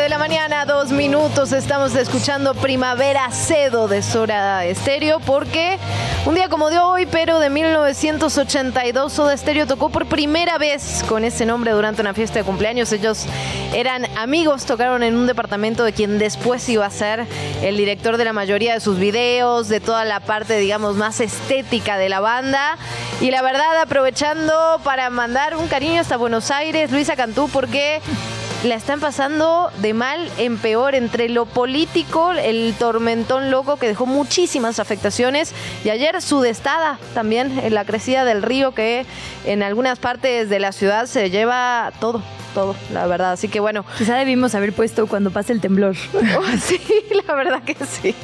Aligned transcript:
De 0.00 0.08
la 0.08 0.18
mañana, 0.18 0.66
dos 0.66 0.90
minutos. 0.90 1.52
Estamos 1.52 1.94
escuchando 1.94 2.52
Primavera 2.54 3.30
Cedo 3.30 3.86
de 3.86 4.02
Sora 4.02 4.64
Estéreo 4.64 5.20
porque 5.20 5.78
un 6.26 6.34
día 6.34 6.48
como 6.48 6.68
de 6.70 6.80
hoy, 6.80 7.06
pero 7.06 7.38
de 7.38 7.48
1982, 7.48 9.12
Soda 9.12 9.36
Stereo 9.36 9.68
tocó 9.68 9.90
por 9.90 10.06
primera 10.06 10.58
vez 10.58 11.04
con 11.08 11.22
ese 11.24 11.46
nombre 11.46 11.70
durante 11.70 12.00
una 12.00 12.12
fiesta 12.12 12.40
de 12.40 12.44
cumpleaños. 12.44 12.90
Ellos 12.92 13.26
eran 13.72 14.06
amigos, 14.16 14.64
tocaron 14.64 15.04
en 15.04 15.14
un 15.14 15.28
departamento 15.28 15.84
de 15.84 15.92
quien 15.92 16.18
después 16.18 16.68
iba 16.68 16.86
a 16.86 16.90
ser 16.90 17.26
el 17.62 17.76
director 17.76 18.16
de 18.16 18.24
la 18.24 18.32
mayoría 18.32 18.74
de 18.74 18.80
sus 18.80 18.98
videos, 18.98 19.68
de 19.68 19.78
toda 19.78 20.04
la 20.04 20.18
parte, 20.18 20.58
digamos, 20.58 20.96
más 20.96 21.20
estética 21.20 21.98
de 21.98 22.08
la 22.08 22.18
banda. 22.18 22.78
Y 23.20 23.30
la 23.30 23.42
verdad, 23.42 23.80
aprovechando 23.80 24.80
para 24.82 25.08
mandar 25.10 25.56
un 25.56 25.68
cariño 25.68 26.00
hasta 26.00 26.16
Buenos 26.16 26.50
Aires, 26.50 26.90
Luisa 26.90 27.14
Cantú, 27.14 27.48
porque 27.52 28.02
la 28.64 28.76
están 28.76 28.98
pasando 28.98 29.70
de 29.82 29.92
mal 29.92 30.30
en 30.38 30.58
peor. 30.58 30.94
Entre 30.94 31.28
lo 31.28 31.46
político, 31.46 32.32
el 32.32 32.74
tormentón 32.78 33.50
loco 33.50 33.76
que 33.76 33.88
dejó 33.88 34.06
muchísimas 34.06 34.78
afectaciones 34.78 35.52
y 35.84 35.90
ayer 35.90 36.20
sudestada 36.22 36.98
también 37.12 37.58
en 37.58 37.74
la 37.74 37.84
crecida 37.84 38.24
del 38.24 38.42
río 38.42 38.72
que 38.72 39.04
en 39.44 39.62
algunas 39.62 39.98
partes 39.98 40.48
de 40.48 40.58
la 40.58 40.72
ciudad 40.72 41.06
se 41.06 41.30
lleva 41.30 41.92
todo 42.00 42.22
todo, 42.54 42.74
la 42.92 43.06
verdad. 43.06 43.32
Así 43.32 43.48
que 43.48 43.60
bueno. 43.60 43.84
Quizá 43.98 44.16
debimos 44.16 44.54
haber 44.54 44.72
puesto 44.72 45.06
cuando 45.06 45.30
pase 45.30 45.52
el 45.52 45.60
temblor. 45.60 45.96
Oh, 46.36 46.42
sí, 46.60 46.80
la 47.26 47.34
verdad 47.34 47.62
que 47.62 47.76
sí. 47.84 48.14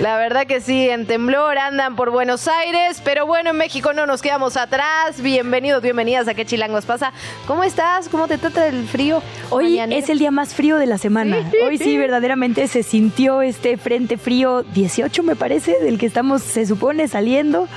La 0.00 0.16
verdad 0.16 0.46
que 0.46 0.60
sí, 0.60 0.88
en 0.88 1.06
temblor 1.06 1.58
andan 1.58 1.94
por 1.96 2.10
Buenos 2.10 2.48
Aires, 2.48 3.02
pero 3.04 3.26
bueno, 3.26 3.50
en 3.50 3.56
México 3.56 3.92
no 3.92 4.06
nos 4.06 4.22
quedamos 4.22 4.56
atrás. 4.56 5.20
Bienvenidos, 5.20 5.82
bienvenidas 5.82 6.28
a 6.28 6.34
¿Qué 6.34 6.46
Chilangos 6.46 6.84
pasa? 6.84 7.12
¿Cómo 7.46 7.64
estás? 7.64 8.08
¿Cómo 8.08 8.28
te 8.28 8.38
trata 8.38 8.66
el 8.68 8.86
frío? 8.86 9.22
Hoy 9.50 9.78
es 9.78 10.08
el 10.08 10.18
día 10.18 10.30
más 10.30 10.54
frío 10.54 10.78
de 10.78 10.86
la 10.86 10.98
semana. 10.98 11.50
Hoy 11.66 11.78
sí, 11.78 11.96
verdaderamente 11.98 12.68
se 12.68 12.82
sintió 12.82 13.42
este 13.42 13.76
frente 13.76 14.16
frío 14.16 14.62
18, 14.62 15.22
me 15.22 15.36
parece, 15.36 15.78
del 15.80 15.98
que 15.98 16.06
estamos, 16.06 16.42
se 16.42 16.66
supone, 16.66 17.08
saliendo. 17.08 17.68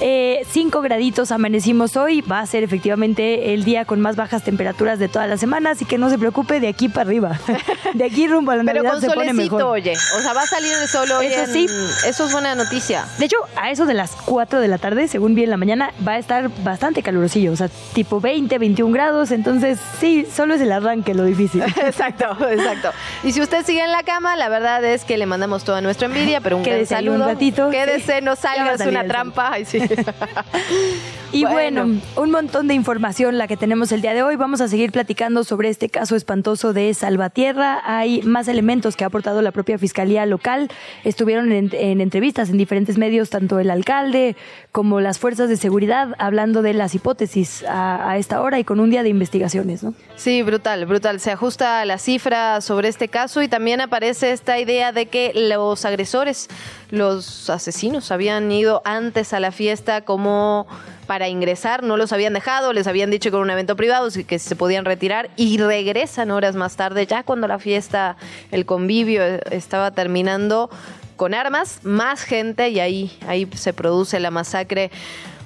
Eh, 0.00 0.42
cinco 0.50 0.80
graditos 0.82 1.30
amanecimos 1.32 1.96
hoy. 1.96 2.20
Va 2.20 2.40
a 2.40 2.46
ser 2.46 2.62
efectivamente 2.62 3.54
el 3.54 3.64
día 3.64 3.84
con 3.84 4.00
más 4.00 4.16
bajas 4.16 4.42
temperaturas 4.42 4.98
de 4.98 5.08
toda 5.08 5.19
a 5.24 5.26
la 5.26 5.36
semana, 5.36 5.70
así 5.70 5.84
que 5.84 5.98
no 5.98 6.10
se 6.10 6.18
preocupe 6.18 6.60
de 6.60 6.68
aquí 6.68 6.88
para 6.88 7.08
arriba. 7.08 7.40
De 7.94 8.04
aquí 8.04 8.28
rumbo 8.28 8.52
a 8.52 8.56
la 8.56 8.62
Navidad 8.62 8.82
Pero 8.82 8.92
con 8.92 9.00
se 9.00 9.10
pone 9.10 9.32
mejor. 9.32 9.62
oye. 9.62 9.94
O 10.16 10.20
sea, 10.20 10.32
va 10.32 10.42
a 10.42 10.46
salir 10.46 10.72
el 10.80 10.88
sol 10.88 11.10
hoy. 11.10 11.26
Eso 11.26 11.52
sí. 11.52 11.66
Eso 12.06 12.26
es 12.26 12.32
buena 12.32 12.54
noticia. 12.54 13.04
De 13.18 13.24
hecho, 13.24 13.36
a 13.56 13.70
eso 13.70 13.84
de 13.84 13.94
las 13.94 14.12
4 14.12 14.60
de 14.60 14.68
la 14.68 14.78
tarde, 14.78 15.08
según 15.08 15.34
vi 15.34 15.42
en 15.44 15.50
la 15.50 15.56
mañana, 15.56 15.92
va 16.06 16.12
a 16.12 16.18
estar 16.18 16.50
bastante 16.62 17.02
calurosillo. 17.02 17.52
O 17.52 17.56
sea, 17.56 17.68
tipo 17.92 18.20
20, 18.20 18.58
21 18.58 18.92
grados. 18.92 19.32
Entonces, 19.32 19.78
sí, 19.98 20.26
solo 20.32 20.54
es 20.54 20.60
el 20.60 20.70
arranque 20.70 21.14
lo 21.14 21.24
difícil. 21.24 21.62
exacto, 21.84 22.36
exacto. 22.48 22.90
Y 23.24 23.32
si 23.32 23.40
usted 23.40 23.64
sigue 23.64 23.82
en 23.82 23.92
la 23.92 24.02
cama, 24.04 24.36
la 24.36 24.48
verdad 24.48 24.84
es 24.84 25.04
que 25.04 25.18
le 25.18 25.26
mandamos 25.26 25.64
toda 25.64 25.80
nuestra 25.80 26.06
envidia, 26.06 26.40
pero 26.40 26.56
un 26.56 26.62
Quédese 26.62 26.94
saludo. 26.94 27.16
un 27.16 27.20
ratito. 27.22 27.70
Quédese, 27.70 28.22
no 28.22 28.36
salga, 28.36 28.74
es 28.74 28.86
una 28.86 29.04
trampa. 29.04 29.50
Ay, 29.52 29.64
sí. 29.64 29.80
y 31.32 31.42
bueno. 31.44 31.86
bueno, 31.86 32.00
un 32.16 32.30
montón 32.30 32.68
de 32.68 32.74
información 32.74 33.36
la 33.36 33.48
que 33.48 33.56
tenemos 33.56 33.90
el 33.92 34.00
día 34.00 34.14
de 34.14 34.22
hoy. 34.22 34.36
Vamos 34.36 34.60
a 34.60 34.68
seguir 34.68 34.92
platicando 34.92 35.09
sobre 35.44 35.68
este 35.68 35.88
caso 35.88 36.16
espantoso 36.16 36.72
de 36.72 36.94
Salvatierra. 36.94 37.80
Hay 37.84 38.22
más 38.22 38.48
elementos 38.48 38.96
que 38.96 39.04
ha 39.04 39.08
aportado 39.08 39.42
la 39.42 39.50
propia 39.50 39.76
Fiscalía 39.76 40.24
local. 40.24 40.70
Estuvieron 41.04 41.52
en, 41.52 42.00
entrevistas 42.00 42.50
en 42.50 42.58
diferentes 42.58 42.96
medios, 42.96 43.28
tanto 43.28 43.58
el 43.58 43.70
alcalde 43.70 44.36
como 44.72 45.00
las 45.00 45.18
fuerzas 45.18 45.48
de 45.48 45.56
seguridad, 45.56 46.14
hablando 46.18 46.62
de 46.62 46.74
las 46.74 46.94
hipótesis 46.94 47.64
a, 47.68 48.16
esta 48.18 48.40
hora 48.40 48.58
y 48.58 48.64
con 48.64 48.78
un 48.80 48.90
día 48.90 49.02
de 49.02 49.08
investigaciones. 49.08 49.82
¿no? 49.82 49.94
Sí, 50.16 50.42
brutal, 50.42 50.86
brutal. 50.86 51.18
Se 51.20 51.32
ajusta 51.32 51.84
la 51.84 51.98
cifra 51.98 52.60
sobre 52.60 52.88
este 52.88 53.08
caso 53.08 53.42
y 53.42 53.48
también 53.48 53.80
aparece 53.80 54.32
esta 54.32 54.58
idea 54.58 54.92
de 54.92 55.06
que 55.06 55.32
los 55.34 55.84
agresores, 55.84 56.48
los 56.90 57.50
asesinos, 57.50 58.12
habían 58.12 58.50
ido 58.52 58.80
antes 58.84 59.32
a 59.32 59.40
la 59.40 59.50
fiesta 59.50 60.02
como 60.02 60.66
para 61.10 61.28
ingresar, 61.28 61.82
no 61.82 61.96
los 61.96 62.12
habían 62.12 62.34
dejado, 62.34 62.72
les 62.72 62.86
habían 62.86 63.10
dicho 63.10 63.32
que 63.32 63.36
era 63.36 63.42
un 63.42 63.50
evento 63.50 63.74
privado, 63.74 64.08
que 64.28 64.38
se 64.38 64.54
podían 64.54 64.84
retirar 64.84 65.28
y 65.34 65.58
regresan 65.58 66.30
horas 66.30 66.54
más 66.54 66.76
tarde, 66.76 67.04
ya 67.04 67.24
cuando 67.24 67.48
la 67.48 67.58
fiesta, 67.58 68.16
el 68.52 68.64
convivio 68.64 69.20
eh, 69.24 69.40
estaba 69.50 69.90
terminando 69.90 70.70
con 71.16 71.34
armas, 71.34 71.80
más 71.82 72.22
gente 72.22 72.68
y 72.68 72.78
ahí, 72.78 73.18
ahí 73.26 73.48
se 73.56 73.72
produce 73.72 74.20
la 74.20 74.30
masacre 74.30 74.92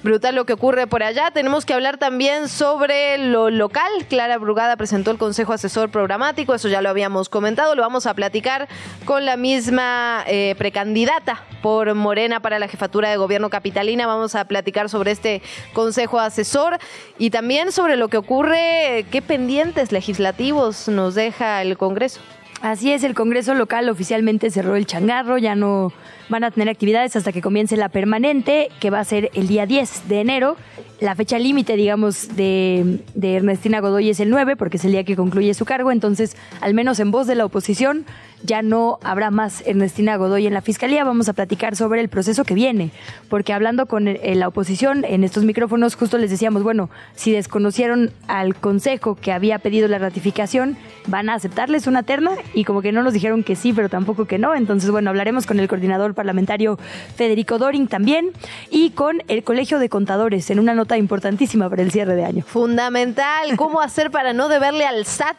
brutal 0.05 0.35
lo 0.35 0.45
que 0.45 0.53
ocurre 0.53 0.87
por 0.87 1.03
allá. 1.03 1.31
Tenemos 1.31 1.65
que 1.65 1.73
hablar 1.73 1.97
también 1.97 2.47
sobre 2.47 3.17
lo 3.17 3.49
local. 3.49 3.89
Clara 4.07 4.37
Brugada 4.37 4.77
presentó 4.77 5.11
el 5.11 5.17
Consejo 5.17 5.51
Asesor 5.51 5.89
Programático, 5.89 6.53
eso 6.53 6.69
ya 6.69 6.81
lo 6.81 6.87
habíamos 6.87 7.27
comentado, 7.27 7.75
lo 7.75 7.81
vamos 7.81 8.05
a 8.05 8.13
platicar 8.13 8.69
con 9.03 9.25
la 9.25 9.35
misma 9.35 10.23
eh, 10.27 10.55
precandidata 10.57 11.43
por 11.61 11.93
Morena 11.95 12.39
para 12.39 12.59
la 12.59 12.69
jefatura 12.69 13.09
de 13.09 13.17
gobierno 13.17 13.49
capitalina. 13.49 14.07
Vamos 14.07 14.35
a 14.35 14.45
platicar 14.45 14.87
sobre 14.89 15.11
este 15.11 15.41
Consejo 15.73 16.19
Asesor 16.19 16.77
y 17.17 17.31
también 17.31 17.73
sobre 17.73 17.97
lo 17.97 18.07
que 18.07 18.17
ocurre, 18.17 19.05
qué 19.11 19.21
pendientes 19.21 19.91
legislativos 19.91 20.87
nos 20.87 21.15
deja 21.15 21.61
el 21.61 21.77
Congreso. 21.77 22.21
Así 22.65 22.91
es, 22.91 23.03
el 23.03 23.13
Congreso 23.13 23.53
local 23.53 23.87
oficialmente 23.89 24.49
cerró 24.49 24.75
el 24.75 24.87
changarro, 24.87 25.37
ya 25.37 25.53
no 25.53 25.93
van 26.29 26.43
a 26.43 26.49
tener 26.49 26.67
actividades 26.67 27.15
hasta 27.15 27.31
que 27.31 27.39
comience 27.39 27.77
la 27.77 27.89
permanente, 27.89 28.69
que 28.79 28.89
va 28.89 28.99
a 28.99 29.05
ser 29.05 29.29
el 29.35 29.47
día 29.47 29.67
10 29.67 30.07
de 30.07 30.21
enero. 30.21 30.57
La 30.99 31.13
fecha 31.13 31.37
límite, 31.37 31.75
digamos, 31.75 32.35
de, 32.35 33.03
de, 33.13 33.35
Ernestina 33.35 33.81
Godoy 33.81 34.09
es 34.09 34.19
el 34.19 34.31
9, 34.31 34.55
porque 34.55 34.77
es 34.77 34.85
el 34.85 34.93
día 34.93 35.03
que 35.03 35.15
concluye 35.15 35.53
su 35.53 35.63
cargo. 35.63 35.91
Entonces, 35.91 36.35
al 36.59 36.73
menos 36.73 36.99
en 36.99 37.11
voz 37.11 37.27
de 37.27 37.35
la 37.35 37.45
oposición, 37.45 38.03
ya 38.45 38.61
no 38.61 38.99
habrá 39.03 39.31
más 39.31 39.63
Ernestina 39.65 40.15
Godoy 40.15 40.47
en 40.47 40.53
la 40.53 40.61
Fiscalía. 40.61 41.03
Vamos 41.03 41.29
a 41.29 41.33
platicar 41.33 41.75
sobre 41.75 42.01
el 42.01 42.09
proceso 42.09 42.43
que 42.43 42.53
viene, 42.53 42.91
porque 43.29 43.53
hablando 43.53 43.85
con 43.85 44.05
la 44.05 44.47
oposición 44.47 45.05
en 45.05 45.23
estos 45.23 45.43
micrófonos, 45.43 45.95
justo 45.95 46.17
les 46.17 46.29
decíamos, 46.29 46.63
bueno, 46.63 46.89
si 47.15 47.31
desconocieron 47.31 48.11
al 48.27 48.55
Consejo 48.55 49.15
que 49.15 49.31
había 49.31 49.59
pedido 49.59 49.87
la 49.87 49.97
ratificación, 49.97 50.77
van 51.07 51.29
a 51.29 51.35
aceptarles 51.35 51.87
una 51.87 52.03
terna 52.03 52.31
y 52.53 52.63
como 52.63 52.81
que 52.81 52.91
no 52.91 53.03
nos 53.03 53.13
dijeron 53.13 53.43
que 53.43 53.55
sí, 53.55 53.73
pero 53.73 53.89
tampoco 53.89 54.25
que 54.25 54.37
no. 54.37 54.55
Entonces, 54.55 54.91
bueno, 54.91 55.09
hablaremos 55.09 55.45
con 55.45 55.59
el 55.59 55.67
coordinador 55.67 56.13
parlamentario 56.13 56.77
Federico 57.15 57.57
Doring 57.57 57.87
también 57.87 58.31
y 58.69 58.91
con 58.91 59.23
el 59.27 59.43
Colegio 59.43 59.79
de 59.79 59.89
Contadores 59.89 60.49
en 60.49 60.59
una 60.59 60.73
nota 60.73 60.97
importantísima 60.97 61.69
para 61.69 61.81
el 61.81 61.91
cierre 61.91 62.15
de 62.15 62.25
año. 62.25 62.43
Fundamental, 62.45 63.55
¿cómo 63.57 63.81
hacer 63.81 64.11
para 64.11 64.33
no 64.33 64.47
deberle 64.49 64.85
al 64.85 65.05
SAT? 65.05 65.35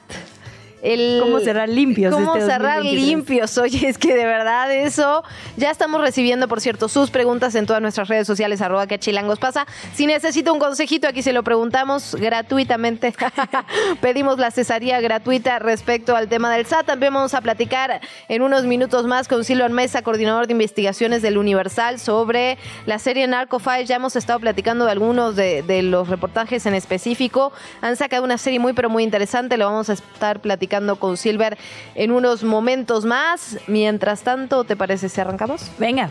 Cómo 1.21 1.41
cerrar 1.41 1.69
limpios. 1.69 2.15
Cómo 2.15 2.37
este 2.37 2.51
cerrar 2.51 2.85
limpios. 2.85 3.57
Oye, 3.59 3.89
es 3.89 3.99
que 3.99 4.15
de 4.15 4.25
verdad 4.27 4.73
eso. 4.73 5.25
Ya 5.57 5.71
estamos 5.71 6.01
recibiendo, 6.01 6.49
por 6.49 6.61
cierto, 6.61 6.89
sus 6.89 7.11
preguntas 7.11 7.55
en 7.55 7.67
todas 7.67 7.81
nuestras 7.81 8.09
redes 8.09 8.27
sociales, 8.27 8.61
arroba 8.61 8.87
que 8.87 8.99
chilangos 8.99 9.39
pasa. 9.39 9.67
Si 9.95 10.07
necesita 10.07 10.53
un 10.53 10.59
consejito, 10.59 11.09
aquí 11.09 11.23
se 11.23 11.33
lo 11.33 11.43
preguntamos 11.43 12.15
gratuitamente. 12.15 13.15
Pedimos 14.01 14.39
la 14.39 14.51
cesaría 14.51 15.01
gratuita 15.01 15.59
respecto 15.59 16.15
al 16.15 16.29
tema 16.29 16.53
del 16.55 16.67
SAT. 16.67 16.87
También 16.87 17.15
vamos 17.15 17.35
a 17.35 17.41
platicar 17.41 18.01
en 18.29 18.43
unos 18.43 18.65
minutos 18.65 19.07
más 19.07 19.29
con 19.29 19.45
Silvio 19.45 19.69
Mesa, 19.69 20.03
coordinador 20.03 20.47
de 20.47 20.53
investigaciones 20.53 21.23
del 21.23 21.39
Universal, 21.39 21.99
sobre 21.99 22.59
la 22.85 22.99
serie 22.99 23.27
Narco 23.27 23.59
Files. 23.59 23.89
Ya 23.89 23.97
hemos 23.97 24.17
estado 24.17 24.41
platicando 24.41 24.85
de 24.85 24.93
algunos 24.93 25.37
de, 25.37 25.63
de 25.63 25.83
los 25.83 26.09
reportajes 26.09 26.67
en 26.67 26.75
específico. 26.75 27.53
Han 27.81 27.97
sacado 27.97 28.25
una 28.25 28.39
serie 28.39 28.59
muy, 28.59 28.75
pero 28.75 28.91
muy 28.91 29.03
interesante. 29.03 29.57
Lo 29.57 29.67
vamos 29.67 29.91
a 29.91 29.95
estar 29.95 30.41
platicando 30.41 30.66
con 30.97 31.17
Silver 31.17 31.57
en 31.95 32.13
unos 32.13 32.45
momentos 32.45 33.05
más. 33.05 33.59
Mientras 33.67 34.23
tanto, 34.23 34.65
¿te 34.65 34.77
parece 34.77 35.09
si 35.09 35.21
arrancamos? 35.21 35.71
Venga. 35.79 36.11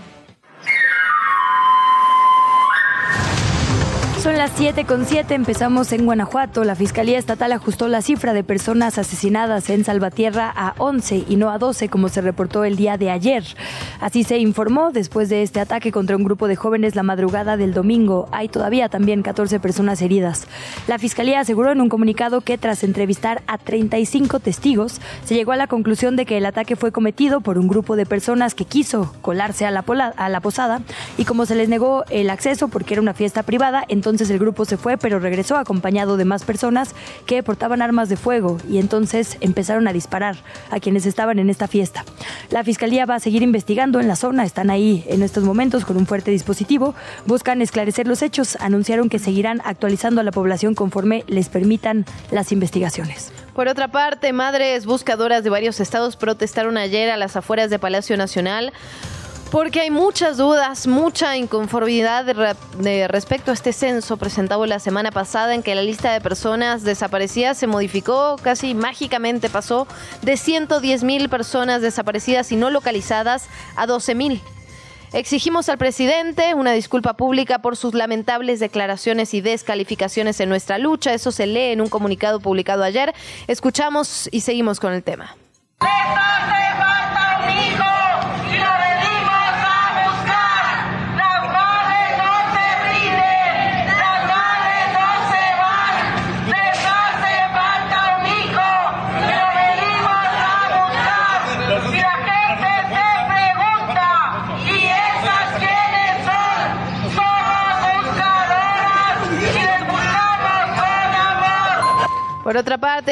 Son 4.25 4.39
las 4.39 4.53
7 4.55 4.85
con 4.85 5.05
7, 5.05 5.35
empezamos 5.35 5.91
en 5.91 6.03
Guanajuato. 6.03 6.63
La 6.63 6.73
Fiscalía 6.73 7.19
Estatal 7.19 7.51
ajustó 7.51 7.87
la 7.87 8.01
cifra 8.01 8.33
de 8.33 8.43
personas 8.43 8.97
asesinadas 8.97 9.69
en 9.69 9.83
Salvatierra 9.83 10.51
a 10.55 10.73
11 10.79 11.25
y 11.29 11.35
no 11.35 11.51
a 11.51 11.59
12 11.59 11.89
como 11.89 12.09
se 12.09 12.21
reportó 12.21 12.63
el 12.63 12.75
día 12.75 12.97
de 12.97 13.11
ayer. 13.11 13.43
Así 14.01 14.23
se 14.23 14.39
informó 14.39 14.89
después 14.91 15.29
de 15.29 15.43
este 15.43 15.59
ataque 15.59 15.91
contra 15.91 16.17
un 16.17 16.23
grupo 16.23 16.47
de 16.47 16.55
jóvenes 16.55 16.95
la 16.95 17.03
madrugada 17.03 17.55
del 17.55 17.75
domingo. 17.75 18.27
Hay 18.31 18.49
todavía 18.49 18.89
también 18.89 19.21
14 19.21 19.59
personas 19.59 20.01
heridas. 20.01 20.47
La 20.87 20.97
Fiscalía 20.97 21.41
aseguró 21.41 21.71
en 21.71 21.79
un 21.79 21.89
comunicado 21.89 22.41
que 22.41 22.57
tras 22.57 22.83
entrevistar 22.83 23.43
a 23.45 23.59
35 23.59 24.39
testigos, 24.39 25.01
se 25.23 25.35
llegó 25.35 25.51
a 25.51 25.55
la 25.55 25.67
conclusión 25.67 26.15
de 26.15 26.25
que 26.25 26.37
el 26.37 26.47
ataque 26.47 26.75
fue 26.75 26.91
cometido 26.91 27.41
por 27.41 27.59
un 27.59 27.67
grupo 27.67 27.95
de 27.95 28.07
personas 28.07 28.55
que 28.55 28.65
quiso 28.65 29.13
colarse 29.21 29.67
a 29.67 29.71
la, 29.71 29.83
a 30.17 30.29
la 30.29 30.39
posada 30.39 30.81
y 31.15 31.25
como 31.25 31.45
se 31.45 31.53
les 31.53 31.69
negó 31.69 32.05
el 32.09 32.31
acceso 32.31 32.69
porque 32.69 32.95
era 32.95 33.03
una 33.03 33.13
fiesta 33.13 33.43
privada, 33.43 33.83
entonces 33.87 34.14
entonces 34.15 34.31
el 34.31 34.39
grupo 34.39 34.63
se 34.63 34.77
fue, 34.77 34.97
pero 34.97 35.19
regresó 35.19 35.57
acompañado 35.57 36.15
de 36.15 36.23
más 36.23 36.43
personas 36.45 36.95
que 37.25 37.43
portaban 37.43 37.81
armas 37.81 38.07
de 38.07 38.15
fuego 38.15 38.57
y 38.69 38.77
entonces 38.77 39.37
empezaron 39.41 39.89
a 39.89 39.93
disparar 39.93 40.37
a 40.71 40.79
quienes 40.79 41.05
estaban 41.05 41.37
en 41.37 41.49
esta 41.49 41.67
fiesta. 41.67 42.05
La 42.49 42.63
fiscalía 42.63 43.05
va 43.05 43.15
a 43.15 43.19
seguir 43.19 43.43
investigando 43.43 43.99
en 43.99 44.07
la 44.07 44.15
zona, 44.15 44.45
están 44.45 44.69
ahí 44.69 45.03
en 45.07 45.21
estos 45.21 45.43
momentos 45.43 45.83
con 45.83 45.97
un 45.97 46.07
fuerte 46.07 46.31
dispositivo, 46.31 46.95
buscan 47.25 47.61
esclarecer 47.61 48.07
los 48.07 48.21
hechos, 48.21 48.57
anunciaron 48.61 49.09
que 49.09 49.19
seguirán 49.19 49.61
actualizando 49.65 50.21
a 50.21 50.23
la 50.23 50.31
población 50.31 50.75
conforme 50.75 51.25
les 51.27 51.49
permitan 51.49 52.05
las 52.31 52.53
investigaciones. 52.53 53.33
Por 53.53 53.67
otra 53.67 53.89
parte, 53.89 54.31
madres 54.31 54.85
buscadoras 54.85 55.43
de 55.43 55.49
varios 55.49 55.81
estados 55.81 56.15
protestaron 56.15 56.77
ayer 56.77 57.09
a 57.09 57.17
las 57.17 57.35
afueras 57.35 57.69
de 57.69 57.79
Palacio 57.79 58.15
Nacional 58.15 58.71
porque 59.55 59.79
hay 59.79 59.89
muchas 59.89 60.35
dudas, 60.35 60.85
mucha 60.85 61.37
inconformidad 61.37 62.25
de, 62.25 63.07
respecto 63.07 63.51
a 63.51 63.53
este 63.53 63.71
censo 63.71 64.17
presentado 64.17 64.65
la 64.65 64.79
semana 64.79 65.11
pasada 65.11 65.55
en 65.55 65.63
que 65.63 65.75
la 65.75 65.81
lista 65.81 66.11
de 66.11 66.19
personas 66.19 66.83
desaparecidas 66.83 67.57
se 67.57 67.65
modificó, 67.65 68.35
casi 68.43 68.73
mágicamente 68.73 69.49
pasó 69.49 69.87
de 70.23 70.35
110 70.35 71.05
mil 71.05 71.29
personas 71.29 71.81
desaparecidas 71.81 72.51
y 72.51 72.57
no 72.57 72.69
localizadas 72.69 73.47
a 73.77 73.87
12 73.87 74.13
mil. 74.13 74.41
Exigimos 75.13 75.69
al 75.69 75.77
presidente 75.77 76.53
una 76.53 76.73
disculpa 76.73 77.13
pública 77.13 77.59
por 77.59 77.77
sus 77.77 77.93
lamentables 77.93 78.59
declaraciones 78.59 79.33
y 79.33 79.39
descalificaciones 79.39 80.37
en 80.41 80.49
nuestra 80.49 80.79
lucha. 80.79 81.13
Eso 81.13 81.31
se 81.31 81.47
lee 81.47 81.71
en 81.71 81.79
un 81.79 81.87
comunicado 81.87 82.41
publicado 82.41 82.83
ayer. 82.83 83.13
Escuchamos 83.47 84.27
y 84.33 84.41
seguimos 84.41 84.81
con 84.81 84.91
el 84.91 85.01
tema. 85.01 85.37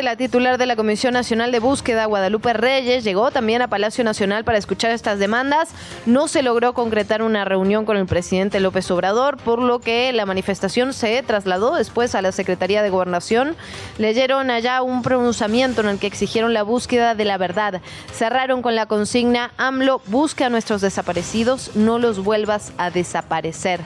La 0.02 0.16
titular 0.16 0.58
de 0.58 0.66
la 0.66 0.76
Comisión 0.76 1.14
Nacional 1.14 1.52
de 1.52 1.60
Búsqueda, 1.60 2.06
Guadalupe 2.06 2.54
Reyes, 2.54 3.04
llegó 3.04 3.30
también 3.30 3.62
a 3.62 3.68
Palacio 3.68 4.04
Nacional 4.04 4.44
para 4.44 4.58
escuchar 4.58 4.92
estas 4.92 5.20
demandas. 5.20 5.70
No 6.08 6.28
se 6.28 6.42
logró 6.42 6.74
concretar 6.74 7.22
una 7.22 7.46
reunión 7.46 7.86
con 7.86 7.98
el 7.98 8.08
presidente 8.08 8.60
López 8.60 8.90
Obrador, 8.90 9.38
por 9.38 9.60
lo 9.60 9.80
que 9.80 10.12
la 10.14 10.26
manifestación 10.26 10.94
se 10.94 11.22
trasladó 11.22 11.76
después 11.76 12.16
a 12.16 12.22
la 12.24 12.32
Secretaría 12.32 12.82
de 12.82 12.90
Gobernación. 12.90 13.56
Leyeron 14.00 14.50
allá 14.50 14.82
un 14.82 15.04
pronunciamiento 15.04 15.82
en 15.82 15.90
el 15.90 16.00
que 16.00 16.08
exigieron 16.08 16.54
la 16.54 16.64
búsqueda 16.64 17.14
de 17.14 17.26
la 17.26 17.38
verdad. 17.38 17.82
Cerraron 18.12 18.62
con 18.62 18.76
la 18.76 18.88
consigna 18.88 19.52
AMLO, 19.58 20.02
busca 20.08 20.48
a 20.48 20.50
nuestros 20.50 20.82
desaparecidos, 20.82 21.76
no 21.76 22.00
los 22.00 22.24
vuelvas 22.24 22.72
a 22.78 22.90
desaparecer. 22.90 23.82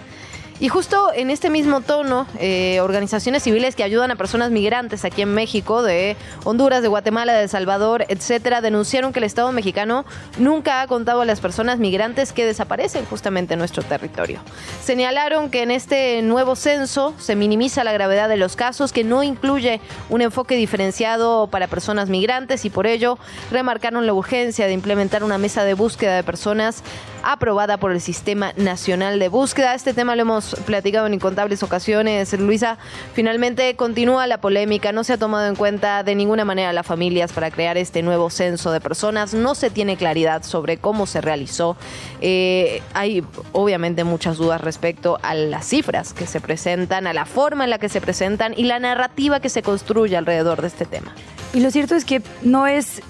Y 0.60 0.70
justo 0.70 1.12
en 1.14 1.30
este 1.30 1.52
mismo 1.52 1.82
tono, 1.82 2.26
eh, 2.40 2.80
organizaciones 2.82 3.44
civiles 3.44 3.76
que 3.76 3.84
ayudan 3.84 4.10
a 4.10 4.16
personas 4.16 4.50
migrantes 4.50 5.06
aquí 5.06 5.22
en 5.22 5.36
México, 5.36 5.84
de 5.84 6.18
Honduras, 6.46 6.82
de 6.82 6.88
Guatemala, 6.88 7.34
de 7.34 7.44
El 7.44 7.50
Salvador, 7.50 8.06
etcétera, 8.10 8.60
denunciaron 8.62 9.14
que 9.14 9.20
el 9.20 9.26
Estado 9.26 9.52
mexicano 9.52 10.04
nunca 10.40 10.82
ha 10.82 10.88
contado 10.88 11.22
a 11.22 11.26
las 11.26 11.42
personas 11.42 11.78
migrantes 11.78 12.34
que 12.34 12.44
desaparecen 12.44 13.06
justamente 13.06 13.54
en 13.54 13.60
nuestro 13.60 13.84
territorio. 13.84 14.40
Señalaron 14.84 15.52
que 15.52 15.62
en 15.62 15.70
este 15.70 16.24
nuevo 16.24 16.56
censo 16.56 17.14
se 17.20 17.36
minimiza 17.36 17.84
la 17.84 17.94
gravedad 17.94 18.28
de 18.28 18.38
los 18.38 18.56
casos, 18.56 18.92
que 18.92 19.04
no 19.04 19.22
incluye 19.22 19.80
un 20.10 20.22
enfoque 20.22 20.56
diferenciado 20.56 21.48
para 21.52 21.68
personas 21.68 22.10
migrantes 22.10 22.66
y 22.66 22.72
por 22.72 22.88
ello 22.88 23.20
remarcaron 23.52 24.08
la 24.08 24.14
urgencia 24.14 24.66
de 24.66 24.74
implementar 24.74 25.24
una 25.24 25.38
mesa 25.38 25.64
de 25.64 25.76
búsqueda 25.76 26.16
de 26.16 26.24
personas 26.24 26.82
aprobada 27.24 27.78
por 27.78 27.92
el 27.92 28.02
Sistema 28.02 28.54
Nacional 28.56 29.20
de 29.20 29.28
Búsqueda. 29.28 29.76
Este 29.76 29.94
tema 29.94 30.16
lo 30.16 30.22
hemos 30.24 30.47
platicado 30.66 31.08
en 31.08 31.14
incontables 31.14 31.64
ocasiones. 31.64 32.34
Luisa, 32.34 32.78
finalmente 33.14 33.76
continúa 33.76 34.28
la 34.28 34.40
polémica. 34.40 34.92
No 34.92 35.04
se 35.04 35.14
ha 35.14 35.18
tomado 35.18 35.48
en 35.48 35.56
cuenta 35.56 36.04
de 36.04 36.16
ninguna 36.16 36.46
manera 36.46 36.70
a 36.70 36.74
las 36.74 36.86
familias 36.86 37.34
para 37.34 37.52
crear 37.52 37.78
este 37.78 38.02
nuevo 38.04 38.30
censo 38.30 38.72
de 38.72 38.82
personas. 38.82 39.34
No 39.34 39.56
se 39.56 39.70
tiene 39.70 39.98
claridad 39.98 40.44
sobre 40.44 40.78
cómo 40.78 41.06
se 41.06 41.22
realizó. 41.22 41.78
Eh, 42.22 42.82
hay 42.94 43.24
obviamente 43.52 44.04
muchas 44.04 44.38
dudas 44.38 44.62
respecto 44.62 45.20
a 45.22 45.34
las 45.34 45.66
cifras 45.68 46.14
que 46.14 46.28
se 46.28 46.42
presentan, 46.42 47.08
a 47.08 47.14
la 47.14 47.26
forma 47.26 47.64
en 47.64 47.70
la 47.70 47.80
que 47.80 47.90
se 47.90 48.02
presentan 48.02 48.54
y 48.56 48.64
la 48.64 48.80
narrativa 48.80 49.40
que 49.40 49.50
se 49.50 49.62
construye 49.62 50.18
alrededor 50.18 50.62
de 50.62 50.68
este 50.68 50.86
tema. 50.86 51.14
Y 51.54 51.62
lo 51.62 51.72
cierto 51.72 51.96
es 51.96 52.06
que 52.06 52.22
no 52.42 52.68
es, 52.68 53.02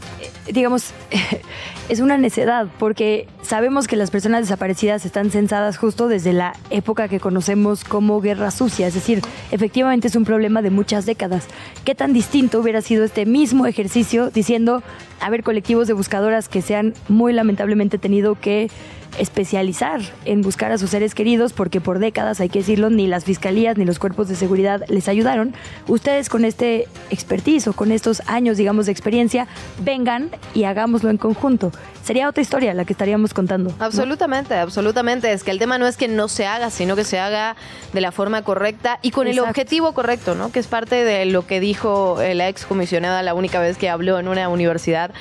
digamos, 0.51 0.91
es 1.89 1.99
una 1.99 2.17
necedad, 2.17 2.67
porque 2.79 3.27
sabemos 3.41 3.87
que 3.87 3.95
las 3.95 4.11
personas 4.11 4.41
desaparecidas 4.41 5.05
están 5.05 5.31
censadas 5.31 5.77
justo 5.77 6.07
desde 6.07 6.33
la 6.33 6.53
época 6.69 7.07
que 7.07 7.19
conocemos 7.19 7.83
como 7.83 8.21
guerra 8.21 8.51
sucia, 8.51 8.87
es 8.87 8.93
decir, 8.93 9.21
efectivamente 9.51 10.07
es 10.07 10.15
un 10.15 10.25
problema 10.25 10.61
de 10.61 10.69
muchas 10.69 11.05
décadas. 11.05 11.47
¿Qué 11.85 11.95
tan 11.95 12.13
distinto 12.13 12.59
hubiera 12.59 12.81
sido 12.81 13.03
este 13.03 13.25
mismo 13.25 13.65
ejercicio 13.65 14.29
diciendo, 14.29 14.83
a 15.21 15.29
ver, 15.29 15.43
colectivos 15.43 15.87
de 15.87 15.93
buscadoras 15.93 16.49
que 16.49 16.61
se 16.61 16.75
han 16.75 16.93
muy 17.07 17.33
lamentablemente 17.33 17.97
tenido 17.97 18.35
que 18.39 18.69
especializar 19.17 20.01
en 20.25 20.41
buscar 20.41 20.71
a 20.71 20.77
sus 20.77 20.89
seres 20.89 21.15
queridos 21.15 21.53
porque 21.53 21.81
por 21.81 21.99
décadas, 21.99 22.39
hay 22.39 22.49
que 22.49 22.59
decirlo, 22.59 22.89
ni 22.89 23.07
las 23.07 23.25
fiscalías 23.25 23.77
ni 23.77 23.85
los 23.85 23.99
cuerpos 23.99 24.27
de 24.27 24.35
seguridad 24.35 24.83
les 24.87 25.07
ayudaron. 25.07 25.53
Ustedes 25.87 26.29
con 26.29 26.45
este 26.45 26.87
expertise 27.09 27.67
o 27.67 27.73
con 27.73 27.91
estos 27.91 28.21
años, 28.27 28.57
digamos, 28.57 28.85
de 28.85 28.91
experiencia, 28.91 29.47
vengan 29.79 30.29
y 30.53 30.63
hagámoslo 30.63 31.09
en 31.09 31.17
conjunto. 31.17 31.71
Sería 32.03 32.29
otra 32.29 32.41
historia 32.41 32.73
la 32.73 32.85
que 32.85 32.93
estaríamos 32.93 33.33
contando. 33.33 33.73
Absolutamente, 33.79 34.55
absolutamente. 34.55 35.33
Es 35.33 35.43
que 35.43 35.51
el 35.51 35.59
tema 35.59 35.77
no 35.77 35.87
es 35.87 35.97
que 35.97 36.07
no 36.07 36.29
se 36.29 36.45
haga, 36.45 36.69
sino 36.69 36.95
que 36.95 37.03
se 37.03 37.19
haga 37.19 37.57
de 37.91 37.99
la 37.99 38.11
forma 38.11 38.43
correcta 38.43 38.99
y 39.01 39.11
con 39.11 39.27
el 39.27 39.39
objetivo 39.39 39.93
correcto, 39.93 40.33
¿no? 40.33 40.51
Que 40.51 40.59
es 40.59 40.67
parte 40.67 41.03
de 41.03 41.25
lo 41.25 41.45
que 41.45 41.59
dijo 41.59 42.17
la 42.33 42.47
ex 42.47 42.65
comisionada 42.65 43.23
la 43.23 43.33
única 43.33 43.59
vez 43.59 43.77
que 43.77 43.89
habló 43.89 44.19
en 44.19 44.29
una 44.29 44.47
universidad 44.47 45.11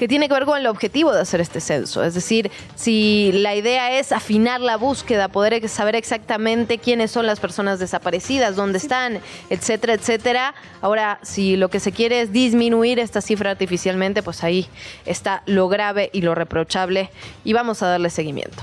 que 0.00 0.08
tiene 0.08 0.28
que 0.28 0.34
ver 0.34 0.46
con 0.46 0.58
el 0.58 0.66
objetivo 0.66 1.12
de 1.12 1.20
hacer 1.20 1.42
este 1.42 1.60
censo. 1.60 2.02
Es 2.02 2.14
decir, 2.14 2.50
si 2.74 3.32
la 3.34 3.54
idea 3.54 3.98
es 3.98 4.12
afinar 4.12 4.62
la 4.62 4.78
búsqueda, 4.78 5.28
poder 5.28 5.68
saber 5.68 5.94
exactamente 5.94 6.78
quiénes 6.78 7.10
son 7.10 7.26
las 7.26 7.38
personas 7.38 7.78
desaparecidas, 7.80 8.56
dónde 8.56 8.78
están, 8.78 9.20
etcétera, 9.50 9.92
etcétera. 9.92 10.54
Ahora, 10.80 11.18
si 11.20 11.58
lo 11.58 11.68
que 11.68 11.80
se 11.80 11.92
quiere 11.92 12.22
es 12.22 12.32
disminuir 12.32 12.98
esta 12.98 13.20
cifra 13.20 13.50
artificialmente, 13.50 14.22
pues 14.22 14.42
ahí 14.42 14.68
está 15.04 15.42
lo 15.44 15.68
grave 15.68 16.08
y 16.14 16.22
lo 16.22 16.34
reprochable 16.34 17.10
y 17.44 17.52
vamos 17.52 17.82
a 17.82 17.88
darle 17.88 18.08
seguimiento. 18.08 18.62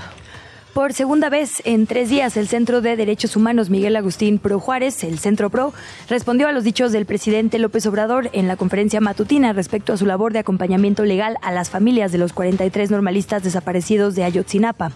Por 0.74 0.92
segunda 0.92 1.28
vez 1.28 1.62
en 1.64 1.86
tres 1.86 2.08
días, 2.08 2.36
el 2.36 2.46
Centro 2.46 2.80
de 2.80 2.94
Derechos 2.94 3.34
Humanos 3.36 3.68
Miguel 3.68 3.96
Agustín 3.96 4.38
Pro 4.38 4.60
Juárez, 4.60 5.02
el 5.02 5.18
Centro 5.18 5.50
Pro, 5.50 5.72
respondió 6.08 6.46
a 6.46 6.52
los 6.52 6.62
dichos 6.62 6.92
del 6.92 7.06
presidente 7.06 7.58
López 7.58 7.86
Obrador 7.86 8.30
en 8.32 8.46
la 8.46 8.56
conferencia 8.56 9.00
matutina 9.00 9.52
respecto 9.52 9.92
a 9.92 9.96
su 9.96 10.06
labor 10.06 10.32
de 10.32 10.38
acompañamiento 10.38 11.04
legal 11.04 11.36
a 11.42 11.50
las 11.52 11.70
familias 11.70 12.12
de 12.12 12.18
los 12.18 12.32
43 12.32 12.90
normalistas 12.90 13.42
desaparecidos 13.42 14.14
de 14.14 14.24
Ayotzinapa. 14.24 14.92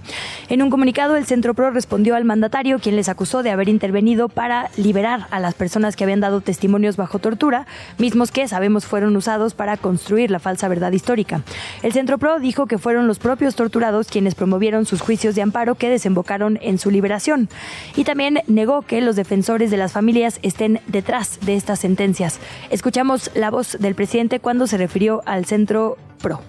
En 0.49 0.63
un 0.63 0.71
comunicado, 0.71 1.17
el 1.17 1.27
Centro 1.27 1.55
Pro 1.55 1.71
respondió 1.71 2.15
al 2.15 2.27
mandatario, 2.27 2.79
quien 2.79 2.95
les 2.95 3.09
acusó 3.09 3.43
de 3.43 3.51
haber 3.51 3.69
intervenido 3.69 4.29
para 4.29 4.71
liberar 4.77 5.27
a 5.31 5.41
las 5.41 5.55
personas 5.55 5.97
que 5.97 6.05
habían 6.05 6.21
dado 6.21 6.43
testimonios 6.43 6.97
bajo 6.97 7.19
tortura, 7.19 7.67
mismos 7.99 8.31
que 8.31 8.47
sabemos 8.47 8.85
fueron 8.85 9.17
usados 9.17 9.55
para 9.55 9.77
construir 9.79 10.31
la 10.31 10.39
falsa 10.39 10.69
verdad 10.69 10.93
histórica. 10.93 11.43
El 11.83 11.93
Centro 11.93 12.19
Pro 12.19 12.39
dijo 12.39 12.67
que 12.67 12.79
fueron 12.79 13.07
los 13.07 13.19
propios 13.19 13.57
torturados 13.57 14.09
quienes 14.09 14.35
promovieron 14.35 14.87
sus 14.87 15.01
juicios 15.01 15.35
de 15.35 15.43
amparo 15.43 15.62
que 15.77 15.89
desembocaron 15.89 16.59
en 16.63 16.79
su 16.79 16.91
liberación. 16.91 17.49
Y 17.97 18.05
también 18.05 18.43
negó 18.47 18.83
que 18.83 19.01
los 19.01 19.17
defensores 19.17 19.71
de 19.71 19.77
las 19.77 19.93
familias 19.93 20.39
estén 20.43 20.81
detrás 20.87 21.39
de 21.41 21.57
estas 21.57 21.81
sentencias. 21.81 22.39
Escuchamos 22.71 23.31
la 23.35 23.51
voz 23.51 23.77
del 23.79 23.95
presidente 23.95 24.41
cuando 24.41 24.67
se 24.67 24.77
refirió 24.77 25.23
al 25.25 25.47
Centro 25.47 25.97
PRO. 26.21 26.41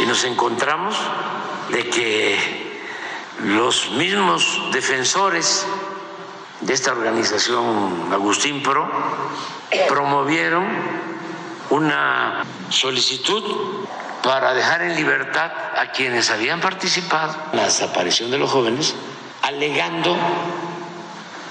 Y 0.00 0.06
nos 0.06 0.24
encontramos 0.24 0.96
de 1.70 1.88
que 1.88 2.36
los 3.44 3.90
mismos 3.92 4.60
defensores 4.72 5.66
de 6.60 6.72
esta 6.72 6.92
organización 6.92 8.12
Agustín 8.12 8.62
Pro 8.62 8.88
promovieron 9.88 10.66
una 11.70 12.44
solicitud 12.70 13.42
para 14.24 14.54
dejar 14.54 14.80
en 14.80 14.96
libertad 14.96 15.52
a 15.76 15.92
quienes 15.92 16.30
habían 16.30 16.60
participado 16.60 17.34
en 17.52 17.58
la 17.58 17.64
desaparición 17.64 18.30
de 18.30 18.38
los 18.38 18.50
jóvenes, 18.50 18.94
alegando 19.42 20.16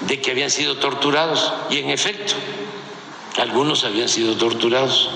de 0.00 0.20
que 0.20 0.32
habían 0.32 0.50
sido 0.50 0.78
torturados. 0.78 1.54
Y 1.70 1.78
en 1.78 1.90
efecto, 1.90 2.34
algunos 3.40 3.84
habían 3.84 4.08
sido 4.08 4.36
torturados. 4.36 5.08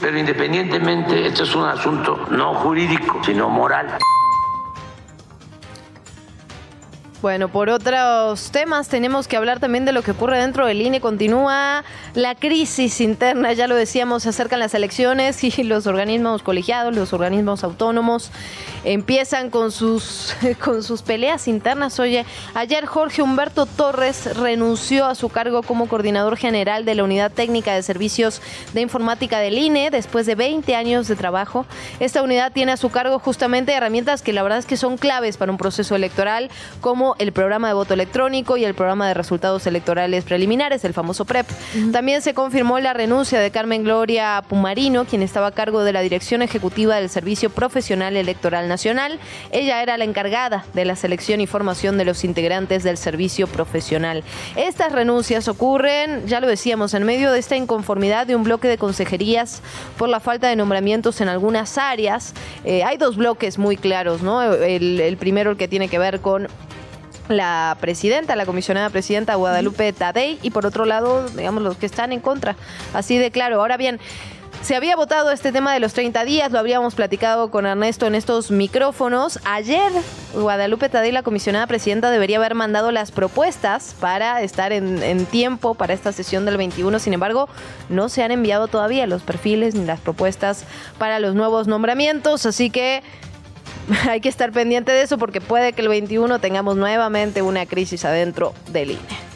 Pero 0.00 0.18
independientemente, 0.18 1.26
esto 1.26 1.42
es 1.42 1.54
un 1.54 1.64
asunto 1.64 2.26
no 2.30 2.54
jurídico, 2.54 3.20
sino 3.24 3.48
moral. 3.50 3.98
Bueno, 7.22 7.48
por 7.48 7.68
otros 7.68 8.50
temas 8.50 8.88
tenemos 8.88 9.28
que 9.28 9.36
hablar 9.36 9.60
también 9.60 9.84
de 9.84 9.92
lo 9.92 10.00
que 10.00 10.12
ocurre 10.12 10.38
dentro 10.38 10.64
del 10.64 10.80
INE. 10.80 11.02
Continúa 11.02 11.84
la 12.14 12.34
crisis 12.34 13.00
interna, 13.00 13.52
ya 13.52 13.68
lo 13.68 13.74
decíamos, 13.74 14.24
se 14.24 14.30
acercan 14.30 14.58
las 14.58 14.74
elecciones 14.74 15.42
y 15.44 15.62
los 15.62 15.86
organismos 15.86 16.42
colegiados, 16.42 16.94
los 16.94 17.12
organismos 17.12 17.62
autónomos 17.62 18.30
empiezan 18.84 19.50
con 19.50 19.70
sus, 19.70 20.34
con 20.64 20.82
sus 20.82 21.02
peleas 21.02 21.46
internas. 21.48 21.98
Oye, 22.00 22.24
ayer 22.54 22.86
Jorge 22.86 23.22
Humberto 23.22 23.66
Torres 23.66 24.36
renunció 24.36 25.06
a 25.06 25.14
su 25.14 25.28
cargo 25.28 25.62
como 25.62 25.88
coordinador 25.88 26.36
general 26.36 26.84
de 26.84 26.94
la 26.94 27.04
Unidad 27.04 27.30
Técnica 27.30 27.74
de 27.74 27.82
Servicios 27.82 28.42
de 28.72 28.80
Informática 28.80 29.38
del 29.38 29.58
INE 29.58 29.90
después 29.90 30.26
de 30.26 30.34
20 30.34 30.74
años 30.74 31.08
de 31.08 31.16
trabajo. 31.16 31.66
Esta 32.00 32.22
unidad 32.22 32.52
tiene 32.52 32.72
a 32.72 32.76
su 32.76 32.90
cargo 32.90 33.18
justamente 33.18 33.72
herramientas 33.72 34.22
que 34.22 34.32
la 34.32 34.42
verdad 34.42 34.58
es 34.58 34.66
que 34.66 34.76
son 34.76 34.96
claves 34.96 35.36
para 35.36 35.52
un 35.52 35.58
proceso 35.58 35.94
electoral 35.94 36.50
como 36.80 37.14
el 37.18 37.32
programa 37.32 37.68
de 37.68 37.74
voto 37.74 37.94
electrónico 37.94 38.56
y 38.56 38.64
el 38.64 38.74
programa 38.74 39.06
de 39.08 39.14
resultados 39.14 39.66
electorales 39.66 40.24
preliminares, 40.24 40.84
el 40.84 40.94
famoso 40.94 41.24
PREP. 41.24 41.46
También 42.00 42.22
se 42.22 42.32
confirmó 42.32 42.80
la 42.80 42.94
renuncia 42.94 43.40
de 43.40 43.50
Carmen 43.50 43.84
Gloria 43.84 44.42
Pumarino, 44.48 45.04
quien 45.04 45.20
estaba 45.20 45.48
a 45.48 45.52
cargo 45.52 45.84
de 45.84 45.92
la 45.92 46.00
dirección 46.00 46.40
ejecutiva 46.40 46.96
del 46.96 47.10
Servicio 47.10 47.50
Profesional 47.50 48.16
Electoral 48.16 48.68
Nacional. 48.68 49.18
Ella 49.52 49.82
era 49.82 49.98
la 49.98 50.04
encargada 50.04 50.64
de 50.72 50.86
la 50.86 50.96
selección 50.96 51.42
y 51.42 51.46
formación 51.46 51.98
de 51.98 52.06
los 52.06 52.24
integrantes 52.24 52.84
del 52.84 52.96
servicio 52.96 53.46
profesional. 53.46 54.24
Estas 54.56 54.92
renuncias 54.92 55.46
ocurren, 55.46 56.26
ya 56.26 56.40
lo 56.40 56.46
decíamos, 56.46 56.94
en 56.94 57.04
medio 57.04 57.32
de 57.32 57.38
esta 57.38 57.56
inconformidad 57.56 58.26
de 58.26 58.34
un 58.34 58.44
bloque 58.44 58.66
de 58.66 58.78
consejerías 58.78 59.60
por 59.98 60.08
la 60.08 60.20
falta 60.20 60.48
de 60.48 60.56
nombramientos 60.56 61.20
en 61.20 61.28
algunas 61.28 61.76
áreas. 61.76 62.32
Eh, 62.64 62.82
hay 62.82 62.96
dos 62.96 63.18
bloques 63.18 63.58
muy 63.58 63.76
claros, 63.76 64.22
¿no? 64.22 64.42
El, 64.42 65.00
el 65.00 65.18
primero, 65.18 65.50
el 65.50 65.58
que 65.58 65.68
tiene 65.68 65.88
que 65.88 65.98
ver 65.98 66.20
con 66.20 66.48
la 67.30 67.76
presidenta, 67.80 68.36
la 68.36 68.46
comisionada 68.46 68.90
presidenta 68.90 69.34
Guadalupe 69.34 69.92
Tadei, 69.92 70.38
y 70.42 70.50
por 70.50 70.66
otro 70.66 70.84
lado, 70.84 71.28
digamos, 71.30 71.62
los 71.62 71.76
que 71.76 71.86
están 71.86 72.12
en 72.12 72.20
contra. 72.20 72.56
Así 72.92 73.18
de 73.18 73.30
claro. 73.30 73.60
Ahora 73.60 73.76
bien, 73.76 74.00
se 74.62 74.76
había 74.76 74.94
votado 74.94 75.30
este 75.30 75.52
tema 75.52 75.72
de 75.72 75.80
los 75.80 75.94
30 75.94 76.22
días, 76.26 76.52
lo 76.52 76.58
habíamos 76.58 76.94
platicado 76.94 77.50
con 77.50 77.64
Ernesto 77.64 78.06
en 78.06 78.14
estos 78.14 78.50
micrófonos. 78.50 79.38
Ayer, 79.44 79.90
Guadalupe 80.34 80.90
Tadei, 80.90 81.12
la 81.12 81.22
comisionada 81.22 81.66
presidenta, 81.66 82.10
debería 82.10 82.36
haber 82.36 82.54
mandado 82.54 82.90
las 82.90 83.10
propuestas 83.10 83.96
para 83.98 84.42
estar 84.42 84.72
en, 84.72 85.02
en, 85.02 85.24
tiempo 85.24 85.74
para 85.74 85.94
esta 85.94 86.12
sesión 86.12 86.44
del 86.44 86.58
21. 86.58 86.98
Sin 86.98 87.14
embargo, 87.14 87.48
no 87.88 88.10
se 88.10 88.22
han 88.22 88.32
enviado 88.32 88.68
todavía 88.68 89.06
los 89.06 89.22
perfiles 89.22 89.74
ni 89.74 89.86
las 89.86 90.00
propuestas 90.00 90.64
para 90.98 91.20
los 91.20 91.34
nuevos 91.34 91.66
nombramientos. 91.66 92.44
Así 92.44 92.68
que 92.68 93.02
hay 94.08 94.20
que 94.20 94.28
estar 94.28 94.52
pendiente 94.52 94.92
de 94.92 95.02
eso 95.02 95.18
porque 95.18 95.40
puede 95.40 95.72
que 95.72 95.82
el 95.82 95.88
21 95.88 96.38
tengamos 96.38 96.76
nuevamente 96.76 97.42
una 97.42 97.66
crisis 97.66 98.04
adentro 98.04 98.54
del 98.72 98.92
INE. 98.92 99.29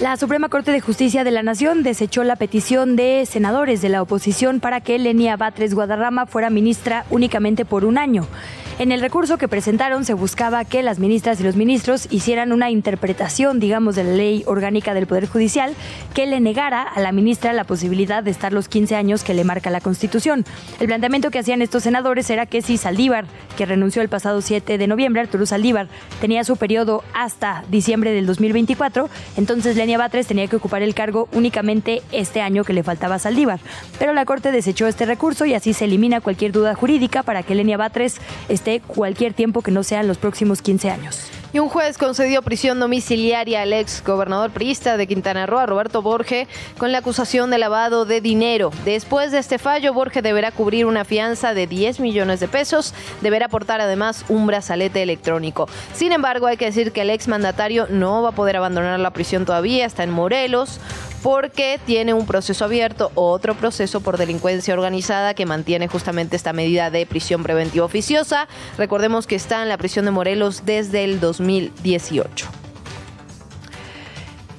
La 0.00 0.16
Suprema 0.16 0.48
Corte 0.48 0.72
de 0.72 0.80
Justicia 0.80 1.22
de 1.22 1.30
la 1.30 1.44
Nación 1.44 1.84
desechó 1.84 2.24
la 2.24 2.34
petición 2.34 2.96
de 2.96 3.24
senadores 3.26 3.80
de 3.80 3.88
la 3.88 4.02
oposición 4.02 4.58
para 4.58 4.80
que 4.80 4.98
Lenia 4.98 5.36
Batres 5.36 5.72
Guadarrama 5.72 6.26
fuera 6.26 6.50
ministra 6.50 7.06
únicamente 7.10 7.64
por 7.64 7.84
un 7.84 7.96
año. 7.96 8.26
En 8.80 8.90
el 8.90 9.00
recurso 9.00 9.38
que 9.38 9.46
presentaron 9.46 10.04
se 10.04 10.14
buscaba 10.14 10.64
que 10.64 10.82
las 10.82 10.98
ministras 10.98 11.38
y 11.38 11.44
los 11.44 11.54
ministros 11.54 12.08
hicieran 12.10 12.50
una 12.50 12.72
interpretación, 12.72 13.60
digamos, 13.60 13.94
de 13.94 14.02
la 14.02 14.14
ley 14.14 14.42
orgánica 14.46 14.94
del 14.94 15.06
Poder 15.06 15.28
Judicial 15.28 15.74
que 16.12 16.26
le 16.26 16.40
negara 16.40 16.82
a 16.82 17.00
la 17.00 17.12
ministra 17.12 17.52
la 17.52 17.62
posibilidad 17.62 18.24
de 18.24 18.32
estar 18.32 18.52
los 18.52 18.66
15 18.66 18.96
años 18.96 19.22
que 19.22 19.32
le 19.32 19.44
marca 19.44 19.70
la 19.70 19.80
Constitución. 19.80 20.44
El 20.80 20.88
planteamiento 20.88 21.30
que 21.30 21.38
hacían 21.38 21.62
estos 21.62 21.84
senadores 21.84 22.28
era 22.30 22.46
que 22.46 22.62
si 22.62 22.76
Saldívar, 22.76 23.26
que 23.56 23.64
renunció 23.64 24.02
el 24.02 24.08
pasado 24.08 24.40
7 24.40 24.76
de 24.76 24.86
noviembre, 24.88 25.22
Arturo 25.22 25.46
Saldívar, 25.46 25.86
tenía 26.20 26.42
su 26.42 26.56
periodo 26.56 27.04
hasta 27.14 27.62
diciembre 27.70 28.10
del 28.10 28.26
2024, 28.26 29.08
entonces 29.36 29.76
Lenia 29.84 29.98
Batres 29.98 30.26
tenía 30.26 30.46
que 30.46 30.56
ocupar 30.56 30.80
el 30.80 30.94
cargo 30.94 31.28
únicamente 31.32 32.00
este 32.10 32.40
año 32.40 32.64
que 32.64 32.72
le 32.72 32.82
faltaba 32.82 33.16
a 33.16 33.18
Saldívar. 33.18 33.60
Pero 33.98 34.14
la 34.14 34.24
Corte 34.24 34.50
desechó 34.50 34.86
este 34.86 35.04
recurso 35.04 35.44
y 35.44 35.52
así 35.52 35.74
se 35.74 35.84
elimina 35.84 36.22
cualquier 36.22 36.52
duda 36.52 36.74
jurídica 36.74 37.22
para 37.22 37.42
que 37.42 37.54
Lenia 37.54 37.76
Batres 37.76 38.16
cualquier 38.80 39.34
tiempo 39.34 39.60
que 39.60 39.72
no 39.72 39.82
sea 39.82 40.00
en 40.00 40.08
los 40.08 40.16
próximos 40.16 40.62
15 40.62 40.90
años. 40.90 41.43
Y 41.54 41.60
un 41.60 41.68
juez 41.68 41.98
concedió 41.98 42.42
prisión 42.42 42.80
domiciliaria 42.80 43.62
al 43.62 43.72
ex 43.72 44.02
gobernador 44.02 44.50
priista 44.50 44.96
de 44.96 45.06
Quintana 45.06 45.46
Roo, 45.46 45.64
Roberto 45.66 46.02
Borge, 46.02 46.48
con 46.78 46.90
la 46.90 46.98
acusación 46.98 47.48
de 47.48 47.58
lavado 47.58 48.06
de 48.06 48.20
dinero. 48.20 48.72
Después 48.84 49.30
de 49.30 49.38
este 49.38 49.60
fallo, 49.60 49.94
Borge 49.94 50.20
deberá 50.20 50.50
cubrir 50.50 50.84
una 50.84 51.04
fianza 51.04 51.54
de 51.54 51.68
10 51.68 52.00
millones 52.00 52.40
de 52.40 52.48
pesos, 52.48 52.92
deberá 53.20 53.46
aportar 53.46 53.80
además 53.80 54.24
un 54.28 54.48
brazalete 54.48 55.00
electrónico. 55.00 55.68
Sin 55.92 56.10
embargo, 56.10 56.48
hay 56.48 56.56
que 56.56 56.64
decir 56.64 56.90
que 56.90 57.02
el 57.02 57.10
ex 57.10 57.28
mandatario 57.28 57.86
no 57.88 58.20
va 58.20 58.30
a 58.30 58.32
poder 58.32 58.56
abandonar 58.56 58.98
la 58.98 59.12
prisión 59.12 59.44
todavía, 59.44 59.86
está 59.86 60.02
en 60.02 60.10
Morelos, 60.10 60.80
porque 61.24 61.80
tiene 61.86 62.12
un 62.12 62.26
proceso 62.26 62.66
abierto, 62.66 63.10
otro 63.14 63.54
proceso 63.54 64.02
por 64.02 64.18
delincuencia 64.18 64.74
organizada 64.74 65.32
que 65.32 65.46
mantiene 65.46 65.88
justamente 65.88 66.36
esta 66.36 66.52
medida 66.52 66.90
de 66.90 67.06
prisión 67.06 67.42
preventiva 67.42 67.86
oficiosa. 67.86 68.46
Recordemos 68.76 69.26
que 69.26 69.34
está 69.34 69.62
en 69.62 69.70
la 69.70 69.78
prisión 69.78 70.04
de 70.04 70.10
Morelos 70.10 70.66
desde 70.66 71.02
el 71.02 71.20
2018. 71.20 72.63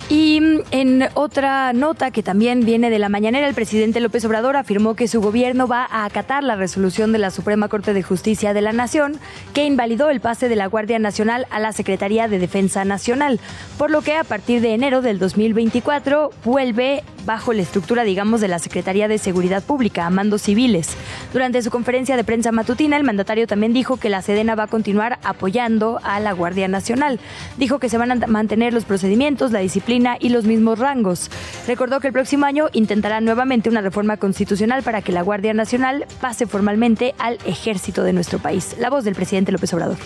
Y 0.08 0.40
en 0.70 1.10
otra 1.16 1.74
nota 1.74 2.12
que 2.12 2.22
también 2.22 2.64
viene 2.64 2.92
de 2.92 3.00
la 3.00 3.10
mañanera, 3.10 3.48
el 3.48 3.56
presidente 3.56 4.00
López 4.00 4.24
Obrador 4.26 4.56
afirmó 4.56 4.96
que 4.96 5.08
su 5.08 5.20
gobierno 5.20 5.68
va 5.68 5.88
a 5.90 6.06
acatar 6.06 6.44
la 6.44 6.56
resolución 6.56 7.12
de 7.12 7.18
la 7.18 7.32
Suprema 7.32 7.70
Corte 7.70 7.92
de 7.94 8.04
Justicia 8.04 8.54
de 8.54 8.62
la 8.62 8.72
Nación 8.72 9.20
que 9.56 9.66
invalidó 9.66 10.12
el 10.12 10.20
pase 10.20 10.48
de 10.48 10.56
la 10.56 10.68
Guardia 10.68 11.00
Nacional 11.00 11.48
a 11.50 11.60
la 11.60 11.72
Secretaría 11.72 12.28
de 12.28 12.38
Defensa 12.38 12.86
Nacional, 12.86 13.40
por 13.80 13.90
lo 13.90 14.04
que 14.04 14.16
a 14.16 14.24
partir 14.24 14.62
de 14.62 14.76
enero 14.76 15.02
del 15.02 15.18
2024 15.18 16.30
vuelve 16.44 17.04
bajo 17.26 17.54
la 17.54 17.64
estructura, 17.64 18.04
digamos, 18.04 18.40
de 18.42 18.48
la 18.48 18.60
Secretaría 18.60 19.08
de 19.08 19.18
Seguridad 19.18 19.64
Pública, 19.64 20.06
a 20.06 20.12
mandos 20.12 20.44
civiles. 20.44 20.96
Durante 21.34 21.64
su 21.64 21.72
conferencia 21.72 22.16
de 22.16 22.24
prensa 22.24 22.52
matutina, 22.52 22.98
el 22.98 23.04
mandatario 23.04 23.48
también 23.48 23.74
dijo 23.74 23.98
que 23.98 24.10
la 24.10 24.22
Sedena 24.22 24.54
va 24.54 24.64
a 24.64 24.68
continuar 24.68 25.18
apoyando 25.24 26.00
a 26.04 26.20
la 26.20 26.34
Guardia 26.34 26.68
Nacional. 26.68 27.20
Dijo 27.58 27.80
que 27.80 27.90
se 27.90 27.98
van 27.98 28.12
a 28.12 28.28
mantener 28.28 28.74
los 28.74 28.86
procedimientos, 28.86 29.52
la 29.52 29.60
disciplina, 29.60 29.95
y 30.20 30.30
los 30.30 30.46
mismos 30.46 30.80
rangos. 30.80 31.30
Recordó 31.68 32.00
que 32.00 32.08
el 32.08 32.14
próximo 32.14 32.46
año 32.46 32.68
intentará 32.74 33.22
nuevamente 33.22 33.70
una 33.70 33.82
reforma 33.82 34.18
constitucional 34.18 34.84
para 34.84 35.02
que 35.02 35.12
la 35.12 35.22
Guardia 35.22 35.54
Nacional 35.54 36.06
pase 36.20 36.46
formalmente 36.48 37.16
al 37.18 37.38
ejército 37.46 38.04
de 38.04 38.14
nuestro 38.14 38.40
país. 38.40 38.76
La 38.80 38.90
voz 38.90 39.04
del 39.06 39.16
presidente 39.16 39.52
López 39.52 39.74
Obrador. 39.74 39.98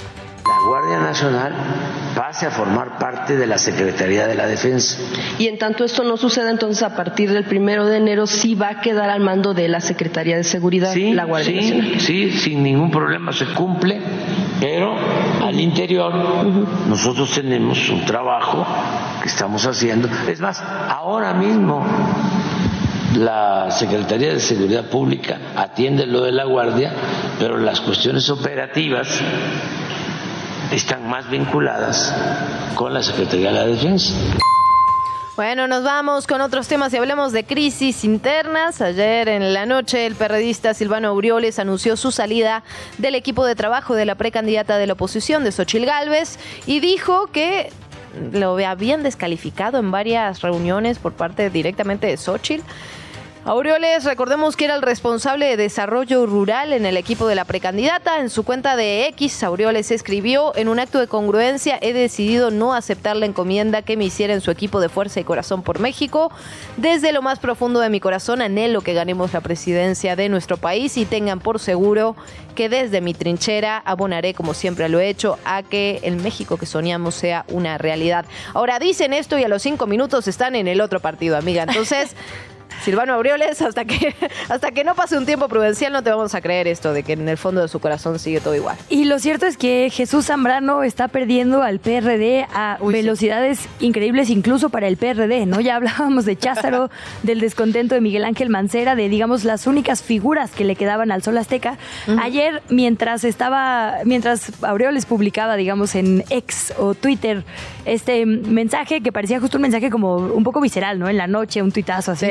La 0.45 0.67
Guardia 0.67 0.99
Nacional 0.99 1.53
pase 2.15 2.45
a 2.45 2.51
formar 2.51 2.97
parte 2.97 3.35
de 3.35 3.45
la 3.45 3.57
Secretaría 3.57 4.27
de 4.27 4.35
la 4.35 4.47
Defensa. 4.47 4.97
Y 5.37 5.47
en 5.47 5.57
tanto 5.57 5.83
esto 5.83 6.03
no 6.03 6.17
suceda, 6.17 6.49
entonces 6.49 6.83
a 6.83 6.95
partir 6.95 7.31
del 7.31 7.43
primero 7.43 7.85
de 7.85 7.97
enero 7.97 8.25
sí 8.27 8.55
va 8.55 8.69
a 8.69 8.81
quedar 8.81 9.09
al 9.09 9.19
mando 9.19 9.53
de 9.53 9.67
la 9.67 9.79
Secretaría 9.79 10.37
de 10.37 10.43
Seguridad 10.43 10.95
la 10.95 11.25
Guardia 11.25 11.61
sí, 11.61 11.71
Nacional. 11.71 11.99
Sí, 11.99 12.31
sin 12.31 12.63
ningún 12.63 12.91
problema 12.91 13.31
se 13.31 13.45
cumple, 13.47 14.01
pero 14.59 14.95
al 15.43 15.59
interior 15.59 16.13
nosotros 16.87 17.31
tenemos 17.33 17.89
un 17.89 18.05
trabajo 18.05 18.65
que 19.21 19.29
estamos 19.29 19.65
haciendo. 19.65 20.09
Es 20.27 20.39
más, 20.39 20.61
ahora 20.61 21.33
mismo 21.33 21.85
la 23.17 23.71
Secretaría 23.71 24.33
de 24.33 24.39
Seguridad 24.39 24.85
Pública 24.89 25.37
atiende 25.55 26.05
lo 26.05 26.21
de 26.21 26.31
la 26.31 26.45
Guardia, 26.45 26.93
pero 27.39 27.57
las 27.57 27.81
cuestiones 27.81 28.29
operativas 28.29 29.21
están 30.71 31.07
más 31.07 31.29
vinculadas 31.29 32.13
con 32.75 32.93
la 32.93 33.01
Secretaría 33.01 33.49
de 33.49 33.55
la 33.55 33.65
Defensa. 33.65 34.13
Bueno, 35.35 35.67
nos 35.67 35.83
vamos 35.83 36.27
con 36.27 36.41
otros 36.41 36.67
temas 36.67 36.93
y 36.93 36.97
hablemos 36.97 37.31
de 37.31 37.45
crisis 37.45 38.03
internas. 38.03 38.81
Ayer 38.81 39.29
en 39.29 39.53
la 39.53 39.65
noche 39.65 40.05
el 40.05 40.15
perredista 40.15 40.73
Silvano 40.73 41.07
Aureoles 41.07 41.59
anunció 41.59 41.95
su 41.95 42.11
salida 42.11 42.63
del 42.97 43.15
equipo 43.15 43.45
de 43.45 43.55
trabajo 43.55 43.95
de 43.95 44.05
la 44.05 44.15
precandidata 44.15 44.77
de 44.77 44.85
la 44.85 44.93
oposición 44.93 45.45
de 45.45 45.53
Xochil 45.53 45.85
Gálvez 45.85 46.37
y 46.65 46.81
dijo 46.81 47.27
que 47.27 47.71
lo 48.33 48.57
habían 48.67 49.01
descalificado 49.01 49.79
en 49.79 49.91
varias 49.91 50.41
reuniones 50.41 50.99
por 50.99 51.13
parte 51.13 51.49
directamente 51.49 52.07
de 52.07 52.17
Xochil 52.17 52.61
Aureoles, 53.45 54.03
recordemos 54.03 54.57
que 54.57 54.65
era 54.65 54.75
el 54.75 54.81
responsable 54.81 55.45
de 55.45 55.55
desarrollo 55.55 56.25
rural 56.25 56.73
en 56.73 56.85
el 56.85 56.97
equipo 56.97 57.25
de 57.25 57.35
la 57.35 57.45
precandidata. 57.45 58.19
En 58.19 58.29
su 58.29 58.43
cuenta 58.43 58.75
de 58.75 59.07
X, 59.07 59.43
Aureoles 59.43 59.91
escribió, 59.91 60.53
en 60.57 60.67
un 60.67 60.77
acto 60.77 60.99
de 60.99 61.07
congruencia 61.07 61.79
he 61.81 61.93
decidido 61.93 62.51
no 62.51 62.73
aceptar 62.73 63.15
la 63.15 63.25
encomienda 63.25 63.81
que 63.81 63.95
me 63.95 64.03
hiciera 64.03 64.33
en 64.33 64.41
su 64.41 64.51
equipo 64.51 64.81
de 64.81 64.89
Fuerza 64.89 65.21
y 65.21 65.23
Corazón 65.23 65.63
por 65.63 65.79
México. 65.79 66.31
Desde 66.75 67.13
lo 67.13 67.21
más 67.21 67.39
profundo 67.39 67.79
de 67.79 67.89
mi 67.89 68.01
corazón 68.01 68.41
anhelo 68.41 68.81
que 68.81 68.93
ganemos 68.93 69.31
la 69.31 69.39
presidencia 69.39 70.17
de 70.17 70.27
nuestro 70.27 70.57
país 70.57 70.97
y 70.97 71.05
tengan 71.05 71.39
por 71.39 71.59
seguro 71.59 72.17
que 72.55 72.67
desde 72.67 72.99
mi 72.99 73.13
trinchera 73.13 73.81
abonaré, 73.85 74.33
como 74.33 74.53
siempre 74.53 74.89
lo 74.89 74.99
he 74.99 75.07
hecho, 75.07 75.39
a 75.45 75.63
que 75.63 76.01
el 76.03 76.17
México 76.17 76.57
que 76.57 76.65
soñamos 76.65 77.15
sea 77.15 77.45
una 77.47 77.77
realidad. 77.77 78.25
Ahora 78.53 78.79
dicen 78.79 79.13
esto 79.13 79.39
y 79.39 79.45
a 79.45 79.47
los 79.47 79.61
cinco 79.61 79.87
minutos 79.87 80.27
están 80.27 80.55
en 80.55 80.67
el 80.67 80.81
otro 80.81 80.99
partido, 80.99 81.37
amiga. 81.37 81.63
Entonces... 81.63 82.17
Silvano 82.83 83.13
Aureoles, 83.13 83.61
hasta 83.61 83.85
que, 83.85 84.15
hasta 84.49 84.71
que 84.71 84.83
no 84.83 84.95
pase 84.95 85.17
un 85.17 85.25
tiempo 85.25 85.47
prudencial 85.47 85.93
no 85.93 86.03
te 86.03 86.09
vamos 86.09 86.35
a 86.35 86.41
creer 86.41 86.67
esto 86.67 86.93
de 86.93 87.03
que 87.03 87.13
en 87.13 87.27
el 87.27 87.37
fondo 87.37 87.61
de 87.61 87.67
su 87.67 87.79
corazón 87.79 88.19
sigue 88.19 88.39
todo 88.39 88.55
igual. 88.55 88.77
Y 88.89 89.05
lo 89.05 89.19
cierto 89.19 89.45
es 89.45 89.57
que 89.57 89.89
Jesús 89.91 90.25
Zambrano 90.25 90.83
está 90.83 91.07
perdiendo 91.07 91.61
al 91.61 91.79
PRD 91.79 92.45
a 92.53 92.77
velocidades 92.81 93.67
increíbles 93.79 94.29
incluso 94.29 94.69
para 94.69 94.87
el 94.87 94.97
PRD, 94.97 95.45
¿no? 95.45 95.59
Ya 95.59 95.75
hablábamos 95.79 96.25
de 96.25 96.37
Cházaro, 96.37 96.89
del 97.23 97.39
descontento 97.39 97.95
de 97.95 98.01
Miguel 98.01 98.25
Ángel 98.25 98.49
Mancera, 98.49 98.95
de 98.95 99.09
digamos 99.09 99.43
las 99.43 99.67
únicas 99.67 100.01
figuras 100.01 100.51
que 100.51 100.63
le 100.63 100.75
quedaban 100.75 101.11
al 101.11 101.23
Sol 101.23 101.37
Azteca. 101.37 101.77
Ayer 102.21 102.61
mientras 102.69 103.23
estaba 103.23 103.97
mientras 104.05 104.51
Aureoles 104.63 105.05
publicaba, 105.05 105.55
digamos 105.55 105.95
en 105.95 106.23
X 106.29 106.73
o 106.77 106.93
Twitter 106.93 107.43
este 107.85 108.25
mensaje 108.25 109.01
que 109.01 109.11
parecía 109.11 109.39
justo 109.39 109.57
un 109.57 109.63
mensaje 109.63 109.89
como 109.89 110.17
un 110.17 110.43
poco 110.43 110.61
visceral, 110.61 110.99
¿no? 110.99 111.09
En 111.09 111.17
la 111.17 111.27
noche, 111.27 111.61
un 111.61 111.71
tuitazo 111.71 112.11
así. 112.11 112.27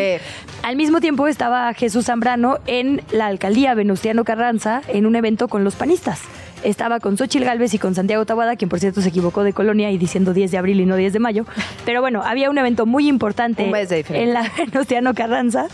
Al 0.62 0.76
mismo 0.76 1.00
tiempo 1.00 1.28
estaba 1.28 1.72
Jesús 1.74 2.06
Zambrano 2.06 2.58
en 2.66 3.02
la 3.12 3.26
alcaldía 3.26 3.74
Venustiano 3.74 4.24
Carranza 4.24 4.82
en 4.88 5.06
un 5.06 5.16
evento 5.16 5.48
con 5.48 5.64
los 5.64 5.76
panistas. 5.76 6.20
Estaba 6.64 6.98
con 6.98 7.16
Xochil 7.16 7.44
Gálvez 7.44 7.72
y 7.74 7.78
con 7.78 7.94
Santiago 7.94 8.26
Tabada, 8.26 8.56
quien 8.56 8.68
por 8.68 8.80
cierto 8.80 9.00
se 9.00 9.10
equivocó 9.10 9.44
de 9.44 9.52
colonia 9.52 9.90
y 9.92 9.98
diciendo 9.98 10.34
10 10.34 10.50
de 10.50 10.58
abril 10.58 10.80
y 10.80 10.86
no 10.86 10.96
10 10.96 11.12
de 11.12 11.18
mayo. 11.20 11.44
Pero 11.84 12.00
bueno, 12.00 12.22
había 12.24 12.50
un 12.50 12.58
evento 12.58 12.84
muy 12.84 13.08
importante 13.08 13.64
en 13.64 14.32
la 14.34 14.50
Venustiano 14.58 15.14
Carranza. 15.14 15.68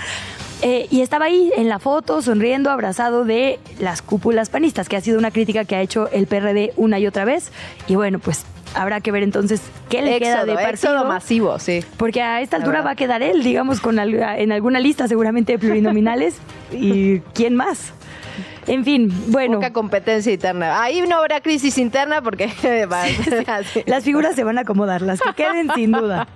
Eh, 0.62 0.86
y 0.90 1.00
estaba 1.00 1.26
ahí 1.26 1.50
en 1.56 1.68
la 1.68 1.78
foto, 1.78 2.22
sonriendo, 2.22 2.70
abrazado 2.70 3.24
de 3.24 3.58
las 3.80 4.02
cúpulas 4.02 4.48
panistas, 4.48 4.88
que 4.88 4.96
ha 4.96 5.00
sido 5.00 5.18
una 5.18 5.30
crítica 5.30 5.64
que 5.64 5.76
ha 5.76 5.80
hecho 5.80 6.08
el 6.10 6.26
PRD 6.26 6.72
una 6.76 6.98
y 6.98 7.06
otra 7.06 7.24
vez. 7.24 7.50
Y 7.86 7.96
bueno, 7.96 8.18
pues 8.18 8.46
habrá 8.74 9.00
que 9.00 9.12
ver 9.12 9.22
entonces 9.22 9.60
qué 9.88 10.02
le 10.02 10.18
queda 10.18 10.44
de 10.44 10.54
partido. 10.54 11.04
masivo, 11.04 11.58
sí. 11.58 11.84
Porque 11.96 12.22
a 12.22 12.40
esta 12.40 12.56
altura 12.56 12.82
va 12.82 12.90
a 12.90 12.96
quedar 12.96 13.22
él, 13.22 13.42
digamos, 13.42 13.80
con 13.80 13.98
en 13.98 14.52
alguna 14.52 14.80
lista 14.80 15.08
seguramente 15.08 15.52
de 15.52 15.58
plurinominales. 15.58 16.36
¿Y 16.72 17.20
quién 17.34 17.54
más? 17.54 17.92
En 18.66 18.84
fin, 18.84 19.12
bueno. 19.28 19.54
Poca 19.54 19.72
competencia 19.72 20.32
interna. 20.32 20.82
Ahí 20.82 21.02
no 21.02 21.16
habrá 21.16 21.40
crisis 21.40 21.78
interna 21.78 22.22
porque 22.22 22.50
las 23.86 24.04
figuras 24.04 24.34
se 24.34 24.44
van 24.44 24.58
a 24.58 24.62
acomodar, 24.62 25.02
las 25.02 25.20
que 25.20 25.32
queden 25.34 25.70
sin 25.74 25.92
duda. 25.92 26.26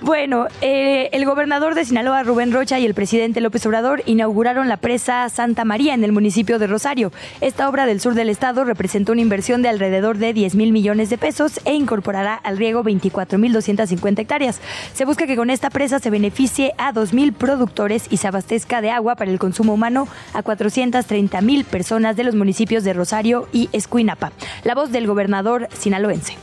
Bueno, 0.00 0.48
eh, 0.60 1.08
el 1.12 1.24
gobernador 1.24 1.74
de 1.74 1.84
Sinaloa, 1.84 2.22
Rubén 2.24 2.52
Rocha, 2.52 2.78
y 2.78 2.84
el 2.84 2.92
presidente 2.92 3.40
López 3.40 3.64
Obrador 3.64 4.02
inauguraron 4.04 4.68
la 4.68 4.76
presa 4.76 5.26
Santa 5.30 5.64
María 5.64 5.94
en 5.94 6.04
el 6.04 6.12
municipio 6.12 6.58
de 6.58 6.66
Rosario. 6.66 7.10
Esta 7.40 7.68
obra 7.68 7.86
del 7.86 8.00
sur 8.00 8.14
del 8.14 8.28
estado 8.28 8.64
representó 8.64 9.12
una 9.12 9.22
inversión 9.22 9.62
de 9.62 9.70
alrededor 9.70 10.18
de 10.18 10.34
10 10.34 10.56
mil 10.56 10.72
millones 10.72 11.08
de 11.08 11.16
pesos 11.16 11.58
e 11.64 11.72
incorporará 11.72 12.34
al 12.34 12.58
riego 12.58 12.82
24 12.82 13.38
mil 13.38 13.54
250 13.54 14.22
hectáreas. 14.22 14.60
Se 14.92 15.06
busca 15.06 15.26
que 15.26 15.36
con 15.36 15.48
esta 15.48 15.70
presa 15.70 15.98
se 15.98 16.10
beneficie 16.10 16.74
a 16.76 16.92
2 16.92 17.14
mil 17.14 17.32
productores 17.32 18.06
y 18.10 18.18
se 18.18 18.28
abastezca 18.28 18.82
de 18.82 18.90
agua 18.90 19.14
para 19.14 19.30
el 19.30 19.38
consumo 19.38 19.72
humano 19.72 20.06
a 20.34 20.42
430 20.42 21.23
mil 21.40 21.64
personas 21.64 22.16
de 22.16 22.24
los 22.24 22.34
municipios 22.34 22.84
de 22.84 22.92
Rosario 22.92 23.48
y 23.52 23.68
Escuinapa. 23.72 24.32
La 24.62 24.74
voz 24.74 24.92
del 24.92 25.06
gobernador 25.06 25.68
sinaloense. 25.72 26.36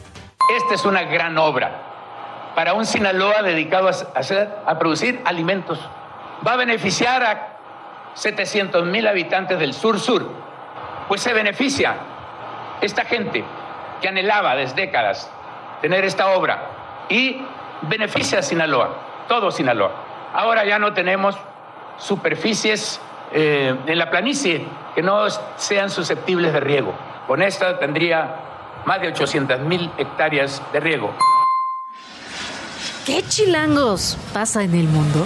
Esta 0.57 0.75
es 0.75 0.85
una 0.85 1.03
gran 1.03 1.37
obra 1.37 1.91
para 2.55 2.73
un 2.73 2.85
Sinaloa 2.85 3.41
dedicado 3.41 3.87
a, 3.87 3.91
hacer, 4.19 4.49
a 4.65 4.77
producir 4.77 5.21
alimentos. 5.25 5.79
Va 6.45 6.53
a 6.53 6.57
beneficiar 6.57 7.23
a 7.23 7.57
700 8.13 8.85
mil 8.85 9.07
habitantes 9.07 9.57
del 9.59 9.73
sur-sur, 9.73 10.29
pues 11.07 11.21
se 11.21 11.33
beneficia 11.33 11.95
esta 12.81 13.05
gente 13.05 13.43
que 14.01 14.07
anhelaba 14.07 14.55
desde 14.55 14.75
décadas 14.75 15.29
tener 15.81 16.03
esta 16.03 16.31
obra 16.31 17.05
y 17.09 17.41
beneficia 17.83 18.39
a 18.39 18.41
Sinaloa, 18.41 18.89
todo 19.27 19.51
Sinaloa. 19.51 19.91
Ahora 20.33 20.65
ya 20.65 20.79
no 20.79 20.93
tenemos 20.93 21.35
superficies 21.97 22.99
eh, 23.33 23.75
en 23.85 23.97
la 23.97 24.09
planicie 24.09 24.65
que 24.95 25.01
no 25.01 25.25
sean 25.57 25.89
susceptibles 25.89 26.53
de 26.53 26.59
riego. 26.59 26.93
Con 27.27 27.41
esta 27.41 27.79
tendría 27.79 28.35
más 28.85 29.01
de 29.01 29.09
800 29.09 29.59
mil 29.61 29.89
hectáreas 29.97 30.61
de 30.73 30.79
riego. 30.79 31.13
¿Qué 33.05 33.23
chilangos 33.27 34.17
pasa 34.33 34.63
en 34.63 34.75
el 34.75 34.87
mundo? 34.87 35.25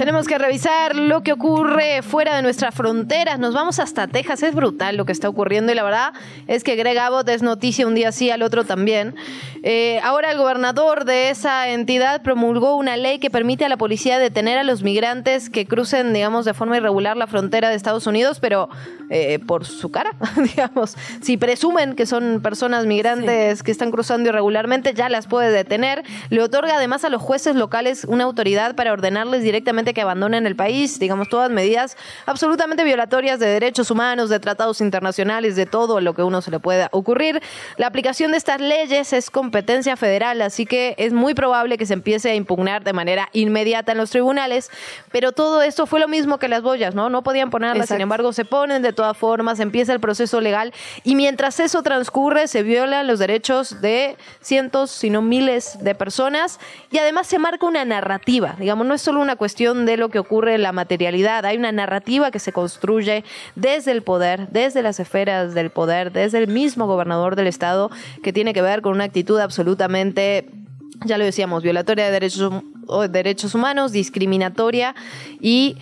Tenemos 0.00 0.26
que 0.26 0.38
revisar 0.38 0.96
lo 0.96 1.22
que 1.22 1.34
ocurre 1.34 2.00
fuera 2.00 2.34
de 2.34 2.40
nuestras 2.40 2.74
fronteras. 2.74 3.38
Nos 3.38 3.52
vamos 3.52 3.78
hasta 3.78 4.08
Texas. 4.08 4.42
Es 4.42 4.54
brutal 4.54 4.96
lo 4.96 5.04
que 5.04 5.12
está 5.12 5.28
ocurriendo 5.28 5.72
y 5.72 5.74
la 5.74 5.82
verdad 5.82 6.14
es 6.46 6.64
que 6.64 6.74
Greg 6.74 6.98
Abbott 6.98 7.28
es 7.28 7.42
noticia 7.42 7.86
un 7.86 7.94
día 7.94 8.10
sí, 8.10 8.30
al 8.30 8.42
otro 8.42 8.64
también. 8.64 9.14
Eh, 9.62 10.00
ahora 10.02 10.30
el 10.30 10.38
gobernador 10.38 11.04
de 11.04 11.28
esa 11.28 11.68
entidad 11.68 12.22
promulgó 12.22 12.76
una 12.76 12.96
ley 12.96 13.18
que 13.18 13.28
permite 13.28 13.66
a 13.66 13.68
la 13.68 13.76
policía 13.76 14.18
detener 14.18 14.56
a 14.56 14.64
los 14.64 14.82
migrantes 14.82 15.50
que 15.50 15.66
crucen, 15.66 16.14
digamos, 16.14 16.46
de 16.46 16.54
forma 16.54 16.78
irregular 16.78 17.18
la 17.18 17.26
frontera 17.26 17.68
de 17.68 17.74
Estados 17.74 18.06
Unidos, 18.06 18.40
pero 18.40 18.70
eh, 19.10 19.38
por 19.38 19.66
su 19.66 19.90
cara, 19.90 20.16
digamos. 20.36 20.96
Si 21.20 21.36
presumen 21.36 21.94
que 21.94 22.06
son 22.06 22.40
personas 22.40 22.86
migrantes 22.86 23.62
que 23.62 23.70
están 23.70 23.90
cruzando 23.90 24.30
irregularmente, 24.30 24.94
ya 24.94 25.10
las 25.10 25.26
puede 25.26 25.50
detener. 25.50 26.04
Le 26.30 26.42
otorga 26.42 26.76
además 26.76 27.04
a 27.04 27.10
los 27.10 27.20
jueces 27.20 27.54
locales 27.54 28.04
una 28.04 28.24
autoridad 28.24 28.74
para 28.74 28.94
ordenarles 28.94 29.42
directamente 29.42 29.89
que 29.92 30.00
abandonen 30.00 30.46
el 30.46 30.56
país, 30.56 30.98
digamos, 30.98 31.28
todas 31.28 31.50
medidas 31.50 31.96
absolutamente 32.26 32.84
violatorias 32.84 33.38
de 33.38 33.46
derechos 33.46 33.90
humanos, 33.90 34.30
de 34.30 34.40
tratados 34.40 34.80
internacionales, 34.80 35.56
de 35.56 35.66
todo 35.66 36.00
lo 36.00 36.14
que 36.14 36.22
uno 36.22 36.42
se 36.42 36.50
le 36.50 36.60
pueda 36.60 36.88
ocurrir. 36.92 37.42
La 37.76 37.86
aplicación 37.86 38.32
de 38.32 38.38
estas 38.38 38.60
leyes 38.60 39.12
es 39.12 39.30
competencia 39.30 39.96
federal, 39.96 40.42
así 40.42 40.66
que 40.66 40.94
es 40.98 41.12
muy 41.12 41.34
probable 41.34 41.78
que 41.78 41.86
se 41.86 41.94
empiece 41.94 42.30
a 42.30 42.34
impugnar 42.34 42.84
de 42.84 42.92
manera 42.92 43.28
inmediata 43.32 43.92
en 43.92 43.98
los 43.98 44.10
tribunales, 44.10 44.70
pero 45.10 45.32
todo 45.32 45.62
esto 45.62 45.86
fue 45.86 46.00
lo 46.00 46.08
mismo 46.08 46.38
que 46.38 46.48
las 46.48 46.62
boyas, 46.62 46.94
¿no? 46.94 47.10
No 47.10 47.22
podían 47.22 47.50
ponerlas, 47.50 47.88
sin 47.88 48.00
embargo, 48.00 48.32
se 48.32 48.44
ponen 48.44 48.82
de 48.82 48.92
todas 48.92 49.16
formas, 49.16 49.60
empieza 49.60 49.92
el 49.92 50.00
proceso 50.00 50.40
legal 50.40 50.72
y 51.04 51.14
mientras 51.14 51.60
eso 51.60 51.82
transcurre 51.82 52.48
se 52.48 52.62
violan 52.62 53.06
los 53.06 53.18
derechos 53.18 53.80
de 53.80 54.16
cientos, 54.40 54.90
sino 54.90 55.22
miles 55.22 55.78
de 55.82 55.94
personas 55.94 56.58
y 56.90 56.98
además 56.98 57.26
se 57.26 57.38
marca 57.38 57.66
una 57.66 57.84
narrativa, 57.84 58.56
digamos, 58.58 58.86
no 58.86 58.94
es 58.94 59.02
solo 59.02 59.20
una 59.20 59.36
cuestión 59.36 59.79
de 59.86 59.96
lo 59.96 60.08
que 60.08 60.18
ocurre 60.18 60.54
en 60.54 60.62
la 60.62 60.72
materialidad. 60.72 61.44
Hay 61.44 61.56
una 61.56 61.72
narrativa 61.72 62.30
que 62.30 62.38
se 62.38 62.52
construye 62.52 63.24
desde 63.54 63.92
el 63.92 64.02
poder, 64.02 64.48
desde 64.50 64.82
las 64.82 65.00
esferas 65.00 65.54
del 65.54 65.70
poder, 65.70 66.12
desde 66.12 66.38
el 66.38 66.48
mismo 66.48 66.86
gobernador 66.86 67.36
del 67.36 67.46
estado, 67.46 67.90
que 68.22 68.32
tiene 68.32 68.52
que 68.52 68.62
ver 68.62 68.82
con 68.82 68.94
una 68.94 69.04
actitud 69.04 69.38
absolutamente 69.38 70.48
ya 71.06 71.16
lo 71.16 71.24
decíamos, 71.24 71.62
violatoria 71.62 72.04
de 72.04 72.10
derechos, 72.10 72.52
derechos 73.10 73.54
humanos, 73.54 73.92
discriminatoria 73.92 74.94
y 75.40 75.76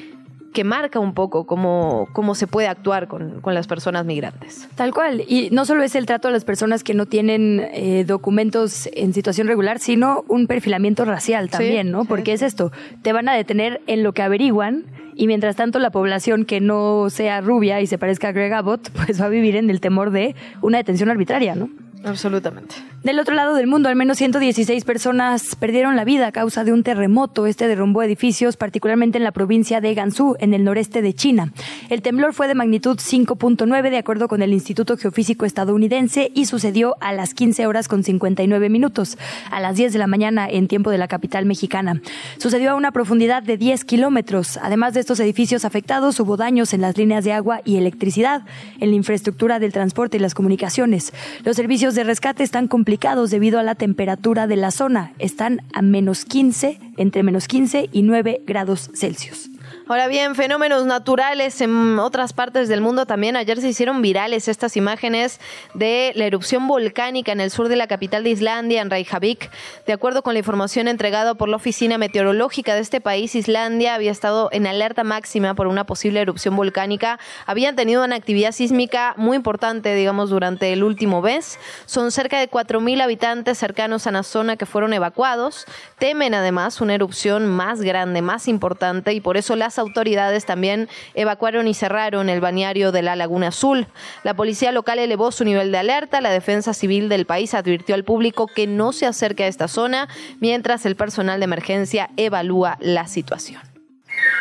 que 0.59 0.65
marca 0.65 0.99
un 0.99 1.15
poco 1.15 1.47
cómo, 1.47 2.09
cómo 2.13 2.35
se 2.35 2.49
puede 2.49 2.67
actuar 2.67 3.07
con, 3.07 3.41
las 3.45 3.69
personas 3.69 4.05
migrantes. 4.05 4.69
Tal 4.75 4.93
cual. 4.93 5.23
Y 5.29 5.51
no 5.53 5.65
solo 5.65 5.85
es 5.85 5.95
el 5.95 6.05
trato 6.05 6.27
a 6.27 6.33
las 6.33 6.45
personas 6.45 6.83
que 6.83 6.95
no 6.95 7.07
tienen 7.07 7.65
eh, 7.73 8.03
documentos 8.05 8.89
en 8.93 9.15
situación 9.15 9.47
regular, 9.47 9.79
sino 9.79 10.25
un 10.27 10.49
perfilamiento 10.49 11.05
racial 11.05 11.49
también, 11.49 11.93
¿no? 11.93 12.07
Porque 12.07 12.33
es 12.33 12.43
esto, 12.43 12.73
te 13.03 13.13
van 13.13 13.29
a 13.29 13.35
detener 13.35 13.83
en 13.87 14.03
lo 14.03 14.15
que 14.15 14.23
averiguan 14.23 14.87
y 15.15 15.29
mientras 15.29 15.55
tanto 15.55 15.79
la 15.79 15.91
población 15.91 16.45
que 16.45 16.61
no 16.61 17.09
sea 17.09 17.41
rubia 17.41 17.81
y 17.81 17.87
se 17.87 17.97
parezca 17.97 18.31
a 18.31 18.33
Greg 18.33 18.53
Abbott, 18.53 18.91
pues 19.07 19.21
va 19.21 19.27
a 19.27 19.29
vivir 19.29 19.55
en 19.55 19.71
el 19.71 19.81
temor 19.81 20.11
de 20.11 20.35
una 20.61 20.79
detención 20.79 21.09
arbitraria, 21.09 21.55
¿no? 21.55 21.71
Absolutamente. 22.05 22.75
Del 23.03 23.19
otro 23.21 23.35
lado 23.35 23.55
del 23.55 23.67
mundo, 23.67 23.89
al 23.89 23.97
menos 23.97 24.19
116 24.19 24.85
personas 24.85 25.57
perdieron 25.57 25.97
la 25.97 26.05
vida 26.05 26.27
a 26.27 26.33
causa 26.33 26.65
de 26.65 26.73
un 26.73 26.83
terremoto. 26.83 27.47
Este 27.47 27.69
derrumbó 27.69 28.03
edificios, 28.03 28.57
particularmente 28.57 29.19
en 29.19 29.25
la 29.25 29.33
provincia 29.33 29.81
de 29.81 29.95
Gansu, 29.95 30.37
en 30.41 30.53
el 30.53 30.65
noreste 30.65 31.01
de 31.03 31.15
China. 31.15 31.53
El 31.91 32.03
temblor 32.03 32.35
fue 32.35 32.49
de 32.49 32.55
magnitud 32.55 32.99
5.9, 32.99 33.91
de 33.91 33.99
acuerdo 33.99 34.29
con 34.29 34.43
el 34.43 34.53
Instituto 34.53 34.97
Geofísico 34.97 35.47
estadounidense, 35.47 36.31
y 36.35 36.47
sucedió 36.47 36.97
a 37.01 37.13
las 37.13 37.35
15 37.35 37.67
horas 37.67 37.89
con 37.89 38.03
59 38.03 38.69
minutos, 38.69 39.17
a 39.51 39.61
las 39.61 39.77
10 39.77 39.93
de 39.93 39.99
la 39.99 40.07
mañana 40.07 40.49
en 40.49 40.69
tiempo 40.69 40.91
de 40.91 40.99
la 40.99 41.09
capital 41.09 41.47
mexicana. 41.47 42.01
Sucedió 42.39 42.73
a 42.73 42.75
una 42.75 42.93
profundidad 42.93 43.43
de 43.43 43.57
10 43.57 43.85
kilómetros. 43.85 44.59
Además 44.63 44.95
de 44.95 45.01
estos 45.01 45.21
edificios 45.21 45.65
afectados, 45.65 46.19
hubo 46.21 46.37
daños 46.37 46.73
en 46.75 46.81
las 46.81 46.97
líneas 46.97 47.25
de 47.25 47.33
agua 47.33 47.61
y 47.65 47.77
electricidad, 47.77 48.43
en 48.81 48.91
la 48.91 48.97
infraestructura 48.97 49.59
del 49.59 49.73
transporte 49.73 50.17
y 50.17 50.21
las 50.21 50.35
comunicaciones. 50.35 51.13
Los 51.45 51.57
servicios 51.57 51.88
servicios 51.89 51.95
de 51.95 52.05
rescate 52.05 52.43
están 52.43 52.69
complicados 52.69 53.31
debido 53.31 53.59
a 53.59 53.63
la 53.63 53.75
temperatura 53.75 54.47
de 54.47 54.57
la 54.57 54.71
zona. 54.71 55.13
Están 55.19 55.63
a 55.73 55.81
menos 55.81 56.25
15, 56.25 56.79
entre 56.97 57.23
menos 57.23 57.49
15 57.49 57.89
y 57.93 58.03
9 58.03 58.43
grados 58.47 58.91
Celsius. 58.95 59.49
Ahora 59.91 60.07
bien, 60.07 60.35
fenómenos 60.35 60.85
naturales 60.85 61.63
en 61.63 61.99
otras 61.99 62.35
partes 62.35 62.69
del 62.69 62.83
mundo 62.83 63.07
también. 63.07 63.37
Ayer 63.37 63.59
se 63.59 63.71
hicieron 63.71 64.03
virales 64.03 64.47
estas 64.47 64.77
imágenes 64.77 65.41
de 65.73 66.13
la 66.15 66.27
erupción 66.27 66.69
volcánica 66.69 67.33
en 67.33 67.41
el 67.41 67.51
sur 67.51 67.71
de 67.71 67.77
la 67.77 67.87
capital 67.87 68.23
de 68.23 68.29
Islandia, 68.29 68.83
en 68.83 68.91
Reykjavik. 68.91 69.51
De 69.87 69.95
acuerdo 69.95 70.23
con 70.23 70.35
la 70.35 70.41
información 70.41 70.89
entregada 70.89 71.37
por 71.37 71.49
la 71.49 71.57
Oficina 71.57 71.97
Meteorológica 71.97 72.75
de 72.75 72.83
este 72.83 73.01
país, 73.01 73.35
Islandia 73.35 73.95
había 73.95 74.11
estado 74.11 74.51
en 74.53 74.67
alerta 74.67 75.05
máxima 75.05 75.55
por 75.55 75.67
una 75.67 75.85
posible 75.85 76.21
erupción 76.21 76.55
volcánica. 76.55 77.19
Habían 77.47 77.75
tenido 77.75 78.05
una 78.05 78.17
actividad 78.17 78.53
sísmica 78.53 79.15
muy 79.17 79.37
importante, 79.39 79.95
digamos, 79.95 80.29
durante 80.29 80.71
el 80.71 80.85
último 80.85 81.23
mes. 81.23 81.59
Son 81.87 82.13
cerca 82.13 82.39
de 82.39 82.51
4.000 82.51 83.01
habitantes 83.01 83.57
cercanos 83.57 84.07
a 84.07 84.11
la 84.11 84.23
zona 84.23 84.59
que 84.59 84.67
fueron 84.67 84.93
evacuados. 84.93 85.65
Temen 85.99 86.35
además 86.35 86.83
una 86.83 86.95
erupción 86.95 87.47
más 87.47 87.81
grande, 87.81 88.21
más 88.21 88.49
importante, 88.49 89.15
y 89.15 89.23
por 89.23 89.39
eso 89.39 89.57
las 89.57 89.78
autoridades 89.79 90.45
también 90.45 90.89
evacuaron 91.15 91.69
y 91.69 91.75
cerraron 91.75 92.29
el 92.29 92.41
bañario 92.41 92.93
de 92.93 93.03
la 93.03 93.17
Laguna 93.17 93.49
Azul. 93.49 93.87
La 94.25 94.35
policía 94.35 94.73
local 94.73 94.99
elevó 94.99 95.33
su 95.33 95.45
nivel 95.45 95.73
de 95.73 95.79
alerta. 95.79 96.21
La 96.21 96.31
defensa 96.31 96.75
civil 96.75 97.09
del 97.09 97.27
país 97.27 97.55
advirtió 97.55 97.95
al 97.95 98.05
público 98.05 98.47
que 98.47 98.67
no 98.67 98.93
se 98.93 99.07
acerque 99.07 99.45
a 99.45 99.49
esta 99.49 99.69
zona 99.69 100.09
mientras 100.41 100.87
el 100.87 100.97
personal 100.97 101.41
de 101.41 101.45
emergencia 101.45 102.11
evalúa 102.17 102.77
la 102.81 103.07
situación. 103.07 103.63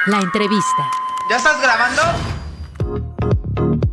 La 0.07 0.17
entrevista. 0.17 0.89
¿Ya 1.29 1.37
estás 1.37 1.61
grabando? 1.61 2.46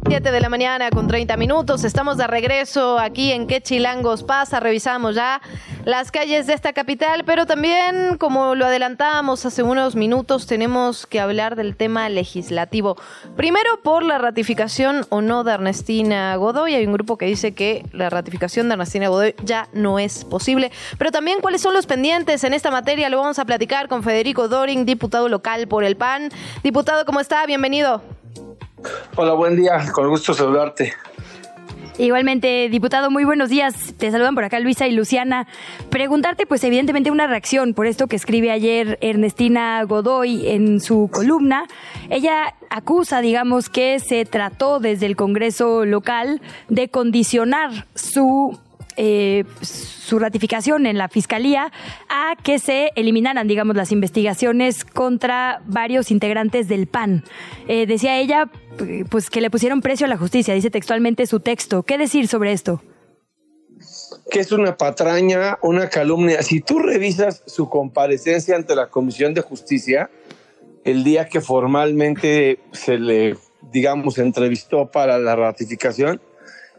7 0.07 0.31
de 0.31 0.41
la 0.41 0.51
mañana 0.51 0.91
con 0.91 1.09
30 1.09 1.37
minutos. 1.39 1.83
Estamos 1.83 2.19
de 2.19 2.27
regreso 2.27 2.99
aquí 2.99 3.33
en 3.33 3.47
Qué 3.47 3.63
Chilangos 3.63 4.23
pasa. 4.23 4.61
Revisamos 4.61 5.15
ya 5.15 5.41
las 5.87 6.11
calles 6.11 6.47
de 6.47 6.53
esta 6.53 6.75
capital, 6.75 7.25
pero 7.25 7.47
también, 7.47 8.19
como 8.19 8.55
lo 8.55 8.67
adelantábamos 8.67 9.47
hace 9.47 9.63
unos 9.63 9.97
minutos, 9.97 10.47
tenemos 10.47 11.07
que 11.07 11.21
hablar 11.21 11.57
del 11.57 11.75
tema 11.75 12.09
legislativo. 12.11 12.97
Primero, 13.35 13.81
por 13.83 14.05
la 14.05 14.19
ratificación 14.19 15.07
o 15.09 15.23
no 15.23 15.43
de 15.43 15.53
Ernestina 15.53 16.37
Godoy. 16.37 16.75
Hay 16.75 16.87
un 16.87 16.93
grupo 16.93 17.17
que 17.17 17.27
dice 17.27 17.55
que 17.55 17.87
la 17.93 18.11
ratificación 18.11 18.69
de 18.69 18.75
Ernestina 18.75 19.09
Godoy 19.09 19.35
ya 19.43 19.69
no 19.73 19.99
es 19.99 20.27
posible. 20.27 20.71
Pero 20.99 21.13
también, 21.13 21.41
¿cuáles 21.41 21.63
son 21.63 21.73
los 21.73 21.87
pendientes 21.87 22.45
en 22.45 22.53
esta 22.53 22.71
materia? 22.71 23.09
Lo 23.09 23.21
vamos 23.21 23.39
a 23.39 23.47
platicar 23.47 23.89
con 23.89 24.03
Federico 24.03 24.49
Doring, 24.49 24.85
diputado 24.85 25.31
local 25.31 25.67
por 25.67 25.83
el 25.83 25.97
PAN. 25.97 26.31
Diputado, 26.63 27.07
¿cómo 27.07 27.21
está? 27.21 27.47
Bienvenido. 27.47 28.03
Hola, 29.17 29.33
buen 29.35 29.57
día, 29.57 29.93
con 29.93 30.09
gusto 30.09 30.35
saludarte. 30.35 30.95
Igualmente, 31.97 32.69
diputado, 32.71 33.09
muy 33.09 33.25
buenos 33.25 33.51
días. 33.51 33.95
Te 33.97 34.11
saludan 34.11 34.35
por 34.35 34.43
acá 34.43 34.59
Luisa 34.59 34.89
y 34.89 34.93
Luciana. 34.93 35.47
Preguntarte, 35.91 36.45
pues 36.45 36.65
evidentemente, 36.65 37.13
una 37.13 37.29
reacción 37.29 37.73
por 37.73 37.87
esto 37.87 38.09
que 38.09 38.17
escribe 38.17 38.51
ayer 38.51 38.99
Ernestina 39.01 39.81
Godoy 39.85 40.49
en 40.49 40.81
su 40.81 41.09
columna. 41.13 41.67
Ella 42.11 42.57
acusa, 42.69 43.21
digamos, 43.21 43.69
que 43.69 44.01
se 44.01 44.25
trató 44.25 44.81
desde 44.81 45.07
el 45.07 45.15
Congreso 45.15 45.85
local 45.85 46.43
de 46.69 46.89
condicionar 46.89 47.87
su 47.95 48.59
eh, 48.97 49.45
su 49.61 50.19
ratificación 50.19 50.87
en 50.87 50.99
la 50.99 51.09
Fiscalía 51.09 51.73
a 52.09 52.35
que 52.43 52.59
se 52.59 52.91
eliminaran, 52.97 53.49
digamos, 53.49 53.77
las 53.77 53.93
investigaciones 53.93 54.85
contra 54.85 55.63
varios 55.67 56.11
integrantes 56.11 56.69
del 56.69 56.87
PAN. 56.87 57.25
Eh, 57.69 57.87
decía 57.87 58.19
ella, 58.19 58.51
pues 59.11 59.31
que 59.31 59.41
le 59.41 59.51
pusieron 59.51 59.81
precio 59.81 60.07
a 60.07 60.09
la 60.09 60.17
justicia, 60.17 60.55
dice 60.55 60.71
textualmente 60.71 61.27
su 61.27 61.41
texto. 61.41 61.83
¿Qué 61.83 61.99
decir 61.99 62.29
sobre 62.29 62.53
esto? 62.53 62.83
Que 64.31 64.41
es 64.41 64.53
una 64.53 64.77
patraña, 64.77 65.59
una 65.63 65.89
calumnia. 65.89 66.43
Si 66.43 66.61
tú 66.61 66.79
revisas 66.79 67.43
su 67.47 67.69
comparecencia 67.69 68.57
ante 68.57 68.75
la 68.75 68.89
Comisión 68.89 69.35
de 69.35 69.41
Justicia, 69.43 70.11
el 70.85 71.03
día 71.03 71.29
que 71.29 71.41
formalmente 71.41 72.61
se 72.73 72.99
le, 72.99 73.37
digamos, 73.73 74.19
entrevistó 74.19 74.91
para 74.91 75.19
la 75.19 75.35
ratificación, 75.35 76.21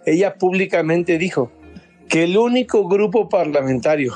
ella 0.06 0.36
públicamente 0.36 1.18
dijo, 1.18 1.52
que 2.10 2.24
el 2.24 2.38
único 2.38 2.88
grupo 2.88 3.30
parlamentario 3.30 4.14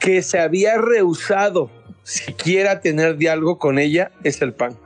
que 0.00 0.22
se 0.22 0.38
había 0.38 0.78
rehusado 0.78 1.70
siquiera 2.02 2.80
tener 2.80 3.16
diálogo 3.16 3.58
con 3.58 3.78
ella 3.78 4.12
es 4.22 4.42
el 4.42 4.52
PAN. 4.52 4.76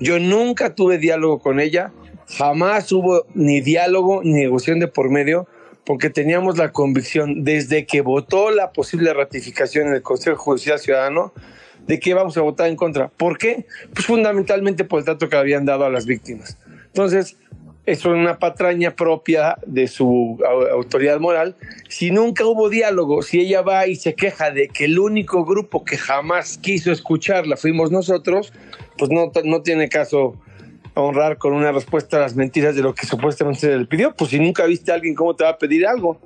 Yo 0.00 0.18
nunca 0.18 0.74
tuve 0.74 0.98
diálogo 0.98 1.38
con 1.38 1.60
ella, 1.60 1.92
jamás 2.28 2.90
hubo 2.92 3.26
ni 3.34 3.60
diálogo 3.60 4.20
ni 4.22 4.32
negociación 4.32 4.80
de 4.80 4.88
por 4.88 5.10
medio, 5.10 5.46
porque 5.84 6.10
teníamos 6.10 6.58
la 6.58 6.72
convicción 6.72 7.44
desde 7.44 7.86
que 7.86 8.00
votó 8.00 8.50
la 8.50 8.72
posible 8.72 9.14
ratificación 9.14 9.86
en 9.86 9.94
el 9.94 10.02
Consejo 10.02 10.36
Judicial 10.36 10.80
Ciudadano 10.80 11.32
de 11.86 12.00
que 12.00 12.10
íbamos 12.10 12.36
a 12.36 12.40
votar 12.40 12.68
en 12.68 12.76
contra. 12.76 13.08
¿Por 13.08 13.38
qué? 13.38 13.66
Pues 13.94 14.06
fundamentalmente 14.06 14.84
por 14.84 14.98
el 14.98 15.04
trato 15.04 15.28
que 15.28 15.36
habían 15.36 15.64
dado 15.64 15.84
a 15.84 15.90
las 15.90 16.06
víctimas. 16.06 16.58
Entonces, 16.86 17.36
es 17.86 18.04
una 18.04 18.38
patraña 18.38 18.90
propia 18.90 19.56
de 19.64 19.86
su 19.86 20.38
autoridad 20.72 21.20
moral. 21.20 21.54
Si 21.88 22.10
nunca 22.10 22.44
hubo 22.44 22.68
diálogo, 22.68 23.22
si 23.22 23.40
ella 23.40 23.62
va 23.62 23.86
y 23.86 23.94
se 23.94 24.14
queja 24.14 24.50
de 24.50 24.68
que 24.68 24.86
el 24.86 24.98
único 24.98 25.44
grupo 25.44 25.84
que 25.84 25.96
jamás 25.96 26.58
quiso 26.58 26.90
escucharla 26.90 27.56
fuimos 27.56 27.92
nosotros, 27.92 28.52
pues 28.98 29.10
no, 29.10 29.30
no 29.44 29.62
tiene 29.62 29.88
caso 29.88 30.36
honrar 30.94 31.38
con 31.38 31.52
una 31.52 31.70
respuesta 31.70 32.16
a 32.16 32.20
las 32.20 32.34
mentiras 32.34 32.74
de 32.74 32.82
lo 32.82 32.94
que 32.94 33.06
supuestamente 33.06 33.60
se 33.60 33.78
le 33.78 33.86
pidió. 33.86 34.14
Pues 34.14 34.30
si 34.30 34.40
nunca 34.40 34.66
viste 34.66 34.90
a 34.90 34.94
alguien, 34.94 35.14
¿cómo 35.14 35.36
te 35.36 35.44
va 35.44 35.50
a 35.50 35.58
pedir 35.58 35.86
algo? 35.86 36.18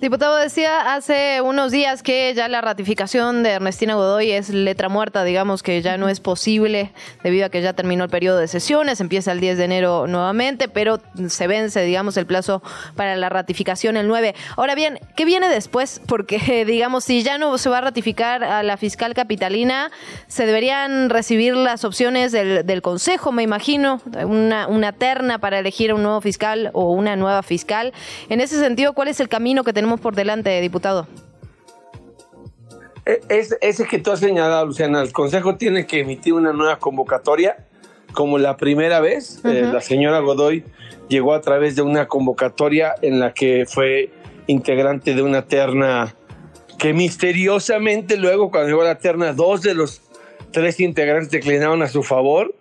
Diputado 0.00 0.36
decía 0.36 0.94
hace 0.94 1.42
unos 1.42 1.72
días 1.72 2.02
que 2.02 2.32
ya 2.34 2.48
la 2.48 2.62
ratificación 2.62 3.42
de 3.42 3.50
Ernestina 3.50 3.96
Godoy 3.96 4.30
es 4.30 4.48
letra 4.48 4.88
muerta, 4.88 5.24
digamos 5.24 5.62
que 5.62 5.82
ya 5.82 5.98
no 5.98 6.08
es 6.08 6.20
posible 6.20 6.92
debido 7.22 7.44
a 7.44 7.48
que 7.50 7.60
ya 7.60 7.74
terminó 7.74 8.04
el 8.04 8.10
periodo 8.10 8.38
de 8.38 8.48
sesiones, 8.48 9.02
empieza 9.02 9.32
el 9.32 9.40
10 9.40 9.58
de 9.58 9.64
enero 9.64 10.06
nuevamente, 10.06 10.68
pero 10.68 11.00
se 11.28 11.46
vence, 11.46 11.82
digamos, 11.82 12.16
el 12.16 12.24
plazo 12.24 12.62
para 12.96 13.14
la 13.16 13.28
ratificación 13.28 13.98
el 13.98 14.08
9. 14.08 14.34
Ahora 14.56 14.74
bien, 14.74 15.00
¿qué 15.16 15.26
viene 15.26 15.50
después? 15.50 16.00
Porque, 16.06 16.64
digamos, 16.66 17.04
si 17.04 17.22
ya 17.22 17.36
no 17.36 17.58
se 17.58 17.68
va 17.68 17.78
a 17.78 17.82
ratificar 17.82 18.42
a 18.42 18.62
la 18.62 18.78
fiscal 18.78 19.12
capitalina, 19.12 19.90
se 20.28 20.46
deberían 20.46 21.10
recibir 21.10 21.54
las 21.56 21.84
opciones 21.84 22.32
del, 22.32 22.80
Consejo, 22.80 23.30
me 23.32 23.42
imagino, 23.42 24.00
una, 24.24 24.66
una 24.66 24.92
terna 24.92 25.38
para 25.38 25.58
elegir 25.58 25.92
un 25.92 26.02
nuevo 26.02 26.22
fiscal 26.22 26.70
o 26.72 26.92
una 26.92 27.14
nueva 27.16 27.42
fiscal. 27.42 27.92
En 28.30 28.40
ese 28.40 28.58
sentido, 28.58 28.94
¿cuál 28.94 29.08
es 29.08 29.20
el 29.20 29.28
camino 29.28 29.49
que 29.64 29.72
tenemos 29.72 30.00
por 30.00 30.14
delante, 30.14 30.60
diputado? 30.60 31.06
E, 33.06 33.20
es, 33.28 33.56
ese 33.60 33.86
que 33.86 33.98
tú 33.98 34.10
has 34.12 34.20
señalado, 34.20 34.66
Luciana, 34.66 35.02
el 35.02 35.12
Consejo 35.12 35.56
tiene 35.56 35.86
que 35.86 36.00
emitir 36.00 36.32
una 36.32 36.52
nueva 36.52 36.78
convocatoria, 36.78 37.66
como 38.12 38.38
la 38.38 38.56
primera 38.56 39.00
vez. 39.00 39.40
Eh, 39.44 39.68
la 39.72 39.80
señora 39.80 40.20
Godoy 40.20 40.64
llegó 41.08 41.34
a 41.34 41.40
través 41.40 41.76
de 41.76 41.82
una 41.82 42.06
convocatoria 42.06 42.94
en 43.02 43.20
la 43.20 43.32
que 43.32 43.66
fue 43.66 44.10
integrante 44.46 45.14
de 45.14 45.22
una 45.22 45.46
terna 45.46 46.14
que 46.78 46.94
misteriosamente 46.94 48.16
luego, 48.16 48.50
cuando 48.50 48.68
llegó 48.68 48.82
la 48.82 48.98
terna, 48.98 49.32
dos 49.32 49.62
de 49.62 49.74
los 49.74 50.00
tres 50.50 50.80
integrantes 50.80 51.30
declinaron 51.30 51.82
a 51.82 51.88
su 51.88 52.02
favor. 52.02 52.54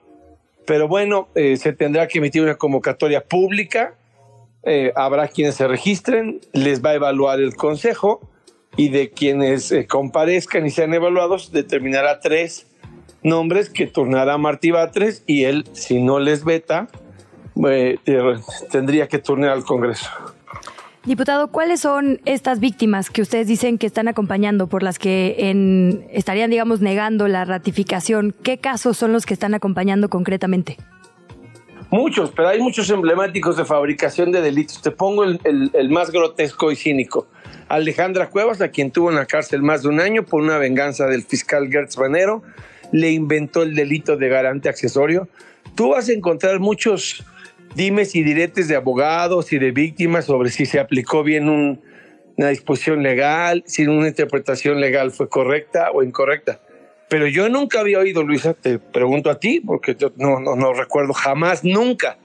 Pero 0.66 0.88
bueno, 0.88 1.30
eh, 1.36 1.58
se 1.58 1.74
tendrá 1.74 2.08
que 2.08 2.20
emitir 2.20 2.44
una 2.44 2.56
convocatoria 2.56 3.22
pública 3.22 3.96
eh, 4.64 4.92
habrá 4.96 5.28
quienes 5.30 5.56
se 5.56 5.68
registren, 5.68 6.42
les 6.54 6.84
va 6.84 6.90
a 6.92 6.96
evaluar 6.96 7.40
el 7.40 7.56
consejo 7.56 8.30
y 8.76 8.90
de 8.90 9.12
quienes 9.12 9.72
eh, 9.72 9.88
comparezcan 9.88 10.66
y 10.66 10.70
sean 10.70 10.94
evaluados 10.94 11.52
determinará 11.52 12.20
tres 12.20 12.68
nombres 13.24 13.70
que 13.70 13.88
turnará 13.88 14.38
Martí 14.38 14.72
Batres 14.72 15.24
y 15.26 15.46
él, 15.46 15.66
si 15.74 16.02
no 16.02 16.20
les 16.20 16.44
veta, 16.44 16.88
eh, 17.68 17.98
tendría 18.72 19.08
que 19.08 19.20
turnar 19.20 19.52
al 19.52 19.64
Congreso. 19.64 20.10
Diputado, 21.06 21.48
¿cuáles 21.48 21.80
son 21.80 22.20
estas 22.26 22.60
víctimas 22.60 23.10
que 23.10 23.22
ustedes 23.22 23.48
dicen 23.48 23.78
que 23.78 23.88
están 23.88 24.10
acompañando, 24.10 24.68
por 24.68 24.84
las 24.84 25.00
que 25.00 26.04
estarían, 26.12 26.50
digamos, 26.50 26.82
negando 26.82 27.30
la 27.30 27.46
ratificación? 27.46 28.36
¿Qué 28.44 28.58
casos 28.58 28.98
son 28.98 29.14
los 29.14 29.26
que 29.26 29.34
están 29.34 29.54
acompañando 29.54 30.10
concretamente? 30.10 30.78
Muchos, 31.92 32.32
pero 32.36 32.50
hay 32.50 32.60
muchos 32.60 32.88
emblemáticos 32.92 33.58
de 33.58 33.66
fabricación 33.66 34.32
de 34.32 34.42
delitos. 34.42 34.80
Te 34.80 34.92
pongo 34.92 35.24
el, 35.24 35.90
más 35.90 36.12
grotesco 36.12 36.72
y 36.72 36.76
cínico. 36.76 37.28
Alejandra 37.68 38.30
Cuevas, 38.30 38.62
a 38.62 38.70
quien 38.70 38.92
tuvo 38.92 39.10
en 39.10 39.16
la 39.16 39.26
cárcel 39.26 39.64
más 39.64 39.82
de 39.82 39.90
un 39.90 40.00
año 40.00 40.24
por 40.24 40.42
una 40.42 40.60
venganza 40.60 41.08
del 41.08 41.24
fiscal 41.24 41.68
Gertz 41.72 41.96
Banero, 41.96 42.44
le 42.92 43.12
inventó 43.12 43.64
el 43.64 43.74
delito 43.74 44.18
de 44.18 44.30
garante 44.30 44.70
accesorio. 44.70 45.28
Tú 45.76 45.90
vas 45.90 46.10
a 46.10 46.14
encontrar 46.14 46.60
muchos 46.60 47.26
dimes 47.76 48.16
y 48.16 48.22
diretes 48.22 48.68
de 48.68 48.76
abogados 48.76 49.52
y 49.52 49.58
de 49.58 49.72
víctimas 49.72 50.26
sobre 50.26 50.52
si 50.52 50.68
se 50.68 50.80
aplicó 50.80 51.24
bien 51.24 51.50
una 51.50 52.50
disposición 52.50 53.02
legal, 53.02 53.64
si 53.66 53.88
una 53.88 54.08
interpretación 54.08 54.80
legal 54.80 55.10
fue 55.10 55.28
correcta 55.28 55.90
o 55.92 56.04
incorrecta. 56.04 56.60
Pero 57.10 57.28
yo 57.28 57.50
nunca 57.50 57.80
había 57.80 58.00
oído, 58.00 58.24
Luisa, 58.24 58.54
te 58.54 58.78
pregunto 58.78 59.30
a 59.30 59.40
ti, 59.40 59.60
porque 59.60 59.96
yo 59.96 60.12
no, 60.18 60.40
no, 60.40 60.56
no 60.56 60.74
recuerdo 60.74 61.14
jamás, 61.14 61.64
nunca, 61.64 62.18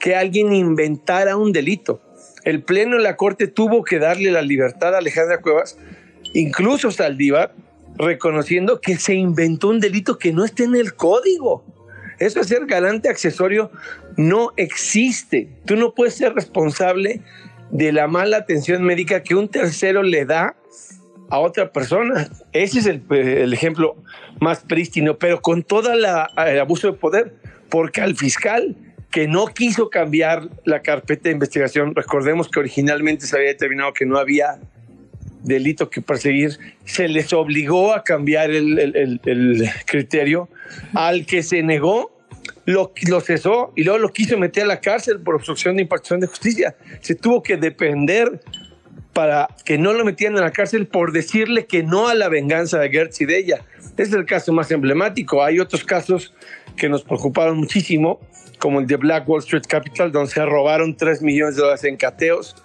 que 0.00 0.16
alguien 0.16 0.52
inventara 0.52 1.36
un 1.36 1.52
delito. 1.52 2.02
el 2.44 2.62
Pleno 2.62 2.96
de 2.96 3.02
la 3.02 3.16
Corte 3.16 3.46
tuvo 3.46 3.84
que 3.84 3.98
darle 3.98 4.30
la 4.30 4.42
libertad 4.42 4.94
a 4.94 4.98
Alejandra 4.98 5.40
Cuevas, 5.40 5.78
incluso 6.34 6.90
Saldívar, 6.90 7.54
reconociendo 7.96 8.80
que 8.80 8.96
se 8.96 9.14
inventó 9.14 9.68
un 9.68 9.80
delito 9.80 10.18
que 10.18 10.32
no 10.32 10.44
está 10.44 10.64
en 10.64 10.74
el 10.74 10.94
código. 10.94 11.64
Eso 12.18 12.40
es 12.40 12.48
ser 12.48 12.66
garante 12.66 13.08
accesorio 13.08 13.70
no 14.16 14.52
existe. 14.56 15.48
Tú 15.66 15.76
no 15.76 15.94
puedes 15.94 16.14
ser 16.14 16.34
responsable 16.34 17.20
de 17.70 17.92
la 17.92 18.06
mala 18.06 18.38
atención 18.38 18.82
médica 18.82 19.22
que 19.22 19.34
un 19.34 19.48
tercero 19.48 20.02
le 20.02 20.24
da 20.24 20.56
a 21.30 21.38
otra 21.38 21.72
persona. 21.72 22.28
Ese 22.52 22.78
es 22.78 22.86
el, 22.86 23.52
ejemplo 23.52 23.96
más 24.40 24.60
prístino, 24.60 25.18
pero 25.18 25.40
con 25.40 25.62
todo 25.62 25.92
el 25.92 26.04
abuso 26.58 26.88
de 26.88 26.92
poder, 26.94 27.34
porque 27.68 28.00
al 28.00 28.16
fiscal 28.16 28.76
que 29.10 29.28
no 29.28 29.46
quiso 29.46 29.88
cambiar 29.88 30.48
la 30.64 30.82
carpeta 30.82 31.24
de 31.24 31.32
investigación, 31.32 31.94
recordemos 31.94 32.50
que 32.50 32.60
originalmente 32.60 33.26
se 33.26 33.36
había 33.36 33.48
determinado 33.48 33.92
que 33.94 34.04
no 34.04 34.18
había 34.18 34.58
delito 35.42 35.88
que 35.88 36.02
perseguir, 36.02 36.58
se 36.84 37.08
les 37.08 37.32
obligó 37.32 37.94
a 37.94 38.02
cambiar 38.02 38.50
el, 38.50 39.70
criterio, 39.86 40.48
al 40.92 41.24
que 41.24 41.42
se 41.42 41.62
negó, 41.62 42.12
lo, 42.64 42.92
lo, 43.08 43.20
cesó 43.20 43.72
y 43.76 43.84
luego 43.84 43.98
lo 44.00 44.12
quiso 44.12 44.36
meter 44.36 44.64
a 44.64 44.66
la 44.66 44.80
cárcel 44.80 45.20
por 45.20 45.36
obstrucción 45.36 45.76
de 45.76 45.82
impartición 45.82 46.18
de 46.18 46.26
justicia. 46.26 46.74
Se 47.00 47.14
tuvo 47.14 47.40
que 47.42 47.56
depender 47.56 48.40
para 49.16 49.48
que 49.64 49.78
no 49.78 49.94
lo 49.94 50.04
metieran 50.04 50.36
en 50.36 50.44
la 50.44 50.50
cárcel 50.50 50.88
por 50.88 51.10
decirle 51.10 51.64
que 51.64 51.82
no 51.82 52.08
a 52.08 52.14
la 52.14 52.28
venganza 52.28 52.78
de 52.78 52.90
Gertz 52.90 53.22
y 53.22 53.24
de 53.24 53.38
ella. 53.38 53.64
Es 53.96 54.12
el 54.12 54.26
caso 54.26 54.52
más 54.52 54.70
emblemático. 54.70 55.42
Hay 55.42 55.58
otros 55.58 55.84
casos 55.84 56.34
que 56.76 56.90
nos 56.90 57.02
preocuparon 57.02 57.56
muchísimo, 57.56 58.20
como 58.58 58.78
el 58.78 58.86
de 58.86 58.96
Black 58.96 59.26
Wall 59.26 59.38
Street 59.38 59.62
Capital, 59.66 60.12
donde 60.12 60.30
se 60.30 60.44
robaron 60.44 60.98
3 60.98 61.22
millones 61.22 61.56
de 61.56 61.62
dólares 61.62 61.84
en 61.84 61.96
cateos. 61.96 62.56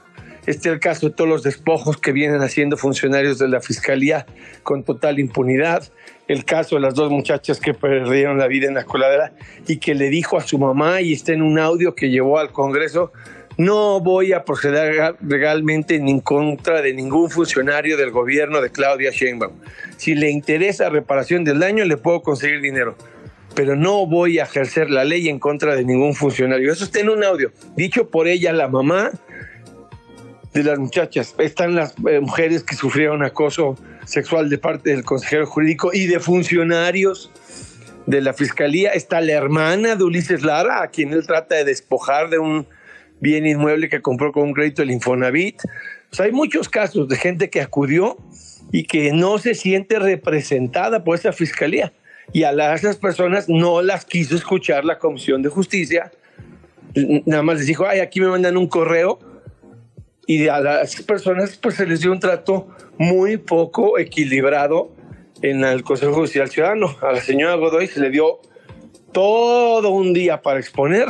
Este 0.46 0.68
es 0.68 0.74
el 0.74 0.82
caso 0.82 1.08
de 1.08 1.16
todos 1.16 1.30
los 1.30 1.42
despojos 1.42 1.96
que 1.96 2.12
vienen 2.12 2.42
haciendo 2.42 2.76
funcionarios 2.76 3.40
de 3.40 3.48
la 3.48 3.62
Fiscalía 3.62 4.26
con 4.64 4.84
total 4.84 5.20
impunidad. 5.20 5.90
El 6.28 6.44
caso 6.44 6.76
de 6.76 6.82
las 6.82 6.96
dos 6.96 7.12
muchachas 7.12 7.62
que 7.62 7.74
perdieron 7.74 8.38
la 8.38 8.48
vida 8.48 8.68
en 8.68 8.74
la 8.74 8.84
coladera 8.84 9.32
y 9.70 9.78
que 9.78 9.96
le 9.96 10.10
dijo 10.10 10.36
a 10.36 10.42
su 10.42 10.60
mamá, 10.60 11.00
y 11.00 11.14
está 11.14 11.32
en 11.32 11.44
un 11.44 11.60
audio 11.60 11.96
que 11.96 12.10
llevó 12.10 12.40
al 12.40 12.52
Congreso, 12.52 13.14
no 13.58 14.00
voy 14.00 14.34
a 14.34 14.44
proceder 14.44 15.16
legalmente 15.26 15.96
en 15.96 16.20
contra 16.20 16.82
de 16.82 16.94
ningún 16.94 17.30
funcionario 17.30 17.98
del 17.98 18.12
gobierno 18.12 18.62
de 18.62 18.72
Claudia 18.72 19.12
Sheinbaum. 19.12 19.54
Si 19.98 20.16
le 20.16 20.30
interesa 20.30 20.90
reparación 20.90 21.44
del 21.44 21.60
daño, 21.60 21.86
le 21.86 21.98
puedo 21.98 22.22
conseguir 22.22 22.62
dinero. 22.62 22.96
Pero 23.56 23.76
no 23.76 24.06
voy 24.06 24.40
a 24.40 24.44
ejercer 24.44 24.90
la 24.90 25.04
ley 25.04 25.28
en 25.28 25.38
contra 25.38 25.76
de 25.76 25.84
ningún 25.84 26.16
funcionario. 26.16 26.72
Eso 26.72 26.86
está 26.86 27.00
en 27.00 27.10
un 27.10 27.24
audio, 27.24 27.52
dicho 27.76 28.10
por 28.10 28.28
ella, 28.28 28.54
la 28.54 28.70
mamá 28.70 29.12
de 30.54 30.64
las 30.64 30.80
muchachas. 30.80 31.36
Están 31.38 31.76
las 31.76 31.94
eh, 32.08 32.20
mujeres 32.20 32.64
que 32.64 32.76
sufrieron 32.76 33.24
acoso 33.24 33.78
sexual 34.06 34.50
de 34.50 34.58
parte 34.58 34.92
del 34.92 35.04
consejero 35.04 35.46
jurídico 35.46 35.92
y 35.94 36.08
de 36.08 36.20
funcionarios 36.20 37.32
de 38.06 38.22
la 38.22 38.34
fiscalía. 38.34 38.92
Está 38.92 39.22
la 39.22 39.34
hermana 39.34 39.96
de 39.96 40.04
Ulises 40.04 40.44
Lara, 40.44 40.82
a 40.82 40.88
quien 40.88 41.14
él 41.14 41.26
trata 41.26 41.56
de 41.56 41.66
despojar 41.66 42.30
de 42.30 42.40
un 42.40 42.68
bien 43.22 43.46
inmueble 43.48 43.88
que 43.88 44.02
compró 44.02 44.34
con 44.34 44.44
un 44.44 44.54
crédito 44.54 44.82
del 44.82 44.92
Infonavit. 44.92 45.62
hay 46.20 46.32
muchos 46.34 46.68
casos 46.68 47.08
de 47.08 47.16
gente 47.16 47.50
que 47.50 47.62
acudió 47.62 48.18
y 48.72 48.84
que 48.84 49.14
no 49.14 49.38
se 49.38 49.54
siente 49.54 50.00
representada 50.00 51.04
por 51.04 51.18
esa 51.18 51.32
fiscalía. 51.32 51.94
Y 52.34 52.44
a 52.44 52.74
esas 52.74 52.98
personas 52.98 53.48
no 53.48 53.82
las 53.82 54.06
quiso 54.06 54.36
escuchar 54.36 54.86
la 54.86 54.98
Comisión 54.98 55.42
de 55.42 55.50
Justicia. 55.50 56.12
Nada 57.26 57.44
más 57.44 57.58
les 57.58 57.68
dijo, 57.68 57.86
ay, 57.86 58.00
aquí 58.00 58.20
me 58.20 58.28
mandan 58.28 58.58
un 58.58 58.68
correo. 58.68 59.20
Y 60.26 60.48
a 60.48 60.60
las 60.60 61.02
personas 61.02 61.58
pues 61.58 61.76
se 61.76 61.86
les 61.86 62.02
dio 62.02 62.12
un 62.12 62.20
trato 62.20 62.70
muy 62.98 63.38
poco 63.38 64.00
equilibrado 64.00 64.96
en 65.42 65.64
el 65.64 65.84
Consejo 65.84 66.14
Judicial 66.14 66.50
Ciudadano. 66.50 66.96
A 67.02 67.12
la 67.12 67.22
señora 67.22 67.56
Godoy 67.56 67.88
se 67.88 68.00
le 68.00 68.10
dio 68.10 68.40
todo 69.12 69.90
un 69.90 70.14
día 70.14 70.42
para 70.42 70.60
exponer 70.60 71.08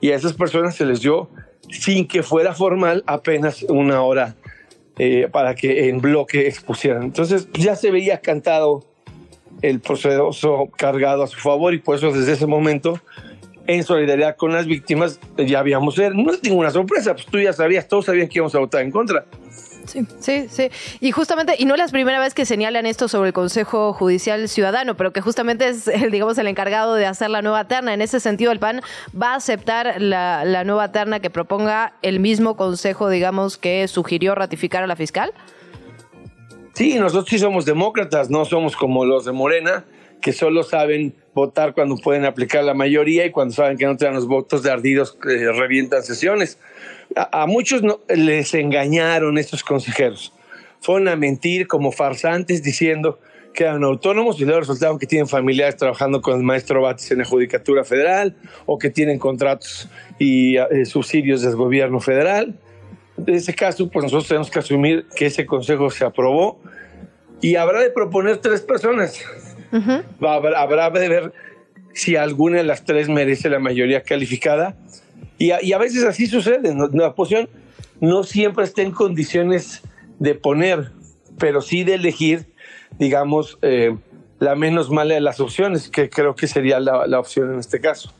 y 0.00 0.10
a 0.10 0.16
esas 0.16 0.32
personas 0.32 0.76
se 0.76 0.86
les 0.86 1.00
dio, 1.00 1.28
sin 1.70 2.06
que 2.06 2.22
fuera 2.22 2.54
formal, 2.54 3.02
apenas 3.06 3.62
una 3.64 4.02
hora 4.02 4.36
eh, 4.98 5.28
para 5.30 5.54
que 5.54 5.88
en 5.88 6.00
bloque 6.00 6.46
expusieran. 6.46 7.02
Entonces 7.02 7.48
ya 7.52 7.76
se 7.76 7.90
veía 7.90 8.20
cantado 8.20 8.84
el 9.62 9.80
proceso 9.80 10.68
cargado 10.76 11.22
a 11.22 11.26
su 11.26 11.38
favor 11.38 11.74
y 11.74 11.78
por 11.78 11.96
eso 11.96 12.12
desde 12.12 12.32
ese 12.32 12.46
momento, 12.46 13.00
en 13.66 13.84
solidaridad 13.84 14.36
con 14.36 14.52
las 14.52 14.66
víctimas, 14.66 15.20
ya 15.36 15.58
habíamos, 15.58 15.98
no 15.98 16.32
es 16.32 16.42
ninguna 16.42 16.70
sorpresa, 16.70 17.14
pues 17.14 17.26
tú 17.26 17.38
ya 17.38 17.52
sabías, 17.52 17.86
todos 17.86 18.06
sabían 18.06 18.28
que 18.28 18.38
íbamos 18.38 18.54
a 18.54 18.60
votar 18.60 18.82
en 18.82 18.90
contra. 18.90 19.26
Sí, 19.88 20.06
sí, 20.20 20.48
sí. 20.50 20.70
Y 21.00 21.12
justamente, 21.12 21.54
y 21.58 21.64
no 21.64 21.74
es 21.74 21.80
la 21.80 21.88
primera 21.88 22.20
vez 22.20 22.34
que 22.34 22.44
señalan 22.44 22.84
esto 22.84 23.08
sobre 23.08 23.28
el 23.28 23.32
Consejo 23.32 23.94
Judicial 23.94 24.46
Ciudadano, 24.48 24.96
pero 24.98 25.14
que 25.14 25.22
justamente 25.22 25.66
es, 25.68 25.86
digamos, 26.12 26.36
el 26.36 26.46
encargado 26.46 26.94
de 26.94 27.06
hacer 27.06 27.30
la 27.30 27.40
nueva 27.40 27.66
terna. 27.68 27.94
En 27.94 28.02
ese 28.02 28.20
sentido, 28.20 28.52
el 28.52 28.58
PAN 28.58 28.82
va 29.20 29.32
a 29.32 29.36
aceptar 29.36 30.00
la, 30.00 30.44
la 30.44 30.64
nueva 30.64 30.92
terna 30.92 31.20
que 31.20 31.30
proponga 31.30 31.94
el 32.02 32.20
mismo 32.20 32.56
Consejo, 32.56 33.08
digamos, 33.08 33.56
que 33.56 33.88
sugirió 33.88 34.34
ratificar 34.34 34.82
a 34.82 34.86
la 34.86 34.96
fiscal. 34.96 35.32
Sí, 36.74 36.98
nosotros 36.98 37.26
sí 37.30 37.38
somos 37.38 37.64
demócratas, 37.64 38.30
no 38.30 38.44
somos 38.44 38.76
como 38.76 39.06
los 39.06 39.24
de 39.24 39.32
Morena, 39.32 39.84
que 40.20 40.32
solo 40.32 40.62
saben 40.62 41.14
votar 41.34 41.72
cuando 41.72 41.96
pueden 41.96 42.24
aplicar 42.24 42.62
la 42.62 42.74
mayoría 42.74 43.24
y 43.24 43.30
cuando 43.30 43.54
saben 43.54 43.78
que 43.78 43.86
no 43.86 43.96
tienen 43.96 44.16
los 44.16 44.26
votos 44.26 44.62
de 44.62 44.70
ardidos 44.70 45.12
que 45.12 45.50
revientan 45.52 46.02
sesiones 46.02 46.58
a, 47.16 47.46
muchos 47.46 47.82
les 48.08 48.54
engañaron 48.54 49.38
estos 49.38 49.62
consejeros. 49.62 50.32
Fueron 50.80 51.08
a 51.08 51.16
mentir 51.16 51.66
como 51.66 51.92
farsantes 51.92 52.62
diciendo 52.62 53.18
que 53.52 53.64
eran 53.64 53.82
autónomos 53.82 54.40
y 54.40 54.44
luego 54.44 54.60
resultaron 54.60 54.98
que 54.98 55.06
tienen 55.06 55.26
familiares 55.26 55.76
trabajando 55.76 56.20
con 56.20 56.36
el 56.36 56.44
maestro 56.44 56.82
Batis 56.82 57.10
en 57.10 57.18
la 57.18 57.24
Judicatura 57.24 57.82
Federal 57.82 58.36
o 58.66 58.78
que 58.78 58.90
tienen 58.90 59.18
contratos 59.18 59.88
y 60.18 60.56
eh, 60.56 60.84
subsidios 60.84 61.42
del 61.42 61.56
gobierno 61.56 61.98
federal. 61.98 62.54
En 63.16 63.34
ese 63.34 63.54
caso, 63.54 63.90
pues 63.90 64.04
nosotros 64.04 64.28
tenemos 64.28 64.50
que 64.50 64.60
asumir 64.60 65.06
que 65.16 65.26
ese 65.26 65.44
consejo 65.44 65.90
se 65.90 66.04
aprobó 66.04 66.60
y 67.40 67.56
habrá 67.56 67.80
de 67.80 67.90
proponer 67.90 68.36
tres 68.36 68.60
personas. 68.60 69.24
habrá 70.20 70.90
de 70.90 71.08
ver 71.08 71.32
si 71.94 72.14
alguna 72.14 72.58
de 72.58 72.64
las 72.64 72.84
tres 72.84 73.08
merece 73.08 73.48
la 73.48 73.58
mayoría 73.58 74.02
calificada 74.02 74.76
y 75.38 75.72
a, 75.72 75.78
veces 75.78 76.04
así 76.04 76.26
sucede. 76.26 76.74
La 76.92 77.08
oposición 77.08 77.48
no 78.00 78.24
siempre 78.24 78.64
está 78.64 78.82
en 78.82 78.90
condiciones 78.90 79.82
de 80.18 80.34
poner, 80.34 80.92
pero 81.38 81.62
sí 81.62 81.84
de 81.84 81.94
elegir, 81.94 82.46
digamos, 82.98 83.58
eh, 83.62 83.96
la 84.40 84.56
menos 84.56 84.90
mala 84.90 85.14
de 85.14 85.20
las 85.20 85.40
opciones, 85.40 85.88
que 85.88 86.10
creo 86.10 86.34
que 86.34 86.46
sería 86.46 86.80
la 86.80 87.20
opción 87.20 87.52
en 87.52 87.60
este 87.60 87.80
caso. 87.80 88.12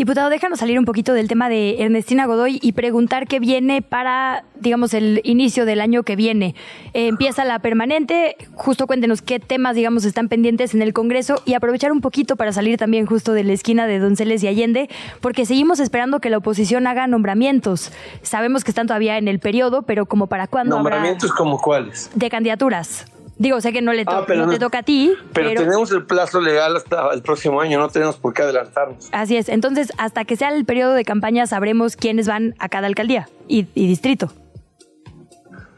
Diputado, 0.00 0.30
déjanos 0.30 0.60
salir 0.60 0.78
un 0.78 0.86
poquito 0.86 1.12
del 1.12 1.28
tema 1.28 1.50
de 1.50 1.82
Ernestina 1.82 2.24
Godoy 2.24 2.58
y 2.62 2.72
preguntar 2.72 3.26
qué 3.26 3.38
viene 3.38 3.82
para, 3.82 4.44
digamos, 4.58 4.94
el 4.94 5.20
inicio 5.24 5.66
del 5.66 5.82
año 5.82 6.04
que 6.04 6.16
viene. 6.16 6.54
Eh, 6.94 7.08
empieza 7.08 7.44
la 7.44 7.58
permanente, 7.58 8.34
justo 8.54 8.86
cuéntenos 8.86 9.20
qué 9.20 9.40
temas, 9.40 9.76
digamos, 9.76 10.06
están 10.06 10.30
pendientes 10.30 10.72
en 10.72 10.80
el 10.80 10.94
Congreso 10.94 11.42
y 11.44 11.52
aprovechar 11.52 11.92
un 11.92 12.00
poquito 12.00 12.36
para 12.36 12.50
salir 12.50 12.78
también 12.78 13.04
justo 13.04 13.34
de 13.34 13.44
la 13.44 13.52
esquina 13.52 13.86
de 13.86 13.98
Donceles 13.98 14.42
y 14.42 14.48
Allende, 14.48 14.88
porque 15.20 15.44
seguimos 15.44 15.80
esperando 15.80 16.18
que 16.18 16.30
la 16.30 16.38
oposición 16.38 16.86
haga 16.86 17.06
nombramientos. 17.06 17.92
Sabemos 18.22 18.64
que 18.64 18.70
están 18.70 18.86
todavía 18.86 19.18
en 19.18 19.28
el 19.28 19.38
periodo, 19.38 19.82
pero 19.82 20.06
como 20.06 20.28
para 20.28 20.46
cuándo. 20.46 20.76
¿Nombramientos 20.76 21.30
como 21.32 21.60
cuáles? 21.60 22.10
De 22.14 22.30
candidaturas. 22.30 23.04
Digo, 23.40 23.58
sé 23.62 23.72
que 23.72 23.80
no 23.80 23.94
le 23.94 24.04
ah, 24.06 24.26
te 24.26 24.58
toca 24.58 24.80
a 24.80 24.82
ti. 24.82 25.14
Pero, 25.32 25.62
tenemos 25.62 25.90
el 25.92 26.04
plazo 26.04 26.42
legal 26.42 26.76
hasta 26.76 27.08
el 27.14 27.22
próximo 27.22 27.62
año, 27.62 27.78
no 27.78 27.88
tenemos 27.88 28.18
por 28.18 28.34
qué 28.34 28.42
adelantarnos. 28.42 29.08
Así 29.12 29.34
es. 29.34 29.48
Entonces, 29.48 29.94
hasta 29.96 30.26
que 30.26 30.36
sea 30.36 30.54
el 30.54 30.66
periodo 30.66 30.92
de 30.92 31.06
campaña, 31.06 31.46
sabremos 31.46 31.96
quiénes 31.96 32.28
van 32.28 32.54
a 32.58 32.68
cada 32.68 32.86
alcaldía 32.86 33.30
y, 33.48 33.62
distrito. 33.62 34.30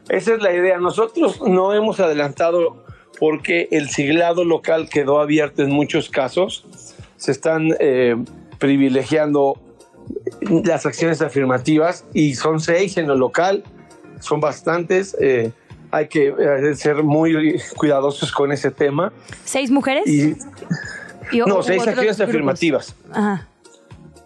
Esa 0.09 0.33
es 0.33 0.41
la 0.41 0.53
idea. 0.53 0.77
Nosotros 0.77 1.41
no 1.41 1.73
hemos 1.73 2.01
adelantado 2.01 2.83
porque 3.17 3.69
el 3.71 3.89
siglado 3.89 4.43
local 4.43 4.89
quedó 4.89 5.21
abierto 5.21 5.63
en 5.63 5.71
muchos 5.71 6.09
casos. 6.09 6.65
Se 7.15 7.31
están 7.31 7.69
eh, 7.79 8.17
privilegiando 8.59 9.57
las 10.65 10.85
acciones 10.85 11.21
afirmativas 11.21 12.03
y 12.13 12.35
son 12.35 12.59
seis 12.59 12.97
en 12.97 13.07
lo 13.07 13.15
local, 13.15 13.63
son 14.19 14.41
bastantes. 14.41 15.15
Eh, 15.21 15.53
hay 15.93 16.07
que 16.07 16.29
eh, 16.29 16.75
ser 16.75 17.03
muy 17.03 17.61
cuidadosos 17.77 18.31
con 18.31 18.51
ese 18.51 18.71
tema. 18.71 19.13
¿Seis 19.45 19.69
mujeres? 19.69 20.03
no, 21.45 21.61
seis 21.61 21.87
acciones 21.87 22.19
afirmativas. 22.19 22.95
Ajá. 23.11 23.47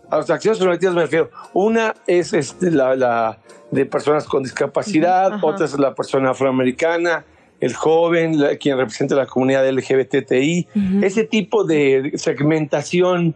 A 0.10 0.18
las 0.18 0.30
acciones 0.30 0.62
afirmativas 0.62 0.96
me 0.96 1.02
refiero. 1.02 1.30
Una 1.52 1.94
es 2.08 2.32
este, 2.32 2.72
la, 2.72 3.38
de 3.72 3.86
personas 3.86 4.24
con 4.24 4.44
discapacidad, 4.44 5.44
otra 5.44 5.66
es 5.66 5.78
la 5.78 5.94
persona 5.94 6.30
afroamericana, 6.30 7.26
el 7.60 7.74
joven, 7.74 8.40
quien 8.62 8.78
representa 8.78 9.16
la 9.16 9.26
comunidad 9.26 9.70
LGBTI. 9.70 10.70
Ese 11.02 11.26
tipo 11.26 11.66
de 11.66 12.14
segmentación, 12.16 13.36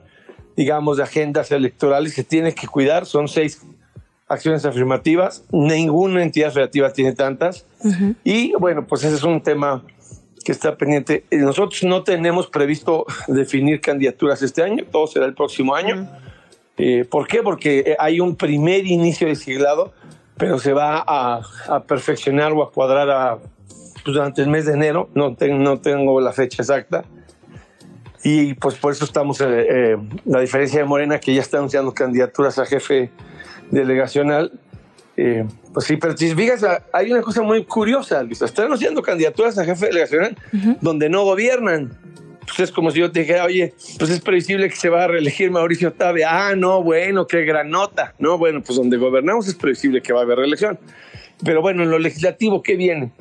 digamos, 0.56 0.96
de 0.96 1.04
agendas 1.04 1.52
electorales 1.52 2.14
se 2.14 2.24
tiene 2.24 2.56
que 2.56 2.66
cuidar. 2.66 3.06
Son 3.06 3.28
seis 3.28 3.62
acciones 4.32 4.66
afirmativas, 4.66 5.44
ninguna 5.52 6.24
entidad 6.24 6.52
federativa 6.52 6.94
tiene 6.94 7.14
tantas. 7.14 7.66
Y 8.24 8.54
bueno, 8.54 8.88
pues 8.88 9.04
ese 9.04 9.16
es 9.16 9.24
un 9.24 9.42
tema 9.42 9.84
que 10.44 10.52
está 10.52 10.78
pendiente. 10.78 11.26
Nosotros 11.32 11.84
no 11.84 12.04
tenemos 12.04 12.48
previsto 12.48 13.06
definir 13.28 13.82
candidaturas 13.82 14.42
este 14.42 14.64
año, 14.64 14.86
todo 14.90 15.08
será 15.08 15.26
el 15.26 15.34
próximo 15.34 15.76
año. 15.76 16.08
Eh, 16.78 17.06
¿Por 17.06 17.28
qué? 17.28 17.44
Porque 17.44 17.96
hay 18.00 18.20
un 18.20 18.36
primer 18.36 18.86
inicio 18.88 19.28
de 19.28 19.36
siglado, 19.36 19.94
pero 20.38 20.58
se 20.58 20.74
va 20.74 21.04
a, 21.06 21.84
perfeccionar 21.86 22.54
o 22.54 22.64
a 22.64 22.72
cuadrar 22.72 23.10
a, 23.10 23.38
pues, 24.04 24.16
durante 24.16 24.42
el 24.42 24.48
mes 24.48 24.66
de 24.66 24.74
enero, 24.74 25.10
no, 25.14 25.36
no 25.40 25.80
tengo 25.80 26.22
la 26.22 26.32
fecha 26.32 26.64
exacta. 26.64 27.04
Y 28.24 28.54
pues 28.54 28.76
por 28.76 28.94
eso 28.94 29.04
estamos, 29.04 29.42
eh, 29.42 29.46
eh, 29.48 29.98
la 30.26 30.40
diferencia 30.40 30.80
de 30.80 30.86
Morena, 30.86 31.20
que 31.20 31.34
ya 31.34 31.42
está 31.42 31.58
anunciando 31.58 31.94
candidaturas 31.94 32.60
a 32.60 32.66
jefe 32.66 33.10
delegacional, 33.72 34.52
eh, 35.18 35.46
pues 35.74 35.86
sí, 35.86 35.98
pero 35.98 36.16
si 36.16 36.34
fijas, 36.36 36.66
hay 36.94 37.12
una 37.12 37.22
cosa 37.22 37.42
muy 37.42 37.66
curiosa, 37.66 38.24
Luis. 38.24 38.42
Están 38.42 38.66
anunciando 38.66 39.02
candidaturas 39.02 39.58
a 39.58 39.66
jefe 39.66 39.88
delegacional 39.88 40.38
donde 40.82 41.10
no 41.10 41.24
gobiernan. 41.24 41.98
Pues 42.46 42.60
es 42.60 42.72
como 42.72 42.92
si 42.92 43.00
yo 43.00 43.12
te 43.12 43.22
dijera, 43.22 43.46
oye, 43.46 43.74
pues 43.98 44.10
es 44.10 44.20
previsible 44.20 44.68
que 44.68 44.76
se 44.76 44.90
va 44.90 45.06
a 45.06 45.08
reelegir 45.08 45.52
Mauricio 45.52 45.94
Tabe. 45.94 46.26
Ah, 46.26 46.54
no, 46.56 46.84
bueno, 46.84 47.28
qué 47.28 47.46
gran 47.46 47.70
nota. 47.70 48.14
No, 48.20 48.38
bueno, 48.38 48.62
pues 48.62 48.78
donde 48.78 48.98
gobernamos 48.98 49.48
es 49.48 49.56
previsible 49.56 50.02
que 50.02 50.12
va 50.12 50.22
a 50.22 50.24
haber 50.24 50.40
reelección. 50.40 50.78
Pero 51.44 51.62
bueno, 51.62 51.84
en 51.84 51.92
lo 51.92 52.00
legislativo, 52.00 52.62
¿qué 52.62 52.76
viene? 52.76 53.12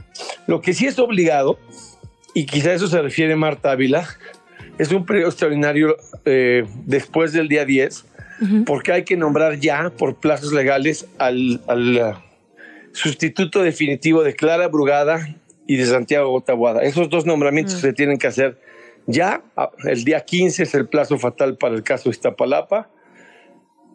Lo 0.46 0.60
que 0.60 0.74
sí 0.74 0.86
es 0.86 0.98
obligado, 0.98 1.58
y 2.34 2.46
quizá 2.46 2.72
eso 2.72 2.86
se 2.86 3.00
refiere 3.00 3.36
Marta 3.36 3.70
Ávila, 3.70 4.08
es 4.78 4.90
un 4.90 5.04
periodo 5.04 5.28
extraordinario 5.28 5.96
eh, 6.24 6.64
después 6.86 7.32
del 7.32 7.48
día 7.48 7.64
10, 7.64 8.06
porque 8.64 8.92
hay 8.92 9.04
que 9.04 9.16
nombrar 9.16 9.58
ya 9.58 9.90
por 9.90 10.16
plazos 10.16 10.52
legales 10.52 11.06
al, 11.18 11.60
uh, 11.68 12.14
sustituto 12.92 13.62
definitivo 13.62 14.22
de 14.22 14.34
Clara 14.34 14.68
Brugada 14.68 15.36
y 15.66 15.76
de 15.76 15.86
Santiago 15.86 16.30
Gotabuada. 16.30 16.82
Esos 16.82 17.08
dos 17.08 17.26
nombramientos 17.26 17.74
se 17.74 17.92
tienen 17.92 18.18
que 18.18 18.26
hacer 18.26 18.58
ya. 19.06 19.42
Ah, 19.56 19.70
el 19.84 20.04
día 20.04 20.20
15 20.20 20.62
es 20.62 20.74
el 20.74 20.88
plazo 20.88 21.18
fatal 21.18 21.56
para 21.56 21.74
el 21.74 21.82
caso 21.82 22.10
Iztapalapa. 22.10 22.90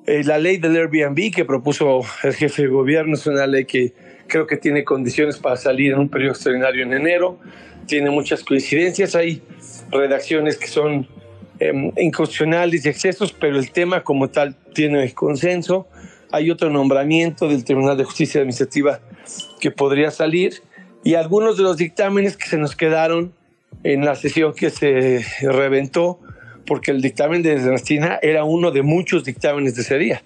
Eh, 0.08 0.24
la 0.24 0.38
ley 0.38 0.58
del 0.58 0.76
Airbnb 0.76 1.34
que 1.34 1.46
propuso 1.46 2.02
el 2.24 2.34
jefe 2.34 2.64
de 2.64 2.68
gobierno 2.68 3.16
es 3.16 3.26
una 3.26 3.48
ley 3.48 3.66
que 3.66 3.94
creo 4.28 4.46
que 4.46 4.58
tiene 4.58 4.84
condiciones 4.84 5.38
para 5.38 5.56
salir 5.56 5.94
en 5.94 6.00
un 6.00 6.10
periodo 6.10 6.34
extraordinario 6.34 6.84
en 6.84 6.94
enero. 6.94 7.40
Tiene 7.88 8.10
muchas 8.12 8.44
coincidencias. 8.44 9.16
Hay 9.16 9.42
redacciones 9.92 10.58
que 10.58 10.68
son 10.68 11.08
eh, 11.60 11.92
inconstitucionales 11.98 12.86
y 12.86 12.90
excesos, 12.90 13.32
pero 13.32 13.58
el 13.58 13.72
tema 13.72 14.04
como 14.04 14.30
tal 14.30 14.56
tiene 14.74 15.14
consenso. 15.14 15.88
Hay 16.32 16.52
otro 16.52 16.70
nombramiento 16.70 17.48
del 17.48 17.64
Tribunal 17.64 17.98
de 17.98 18.04
Justicia 18.04 18.42
Administrativa 18.42 19.00
que 19.60 19.72
podría 19.72 20.12
salir 20.12 20.62
y 21.04 21.16
algunos 21.16 21.56
de 21.58 21.64
los 21.64 21.78
dictámenes 21.78 22.36
que 22.36 22.48
se 22.48 22.58
nos 22.58 22.76
quedaron 22.76 23.34
en 23.84 24.04
la 24.04 24.16
sesión 24.16 24.54
que 24.54 24.70
se 24.70 25.24
reventó, 25.42 26.20
porque 26.66 26.92
el 26.92 27.02
dictamen 27.02 27.44
de 27.44 27.54
Ernestina 27.54 28.18
era 28.22 28.44
uno 28.44 28.72
de 28.72 28.82
muchos 28.82 29.24
dictámenes 29.24 29.76
de 29.76 29.82
ese 29.84 29.98
día. 29.98 30.24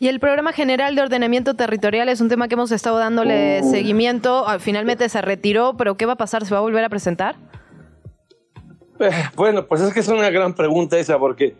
Y 0.00 0.08
el 0.08 0.20
programa 0.20 0.52
general 0.52 0.94
de 0.94 1.02
ordenamiento 1.02 1.54
territorial 1.54 2.08
es 2.08 2.20
un 2.20 2.28
tema 2.28 2.46
que 2.46 2.54
hemos 2.54 2.70
estado 2.70 2.98
dándole 2.98 3.62
uh. 3.62 3.70
seguimiento. 3.70 4.46
Ah, 4.46 4.58
finalmente 4.58 5.08
se 5.08 5.20
retiró, 5.22 5.76
pero 5.76 5.96
¿qué 5.96 6.06
va 6.06 6.12
a 6.12 6.16
pasar? 6.16 6.44
¿Se 6.44 6.52
va 6.52 6.58
a 6.58 6.60
volver 6.60 6.84
a 6.84 6.88
presentar? 6.88 7.34
Bueno, 9.36 9.66
pues 9.66 9.80
es 9.80 9.92
que 9.92 10.00
es 10.00 10.08
una 10.08 10.30
gran 10.30 10.54
pregunta 10.54 10.98
esa, 10.98 11.18
porque 11.18 11.54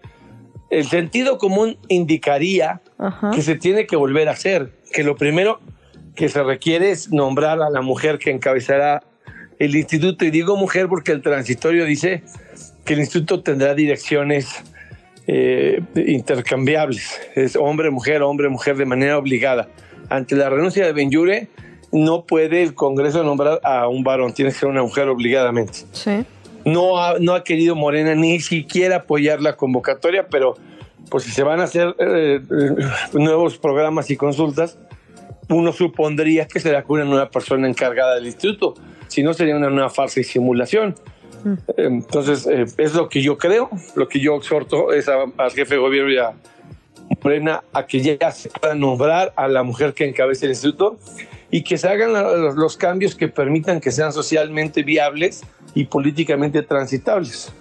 el 0.70 0.86
sentido 0.86 1.38
común 1.38 1.78
indicaría 1.88 2.80
que 3.34 3.42
se 3.42 3.54
tiene 3.56 3.86
que 3.86 3.96
volver 3.96 4.28
a 4.28 4.32
hacer, 4.32 4.72
que 4.92 5.02
lo 5.02 5.16
primero 5.16 5.60
que 6.14 6.28
se 6.28 6.42
requiere 6.42 6.90
es 6.90 7.12
nombrar 7.12 7.62
a 7.62 7.70
la 7.70 7.80
mujer 7.80 8.18
que 8.18 8.30
encabezará 8.30 9.02
el 9.58 9.74
instituto, 9.74 10.24
y 10.24 10.30
digo 10.30 10.56
mujer 10.56 10.88
porque 10.88 11.12
el 11.12 11.22
transitorio 11.22 11.84
dice 11.84 12.22
que 12.84 12.94
el 12.94 13.00
instituto 13.00 13.42
tendrá 13.42 13.74
direcciones 13.74 14.62
eh, 15.26 15.82
intercambiables, 15.94 17.20
es 17.34 17.56
hombre, 17.56 17.90
mujer, 17.90 18.22
hombre, 18.22 18.48
mujer 18.48 18.76
de 18.76 18.84
manera 18.84 19.18
obligada. 19.18 19.68
Ante 20.10 20.36
la 20.36 20.48
renuncia 20.48 20.86
de 20.86 20.92
Benjure, 20.92 21.48
no 21.92 22.24
puede 22.24 22.62
el 22.62 22.74
Congreso 22.74 23.22
nombrar 23.24 23.60
a 23.62 23.88
un 23.88 24.04
varón, 24.04 24.32
tiene 24.32 24.52
que 24.52 24.58
ser 24.58 24.68
una 24.68 24.82
mujer 24.82 25.08
obligadamente. 25.08 25.80
Sí 25.92 26.24
no 26.72 27.02
ha, 27.02 27.18
no 27.18 27.34
ha 27.34 27.44
querido 27.44 27.74
Morena 27.74 28.14
ni 28.14 28.40
siquiera 28.40 28.96
apoyar 28.96 29.40
la 29.40 29.56
convocatoria, 29.56 30.28
pero 30.28 30.56
pues 31.10 31.24
si 31.24 31.30
se 31.30 31.42
van 31.42 31.60
a 31.60 31.64
hacer 31.64 31.94
eh, 31.98 32.40
eh, 32.40 32.84
nuevos 33.14 33.58
programas 33.58 34.10
y 34.10 34.16
consultas, 34.16 34.78
uno 35.48 35.72
supondría 35.72 36.46
que 36.46 36.60
será 36.60 36.84
una 36.88 37.04
nueva 37.04 37.30
persona 37.30 37.68
encargada 37.68 38.14
del 38.14 38.26
instituto, 38.26 38.74
si 39.08 39.22
no 39.22 39.32
sería 39.32 39.56
una 39.56 39.70
nueva 39.70 39.88
farsa 39.88 40.20
y 40.20 40.24
simulación. 40.24 40.94
Mm. 41.44 41.54
Entonces, 41.76 42.46
eh, 42.46 42.66
es 42.76 42.94
lo 42.94 43.08
que 43.08 43.22
yo 43.22 43.38
creo, 43.38 43.70
lo 43.94 44.08
que 44.08 44.20
yo 44.20 44.36
exhorto 44.36 44.92
es 44.92 45.08
al 45.08 45.50
jefe 45.52 45.74
de 45.74 45.80
gobierno 45.80 46.12
y 46.12 46.18
a 46.18 46.34
Morena 47.22 47.62
a 47.72 47.86
que 47.86 48.00
ya 48.00 48.30
se 48.30 48.50
pueda 48.50 48.74
nombrar 48.74 49.32
a 49.36 49.48
la 49.48 49.62
mujer 49.62 49.94
que 49.94 50.06
encabece 50.06 50.44
el 50.44 50.52
instituto 50.52 50.98
y 51.50 51.62
que 51.62 51.78
se 51.78 51.88
hagan 51.88 52.12
los 52.54 52.76
cambios 52.76 53.14
que 53.14 53.28
permitan 53.28 53.80
que 53.80 53.90
sean 53.90 54.12
socialmente 54.12 54.82
viables 54.82 55.42
y 55.78 55.84
políticamente 55.84 56.62
transitables. 56.62 57.52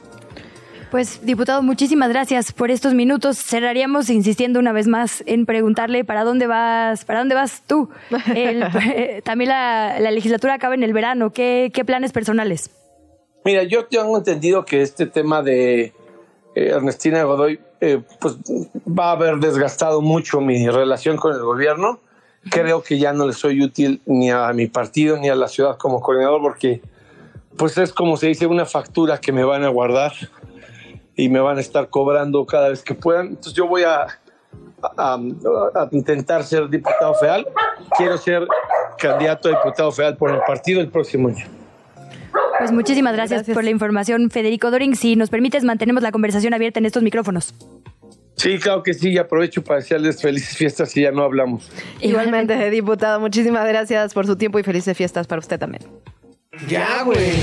Pues, 0.89 1.23
diputado, 1.23 1.61
muchísimas 1.61 2.09
gracias 2.09 2.51
por 2.51 2.71
estos 2.71 2.95
minutos. 2.95 3.37
Cerraríamos 3.37 4.09
insistiendo 4.09 4.59
una 4.59 4.71
vez 4.71 4.87
más 4.87 5.23
en 5.27 5.45
preguntarle 5.45 6.03
para 6.03 6.23
dónde 6.23 6.47
vas, 6.47 7.05
para 7.05 7.19
dónde 7.19 7.35
vas 7.35 7.61
tú. 7.67 7.89
también 9.23 9.49
la, 9.49 9.99
legislatura 9.99 10.55
acaba 10.55 10.73
en 10.73 10.81
el 10.81 10.93
verano. 10.93 11.31
¿Qué, 11.31 11.71
planes 11.85 12.11
personales? 12.11 12.71
Mira, 13.45 13.61
yo 13.61 13.85
tengo 13.85 14.17
entendido 14.17 14.65
que 14.65 14.81
este 14.81 15.05
tema 15.05 15.43
de 15.43 15.83
eh, 15.83 15.93
Ernestina 16.55 17.21
Godoy, 17.21 17.59
eh, 17.79 18.01
pues 18.19 18.37
va 18.87 19.09
a 19.09 19.11
haber 19.11 19.37
desgastado 19.37 20.01
mucho 20.01 20.41
mi 20.41 20.67
relación 20.67 21.17
con 21.17 21.35
el 21.35 21.41
gobierno. 21.41 21.99
Creo 22.49 22.81
que 22.81 22.97
ya 22.97 23.13
no 23.13 23.27
le 23.27 23.33
soy 23.33 23.61
útil 23.61 24.01
ni 24.07 24.31
a 24.31 24.51
mi 24.53 24.65
partido 24.65 25.17
ni 25.17 25.29
a 25.29 25.35
la 25.35 25.47
ciudad 25.47 25.77
como 25.77 26.01
coordinador 26.01 26.41
porque 26.41 26.81
pues 27.57 27.77
es 27.77 27.91
como 27.91 28.17
se 28.17 28.27
dice, 28.27 28.45
una 28.45 28.65
factura 28.65 29.19
que 29.19 29.31
me 29.31 29.43
van 29.43 29.63
a 29.63 29.69
guardar 29.69 30.13
y 31.15 31.29
me 31.29 31.39
van 31.39 31.57
a 31.57 31.61
estar 31.61 31.89
cobrando 31.89 32.45
cada 32.45 32.69
vez 32.69 32.83
que 32.83 32.93
puedan. 32.93 33.27
Entonces 33.27 33.53
yo 33.53 33.67
voy 33.67 33.83
a, 33.83 34.07
a, 34.81 35.19
intentar 35.91 36.43
ser 36.43 36.69
diputado 36.69 37.13
federal. 37.15 37.47
Quiero 37.97 38.17
ser 38.17 38.47
candidato 38.97 39.49
a 39.49 39.51
diputado 39.51 39.91
federal 39.91 40.17
por 40.17 40.31
el 40.31 40.39
partido 40.47 40.81
el 40.81 40.89
próximo 40.89 41.29
año. 41.29 41.45
Pues 42.59 42.71
muchísimas 42.71 43.13
gracias, 43.13 43.47
por 43.49 43.63
la 43.63 43.69
información, 43.69 44.29
Federico 44.31 44.71
Doring. 44.71 44.95
Si 44.95 45.15
nos 45.15 45.29
permites, 45.29 45.63
mantenemos 45.63 46.01
la 46.01 46.11
conversación 46.11 46.53
abierta 46.53 46.79
en 46.79 46.85
estos 46.85 47.03
micrófonos. 47.03 47.53
Sí, 48.35 48.59
claro 48.59 48.83
que 48.83 48.93
sí, 48.93 49.09
y 49.09 49.17
aprovecho 49.17 49.63
para 49.63 49.79
desearles 49.79 50.21
felices 50.21 50.55
fiestas 50.55 50.95
y 50.95 51.01
ya 51.01 51.11
no 51.11 51.23
hablamos. 51.23 51.71
Igualmente, 52.01 52.69
diputado, 52.69 53.19
muchísimas 53.19 53.67
gracias 53.67 54.13
por 54.13 54.27
su 54.27 54.35
tiempo 54.35 54.59
y 54.59 54.63
felices 54.63 54.95
fiestas 54.95 55.25
para 55.25 55.39
usted 55.39 55.59
también. 55.59 55.83
Ya, 56.65 57.03
güey. 57.03 57.33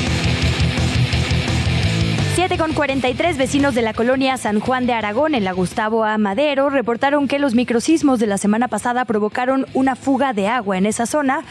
7 2.35 2.59
con 2.59 2.73
43 2.73 3.39
vecinos 3.39 3.77
de 3.77 3.83
la 3.83 3.95
colonia 3.95 4.37
San 4.39 4.59
Juan 4.59 4.87
de 4.87 4.93
Aragón 4.93 5.37
en 5.37 5.45
la 5.45 5.53
Gustavo 5.53 6.05
A. 6.05 6.19
Madero 6.19 6.69
reportaron 6.69 7.29
que 7.29 7.39
los 7.39 7.55
microsismos 7.55 8.19
de 8.19 8.27
la 8.27 8.39
semana 8.39 8.67
pasada 8.67 9.05
provocaron 9.05 9.67
una 9.73 9.95
fuga 9.95 10.33
de 10.33 10.49
agua 10.49 10.77
en 10.77 10.87
esa 10.87 11.07
zona 11.07 11.45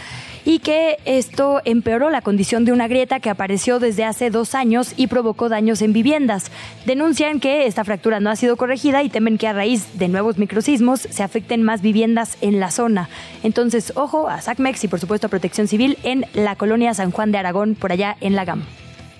y 0.45 0.59
que 0.59 0.97
esto 1.05 1.61
empeoró 1.65 2.09
la 2.09 2.21
condición 2.21 2.65
de 2.65 2.71
una 2.71 2.87
grieta 2.87 3.19
que 3.19 3.29
apareció 3.29 3.79
desde 3.79 4.05
hace 4.05 4.29
dos 4.29 4.55
años 4.55 4.93
y 4.97 5.07
provocó 5.07 5.49
daños 5.49 5.81
en 5.81 5.93
viviendas. 5.93 6.51
Denuncian 6.85 7.39
que 7.39 7.65
esta 7.65 7.83
fractura 7.83 8.19
no 8.19 8.29
ha 8.29 8.35
sido 8.35 8.57
corregida 8.57 9.03
y 9.03 9.09
temen 9.09 9.37
que 9.37 9.47
a 9.47 9.53
raíz 9.53 9.97
de 9.97 10.07
nuevos 10.07 10.37
microsismos 10.37 11.01
se 11.01 11.23
afecten 11.23 11.63
más 11.63 11.81
viviendas 11.81 12.37
en 12.41 12.59
la 12.59 12.71
zona. 12.71 13.09
Entonces, 13.43 13.93
ojo 13.95 14.29
a 14.29 14.41
SACMEX 14.41 14.83
y 14.83 14.87
por 14.87 14.99
supuesto 14.99 15.27
a 15.27 15.29
Protección 15.29 15.67
Civil 15.67 15.97
en 16.03 16.25
la 16.33 16.55
colonia 16.55 16.93
San 16.93 17.11
Juan 17.11 17.31
de 17.31 17.37
Aragón, 17.37 17.75
por 17.75 17.91
allá 17.91 18.17
en 18.21 18.35
la 18.35 18.45
GAM. 18.45 18.63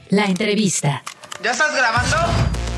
La 0.09 0.25
entrevista. 0.25 1.03
¿Ya 1.43 1.51
estás 1.51 1.75
grabando? 1.75 2.72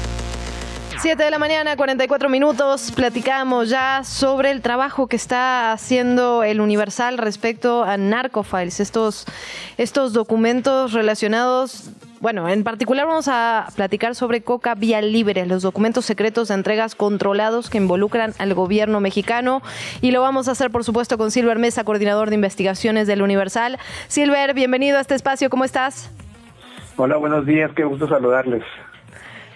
7 0.98 1.24
de 1.24 1.30
la 1.30 1.40
mañana, 1.40 1.76
44 1.76 2.30
minutos. 2.30 2.92
Platicamos 2.92 3.70
ya 3.70 4.04
sobre 4.04 4.52
el 4.52 4.62
trabajo 4.62 5.08
que 5.08 5.16
está 5.16 5.72
haciendo 5.72 6.44
el 6.44 6.62
Universal 6.62 7.18
respecto 7.18 7.84
a 7.84 7.98
Narcofiles, 7.98 8.80
estos, 8.80 9.26
estos 9.78 10.14
documentos 10.14 10.94
relacionados. 10.94 11.92
Bueno, 12.22 12.48
en 12.48 12.64
particular 12.64 13.06
vamos 13.06 13.28
a 13.28 13.68
platicar 13.76 14.16
sobre 14.16 14.42
Coca 14.42 14.74
Vía 14.74 15.02
Libre, 15.02 15.46
los 15.46 15.64
documentos 15.64 16.06
secretos 16.06 16.48
de 16.48 16.56
entregas 16.56 16.96
controlados 16.96 17.70
que 17.70 17.78
involucran 17.78 18.34
al 18.40 18.54
gobierno 18.54 19.00
mexicano. 19.02 19.62
Y 20.02 20.12
lo 20.12 20.22
vamos 20.22 20.48
a 20.48 20.52
hacer, 20.52 20.72
por 20.72 20.84
supuesto, 20.84 21.18
con 21.18 21.30
Silver 21.30 21.60
Mesa, 21.60 21.84
coordinador 21.84 22.30
de 22.30 22.36
investigaciones 22.36 23.06
del 23.06 23.22
Universal. 23.22 23.78
Silver, 24.08 24.54
bienvenido 24.54 24.98
a 24.98 25.02
este 25.02 25.14
espacio, 25.14 25.50
¿cómo 25.50 25.66
estás? 25.66 26.10
Hola, 26.98 27.18
buenos 27.18 27.46
días, 27.46 27.72
qué 27.76 27.84
gusto 27.84 28.08
saludarles. 28.08 28.64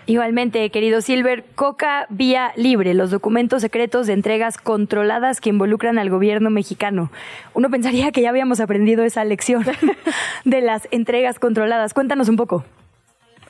Igualmente, 0.05 0.69
querido 0.71 1.01
Silver, 1.01 1.43
Coca 1.55 2.07
vía 2.09 2.51
libre, 2.55 2.93
los 2.93 3.11
documentos 3.11 3.61
secretos 3.61 4.07
de 4.07 4.13
entregas 4.13 4.57
controladas 4.57 5.39
que 5.39 5.49
involucran 5.49 5.99
al 5.99 6.09
gobierno 6.09 6.49
mexicano. 6.49 7.11
Uno 7.53 7.69
pensaría 7.69 8.11
que 8.11 8.21
ya 8.21 8.29
habíamos 8.29 8.59
aprendido 8.59 9.03
esa 9.03 9.23
lección 9.23 9.63
de 10.45 10.61
las 10.61 10.87
entregas 10.91 11.39
controladas. 11.39 11.93
Cuéntanos 11.93 12.29
un 12.29 12.37
poco. 12.37 12.65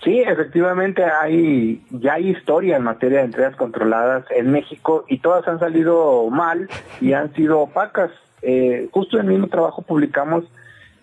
Sí, 0.03 0.19
efectivamente 0.19 1.03
hay 1.03 1.83
ya 1.89 2.13
hay 2.13 2.29
historia 2.29 2.77
en 2.77 2.83
materia 2.83 3.19
de 3.19 3.25
entregas 3.25 3.55
controladas 3.57 4.25
en 4.31 4.49
México 4.49 5.03
y 5.09 5.17
todas 5.17 5.45
han 5.47 5.59
salido 5.59 6.29
mal 6.29 6.69
y 7.01 7.13
han 7.13 7.33
sido 7.33 7.59
opacas. 7.59 8.11
Eh, 8.41 8.87
justo 8.91 9.17
en 9.17 9.25
el 9.25 9.31
mismo 9.33 9.47
trabajo 9.47 9.81
publicamos 9.81 10.45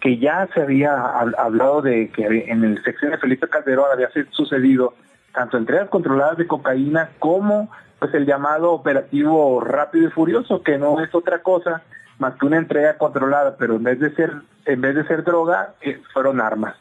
que 0.01 0.19
ya 0.19 0.49
se 0.55 0.63
había 0.63 0.95
hablado 0.95 1.83
de 1.83 2.09
que 2.09 2.25
en 2.49 2.65
el 2.65 2.83
sección 2.85 3.11
de 3.11 3.19
Felipe 3.19 3.49
Calderón 3.49 3.87
había 3.93 4.09
sucedido 4.31 4.95
tanto 5.37 5.59
entregas 5.59 5.91
controladas 5.91 6.39
de 6.39 6.47
cocaína 6.47 7.11
como 7.18 7.68
pues 7.99 8.12
el 8.14 8.24
llamado 8.24 8.72
operativo 8.72 9.61
rápido 9.61 10.09
y 10.09 10.11
furioso, 10.11 10.62
que 10.62 10.78
no 10.78 10.99
es 11.01 11.14
otra 11.14 11.43
cosa 11.43 11.82
más 12.18 12.37
que 12.37 12.47
una 12.47 12.57
entrega 12.57 12.97
controlada, 12.97 13.57
pero 13.59 13.76
en 13.76 13.82
vez 13.82 14.01
de 14.01 14.14
ser, 14.14 14.32
en 14.64 14.80
vez 14.80 14.95
de 14.95 15.07
ser 15.07 15.24
droga, 15.24 15.74
eh, 15.82 16.01
fueron 16.14 16.41
armas. 16.41 16.74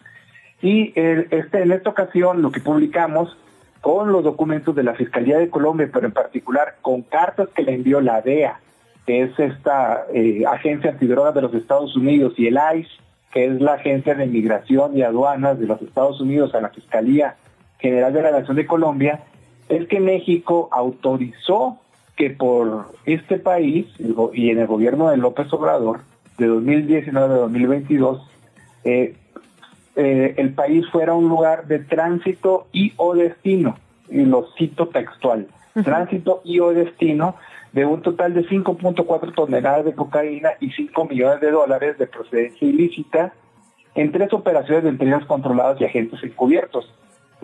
Y 0.62 0.94
este, 0.96 1.64
en 1.64 1.74
esta 1.74 1.90
ocasión 1.90 2.42
lo 2.42 2.52
que 2.52 2.62
publicamos 2.62 3.38
con 3.82 4.14
los 4.14 4.24
documentos 4.24 4.74
de 4.74 4.84
la 4.84 4.94
Fiscalía 4.94 5.38
de 5.38 5.50
Colombia, 5.50 5.90
pero 5.92 6.06
en 6.08 6.14
particular 6.14 6.78
con 6.82 7.02
cartas 7.02 7.50
que 7.50 7.64
le 7.64 7.76
envió 7.76 8.00
la 8.00 8.22
DEA, 8.22 8.62
que 9.06 9.24
es 9.24 9.38
esta 9.38 10.06
eh, 10.14 10.44
agencia 10.48 10.92
antidrogas 10.92 11.36
de 11.36 11.42
los 11.42 11.54
Estados 11.54 11.94
Unidos, 11.98 12.34
y 12.38 12.48
el 12.48 12.58
ICE, 12.78 12.90
que 13.34 13.48
es 13.48 13.60
la 13.60 13.74
agencia 13.74 14.16
de 14.16 14.26
migración 14.28 14.98
y 14.98 15.02
aduanas 15.02 15.60
de 15.60 15.68
los 15.68 15.82
Estados 15.82 16.22
Unidos 16.22 16.56
a 16.56 16.62
la 16.62 16.70
Fiscalía 16.70 17.36
General 17.86 18.12
de 18.12 18.22
la 18.24 18.32
Nación 18.32 18.56
de 18.58 18.66
Colombia, 18.66 19.26
es 19.70 19.88
que 19.88 20.00
México 20.00 20.70
autorizó 20.72 21.78
que 22.16 22.32
por 22.32 22.88
este 23.06 23.38
país 23.38 23.86
y 24.34 24.50
en 24.50 24.58
el 24.58 24.66
gobierno 24.66 25.12
de 25.12 25.18
López 25.18 25.54
Obrador, 25.54 26.00
de 26.40 26.48
2019 26.48 27.34
a 27.34 27.38
2022, 27.38 28.28
eh, 28.86 29.16
eh, 29.96 30.34
el 30.38 30.54
país 30.56 30.84
fuera 30.92 31.14
un 31.14 31.30
lugar 31.30 31.68
de 31.68 31.78
tránsito 31.78 32.66
y 32.72 32.94
o 32.98 33.14
destino, 33.14 33.78
y 34.10 34.26
lo 34.26 34.48
cito 34.58 34.88
textual, 34.88 35.48
tránsito 35.84 36.42
y 36.44 36.60
o 36.62 36.74
destino 36.74 37.36
de 37.72 37.86
un 37.86 38.02
total 38.02 38.34
de 38.34 38.48
5.4 38.48 39.36
toneladas 39.36 39.86
de 39.86 39.94
cocaína 39.94 40.54
y 40.60 40.72
5 40.72 41.06
millones 41.06 41.40
de 41.40 41.52
dólares 41.52 42.00
de 42.00 42.08
procedencia 42.08 42.68
ilícita 42.68 43.34
en 43.94 44.12
tres 44.12 44.34
operaciones 44.34 44.84
de 44.86 44.90
entregas 44.90 45.26
controladas 45.26 45.80
y 45.80 45.86
agentes 45.86 46.24
encubiertos 46.24 46.92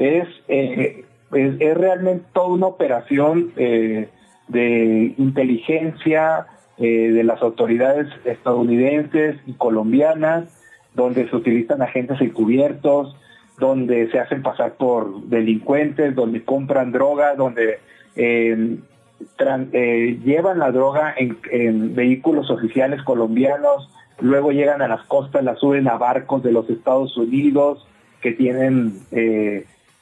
es, 0.02 0.28
eh, 0.48 1.06
es, 1.34 1.78
realmente 1.78 2.26
toda 2.34 2.48
una 2.48 2.68
operación 2.68 3.52
eh, 3.56 4.10
de 4.48 5.14
inteligencia 5.18 6.48
eh, 6.78 7.12
de 7.12 7.24
las 7.24 7.42
autoridades 7.42 8.08
estadounidenses 8.26 9.38
y 9.46 9.54
colombianas, 9.54 10.46
donde 10.96 11.30
se 11.30 11.36
utilizan 11.36 11.82
agentes 11.82 12.20
encubiertos, 12.20 13.16
donde 13.60 14.10
se 14.10 14.20
hacen 14.20 14.42
pasar 14.42 14.74
por 14.74 15.22
delincuentes, 15.26 16.16
donde 16.16 16.44
compran 16.44 16.92
droga, 16.92 17.36
donde 17.36 17.78
llevan 18.16 18.90
la 20.60 20.72
droga 20.72 21.14
en, 21.16 21.96
vehículos 21.96 22.50
oficiales 22.50 23.04
colombianos, 23.04 23.88
luego 24.20 24.52
llegan 24.52 24.82
a 24.82 24.88
las 24.88 25.04
costas, 25.04 25.44
la 25.44 25.56
suben 25.56 25.88
a 25.88 25.98
barcos 25.98 26.42
de 26.42 26.52
los 26.52 26.68
Estados 26.70 27.16
Unidos 27.16 27.88
que 28.22 28.32
tienen 28.32 29.00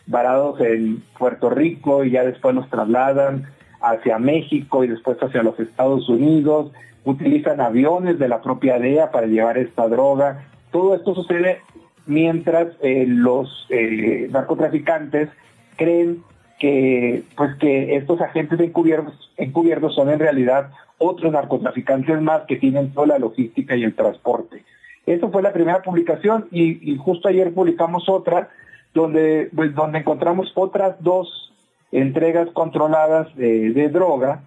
varados 0.10 0.60
en 0.60 1.04
Puerto 1.18 1.50
Rico 1.50 2.04
y 2.04 2.12
ya 2.12 2.24
después 2.24 2.56
los 2.56 2.70
trasladan 2.70 3.46
hacia 3.80 4.18
México 4.18 4.84
y 4.84 4.88
después 4.88 5.18
hacia 5.22 5.44
los 5.44 5.58
Estados 5.60 6.10
Unidos, 6.10 6.72
utilizan 7.06 7.62
aviones 7.62 8.20
de 8.20 8.28
la 8.28 8.42
propia 8.42 8.80
DEA 8.80 9.12
para 9.12 9.28
llevar 9.28 9.58
esta 9.58 9.88
droga. 9.88 10.48
Todo 10.72 10.96
esto 10.96 11.16
sucede 11.16 11.62
mientras 12.06 12.68
eh, 12.82 13.06
los 13.08 13.68
eh, 13.70 14.28
narcotraficantes 14.32 15.30
creen 15.78 16.24
que 16.60 17.24
pues 17.38 17.56
que 17.56 17.96
estos 17.96 18.20
agentes 18.20 18.60
encubiertos, 18.60 19.32
encubiertos 19.38 19.96
son 19.96 20.10
en 20.10 20.20
realidad 20.20 20.72
otros 20.98 21.32
narcotraficantes 21.32 22.20
más 22.22 22.42
que 22.48 22.58
tienen 22.58 22.92
toda 22.92 23.08
la 23.08 23.20
logística 23.20 23.76
y 23.76 23.84
el 23.84 23.96
transporte. 23.96 24.64
Eso 25.06 25.32
fue 25.32 25.42
la 25.42 25.54
primera 25.54 25.82
publicación 25.82 26.48
y, 26.52 26.92
y 26.92 26.98
justo 26.98 27.30
ayer 27.30 27.54
publicamos 27.54 28.10
otra 28.10 28.50
donde, 28.94 29.50
pues, 29.56 29.74
donde 29.76 30.00
encontramos 30.00 30.52
otras 30.56 30.96
dos 31.02 31.54
entregas 31.92 32.50
controladas 32.52 33.36
de, 33.36 33.90
droga, 33.90 34.44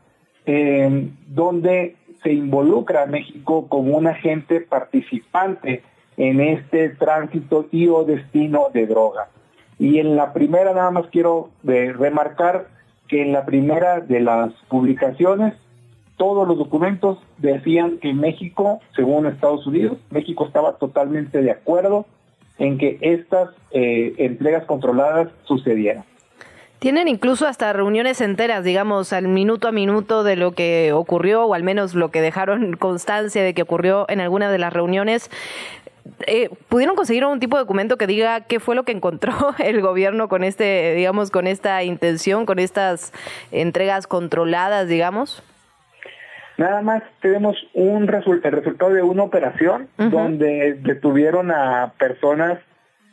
donde 1.26 1.96
se 2.22 2.32
involucra 2.32 3.02
a 3.02 3.06
México 3.06 3.66
como 3.68 3.96
un 3.96 4.06
agente 4.06 4.60
participante 4.60 5.82
en 6.16 6.40
este 6.40 6.90
tránsito 6.90 7.66
y 7.70 7.88
o 7.88 8.04
destino 8.04 8.68
de 8.72 8.86
droga. 8.86 9.28
Y 9.78 9.98
en 9.98 10.16
la 10.16 10.32
primera 10.32 10.72
nada 10.74 10.90
más 10.90 11.06
quiero 11.10 11.50
eh, 11.66 11.92
remarcar 11.92 12.68
que 13.08 13.22
en 13.22 13.32
la 13.32 13.44
primera 13.44 14.00
de 14.00 14.20
las 14.20 14.52
publicaciones 14.68 15.54
todos 16.16 16.46
los 16.46 16.56
documentos 16.56 17.18
decían 17.38 17.98
que 17.98 18.12
México, 18.12 18.80
según 18.94 19.26
Estados 19.26 19.66
Unidos, 19.66 19.98
México 20.10 20.46
estaba 20.46 20.74
totalmente 20.74 21.42
de 21.42 21.50
acuerdo 21.50 22.06
en 22.62 22.78
que 22.78 22.96
estas 23.00 23.50
eh, 23.72 24.14
entregas 24.18 24.64
controladas 24.66 25.28
sucedieran. 25.42 26.04
Tienen 26.78 27.08
incluso 27.08 27.48
hasta 27.48 27.72
reuniones 27.72 28.20
enteras, 28.20 28.62
digamos, 28.62 29.12
al 29.12 29.26
minuto 29.26 29.66
a 29.66 29.72
minuto 29.72 30.22
de 30.22 30.36
lo 30.36 30.52
que 30.52 30.92
ocurrió, 30.92 31.44
o 31.44 31.54
al 31.54 31.64
menos 31.64 31.94
lo 31.94 32.12
que 32.12 32.20
dejaron 32.20 32.76
constancia 32.78 33.42
de 33.42 33.52
que 33.52 33.62
ocurrió 33.62 34.06
en 34.08 34.20
alguna 34.20 34.48
de 34.48 34.58
las 34.58 34.72
reuniones. 34.72 35.28
Eh, 36.28 36.50
¿Pudieron 36.68 36.94
conseguir 36.94 37.24
un 37.24 37.40
tipo 37.40 37.56
de 37.56 37.64
documento 37.64 37.96
que 37.96 38.06
diga 38.06 38.42
qué 38.42 38.60
fue 38.60 38.76
lo 38.76 38.84
que 38.84 38.92
encontró 38.92 39.34
el 39.58 39.80
gobierno 39.80 40.28
con 40.28 40.44
este, 40.44 40.94
digamos, 40.94 41.32
con 41.32 41.48
esta 41.48 41.82
intención, 41.82 42.46
con 42.46 42.60
estas 42.60 43.12
entregas 43.50 44.06
controladas, 44.06 44.86
digamos? 44.86 45.42
Nada 46.62 46.80
más 46.80 47.02
tenemos 47.20 47.56
un 47.74 48.04
el 48.04 48.52
resultado 48.52 48.92
de 48.92 49.02
una 49.02 49.24
operación 49.24 49.88
donde 49.96 50.74
detuvieron 50.74 51.50
a 51.50 51.94
personas 51.98 52.60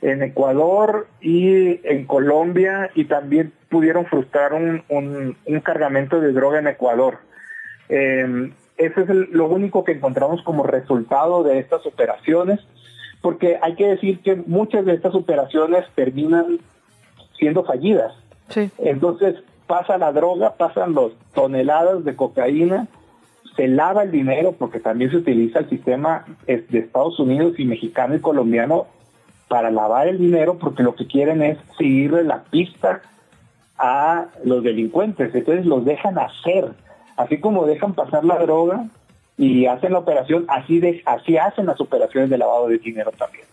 en 0.03 0.21
Ecuador 0.21 1.07
y 1.19 1.79
en 1.83 2.05
Colombia 2.05 2.91
y 2.93 3.05
también 3.05 3.51
pudieron 3.71 4.05
frustrar 4.05 4.53
un, 4.53 4.83
un, 4.87 5.59
cargamento 5.61 6.21
de 6.21 6.31
droga 6.31 6.59
en 6.59 6.67
Ecuador. 6.67 7.17
Eh, 7.89 8.51
eso 8.77 9.01
es 9.01 9.09
lo 9.09 9.47
único 9.47 9.83
que 9.83 9.93
encontramos 9.93 10.43
como 10.43 10.61
resultado 10.61 11.41
de 11.41 11.57
estas 11.57 11.87
operaciones, 11.87 12.59
porque 13.19 13.57
hay 13.63 13.73
que 13.73 13.87
decir 13.87 14.19
que 14.19 14.35
muchas 14.35 14.85
de 14.85 14.93
estas 14.93 15.15
operaciones 15.15 15.85
terminan 15.95 16.59
siendo 17.39 17.63
fallidas. 17.63 18.13
Entonces 18.77 19.37
pasa 19.65 19.97
la 19.97 20.11
droga, 20.11 20.53
pasan 20.53 20.93
los 20.93 21.13
toneladas 21.33 22.03
de 22.03 22.15
cocaína 22.15 22.87
se 23.60 23.68
lava 23.68 24.03
el 24.03 24.12
dinero 24.12 24.55
porque 24.57 24.80
también 24.80 25.12
se 25.12 25.18
utiliza 25.18 25.60
el 25.60 25.68
sistema 25.68 26.24
de 26.47 26.64
Estados 26.72 27.20
Unidos 27.20 27.60
y 27.60 27.66
mexicano 27.66 28.16
y 28.16 28.22
colombiano 28.22 28.88
para 29.49 29.70
lavar 29.70 30.07
el 30.07 30.18
dinero 30.18 30.57
porque 30.57 30.82
lo 30.82 30.95
que 30.95 31.07
quieren 31.07 31.41
es 31.41 31.57
seguirle 31.78 32.24
la 32.24 32.43
pista 32.43 33.01
a 33.78 34.28
los 34.45 34.64
delincuentes. 34.64 35.36
Entonces 35.36 35.66
los 35.66 35.84
dejan 35.84 36.18
hacer, 36.18 36.70
así 37.18 37.41
como 37.41 37.66
dejan 37.66 37.95
pasar 37.95 38.24
la 38.24 38.39
droga 38.39 38.86
y 39.38 39.66
hacen 39.66 39.91
la 39.91 39.99
operación, 39.99 40.45
así, 40.47 40.80
de, 40.80 41.03
así 41.05 41.36
hacen 41.36 41.66
las 41.66 41.82
operaciones 41.82 42.30
de 42.30 42.38
lavado 42.38 42.70
de 42.70 42.78
dinero 42.78 43.12
también. 43.12 43.43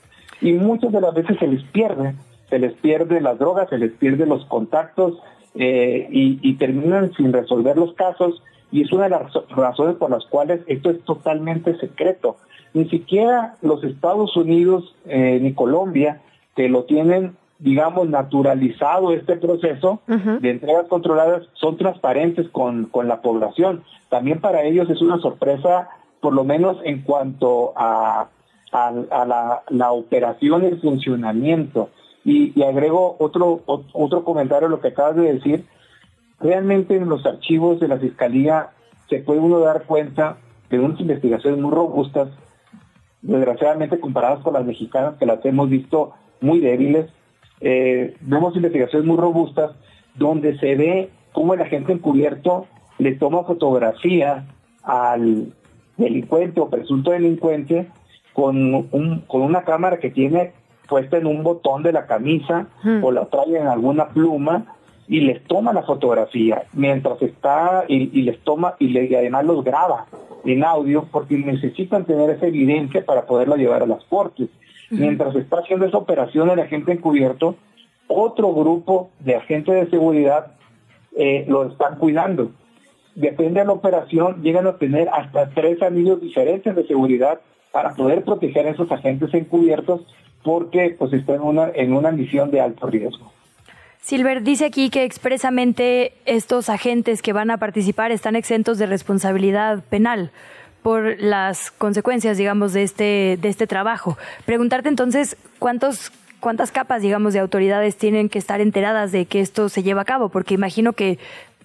Y 0.40 0.52
muchas 0.52 0.92
de 0.92 1.00
las 1.00 1.14
veces 1.14 1.36
se 1.40 1.48
les 1.48 1.64
pierde, 1.64 2.14
se 2.48 2.60
les 2.60 2.74
pierde 2.74 3.20
las 3.20 3.40
drogas, 3.40 3.68
se 3.70 3.78
les 3.78 3.90
pierden 3.90 4.28
los 4.28 4.44
contactos 4.44 5.18
eh, 5.56 6.06
y 6.12 6.54
terminan 6.58 7.12
sin 7.14 7.32
resolver 7.32 7.76
los 7.76 7.92
casos 7.94 8.40
y 8.70 8.82
es 8.82 8.92
una 8.92 9.04
de 9.04 9.10
las 9.10 9.32
razones 9.50 9.96
por 9.96 10.10
las 10.10 10.24
cuales 10.26 10.60
esto 10.66 10.90
es 10.90 11.00
totalmente 11.04 11.76
secreto. 11.78 12.36
Ni 12.74 12.88
siquiera 12.88 13.56
los 13.62 13.82
Estados 13.84 14.36
Unidos 14.36 14.94
eh, 15.06 15.38
ni 15.40 15.54
Colombia, 15.54 16.20
que 16.54 16.68
lo 16.68 16.84
tienen, 16.84 17.36
digamos, 17.58 18.08
naturalizado 18.08 19.12
este 19.12 19.36
proceso 19.36 20.00
de 20.06 20.50
entregas 20.50 20.86
controladas, 20.88 21.48
son 21.54 21.76
transparentes 21.76 22.48
con, 22.50 22.86
con 22.86 23.08
la 23.08 23.22
población. 23.22 23.82
También 24.10 24.40
para 24.40 24.62
ellos 24.64 24.90
es 24.90 25.00
una 25.00 25.18
sorpresa, 25.18 25.88
por 26.20 26.34
lo 26.34 26.44
menos 26.44 26.78
en 26.84 27.02
cuanto 27.02 27.72
a, 27.76 28.28
a, 28.72 28.90
la, 29.24 29.62
la, 29.68 29.92
operación 29.92 30.64
y 30.64 30.66
el 30.66 30.80
funcionamiento. 30.80 31.90
Y, 32.24 32.52
y 32.58 32.62
agrego 32.62 33.16
otro, 33.20 33.60
otro 33.66 34.24
comentario 34.24 34.66
a 34.66 34.70
lo 34.70 34.80
que 34.80 34.88
acabas 34.88 35.16
de 35.16 35.32
decir, 35.34 35.64
Realmente 36.40 36.96
en 36.96 37.08
los 37.08 37.24
archivos 37.24 37.80
de 37.80 37.88
la 37.88 37.98
Fiscalía 37.98 38.70
se 39.08 39.20
puede 39.20 39.40
uno 39.40 39.60
dar 39.60 39.84
cuenta 39.84 40.36
de 40.70 40.78
unas 40.78 41.00
investigaciones 41.00 41.60
muy 41.60 41.70
robustas, 41.70 42.28
desgraciadamente 43.22 44.00
comparadas 44.00 44.40
con 44.40 44.54
las 44.54 44.64
mexicanas 44.64 45.14
que 45.18 45.26
las 45.26 45.44
hemos 45.44 45.70
visto 45.70 46.12
muy 46.40 46.60
débiles. 46.60 47.06
Eh, 47.60 48.16
vemos 48.20 48.54
investigaciones 48.56 49.06
muy 49.06 49.16
robustas 49.16 49.72
donde 50.14 50.58
se 50.58 50.74
ve 50.74 51.10
cómo 51.32 51.54
el 51.54 51.62
agente 51.62 51.92
encubierto 51.92 52.66
le 52.98 53.12
toma 53.12 53.44
fotografía 53.44 54.46
al 54.82 55.52
delincuente 55.96 56.60
o 56.60 56.68
presunto 56.68 57.10
delincuente 57.10 57.88
con, 58.32 58.74
un, 58.74 59.24
con 59.26 59.42
una 59.42 59.62
cámara 59.62 59.98
que 59.98 60.10
tiene 60.10 60.52
puesta 60.88 61.16
en 61.16 61.26
un 61.26 61.42
botón 61.42 61.82
de 61.82 61.92
la 61.92 62.06
camisa 62.06 62.68
o 63.02 63.10
la 63.10 63.26
trae 63.26 63.58
en 63.58 63.66
alguna 63.66 64.08
pluma 64.08 64.75
y 65.08 65.20
les 65.20 65.42
toma 65.44 65.72
la 65.72 65.82
fotografía 65.82 66.64
mientras 66.72 67.20
está 67.22 67.84
y, 67.88 68.22
les 68.22 68.38
toma 68.40 68.74
y, 68.78 68.88
le, 68.88 69.06
y 69.06 69.14
además 69.14 69.44
los 69.44 69.62
graba 69.62 70.06
en 70.44 70.64
audio 70.64 71.06
porque 71.10 71.36
necesitan 71.36 72.04
tener 72.04 72.30
esa 72.30 72.46
evidencia 72.46 73.04
para 73.04 73.26
poderla 73.26 73.56
llevar 73.56 73.82
a 73.82 73.86
las 73.86 74.04
cortes. 74.04 74.48
Mientras 74.90 75.34
está 75.34 75.58
haciendo 75.58 75.86
esa 75.86 75.98
operación 75.98 76.50
el 76.50 76.60
agente 76.60 76.92
encubierto, 76.92 77.56
otro 78.06 78.52
grupo 78.52 79.10
de 79.20 79.36
agentes 79.36 79.74
de 79.74 79.90
seguridad 79.90 80.52
eh, 81.16 81.44
lo 81.48 81.66
están 81.66 81.98
cuidando. 81.98 82.52
Depende 83.14 83.60
de 83.60 83.66
la 83.66 83.72
operación, 83.72 84.42
llegan 84.42 84.66
a 84.66 84.76
tener 84.76 85.08
hasta 85.08 85.48
tres 85.50 85.82
anillos 85.82 86.20
diferentes 86.20 86.76
de 86.76 86.86
seguridad 86.86 87.40
para 87.72 87.94
poder 87.94 88.22
proteger 88.22 88.66
a 88.66 88.70
esos 88.70 88.90
agentes 88.92 89.32
encubiertos 89.34 90.02
porque 90.44 90.94
pues 90.96 91.12
están 91.12 91.36
en 91.36 91.42
una, 91.42 91.70
en 91.74 91.92
una 91.92 92.12
misión 92.12 92.50
de 92.50 92.60
alto 92.60 92.86
riesgo. 92.86 93.32
Silver 94.06 94.44
dice 94.44 94.66
aquí 94.66 94.88
que 94.88 95.02
expresamente 95.02 96.12
estos 96.26 96.68
agentes 96.68 97.22
que 97.22 97.32
van 97.32 97.50
a 97.50 97.56
participar 97.56 98.12
están 98.12 98.36
exentos 98.36 98.78
de 98.78 98.86
responsabilidad 98.86 99.82
penal 99.82 100.30
por 100.84 101.20
las 101.20 101.72
consecuencias, 101.72 102.38
digamos, 102.38 102.72
de 102.72 102.84
este, 102.84 103.36
de 103.42 103.48
este 103.48 103.66
trabajo. 103.66 104.16
Preguntarte 104.44 104.88
entonces, 104.88 105.36
¿cuántos, 105.58 106.12
¿cuántas 106.38 106.70
capas, 106.70 107.02
digamos, 107.02 107.32
de 107.32 107.40
autoridades 107.40 107.96
tienen 107.96 108.28
que 108.28 108.38
estar 108.38 108.60
enteradas 108.60 109.10
de 109.10 109.26
que 109.26 109.40
esto 109.40 109.68
se 109.68 109.82
lleva 109.82 110.02
a 110.02 110.04
cabo? 110.04 110.28
Porque 110.28 110.54
imagino 110.54 110.92
que 110.92 111.18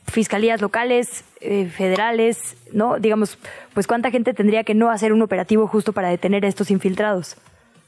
fiscalías 0.07 0.61
locales, 0.61 1.23
eh, 1.41 1.67
federales, 1.67 2.57
¿no? 2.73 2.97
Digamos, 2.97 3.37
pues 3.75 3.85
cuánta 3.85 4.09
gente 4.09 4.33
tendría 4.33 4.63
que 4.63 4.73
no 4.73 4.89
hacer 4.89 5.13
un 5.13 5.21
operativo 5.21 5.67
justo 5.67 5.93
para 5.93 6.09
detener 6.09 6.43
a 6.45 6.47
estos 6.47 6.71
infiltrados. 6.71 7.37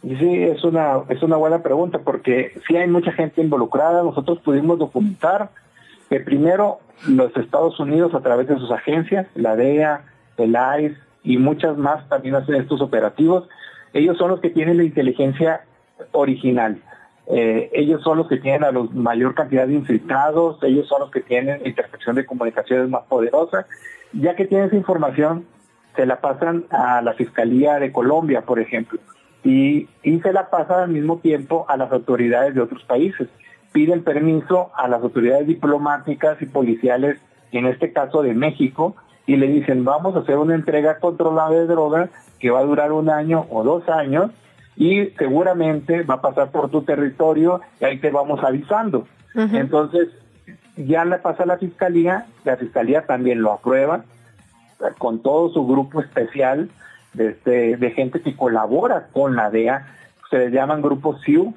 Sí, 0.04 0.44
es 0.44 0.62
una, 0.66 1.04
es 1.08 1.24
una 1.24 1.38
buena 1.38 1.64
pregunta 1.64 2.00
porque 2.00 2.52
sí 2.68 2.76
hay 2.76 2.90
mucha 2.90 3.14
gente 3.14 3.42
involucrada. 3.42 4.04
Nosotros 4.04 4.40
pudimos 4.40 4.78
documentar 4.78 5.52
que 6.10 6.20
primero 6.20 6.80
los 7.08 7.36
Estados 7.38 7.80
Unidos 7.80 8.14
a 8.14 8.20
través 8.20 8.50
de 8.50 8.58
sus 8.58 8.70
agencias, 8.70 9.28
la 9.34 9.56
DEA, 9.56 10.04
el 10.38 10.58
ICE 10.80 10.98
y 11.24 11.38
muchas 11.38 11.78
más 11.78 12.08
también 12.10 12.36
hacen 12.36 12.56
estos 12.56 12.82
operativos. 12.82 13.48
Ellos 13.94 14.18
son 14.18 14.32
los 14.32 14.42
que 14.42 14.50
tienen 14.50 14.76
la 14.76 14.84
inteligencia 14.84 15.62
original. 16.12 16.82
Eh, 17.28 17.70
ellos 17.72 18.04
son 18.04 18.18
los 18.18 18.28
que 18.28 18.38
tienen 18.38 18.66
a 18.66 18.74
la 18.74 18.84
mayor 18.92 19.34
cantidad 19.36 19.66
de 19.66 19.76
infiltrados, 19.76 20.62
ellos 20.64 20.86
son 20.90 21.00
los 21.00 21.12
que 21.12 21.22
tienen 21.22 21.66
intercepción 21.66 22.18
de 22.18 22.26
comunicaciones 22.26 22.90
más 22.90 23.04
poderosa. 23.04 23.68
Ya 24.12 24.36
que 24.36 24.46
tienen 24.46 24.68
esa 24.68 24.76
información, 24.76 25.46
se 25.96 26.06
la 26.06 26.20
pasan 26.20 26.66
a 26.72 27.02
la 27.02 27.14
Fiscalía 27.14 27.80
de 27.80 27.94
Colombia, 27.94 28.42
por 28.42 28.60
ejemplo 28.60 29.00
y, 29.44 29.88
y 30.04 30.20
se 30.22 30.34
la 30.34 30.50
pasa 30.50 30.84
al 30.84 30.90
mismo 30.90 31.18
tiempo 31.18 31.66
a 31.68 31.78
las 31.78 31.92
autoridades 31.92 32.56
de 32.56 32.62
otros 32.62 32.84
países. 32.84 33.28
Piden 33.72 34.04
permiso 34.04 34.72
a 34.76 34.88
las 34.88 35.02
autoridades 35.02 35.48
diplomáticas 35.48 36.42
y 36.42 36.46
policiales, 36.46 37.20
en 37.52 37.66
este 37.66 37.92
caso 37.92 38.22
de 38.22 38.34
México, 38.34 38.96
y 39.26 39.38
le 39.38 39.48
dicen, 39.48 39.84
vamos 39.84 40.16
a 40.16 40.20
hacer 40.20 40.38
una 40.38 40.56
entrega 40.56 41.00
controlada 41.00 41.52
de 41.52 41.66
drogas 41.66 42.10
que 42.40 42.52
va 42.52 42.60
a 42.60 42.64
durar 42.64 42.92
un 42.92 43.10
año 43.10 43.46
o 43.50 43.64
dos 43.64 43.88
años 43.90 44.32
y 44.76 45.06
seguramente 45.18 46.04
va 46.04 46.16
a 46.16 46.22
pasar 46.22 46.52
por 46.52 46.70
tu 46.70 46.82
territorio 46.82 47.62
y 47.80 47.86
ahí 47.86 48.00
te 48.00 48.12
vamos 48.12 48.44
avisando. 48.44 49.08
Entonces, 49.36 50.10
ya 50.76 51.06
le 51.06 51.18
pasa 51.18 51.44
a 51.44 51.46
la 51.46 51.58
fiscalía, 51.58 52.28
la 52.44 52.58
fiscalía 52.58 53.06
también 53.06 53.42
lo 53.42 53.52
aprueba 53.52 54.04
con 54.98 55.20
todo 55.20 55.50
su 55.50 55.66
grupo 55.66 56.02
especial 56.02 56.70
este, 57.18 57.78
de 57.78 57.92
gente 57.92 58.22
que 58.22 58.36
colabora 58.36 59.08
con 59.12 59.36
la 59.36 59.50
DEA, 59.50 59.88
se 60.30 60.40
les 60.40 60.52
llaman 60.52 60.82
grupos 60.82 61.22
SIU, 61.22 61.54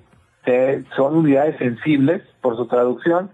son 0.95 1.17
unidades 1.17 1.57
sensibles 1.59 2.23
por 2.41 2.57
su 2.57 2.67
traducción, 2.67 3.31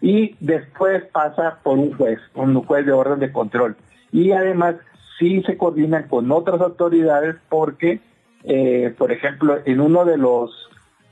y 0.00 0.36
después 0.40 1.04
pasa 1.12 1.58
por 1.62 1.78
un 1.78 1.96
juez, 1.96 2.18
un 2.34 2.54
juez 2.64 2.84
de 2.84 2.92
orden 2.92 3.20
de 3.20 3.32
control. 3.32 3.76
Y 4.10 4.32
además 4.32 4.76
sí 5.18 5.42
se 5.44 5.56
coordinan 5.56 6.08
con 6.08 6.30
otras 6.30 6.60
autoridades 6.60 7.36
porque, 7.48 8.00
eh, 8.44 8.94
por 8.98 9.12
ejemplo, 9.12 9.58
en 9.64 9.80
uno 9.80 10.04
de 10.04 10.18
los 10.18 10.68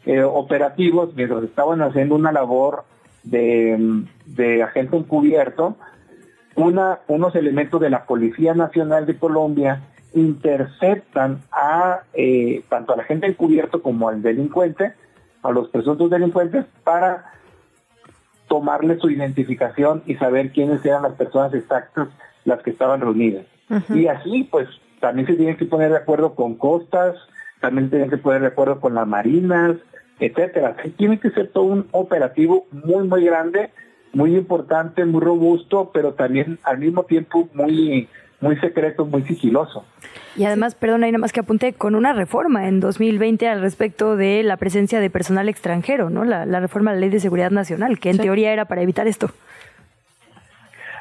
eh, 0.06 0.22
operativos, 0.22 1.14
mientras 1.14 1.44
estaban 1.44 1.82
haciendo 1.82 2.16
una 2.16 2.32
labor 2.32 2.84
de, 3.22 4.02
de 4.26 4.62
agente 4.62 4.96
encubierto, 4.96 5.76
una, 6.56 6.98
unos 7.06 7.34
elementos 7.36 7.80
de 7.80 7.90
la 7.90 8.04
Policía 8.04 8.54
Nacional 8.54 9.06
de 9.06 9.16
Colombia 9.16 9.82
interceptan 10.14 11.42
a 11.52 12.02
eh, 12.14 12.62
tanto 12.68 12.92
a 12.92 12.96
la 12.96 13.04
gente 13.04 13.26
encubierto 13.26 13.82
como 13.82 14.08
al 14.08 14.22
delincuente, 14.22 14.92
a 15.42 15.50
los 15.50 15.68
presuntos 15.68 16.10
delincuentes, 16.10 16.66
para 16.84 17.32
tomarle 18.48 18.98
su 18.98 19.10
identificación 19.10 20.02
y 20.06 20.16
saber 20.16 20.50
quiénes 20.50 20.84
eran 20.84 21.02
las 21.02 21.14
personas 21.14 21.54
exactas 21.54 22.08
las 22.44 22.62
que 22.62 22.70
estaban 22.70 23.00
reunidas. 23.00 23.46
Y 23.90 24.08
así, 24.08 24.48
pues, 24.50 24.68
también 24.98 25.28
se 25.28 25.34
tienen 25.34 25.56
que 25.56 25.64
poner 25.64 25.90
de 25.90 25.98
acuerdo 25.98 26.34
con 26.34 26.56
costas, 26.56 27.14
también 27.60 27.86
se 27.86 27.90
tienen 27.90 28.10
que 28.10 28.18
poner 28.18 28.40
de 28.40 28.48
acuerdo 28.48 28.80
con 28.80 28.94
las 28.94 29.06
marinas, 29.06 29.76
etcétera. 30.18 30.76
Tiene 30.96 31.20
que 31.20 31.30
ser 31.30 31.48
todo 31.48 31.64
un 31.64 31.86
operativo 31.92 32.66
muy, 32.72 33.06
muy 33.06 33.24
grande, 33.24 33.70
muy 34.12 34.36
importante, 34.36 35.04
muy 35.04 35.20
robusto, 35.20 35.90
pero 35.92 36.14
también 36.14 36.58
al 36.64 36.78
mismo 36.78 37.04
tiempo 37.04 37.48
muy 37.54 38.08
muy 38.40 38.56
secreto, 38.56 39.04
muy 39.04 39.22
sigiloso. 39.22 39.84
Y 40.36 40.44
además, 40.44 40.74
perdón, 40.74 41.04
hay 41.04 41.12
nada 41.12 41.20
más 41.20 41.32
que 41.32 41.40
apunte 41.40 41.72
con 41.72 41.94
una 41.94 42.12
reforma 42.12 42.68
en 42.68 42.80
2020 42.80 43.48
al 43.48 43.60
respecto 43.60 44.16
de 44.16 44.42
la 44.42 44.56
presencia 44.56 45.00
de 45.00 45.10
personal 45.10 45.48
extranjero, 45.48 46.08
¿no? 46.08 46.24
La, 46.24 46.44
reforma 46.60 46.92
a 46.92 46.94
la 46.94 47.00
Ley 47.00 47.10
de 47.10 47.20
Seguridad 47.20 47.50
Nacional, 47.50 47.98
que 47.98 48.10
en 48.10 48.18
teoría 48.18 48.52
era 48.52 48.64
para 48.64 48.82
evitar 48.82 49.06
esto. 49.06 49.30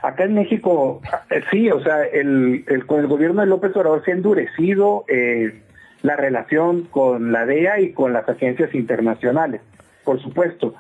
Acá 0.02 0.24
en 0.24 0.34
México, 0.34 1.02
eh, 1.30 1.42
sí, 1.52 1.70
o 1.70 1.82
sea, 1.84 2.04
el, 2.04 2.66
con 2.88 3.00
el 3.00 3.08
gobierno 3.08 3.42
de 3.42 3.48
López 3.48 3.76
Obrador 3.76 4.04
se 4.04 4.12
ha 4.12 4.16
endurecido 4.16 5.04
eh, 5.08 5.62
la 6.02 6.16
relación 6.16 6.84
con 6.84 7.32
la 7.32 7.46
DEA 7.46 7.82
y 7.82 7.92
con 7.92 8.14
las 8.14 8.28
agencias 8.28 8.74
internacionales. 8.74 9.62
Por 10.04 10.22
supuesto, 10.22 10.74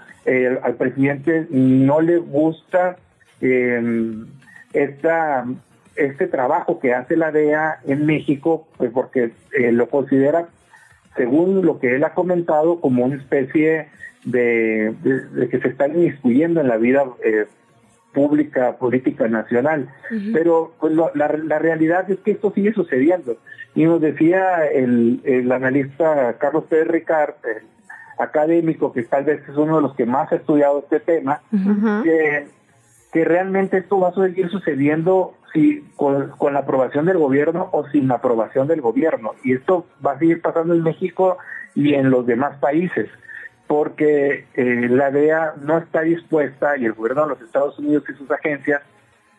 al 0.64 0.76
presidente 0.76 1.47
no 1.49 2.01
le 2.01 2.18
gusta 2.18 2.97
eh, 3.41 3.82
esta 4.74 5.45
este 5.96 6.28
trabajo 6.28 6.80
que 6.80 6.94
hace 6.94 7.16
la 7.18 7.32
DEA 7.32 7.80
en 7.86 8.06
México, 8.06 8.68
pues 8.78 8.92
porque 8.92 9.32
eh, 9.58 9.72
lo 9.72 9.90
considera, 9.90 10.48
según 11.16 11.66
lo 11.66 11.80
que 11.80 11.96
él 11.96 12.04
ha 12.04 12.14
comentado, 12.14 12.80
como 12.80 13.06
una 13.06 13.16
especie 13.16 13.88
de, 14.26 14.94
que 15.50 15.60
se 15.60 15.68
está 15.68 15.88
inmiscuyendo 15.88 16.62
en 16.62 16.68
la 16.68 16.78
vida 16.78 17.06
eh, 17.24 17.46
pública, 18.14 18.78
política 18.78 19.28
nacional. 19.28 19.90
Pero 20.34 20.74
pues, 20.80 20.94
la, 20.94 21.28
realidad 21.28 22.10
es 22.10 22.20
que 22.20 22.32
esto 22.32 22.52
sigue 22.54 22.74
sucediendo. 22.74 23.38
Y 23.76 23.86
nos 23.86 24.02
decía 24.02 24.66
el, 24.66 25.22
el 25.24 25.52
analista 25.52 26.36
Carlos 26.40 26.66
Pérez 26.66 26.88
Ricard, 26.88 27.36
académico, 28.20 28.92
que 28.92 29.04
tal 29.04 29.24
vez 29.24 29.42
es 29.48 29.56
uno 29.56 29.78
de 29.78 29.82
los 29.82 29.96
que 29.96 30.06
más 30.06 30.32
ha 30.32 30.36
estudiado 30.36 30.80
este 30.80 31.00
tema, 31.00 31.42
que, 32.04 32.48
que 33.14 33.26
realmente 33.26 33.78
esto 33.78 34.00
va 34.00 34.10
a 34.10 34.14
seguir 34.14 34.50
sucediendo 34.50 35.34
si 35.54 35.82
con, 35.95 36.34
la 36.54 36.60
aprobación 36.60 37.06
del 37.06 37.18
gobierno 37.18 37.70
o 37.72 37.88
sin 37.89 38.08
la 38.08 38.16
aprobación 38.16 38.68
del 38.68 38.82
gobierno. 38.82 39.36
Y 39.43 39.54
esto 39.54 39.86
va 40.06 40.14
a 40.14 40.20
seguir 40.20 40.41
pasando 40.41 40.74
en 40.74 40.84
México 40.84 41.38
y 41.76 41.93
en 41.93 42.10
los 42.10 42.26
demás 42.26 42.58
países, 42.58 43.10
porque 43.68 44.45
eh, 44.56 44.88
la 44.89 45.12
DEA 45.12 45.54
no 45.62 45.78
está 45.78 46.02
dispuesta, 46.02 46.78
y 46.78 46.86
el 46.86 46.93
gobierno 46.93 47.24
de 47.24 47.30
los 47.30 47.41
Estados 47.41 47.78
Unidos 47.80 48.04
y 48.10 48.14
sus 48.14 48.30
agencias 48.32 48.82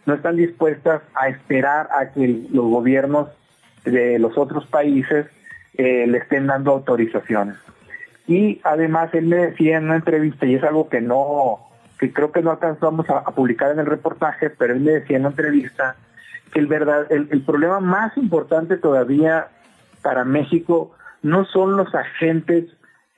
no 0.07 0.15
están 0.15 0.37
dispuestas 0.37 1.03
a 1.15 1.29
esperar 1.29 1.89
a 1.93 2.11
que 2.13 2.27
los 2.51 2.65
gobiernos 2.65 3.29
de 3.85 4.19
los 4.19 4.37
otros 4.39 4.67
países 4.67 5.27
eh, 5.75 6.07
le 6.07 6.19
estén 6.19 6.47
dando 6.47 6.73
autorizaciones. 6.73 7.57
Y 8.27 8.61
además 8.65 9.13
él 9.15 9.27
me 9.27 9.37
decía 9.37 9.79
en 9.79 9.85
una 9.85 9.97
entrevista, 9.97 10.47
y 10.47 10.55
es 10.55 10.63
algo 10.63 10.89
que 10.89 11.01
no, 11.01 11.70
que 12.01 12.15
creo 12.15 12.33
que 12.33 12.41
no 12.41 12.51
alcanzamos 12.51 13.09
a, 13.11 13.23
publicar 13.27 13.71
en 13.73 13.79
el 13.79 13.85
reportaje, 13.85 14.49
pero 14.49 14.73
él 14.73 14.81
me 14.81 14.93
decía 14.93 15.19
en 15.19 15.25
la 15.25 15.29
entrevista 15.29 15.97
que 16.51 16.59
el, 16.59 16.67
verdad, 16.67 17.07
el, 17.13 17.43
problema 17.43 17.79
más 17.79 18.17
importante 18.17 18.79
todavía 18.79 19.49
para 20.01 20.25
México 20.25 20.93
no 21.23 21.45
son 21.45 21.77
los 21.77 21.95
agentes 21.95 22.65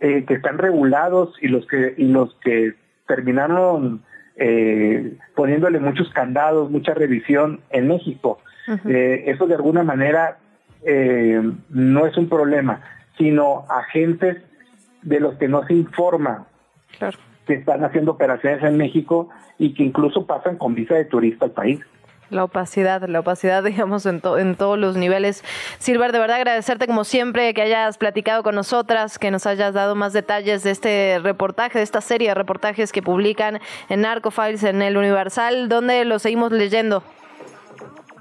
eh, 0.01 0.25
que 0.27 0.35
están 0.35 0.59
regulados 0.59 1.33
y 1.41 1.47
los 1.47 1.65
que, 1.69 1.95
y 1.97 2.07
los 2.07 2.35
que 2.43 2.75
terminaron 3.07 4.03
eh, 4.35 5.17
poniéndole 5.37 5.79
muchos 5.79 6.11
candados, 6.11 6.69
mucha 6.69 6.93
revisión 6.93 7.61
en 7.71 7.87
México. 7.87 8.41
Eh, 8.85 9.25
eso 9.27 9.47
de 9.47 9.55
alguna 9.55 9.85
manera 9.85 10.39
no 11.71 12.07
es 12.07 12.17
un 12.17 12.29
problema, 12.29 12.81
sino 13.17 13.65
agentes 13.71 14.43
de 15.03 15.21
los 15.21 15.37
que 15.37 15.47
no 15.47 15.65
se 15.69 15.75
informa. 15.75 16.47
Que 17.47 17.55
están 17.55 17.85
haciendo 17.85 18.13
operaciones 18.13 18.63
en 18.63 18.77
México 18.77 19.29
y 19.59 19.75
que 19.75 19.83
incluso 19.83 20.27
pasan 20.27 20.57
con 20.57 20.75
visa 20.75 20.95
de 20.95 21.05
turista 21.05 21.47
al 21.47 21.53
país. 21.53 21.81
La 22.31 22.45
opacidad, 22.45 23.07
la 23.09 23.21
opacidad, 23.21 23.63
digamos, 23.65 24.07
en, 24.07 24.23
en 24.39 24.55
todos 24.57 24.79
los 24.79 24.97
niveles. 24.97 25.45
Silver, 25.79 26.13
de 26.13 26.19
verdad 26.19 26.37
agradecerte 26.37 26.87
como 26.87 27.05
siempre 27.05 27.53
que 27.53 27.63
hayas 27.63 27.99
platicado 27.99 28.43
con 28.43 28.55
nosotras, 28.55 29.19
que 29.19 29.31
nos 29.31 29.47
hayas 29.47 29.75
dado 29.75 29.95
más 29.95 30.13
detalles 30.13 30.63
de 30.63 30.71
este 30.71 31.21
reportaje, 31.23 31.79
de 31.79 31.85
esta 31.85 32.01
serie 32.01 32.29
de 32.29 32.35
reportajes 32.35 32.91
que 32.93 33.03
publican 33.03 33.61
en 33.89 34.01
Narcofiles, 34.01 34.65
en 34.65 34.81
el 34.83 34.97
Universal. 34.97 35.69
¿Dónde 35.69 36.05
lo 36.05 36.19
seguimos 36.19 36.53
leyendo? 36.53 37.03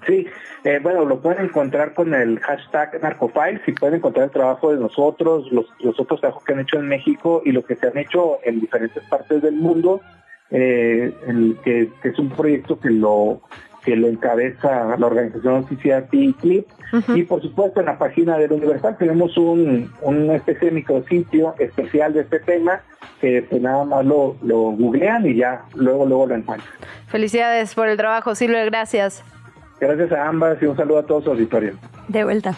Sí, 0.06 0.26
eh, 0.64 0.80
bueno, 0.82 1.06
lo 1.06 1.20
pueden 1.20 1.46
encontrar 1.46 1.94
con 1.94 2.14
el 2.14 2.40
hashtag 2.40 3.02
Narcofiles 3.02 3.62
y 3.68 3.72
pueden 3.74 3.96
encontrar 3.96 4.26
el 4.26 4.32
trabajo 4.32 4.74
de 4.74 4.80
nosotros, 4.80 5.52
los, 5.52 5.68
los 5.80 6.00
otros 6.00 6.20
trabajos 6.20 6.44
que 6.44 6.54
han 6.54 6.60
hecho 6.60 6.80
en 6.80 6.88
México 6.88 7.42
y 7.46 7.52
lo 7.52 7.64
que 7.64 7.76
se 7.76 7.88
han 7.88 7.98
hecho 7.98 8.40
en 8.44 8.60
diferentes 8.60 9.04
partes 9.04 9.42
del 9.42 9.56
mundo, 9.56 10.02
eh, 10.50 11.14
el, 11.28 11.58
que, 11.64 11.90
que 12.02 12.10
es 12.10 12.20
un 12.20 12.30
proyecto 12.30 12.80
que 12.80 12.90
lo 12.90 13.42
que 13.84 13.96
lo 13.96 14.08
encabeza 14.08 14.96
la 14.98 15.08
organización 15.08 15.64
CCRP 15.64 16.40
Clip. 16.40 16.68
Y 17.16 17.24
por 17.24 17.42
supuesto 17.42 17.80
en 17.80 17.86
la 17.86 17.98
página 17.98 18.38
del 18.38 18.52
Universal 18.52 18.98
tenemos 18.98 19.38
un, 19.38 19.92
una 20.02 20.36
especie 20.36 20.70
de 20.70 20.76
micrositio 20.76 21.56
especial 21.58 22.14
de 22.14 22.22
este 22.22 22.40
tema 22.40 22.82
que 23.22 23.46
pues 23.50 23.62
nada 23.62 23.86
más 23.86 24.06
lo, 24.06 24.36
lo 24.44 24.72
googlean 24.72 25.26
y 25.26 25.36
ya 25.36 25.64
luego 25.74 26.06
luego 26.06 26.28
lo 26.28 26.36
encuentran. 26.36 26.70
Felicidades 27.08 27.74
por 27.76 27.88
el 27.88 27.98
trabajo, 27.98 28.36
Silvia, 28.36 28.66
gracias. 28.66 29.24
Gracias 29.82 30.12
a 30.12 30.28
ambas 30.28 30.62
y 30.62 30.66
un 30.66 30.78
saludo 30.78 31.00
a 31.00 31.04
todos 31.04 31.24
su 31.24 31.32
auditorio. 31.32 31.76
De 32.08 32.24
vuelta. 32.24 32.56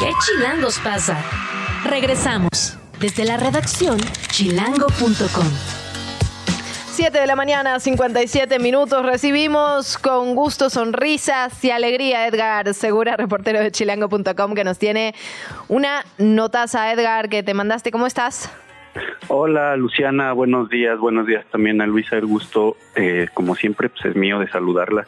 ¿Qué 0.00 0.10
chilangos 0.24 0.78
pasa? 0.78 1.22
Regresamos 1.84 2.78
desde 2.98 3.26
la 3.26 3.36
redacción 3.36 3.98
chilango.com. 4.28 5.46
7 6.92 7.20
de 7.20 7.26
la 7.26 7.36
mañana, 7.36 7.78
57 7.78 8.58
minutos. 8.58 9.04
Recibimos 9.04 9.98
con 9.98 10.34
gusto, 10.34 10.70
sonrisas 10.70 11.62
y 11.62 11.70
alegría 11.70 12.26
Edgar 12.26 12.72
Segura, 12.72 13.18
reportero 13.18 13.60
de 13.60 13.70
chilango.com, 13.70 14.54
que 14.54 14.64
nos 14.64 14.78
tiene 14.78 15.14
una 15.68 16.06
notaza. 16.16 16.90
Edgar, 16.90 17.28
que 17.28 17.42
te 17.42 17.52
mandaste. 17.52 17.90
¿Cómo 17.90 18.06
estás? 18.06 18.48
Hola 19.28 19.76
Luciana, 19.76 20.32
buenos 20.32 20.68
días, 20.68 20.98
buenos 20.98 21.26
días 21.26 21.44
también 21.50 21.80
a 21.80 21.86
Luisa, 21.86 22.16
el 22.16 22.26
gusto, 22.26 22.76
eh, 22.94 23.28
como 23.34 23.54
siempre, 23.54 23.88
pues 23.88 24.04
es 24.04 24.16
mío 24.16 24.38
de 24.38 24.48
saludarla. 24.48 25.04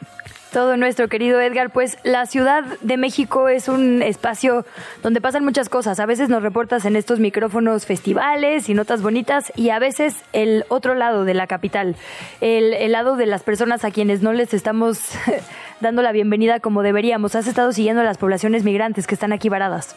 Todo 0.51 0.77
nuestro 0.77 1.07
querido 1.09 1.39
Edgar, 1.39 1.69
pues 1.71 1.99
la 2.03 2.25
Ciudad 2.25 2.63
de 2.81 2.97
México 2.97 3.49
es 3.49 3.67
un 3.67 4.01
espacio 4.01 4.65
donde 5.03 5.21
pasan 5.21 5.45
muchas 5.45 5.69
cosas. 5.69 5.99
A 5.99 6.07
veces 6.07 6.27
nos 6.27 6.41
reportas 6.41 6.85
en 6.85 6.95
estos 6.95 7.19
micrófonos 7.19 7.85
festivales 7.85 8.67
y 8.67 8.73
notas 8.73 9.03
bonitas 9.03 9.53
y 9.55 9.69
a 9.69 9.77
veces 9.77 10.23
el 10.33 10.65
otro 10.69 10.95
lado 10.95 11.23
de 11.23 11.35
la 11.35 11.45
capital, 11.45 11.95
el, 12.41 12.73
el 12.73 12.91
lado 12.93 13.15
de 13.15 13.27
las 13.27 13.43
personas 13.43 13.85
a 13.85 13.91
quienes 13.91 14.23
no 14.23 14.33
les 14.33 14.55
estamos 14.55 15.11
dando 15.81 16.01
la 16.01 16.11
bienvenida 16.11 16.59
como 16.59 16.81
deberíamos. 16.81 17.35
Has 17.35 17.45
estado 17.45 17.71
siguiendo 17.71 18.01
a 18.01 18.05
las 18.05 18.17
poblaciones 18.17 18.63
migrantes 18.63 19.05
que 19.05 19.13
están 19.13 19.33
aquí 19.33 19.49
varadas. 19.49 19.95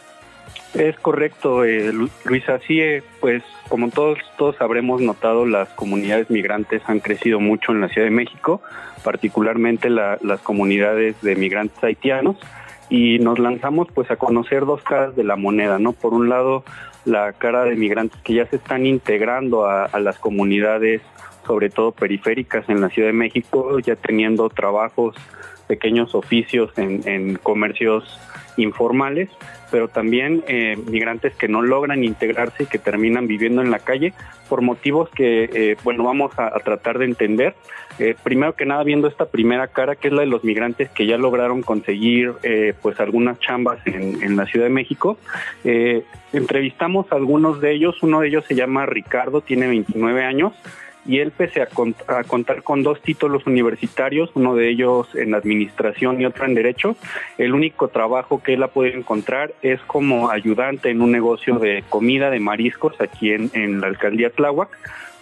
Es 0.73 0.97
correcto, 0.99 1.63
eh, 1.63 1.91
Luisa. 2.25 2.59
Sí, 2.59 2.79
eh, 2.79 3.03
pues 3.19 3.43
como 3.73 3.89
todos, 3.89 4.19
todos 4.37 4.61
habremos 4.61 5.01
notado, 5.01 5.47
las 5.47 5.67
comunidades 5.69 6.29
migrantes 6.29 6.83
han 6.85 6.99
crecido 6.99 7.39
mucho 7.39 7.71
en 7.71 7.81
la 7.81 7.87
Ciudad 7.87 8.05
de 8.05 8.13
México, 8.13 8.61
particularmente 9.03 9.89
la, 9.89 10.19
las 10.21 10.41
comunidades 10.41 11.19
de 11.23 11.35
migrantes 11.35 11.83
haitianos, 11.83 12.37
y 12.91 13.17
nos 13.17 13.39
lanzamos 13.39 13.87
pues 13.91 14.11
a 14.11 14.17
conocer 14.17 14.67
dos 14.67 14.83
caras 14.83 15.15
de 15.15 15.23
la 15.23 15.37
moneda, 15.37 15.79
¿no? 15.79 15.93
Por 15.93 16.13
un 16.13 16.29
lado, 16.29 16.63
la 17.03 17.33
cara 17.33 17.63
de 17.63 17.75
migrantes 17.75 18.21
que 18.21 18.35
ya 18.35 18.45
se 18.45 18.57
están 18.57 18.85
integrando 18.85 19.65
a, 19.65 19.89
las 19.99 20.19
comunidades, 20.19 21.01
sobre 21.47 21.71
todo 21.71 21.93
periféricas 21.93 22.69
en 22.69 22.79
la 22.79 22.89
Ciudad 22.89 23.07
de 23.07 23.13
México, 23.13 23.79
ya 23.79 23.95
teniendo 23.95 24.49
trabajos, 24.49 25.15
pequeños 25.65 26.13
oficios 26.13 26.71
en 26.77 27.39
comercios 27.41 28.19
informales, 28.55 29.31
pero 29.73 29.87
también 29.87 30.43
eh, 30.47 30.77
migrantes 30.85 31.33
que 31.33 31.47
no 31.47 31.63
logran 31.63 32.03
integrarse 32.03 32.61
y 32.61 32.65
que 32.67 32.77
terminan 32.77 33.25
viviendo 33.25 33.63
en 33.63 33.71
la 33.71 33.79
calle 33.79 34.13
por 34.47 34.61
motivos 34.61 35.09
que, 35.09 35.49
eh, 35.51 35.77
bueno, 35.83 36.03
vamos 36.03 36.31
a, 36.37 36.51
tratar 36.59 36.99
de 36.99 37.05
entender. 37.05 37.55
Eh, 37.97 38.15
primero 38.21 38.53
que 38.53 38.67
nada, 38.67 38.83
viendo 38.83 39.07
esta 39.07 39.25
primera 39.25 39.67
cara, 39.67 39.95
que 39.95 40.09
es 40.09 40.13
la 40.13 40.21
de 40.21 40.27
los 40.27 40.43
migrantes 40.43 40.91
que 40.91 41.07
ya 41.07 41.17
lograron 41.17 41.63
conseguir, 41.63 42.33
pues, 42.83 42.99
algunas 42.99 43.39
chambas 43.39 43.79
en, 43.87 44.21
en, 44.21 44.37
la 44.37 44.45
Ciudad 44.45 44.67
de 44.67 44.71
México. 44.71 45.17
entrevistamos 45.63 47.11
a 47.11 47.15
algunos 47.15 47.59
de 47.59 47.71
ellos, 47.71 48.03
uno 48.03 48.19
de 48.19 48.27
ellos 48.27 48.45
se 48.47 48.53
llama 48.53 48.85
Ricardo, 48.85 49.41
tiene 49.41 49.65
29 49.65 50.23
años, 50.23 50.53
y 51.05 51.19
él 51.19 51.31
pese 51.31 51.61
a, 51.61 51.65
cont 51.67 51.97
a, 52.09 52.23
contar 52.23 52.63
con 52.63 52.83
dos 52.83 53.01
títulos 53.01 53.45
universitarios, 53.45 54.31
uno 54.35 54.55
de 54.55 54.69
ellos 54.69 55.07
en 55.15 55.35
administración 55.35 56.21
y 56.21 56.25
otro 56.25 56.45
en 56.45 56.53
derecho, 56.53 56.95
el 57.37 57.53
único 57.53 57.89
trabajo 57.89 58.41
que 58.41 58.53
él 58.53 58.63
ha 58.63 58.67
podido 58.67 58.97
encontrar 58.97 59.53
es 59.61 59.81
como 59.81 60.29
ayudante 60.29 60.89
en 60.89 61.01
un 61.01 61.11
negocio 61.11 61.59
de 61.59 61.83
comida 61.89 62.29
de 62.29 62.39
mariscos 62.39 62.99
aquí 63.01 63.31
en, 63.31 63.49
en 63.53 63.81
la 63.81 63.87
alcaldía 63.87 64.29
Tláhuac. 64.29 64.69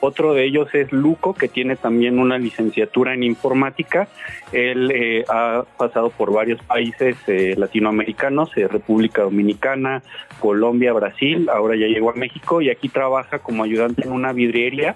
Otro 0.04 0.34
de 0.34 0.44
ellos 0.44 0.68
es 0.74 0.92
Luco, 0.92 1.36
que 1.36 1.48
tiene 1.48 1.76
también 1.76 2.18
una 2.18 2.40
licenciatura 2.40 3.14
en 3.14 3.22
informática. 3.22 4.08
Él 4.52 4.92
eh, 4.92 5.24
ha 5.30 5.64
pasado 5.78 6.10
por 6.10 6.34
varios 6.34 6.60
países 6.64 7.16
eh, 7.28 7.54
latinoamericanos, 7.56 8.50
eh, 8.58 8.68
República 8.68 9.22
Dominicana, 9.22 10.02
Colombia, 10.40 10.92
Brasil, 10.92 11.48
ahora 11.54 11.76
ya 11.76 11.86
llegó 11.86 12.10
a 12.10 12.16
México 12.16 12.64
y 12.64 12.72
aquí 12.72 12.90
trabaja 12.90 13.38
como 13.38 13.64
ayudante 13.64 14.04
en 14.04 14.12
una 14.12 14.34
vidriería 14.34 14.96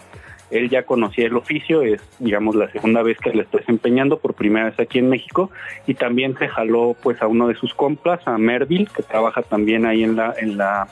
él 0.57 0.69
ya 0.69 0.83
conocía 0.83 1.27
el 1.27 1.35
oficio, 1.35 1.81
es 1.81 2.01
digamos 2.19 2.55
la 2.55 2.69
segunda 2.71 3.01
vez 3.01 3.17
que 3.17 3.31
le 3.31 3.43
está 3.43 3.57
desempeñando 3.57 4.17
por 4.17 4.33
primera 4.33 4.65
vez 4.65 4.79
aquí 4.79 4.99
en 4.99 5.09
México 5.09 5.51
y 5.87 5.95
también 5.95 6.37
se 6.37 6.47
jaló 6.47 6.95
pues 7.01 7.21
a 7.21 7.27
uno 7.27 7.47
de 7.47 7.55
sus 7.55 7.73
compras, 7.73 8.19
a 8.27 8.37
Merville, 8.37 8.87
que 8.93 9.03
trabaja 9.03 9.41
también 9.41 9.85
ahí 9.85 10.03
en 10.03 10.15
la, 10.15 10.33
en 10.37 10.57
la 10.57 10.87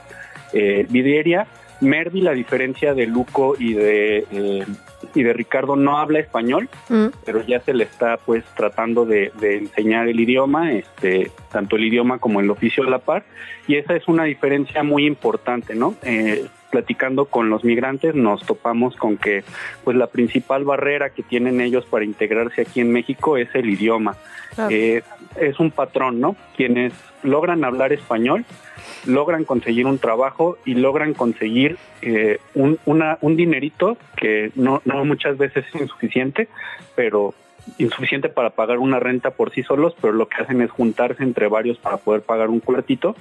eh, 0.54 0.86
vidriería. 0.90 1.48
Merville, 1.82 2.30
a 2.30 2.34
diferencia 2.34 2.94
de 2.94 3.08
Luco 3.08 3.56
y 3.60 3.74
de 3.74 4.26
eh, 4.32 4.66
y 5.14 5.24
de 5.24 5.34
Ricardo 5.34 5.76
no 5.76 5.98
habla 5.98 6.20
español, 6.20 6.70
mm. 6.90 7.08
pero 7.26 7.46
ya 7.46 7.60
se 7.60 7.74
le 7.74 7.84
está 7.84 8.18
pues 8.18 8.44
tratando 8.56 9.06
de, 9.06 9.32
de, 9.40 9.58
enseñar 9.58 10.08
el 10.08 10.20
idioma, 10.20 10.72
este, 10.72 11.32
tanto 11.52 11.76
el 11.76 11.86
idioma 11.86 12.20
como 12.20 12.40
el 12.40 12.50
oficio 12.50 12.84
a 12.84 12.90
la 12.90 13.00
par, 13.00 13.24
y 13.68 13.76
esa 13.76 13.96
es 13.96 14.08
una 14.08 14.24
diferencia 14.24 14.84
muy 14.84 15.06
importante, 15.06 15.76
¿no? 15.76 15.96
Eh, 16.04 16.46
platicando 16.74 17.26
con 17.26 17.52
los 17.52 17.64
migrantes 17.64 18.16
nos 18.16 18.44
topamos 18.48 18.96
con 18.96 19.18
que 19.18 19.44
pues 19.84 19.96
la 19.96 20.08
principal 20.08 20.64
barrera 20.64 21.12
que 21.12 21.22
tienen 21.22 21.62
ellos 21.62 21.86
para 21.86 22.04
integrarse 22.04 22.62
aquí 22.62 22.80
en 22.80 22.92
México 22.92 23.38
es 23.38 23.54
el 23.54 23.70
idioma. 23.70 24.18
Eh, 24.72 25.04
es 25.40 25.60
un 25.60 25.70
patrón, 25.70 26.20
¿no? 26.20 26.36
Quienes 26.58 26.92
logran 27.22 27.64
hablar 27.64 27.94
español, 27.94 28.44
logran 29.06 29.44
conseguir 29.44 29.86
un 29.86 30.00
trabajo 30.00 30.58
y 30.66 30.74
logran 30.74 31.14
conseguir 31.14 31.78
eh, 32.02 32.40
un, 32.56 32.80
una, 32.86 33.20
un 33.22 33.36
dinerito 33.36 33.96
que 34.18 34.52
no, 34.56 34.82
no 34.84 35.06
muchas 35.06 35.38
veces 35.38 35.66
es 35.72 35.80
insuficiente, 35.80 36.48
pero 36.96 37.36
insuficiente 37.78 38.30
para 38.30 38.52
pagar 38.52 38.80
una 38.80 39.00
renta 39.00 39.32
por 39.32 39.52
sí 39.52 39.64
solos, 39.64 39.96
pero 40.00 40.14
lo 40.14 40.28
que 40.28 40.42
hacen 40.42 40.62
es 40.62 40.72
juntarse 40.72 41.24
entre 41.24 41.48
varios 41.48 41.78
para 41.78 41.98
poder 41.98 42.22
pagar 42.22 42.50
un 42.50 42.60
cuartito, 42.60 43.16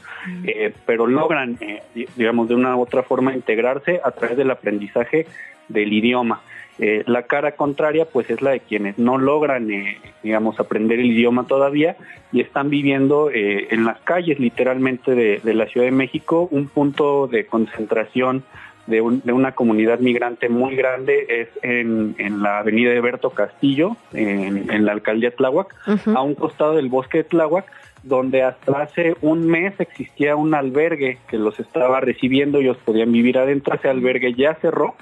eh, 0.45 0.72
pero 0.86 1.07
logran, 1.07 1.57
eh, 1.61 1.82
digamos, 2.16 2.49
de 2.49 2.55
una 2.55 2.76
u 2.76 2.80
otra 2.80 3.03
forma 3.03 3.34
integrarse 3.34 4.01
a 4.05 4.11
través 4.11 4.36
del 4.36 4.51
aprendizaje 4.51 5.26
del 5.68 5.93
idioma. 5.93 6.40
Eh, 6.78 7.05
la 7.07 7.24
cara 7.24 7.53
contraria, 7.53 8.07
pues, 8.07 8.30
es 8.30 8.43
la 8.43 8.51
de 8.51 8.61
quienes 8.61 8.99
no 8.99 9.18
logran, 9.18 9.70
eh, 9.70 9.99
digamos, 10.22 10.59
aprender 10.59 10.99
el 10.99 11.07
idioma 11.07 11.47
todavía 11.47 11.97
y 12.32 12.40
están 12.40 12.70
viviendo 12.70 13.30
en 13.30 13.84
las 13.84 14.01
calles, 14.01 14.40
literalmente, 14.40 15.14
de, 15.14 15.40
de 15.45 15.55
la 15.55 15.66
Ciudad 15.66 15.86
de 15.86 15.93
México, 15.93 16.49
un 16.51 16.66
punto 16.66 17.26
de 17.28 17.45
concentración 17.45 18.43
de, 18.87 19.01
un, 19.01 19.22
de, 19.24 19.33
una 19.33 19.53
comunidad 19.53 20.01
migrante 20.01 20.49
muy 20.49 20.74
grande 20.74 21.26
es 21.28 21.49
en, 21.62 22.14
en 22.18 22.43
la 22.43 22.59
avenida 22.59 22.91
de 22.91 23.01
Berto 23.01 23.30
Castillo, 23.30 23.97
en, 24.12 24.70
en 24.70 24.85
la 24.85 24.93
alcaldía 24.93 25.30
Tláhuac, 25.30 25.74
uh 25.87 25.91
-huh. 25.93 26.16
a 26.16 26.22
un 26.22 26.35
costado 26.35 26.74
del 26.74 26.89
bosque 26.89 27.18
de 27.18 27.24
Tláhuac, 27.24 27.66
donde 28.03 28.43
hasta 28.43 28.83
hace 28.83 29.14
un 29.20 29.47
mes 29.47 29.78
existía 29.78 30.35
un 30.35 30.55
albergue 30.55 31.18
que 31.28 31.39
los 31.39 31.61
estaba 31.61 32.01
recibiendo, 32.01 32.59
ellos 32.59 32.76
podían 32.85 33.12
vivir 33.12 33.39
adentro, 33.39 33.74
ese 33.74 33.89
albergue 33.89 34.35
ya 34.35 34.55
cerró 34.55 34.95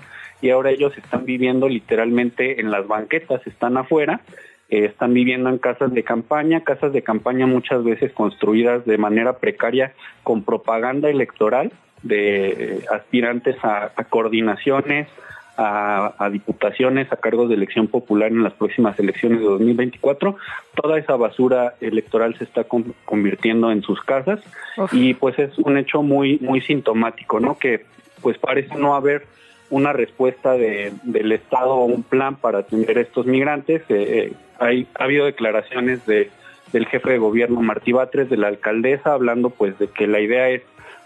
y 0.43 0.51
ahora 0.51 0.71
ellos 0.71 0.97
están 0.97 1.25
viviendo 1.25 1.69
literalmente 1.69 2.61
en 2.61 2.71
las 2.71 2.87
banquetas, 2.87 3.47
están 3.47 3.77
afuera, 3.77 4.21
eh, 4.69 4.85
están 4.87 5.15
viviendo 5.15 5.49
en 5.49 5.59
casas 5.59 5.93
de 5.93 6.03
campaña, 6.03 6.61
casas 6.63 6.93
de 6.93 7.03
campaña 7.03 7.47
muchas 7.47 7.83
veces 7.85 8.13
construidas 8.13 8.85
de 8.85 8.99
manera 8.99 9.39
precaria 9.39 9.93
con 10.23 10.43
propaganda 10.45 11.09
electoral 11.09 11.73
de 12.03 12.85
aspirantes 12.91 13.57
a, 13.63 13.93
a 13.95 14.05
coordinaciones, 14.05 15.09
a, 15.57 16.15
a, 16.19 16.31
diputaciones, 16.31 17.13
a 17.13 17.17
cargos 17.17 17.49
de 17.49 17.55
elección 17.55 17.87
popular 17.87 18.31
en 18.31 18.43
las 18.43 18.55
próximas 18.55 18.99
elecciones 18.99 19.41
de 19.41 19.45
2024. 19.45 20.37
Toda 20.81 20.99
esa 20.99 21.17
basura 21.17 21.75
electoral 21.81 22.37
se 22.39 22.45
está 22.45 22.65
con, 22.65 22.95
convirtiendo 23.05 23.71
en 23.71 23.83
sus 23.83 24.01
casas 24.03 24.41
Uf. 24.79 24.93
y 24.95 25.15
pues 25.15 25.39
es 25.39 25.59
un 25.59 25.77
hecho 25.77 26.03
muy 26.03 26.39
muy 26.39 26.61
sintomático, 26.63 27.41
¿no? 27.41 27.59
Que 27.59 27.85
pues 28.23 28.39
parece 28.39 28.77
no 28.77 28.95
haber 28.95 29.27
una 29.71 29.93
respuesta 29.93 30.53
de, 30.55 30.93
del 31.05 31.33
Estado 31.33 31.75
o 31.75 31.85
un 31.85 32.03
plan 32.03 32.37
para 32.37 32.59
atender 32.59 32.99
a 32.99 33.03
estos 33.03 33.27
migrantes. 33.27 33.83
Eh, 33.89 34.33
hay, 34.59 34.87
ha 34.99 35.05
habido 35.05 35.27
declaraciones 35.27 36.05
de, 36.07 36.31
del 36.73 36.87
jefe 36.87 37.11
de 37.11 37.19
gobierno 37.19 37.63
Martí 37.63 37.93
Batres, 37.93 38.29
de 38.29 38.37
la 38.37 38.49
alcaldesa, 38.49 39.13
hablando 39.13 39.51
pues 39.51 39.79
de 39.79 39.89
que 39.89 40.07
la 40.07 40.21
idea 40.21 40.49
es, 40.51 40.63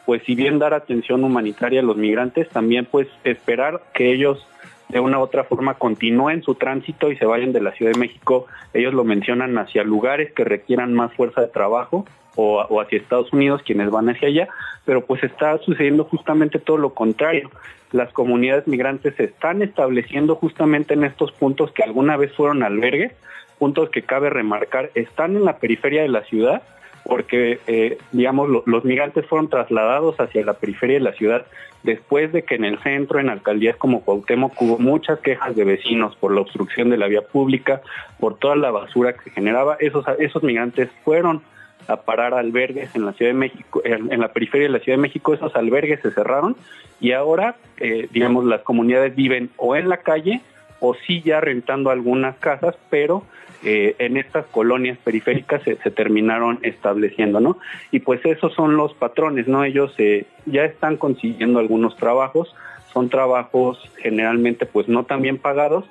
pues 0.07 0.23
si 0.25 0.35
bien 0.35 0.59
dar 0.59 0.75
atención 0.75 1.25
humanitaria 1.25 1.81
a 1.81 1.85
los 1.85 1.97
migrantes, 1.97 2.49
también 2.49 2.87
pues 2.91 3.09
esperar 3.25 3.83
que 3.95 4.13
ellos 4.13 4.47
de 4.89 5.01
una 5.01 5.19
u 5.19 5.23
otra 5.23 5.45
forma 5.45 5.75
continúen 5.75 6.43
su 6.43 6.55
tránsito 6.55 7.11
y 7.11 7.17
se 7.17 7.27
vayan 7.27 7.53
de 7.53 7.61
la 7.61 7.73
Ciudad 7.73 7.93
de 7.93 7.99
México. 7.99 8.47
Ellos 8.75 8.95
lo 8.95 9.05
mencionan 9.05 9.57
hacia 9.59 9.83
lugares 9.83 10.33
que 10.33 10.45
requieran 10.45 10.93
más 10.93 11.13
fuerza 11.15 11.41
de 11.41 11.49
trabajo 11.49 12.05
o, 12.37 12.61
o, 12.61 12.81
hacia 12.81 12.99
Estados 12.99 13.33
Unidos 13.33 13.63
quienes 13.65 13.91
van 13.91 14.09
hacia 14.09 14.29
allá, 14.29 14.49
pero 14.85 15.07
pues 15.07 15.23
está 15.25 15.57
sucediendo 15.59 16.05
justamente 16.05 16.59
todo 16.59 16.77
lo 16.77 16.95
contrario. 16.95 17.51
Las 17.93 18.13
comunidades 18.13 18.67
migrantes 18.67 19.15
se 19.17 19.25
están 19.25 19.63
estableciendo 19.63 20.35
justamente 20.35 20.95
en 20.95 21.05
estos 21.05 21.33
puntos 21.33 21.71
que 21.73 21.83
alguna 21.83 22.17
vez 22.17 22.33
fueron 22.35 22.63
albergues, 22.63 23.13
puntos 23.59 23.89
que 23.91 24.03
cabe 24.03 24.31
remarcar, 24.31 24.91
están 24.95 25.37
en 25.37 25.45
la 25.45 25.59
periferia 25.59 26.03
de 26.03 26.09
la 26.09 26.25
ciudad, 26.25 26.63
porque, 27.05 27.61
eh, 27.67 27.99
digamos, 28.13 28.49
lo, 28.49 28.63
los 28.67 28.85
migrantes 28.85 29.27
fueron 29.27 29.49
trasladados 29.49 30.17
hacia 30.19 30.45
la 30.45 30.55
periferia 30.55 30.99
de 30.99 31.05
la 31.05 31.13
ciudad 31.13 31.47
después 31.85 32.33
de 32.33 32.43
que 32.43 32.57
en 32.57 32.65
el 32.65 32.79
centro, 32.81 33.21
en 33.21 33.29
alcaldías 33.29 33.77
como 33.77 34.01
Cuauhtémoc, 34.01 34.61
hubo 34.61 34.79
muchas 34.79 35.21
quejas 35.21 35.55
de 35.55 35.65
vecinos 35.65 36.17
por 36.17 36.35
la 36.35 36.41
obstrucción 36.41 36.91
de 36.91 36.97
la 36.97 37.07
vía 37.07 37.23
pública, 37.23 37.83
por 38.19 38.39
toda 38.39 38.57
la 38.57 38.71
basura 38.71 39.13
que 39.13 39.25
se 39.25 39.31
generaba. 39.31 39.77
Esos, 39.79 40.05
esos 40.19 40.43
migrantes 40.43 40.89
fueron 41.05 41.43
a 41.87 41.97
parar 41.97 42.33
albergues 42.33 42.95
en 42.97 43.05
la 43.05 43.13
Ciudad 43.13 43.33
de 43.33 43.39
México, 43.39 43.83
en, 43.85 44.19
la 44.19 44.33
periferia 44.33 44.67
de 44.67 44.73
la 44.73 44.79
Ciudad 44.79 44.97
de 44.97 45.03
México, 45.03 45.35
esos 45.35 45.55
albergues 45.55 46.01
se 46.01 46.11
cerraron 46.11 46.57
y 46.99 47.13
ahora, 47.13 47.57
eh, 47.77 48.09
digamos, 48.11 48.47
las 48.47 48.63
comunidades 48.63 49.15
viven 49.15 49.51
o 49.59 49.77
en 49.77 49.91
la 49.91 49.99
calle 49.99 50.41
o 50.85 50.95
sí 51.07 51.23
ya 51.23 51.41
rentando 51.41 51.91
algunas 51.91 52.37
casas, 52.37 52.77
pero 52.91 53.25
eh, 53.63 53.97
en 53.99 54.19
estas 54.19 54.45
colonias 54.47 54.99
periféricas 54.99 55.63
se, 55.63 55.77
terminaron 55.77 56.59
estableciendo, 56.63 57.41
¿no? 57.41 57.59
Y 57.91 58.01
pues 58.01 58.21
esos 58.27 58.53
son 58.53 58.77
los 58.77 58.93
patrones, 58.93 59.49
¿no? 59.49 59.65
Ellos 59.65 59.95
eh, 59.97 60.27
ya 60.45 60.65
están 60.65 60.99
consiguiendo 60.99 61.59
algunos 61.59 61.97
trabajos, 61.97 62.55
son 62.93 63.09
trabajos 63.09 63.91
generalmente 63.97 64.67
pues 64.67 64.87
no 64.89 65.05
tan 65.05 65.23
bien 65.23 65.39
pagados, 65.39 65.87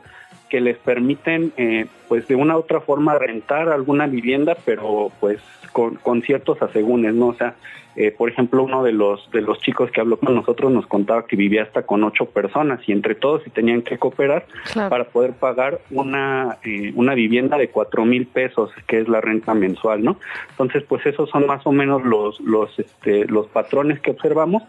que 0.54 0.62
les 0.62 0.78
permiten 0.78 1.51
eh, 1.58 1.88
pues 2.08 2.28
de 2.28 2.36
una 2.36 2.56
u 2.56 2.60
otra 2.60 2.80
forma 2.80 3.18
rentar 3.18 3.70
alguna 3.70 4.06
vivienda, 4.06 4.56
pero 4.64 5.12
pues 5.20 5.39
con, 5.72 5.95
con 5.95 6.22
ciertos 6.22 6.62
asegúnes, 6.62 7.16
¿no? 7.16 7.30
O 7.30 7.34
sea, 7.34 7.56
eh, 7.95 8.12
por 8.16 8.30
ejemplo, 8.30 8.62
uno 8.62 8.84
de 8.84 8.91
los 8.91 9.32
de 9.32 9.41
los 9.41 9.60
chicos 9.62 9.89
que 9.89 9.99
habló 9.99 10.18
con 10.18 10.36
nosotros 10.36 10.72
nos 10.72 10.86
contaba 10.86 11.26
que 11.26 11.36
vivía 11.36 11.64
hasta 11.64 11.88
con 11.88 12.04
ocho 12.04 12.26
personas 12.26 12.88
y 12.88 12.91
entre 12.91 13.16
todos 13.16 13.41
se 13.41 13.49
tenían 13.49 13.82
que 13.82 13.97
cooperar 13.97 14.45
claro. 14.72 14.91
para 14.91 15.04
poder 15.06 15.34
pagar 15.34 15.80
una 15.89 16.60
eh, 16.64 16.91
una 16.95 17.16
vivienda 17.16 17.58
de 17.58 17.70
cuatro 17.70 18.06
mil 18.06 18.28
pesos, 18.28 18.70
que 18.86 18.99
es 18.99 19.08
la 19.08 19.22
renta 19.22 19.56
mensual, 19.56 20.04
¿no? 20.04 20.18
Entonces, 20.51 20.84
pues 20.84 21.04
esos 21.08 21.32
son 21.32 21.47
más 21.47 21.66
o 21.66 21.72
menos 21.72 22.04
los 22.04 22.39
los 22.41 22.78
este, 22.78 23.26
los 23.26 23.47
patrones 23.47 23.99
que 24.01 24.12
observamos 24.12 24.62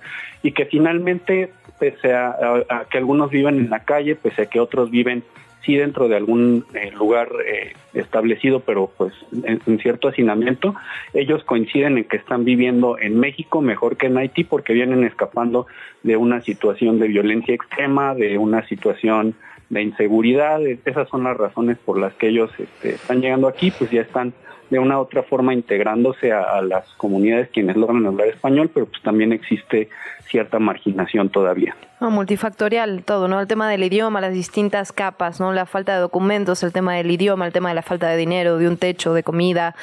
y 0.42 0.52
que 0.52 0.64
finalmente, 0.64 1.50
pese 1.78 2.14
a, 2.14 2.28
a, 2.28 2.64
a 2.74 2.84
que 2.86 2.96
algunos 2.96 3.28
viven 3.28 3.58
en 3.58 3.68
la 3.68 3.80
calle, 3.80 4.16
pese 4.16 4.42
a 4.42 4.46
que 4.46 4.60
otros 4.60 4.90
viven 4.90 5.22
sí 5.64 5.76
dentro 5.76 6.08
de 6.08 6.16
algún 6.16 6.64
eh, 6.74 6.90
lugar 6.92 7.28
eh, 7.46 7.72
establecido, 7.94 8.60
pero 8.60 8.90
pues 8.96 9.12
en, 9.44 9.60
en, 9.66 9.78
cierto 9.78 10.08
hacinamiento, 10.08 10.74
ellos 11.12 11.44
coinciden 11.44 11.98
en 11.98 12.04
que 12.04 12.16
están 12.16 12.44
viviendo 12.44 12.98
en 12.98 13.18
México 13.18 13.60
mejor 13.60 13.96
que 13.96 14.06
en 14.06 14.18
Haití 14.18 14.44
porque 14.44 14.72
vienen 14.72 15.04
escapando 15.04 15.66
de 16.02 16.16
una 16.16 16.40
situación 16.42 16.98
de 16.98 17.08
violencia 17.08 17.54
extrema, 17.54 18.14
de 18.14 18.38
una 18.38 18.66
situación 18.66 19.34
de 19.70 19.82
inseguridad, 19.82 20.60
esas 20.66 21.08
son 21.08 21.24
las 21.24 21.36
razones 21.36 21.78
por 21.78 21.98
las 21.98 22.14
que 22.14 22.28
ellos 22.28 22.50
este, 22.58 22.90
están 22.90 23.20
llegando 23.20 23.48
aquí, 23.48 23.72
pues 23.76 23.90
ya 23.90 24.02
están 24.02 24.32
de 24.70 24.78
una 24.78 24.98
u 24.98 25.02
otra 25.02 25.22
forma 25.22 25.54
integrándose 25.54 26.32
a, 26.32 26.42
a, 26.42 26.62
las 26.62 26.88
comunidades 26.94 27.48
quienes 27.50 27.76
logran 27.76 28.06
hablar 28.06 28.28
español, 28.28 28.70
pero 28.72 28.86
pues 28.86 29.02
también 29.02 29.32
existe 29.32 29.88
cierta 30.26 30.58
marginación 30.58 31.28
todavía. 31.28 31.76
No, 32.00 32.10
multifactorial 32.10 33.04
todo, 33.04 33.28
¿no? 33.28 33.40
El 33.40 33.46
tema 33.46 33.68
del 33.70 33.84
idioma, 33.84 34.20
las 34.20 34.32
distintas 34.32 34.92
capas, 34.92 35.38
¿no? 35.38 35.52
La 35.52 35.64
falta 35.64 35.94
de 35.94 36.00
documentos, 36.00 36.62
el 36.62 36.72
tema 36.72 36.94
del 36.94 37.10
idioma, 37.10 37.46
el 37.46 37.52
tema 37.52 37.68
de 37.68 37.76
la 37.76 37.82
falta 37.82 38.08
de 38.08 38.16
dinero, 38.16 38.58
de 38.58 38.66
un 38.66 38.76
techo, 38.76 39.14
de 39.14 39.22
comida. 39.22 39.76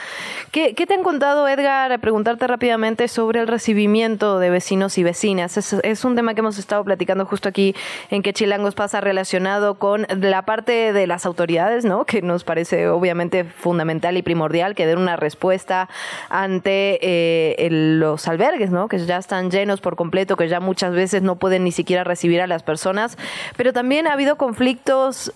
¿Qué, 0.51 0.75
qué 0.75 0.85
te 0.85 0.93
han 0.93 1.03
contado, 1.03 1.47
Edgar? 1.47 1.97
Preguntarte 2.01 2.47
rápidamente 2.47 3.07
sobre 3.07 3.39
el 3.39 3.47
recibimiento 3.47 4.39
de 4.39 4.49
vecinos 4.49 4.97
y 4.97 5.03
vecinas. 5.03 5.57
Es, 5.57 5.73
es, 5.73 6.05
un 6.05 6.15
tema 6.15 6.33
que 6.33 6.41
hemos 6.41 6.59
estado 6.59 6.83
platicando 6.83 7.25
justo 7.25 7.47
aquí 7.47 7.73
en 8.09 8.21
que 8.21 8.33
Chilangos 8.33 8.75
pasa 8.75 8.99
relacionado 8.99 9.75
con 9.75 10.05
la 10.19 10.41
parte 10.43 10.91
de 10.91 11.07
las 11.07 11.25
autoridades, 11.25 11.85
¿no? 11.85 12.03
Que 12.05 12.21
nos 12.21 12.43
parece 12.43 12.89
obviamente 12.89 13.45
fundamental 13.45 14.17
y 14.17 14.21
primordial 14.21 14.70
que 14.75 14.85
den 14.85 14.99
una 14.99 15.15
respuesta 15.15 15.89
ante 16.29 16.99
eh, 17.01 17.69
los 17.71 18.27
albergues, 18.27 18.71
¿no? 18.71 18.87
Que 18.87 18.99
ya 19.05 19.17
están 19.17 19.51
llenos 19.51 19.81
por 19.81 19.95
completo, 19.95 20.37
que 20.37 20.47
ya 20.47 20.59
muchas 20.59 20.93
veces 20.93 21.21
no 21.21 21.37
pueden 21.37 21.63
ni 21.63 21.71
siquiera 21.71 22.03
recibir 22.03 22.41
a 22.41 22.47
las 22.47 22.63
personas, 22.63 23.17
pero 23.57 23.73
también 23.73 24.07
ha 24.07 24.13
habido 24.13 24.37
conflictos 24.37 25.33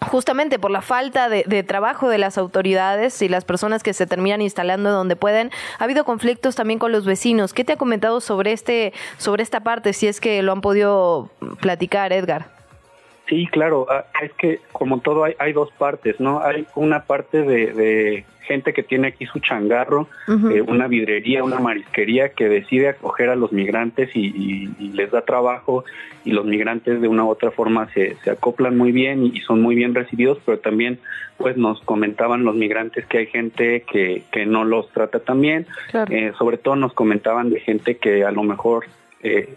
justamente 0.00 0.58
por 0.58 0.70
la 0.70 0.80
falta 0.80 1.28
de, 1.28 1.44
de, 1.46 1.62
trabajo 1.62 2.08
de 2.08 2.18
las 2.18 2.38
autoridades 2.38 3.20
y 3.22 3.28
las 3.28 3.44
personas 3.44 3.82
que 3.82 3.92
se 3.92 4.06
terminan 4.06 4.40
instalando 4.40 4.90
donde 4.90 5.16
pueden. 5.16 5.50
Ha 5.78 5.84
habido 5.84 6.04
conflictos 6.04 6.56
también 6.56 6.78
con 6.78 6.92
los 6.92 7.04
vecinos. 7.04 7.52
¿Qué 7.52 7.64
te 7.64 7.74
ha 7.74 7.76
comentado 7.76 8.20
sobre 8.20 8.52
este, 8.52 8.92
sobre 9.18 9.42
esta 9.42 9.60
parte, 9.60 9.92
si 9.92 10.06
es 10.06 10.20
que 10.20 10.42
lo 10.42 10.52
han 10.52 10.62
podido 10.62 11.30
platicar, 11.60 12.12
Edgar? 12.12 12.59
Sí, 13.30 13.46
claro, 13.46 13.86
es 14.20 14.32
que 14.32 14.58
como 14.72 14.98
todo 14.98 15.22
hay, 15.22 15.34
hay 15.38 15.52
dos 15.52 15.70
partes, 15.78 16.18
¿no? 16.18 16.42
Hay 16.42 16.66
una 16.74 17.04
parte 17.04 17.42
de, 17.42 17.72
de 17.72 18.24
gente 18.42 18.72
que 18.72 18.82
tiene 18.82 19.06
aquí 19.06 19.24
su 19.26 19.38
changarro, 19.38 20.08
uh 20.26 20.32
-huh. 20.32 20.56
eh, 20.56 20.62
una 20.62 20.88
vidrería, 20.88 21.44
una 21.44 21.60
marisquería 21.60 22.30
que 22.30 22.48
decide 22.48 22.88
acoger 22.88 23.28
a 23.28 23.36
los 23.36 23.52
migrantes 23.52 24.10
y, 24.16 24.26
y, 24.26 24.74
y, 24.80 24.88
les 24.94 25.12
da 25.12 25.20
trabajo 25.20 25.84
y 26.24 26.32
los 26.32 26.44
migrantes 26.44 27.00
de 27.00 27.06
una 27.06 27.24
u 27.24 27.28
otra 27.28 27.52
forma 27.52 27.88
se, 27.94 28.16
se 28.24 28.30
acoplan 28.32 28.76
muy 28.76 28.90
bien 28.90 29.24
y, 29.26 29.28
y, 29.28 29.40
son 29.42 29.62
muy 29.62 29.76
bien 29.76 29.94
recibidos, 29.94 30.38
pero 30.44 30.58
también 30.58 30.98
pues 31.38 31.56
nos 31.56 31.80
comentaban 31.82 32.42
los 32.42 32.56
migrantes 32.56 33.06
que 33.06 33.18
hay 33.18 33.26
gente 33.26 33.82
que, 33.82 34.24
que 34.32 34.44
no 34.44 34.64
los 34.64 34.90
trata 34.90 35.20
tan 35.20 35.40
bien, 35.40 35.68
claro. 35.92 36.12
eh, 36.12 36.32
sobre 36.36 36.58
todo 36.58 36.74
nos 36.74 36.94
comentaban 36.94 37.50
de 37.50 37.60
gente 37.60 37.96
que 37.96 38.24
a 38.24 38.32
lo 38.32 38.42
mejor... 38.42 38.86
Eh, 39.22 39.54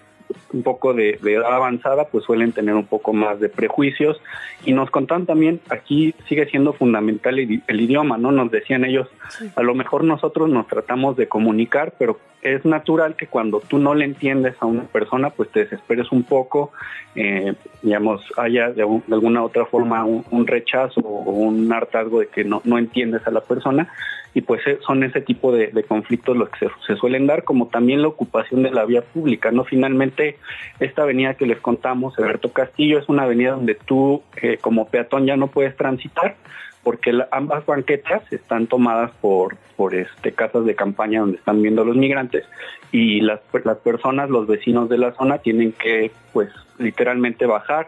un 0.51 0.63
poco 0.63 0.93
de, 0.93 1.19
de, 1.21 1.34
edad 1.36 1.53
avanzada, 1.53 2.05
pues 2.05 2.23
suelen 2.25 2.51
tener 2.51 2.75
un 2.75 2.86
poco 2.86 3.13
más 3.13 3.39
de 3.39 3.49
prejuicios. 3.49 4.21
Y 4.65 4.73
nos 4.73 4.89
contaban 4.91 5.25
también, 5.25 5.59
aquí 5.69 6.13
sigue 6.27 6.45
siendo 6.47 6.73
fundamental 6.73 7.39
el, 7.39 7.61
el 7.67 7.81
idioma, 7.81 8.17
¿no? 8.17 8.31
Nos 8.31 8.51
decían 8.51 8.86
ellos, 8.86 9.07
sí. 9.29 9.49
a 9.55 9.63
lo 9.63 9.75
mejor 9.75 10.03
nosotros 10.03 10.49
nos 10.49 10.67
tratamos 10.67 11.17
de 11.17 11.27
comunicar, 11.27 11.93
pero 11.97 12.19
es 12.43 12.65
natural 12.65 13.15
que 13.15 13.27
cuando 13.27 13.59
tú 13.59 13.79
no 13.79 13.95
le 13.95 14.05
entiendes 14.05 14.55
a 14.59 14.65
una 14.65 14.83
persona, 14.83 15.29
pues 15.29 15.49
te 15.49 15.61
desesperes 15.61 16.11
un 16.11 16.23
poco, 16.23 16.71
eh, 17.15 17.53
digamos, 17.81 18.21
haya 18.37 18.71
de, 18.71 18.83
un, 18.83 19.03
de, 19.07 19.15
alguna 19.15 19.43
otra 19.43 19.65
forma 19.65 20.03
un, 20.05 20.47
rechazo 20.47 21.01
o 21.01 21.31
un 21.31 21.71
hartazgo 21.71 22.19
de 22.19 22.27
que 22.27 22.43
no, 22.43 22.61
no 22.63 22.77
entiendes 22.77 23.25
a 23.25 23.31
la 23.31 23.41
persona 23.41 23.89
y 24.33 24.41
pues 24.41 24.65
eh, 24.67 24.79
son 24.85 25.03
ese 25.03 25.21
tipo 25.21 25.51
de, 25.51 25.67
de 25.67 25.83
conflictos 25.83 26.35
los 26.35 26.49
que 26.49 26.67
se, 26.67 26.71
se, 26.87 26.95
suelen 26.95 27.27
dar, 27.27 27.43
como 27.43 27.67
también 27.67 28.01
la 28.01 28.07
ocupación 28.07 28.63
de 28.63 28.71
la 28.71 28.85
vía 28.85 29.01
pública, 29.01 29.51
¿no? 29.51 29.63
Finalmente, 29.63 30.37
esta 30.79 31.03
avenida 31.03 31.35
que 31.35 31.45
les 31.45 31.59
contamos, 31.59 32.17
Alberto 32.17 32.51
Castillo, 32.51 32.99
es 32.99 33.07
una 33.09 33.23
avenida 33.23 33.51
donde 33.51 33.75
tú 33.75 34.23
eh, 34.41 34.57
como 34.59 34.87
peatón 34.87 35.25
ya 35.25 35.37
no 35.37 35.47
puedes 35.47 35.75
transitar, 35.77 36.35
porque 36.84 37.17
ambas 37.31 37.65
banquetas 37.65 38.21
están 38.31 38.67
tomadas 38.67 39.11
por, 39.21 39.55
por 39.77 39.95
este, 39.95 40.34
casas 40.34 40.65
de 40.65 40.75
campaña 40.75 41.21
donde 41.21 41.38
están 41.38 41.61
viendo 41.61 41.86
los 41.86 41.95
migrantes 41.95 42.45
y 42.91 43.21
las, 43.21 43.39
las 43.63 43.77
personas, 43.77 44.29
los 44.29 44.47
vecinos 44.47 44.89
de 44.89 44.97
la 44.97 45.13
zona 45.13 45.38
tienen 45.39 45.71
que, 45.71 46.11
pues, 46.34 46.49
literalmente 46.77 47.45
bajar 47.45 47.88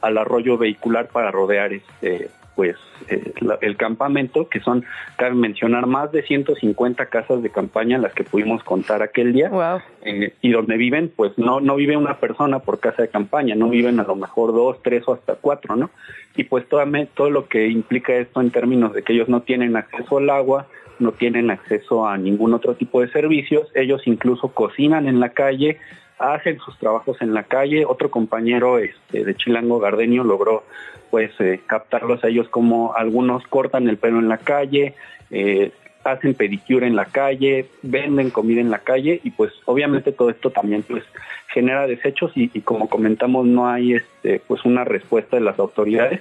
al 0.00 0.18
arroyo 0.18 0.58
vehicular 0.58 1.08
para 1.08 1.30
rodear 1.30 1.72
este 1.72 2.30
pues 2.56 2.74
eh, 3.08 3.32
la, 3.40 3.58
el 3.60 3.76
campamento, 3.76 4.48
que 4.48 4.60
son, 4.60 4.84
cabe 5.16 5.34
mencionar, 5.34 5.86
más 5.86 6.10
de 6.10 6.22
150 6.22 7.06
casas 7.06 7.42
de 7.42 7.50
campaña 7.50 7.98
las 7.98 8.14
que 8.14 8.24
pudimos 8.24 8.64
contar 8.64 9.02
aquel 9.02 9.32
día, 9.34 9.50
wow. 9.50 9.80
eh, 10.02 10.32
y 10.40 10.50
donde 10.50 10.76
viven, 10.76 11.12
pues 11.14 11.36
no, 11.36 11.60
no 11.60 11.76
vive 11.76 11.96
una 11.96 12.18
persona 12.18 12.58
por 12.58 12.80
casa 12.80 13.02
de 13.02 13.08
campaña, 13.08 13.54
no 13.54 13.68
viven 13.68 14.00
a 14.00 14.04
lo 14.04 14.16
mejor 14.16 14.52
dos, 14.52 14.82
tres 14.82 15.04
o 15.06 15.12
hasta 15.12 15.36
cuatro, 15.36 15.76
¿no? 15.76 15.90
Y 16.34 16.44
pues 16.44 16.66
todo, 16.68 16.82
todo 17.14 17.30
lo 17.30 17.46
que 17.46 17.68
implica 17.68 18.14
esto 18.14 18.40
en 18.40 18.50
términos 18.50 18.94
de 18.94 19.02
que 19.02 19.12
ellos 19.12 19.28
no 19.28 19.42
tienen 19.42 19.76
acceso 19.76 20.18
al 20.18 20.30
agua, 20.30 20.66
no 20.98 21.12
tienen 21.12 21.50
acceso 21.50 22.08
a 22.08 22.16
ningún 22.16 22.54
otro 22.54 22.74
tipo 22.74 23.02
de 23.02 23.08
servicios, 23.08 23.68
ellos 23.74 24.02
incluso 24.06 24.48
cocinan 24.48 25.06
en 25.06 25.20
la 25.20 25.30
calle, 25.30 25.78
hacen 26.18 26.58
sus 26.58 26.78
trabajos 26.78 27.20
en 27.20 27.34
la 27.34 27.44
calle. 27.44 27.84
Otro 27.86 28.10
compañero 28.10 28.78
este, 28.78 29.24
de 29.24 29.34
Chilango 29.34 29.78
Gardenio 29.78 30.24
logró 30.24 30.64
pues 31.10 31.30
eh, 31.40 31.60
captarlos 31.66 32.24
a 32.24 32.28
ellos 32.28 32.48
como 32.48 32.94
algunos 32.94 33.46
cortan 33.46 33.88
el 33.88 33.96
pelo 33.96 34.18
en 34.18 34.28
la 34.28 34.38
calle, 34.38 34.94
eh, 35.30 35.70
hacen 36.04 36.34
pedicure 36.34 36.86
en 36.86 36.96
la 36.96 37.06
calle, 37.06 37.66
venden 37.82 38.30
comida 38.30 38.60
en 38.60 38.70
la 38.70 38.80
calle 38.80 39.20
y 39.22 39.30
pues 39.30 39.52
obviamente 39.64 40.12
todo 40.12 40.30
esto 40.30 40.50
también 40.50 40.82
pues 40.82 41.04
genera 41.48 41.86
desechos 41.86 42.32
y, 42.34 42.50
y 42.52 42.60
como 42.60 42.88
comentamos 42.88 43.46
no 43.46 43.68
hay 43.68 43.94
este 43.94 44.40
pues 44.46 44.64
una 44.64 44.84
respuesta 44.84 45.36
de 45.36 45.42
las 45.42 45.58
autoridades 45.58 46.20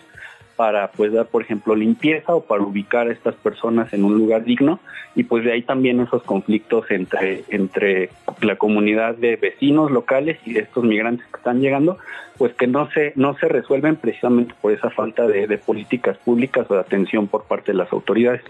para 0.56 0.91
pues 0.91 1.12
dar 1.12 1.28
por 1.28 1.41
ejemplo 1.41 1.76
limpieza 1.76 2.34
o 2.36 2.41
para 2.41 2.64
ubicar 2.64 3.08
a 3.08 3.12
estas 3.12 3.36
personas 3.36 3.93
en 3.93 4.03
un 4.03 4.18
lugar 4.18 4.43
digno 4.43 4.80
y 5.16 5.24
pues 5.24 5.43
de 5.43 5.53
ahí 5.53 5.62
también 5.62 5.99
esos 5.99 6.24
conflictos 6.24 6.89
entre 6.91 7.43
entre 7.49 8.10
la 8.41 8.56
comunidad 8.56 9.16
de 9.16 9.36
vecinos 9.36 9.91
locales 9.91 10.38
y 10.45 10.58
estos 10.58 10.84
migrantes 10.84 11.26
que 11.28 11.38
están 11.38 11.62
llegando 11.62 11.97
pues 12.38 12.53
que 12.53 12.68
no 12.68 12.89
se 12.91 13.14
no 13.16 13.36
se 13.38 13.47
resuelven 13.47 13.95
precisamente 13.95 14.53
por 14.62 14.72
esa 14.72 14.89
falta 14.89 15.28
de, 15.28 15.47
de 15.47 15.58
políticas 15.58 16.18
públicas 16.18 16.66
o 16.70 16.74
de 16.74 16.82
atención 16.82 17.28
por 17.28 17.43
parte 17.43 17.72
de 17.72 17.78
las 17.78 17.91
autoridades. 17.91 18.41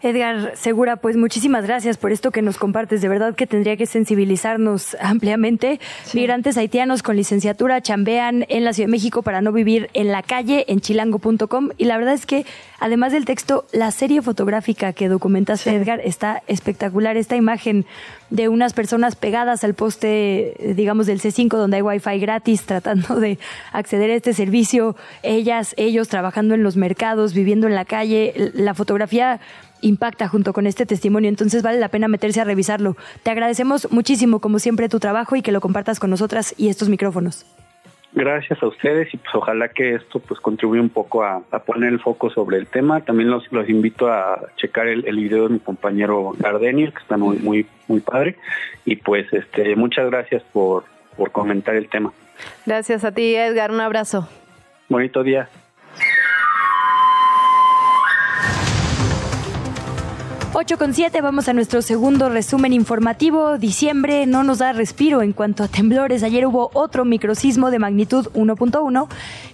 Edgar 0.00 0.52
Segura, 0.54 0.96
pues 0.96 1.16
muchísimas 1.16 1.64
gracias 1.64 1.96
por 1.96 2.12
esto 2.12 2.30
que 2.30 2.40
nos 2.40 2.56
compartes. 2.56 3.00
De 3.00 3.08
verdad 3.08 3.34
que 3.34 3.48
tendría 3.48 3.76
que 3.76 3.86
sensibilizarnos 3.86 4.96
ampliamente. 5.00 5.80
Migrantes 6.14 6.56
haitianos 6.56 7.02
con 7.02 7.16
licenciatura 7.16 7.80
chambean 7.80 8.46
en 8.48 8.64
la 8.64 8.72
Ciudad 8.72 8.86
de 8.86 8.92
México 8.92 9.22
para 9.22 9.40
no 9.40 9.50
vivir 9.50 9.90
en 9.94 10.08
la 10.08 10.22
calle 10.22 10.64
en 10.68 10.80
chilango.com. 10.80 11.70
Y 11.78 11.86
la 11.86 11.96
verdad 11.96 12.14
es 12.14 12.26
que, 12.26 12.46
además 12.78 13.12
del 13.12 13.24
texto, 13.24 13.66
la 13.72 13.90
serie 13.90 14.22
fotográfica 14.22 14.92
que 14.92 15.08
documentaste, 15.08 15.74
Edgar, 15.74 16.00
está 16.04 16.42
espectacular. 16.46 17.16
Esta 17.16 17.34
imagen 17.34 17.84
de 18.30 18.48
unas 18.48 18.74
personas 18.74 19.16
pegadas 19.16 19.64
al 19.64 19.74
poste, 19.74 20.54
digamos, 20.76 21.06
del 21.06 21.20
C5, 21.20 21.48
donde 21.56 21.78
hay 21.78 21.82
wifi 21.82 22.20
gratis, 22.20 22.62
tratando 22.66 23.16
de 23.16 23.38
acceder 23.72 24.10
a 24.10 24.14
este 24.14 24.32
servicio. 24.32 24.94
Ellas, 25.24 25.74
ellos 25.76 26.08
trabajando 26.08 26.54
en 26.54 26.62
los 26.62 26.76
mercados, 26.76 27.34
viviendo 27.34 27.66
en 27.66 27.74
la 27.74 27.84
calle. 27.84 28.52
La 28.54 28.74
fotografía 28.74 29.40
impacta 29.80 30.28
junto 30.28 30.52
con 30.52 30.66
este 30.66 30.86
testimonio, 30.86 31.28
entonces 31.28 31.62
vale 31.62 31.78
la 31.78 31.88
pena 31.88 32.08
meterse 32.08 32.40
a 32.40 32.44
revisarlo. 32.44 32.96
Te 33.22 33.30
agradecemos 33.30 33.90
muchísimo, 33.90 34.40
como 34.40 34.58
siempre, 34.58 34.88
tu 34.88 35.00
trabajo 35.00 35.36
y 35.36 35.42
que 35.42 35.52
lo 35.52 35.60
compartas 35.60 36.00
con 36.00 36.10
nosotras 36.10 36.54
y 36.56 36.68
estos 36.68 36.88
micrófonos. 36.88 37.46
Gracias 38.12 38.62
a 38.62 38.66
ustedes 38.66 39.12
y 39.12 39.18
pues 39.18 39.34
ojalá 39.34 39.68
que 39.68 39.94
esto 39.94 40.18
pues 40.18 40.40
contribuya 40.40 40.80
un 40.80 40.88
poco 40.88 41.22
a, 41.22 41.42
a 41.50 41.58
poner 41.58 41.92
el 41.92 42.00
foco 42.00 42.30
sobre 42.30 42.56
el 42.56 42.66
tema. 42.66 43.02
También 43.02 43.30
los, 43.30 43.44
los 43.52 43.68
invito 43.68 44.10
a 44.10 44.46
checar 44.56 44.88
el, 44.88 45.06
el 45.06 45.16
video 45.16 45.46
de 45.46 45.54
mi 45.54 45.58
compañero 45.60 46.32
Gardenier, 46.38 46.92
que 46.92 47.00
está 47.00 47.18
muy, 47.18 47.36
muy, 47.38 47.66
muy 47.86 48.00
padre. 48.00 48.36
Y 48.86 48.96
pues 48.96 49.30
este 49.32 49.76
muchas 49.76 50.06
gracias 50.10 50.42
por, 50.52 50.84
por 51.16 51.32
comentar 51.32 51.76
el 51.76 51.88
tema. 51.88 52.12
Gracias 52.64 53.04
a 53.04 53.12
ti, 53.12 53.34
Edgar. 53.34 53.70
Un 53.70 53.80
abrazo. 53.80 54.26
Bonito 54.88 55.22
día. 55.22 55.50
8 60.60 60.76
con 60.76 60.92
7, 60.92 61.20
vamos 61.20 61.48
a 61.48 61.52
nuestro 61.52 61.82
segundo 61.82 62.28
resumen 62.28 62.72
informativo. 62.72 63.58
Diciembre 63.58 64.26
no 64.26 64.42
nos 64.42 64.58
da 64.58 64.72
respiro 64.72 65.22
en 65.22 65.32
cuanto 65.32 65.62
a 65.62 65.68
temblores. 65.68 66.24
Ayer 66.24 66.46
hubo 66.46 66.72
otro 66.74 67.04
microsismo 67.04 67.70
de 67.70 67.78
magnitud 67.78 68.26
1.1 68.34 69.06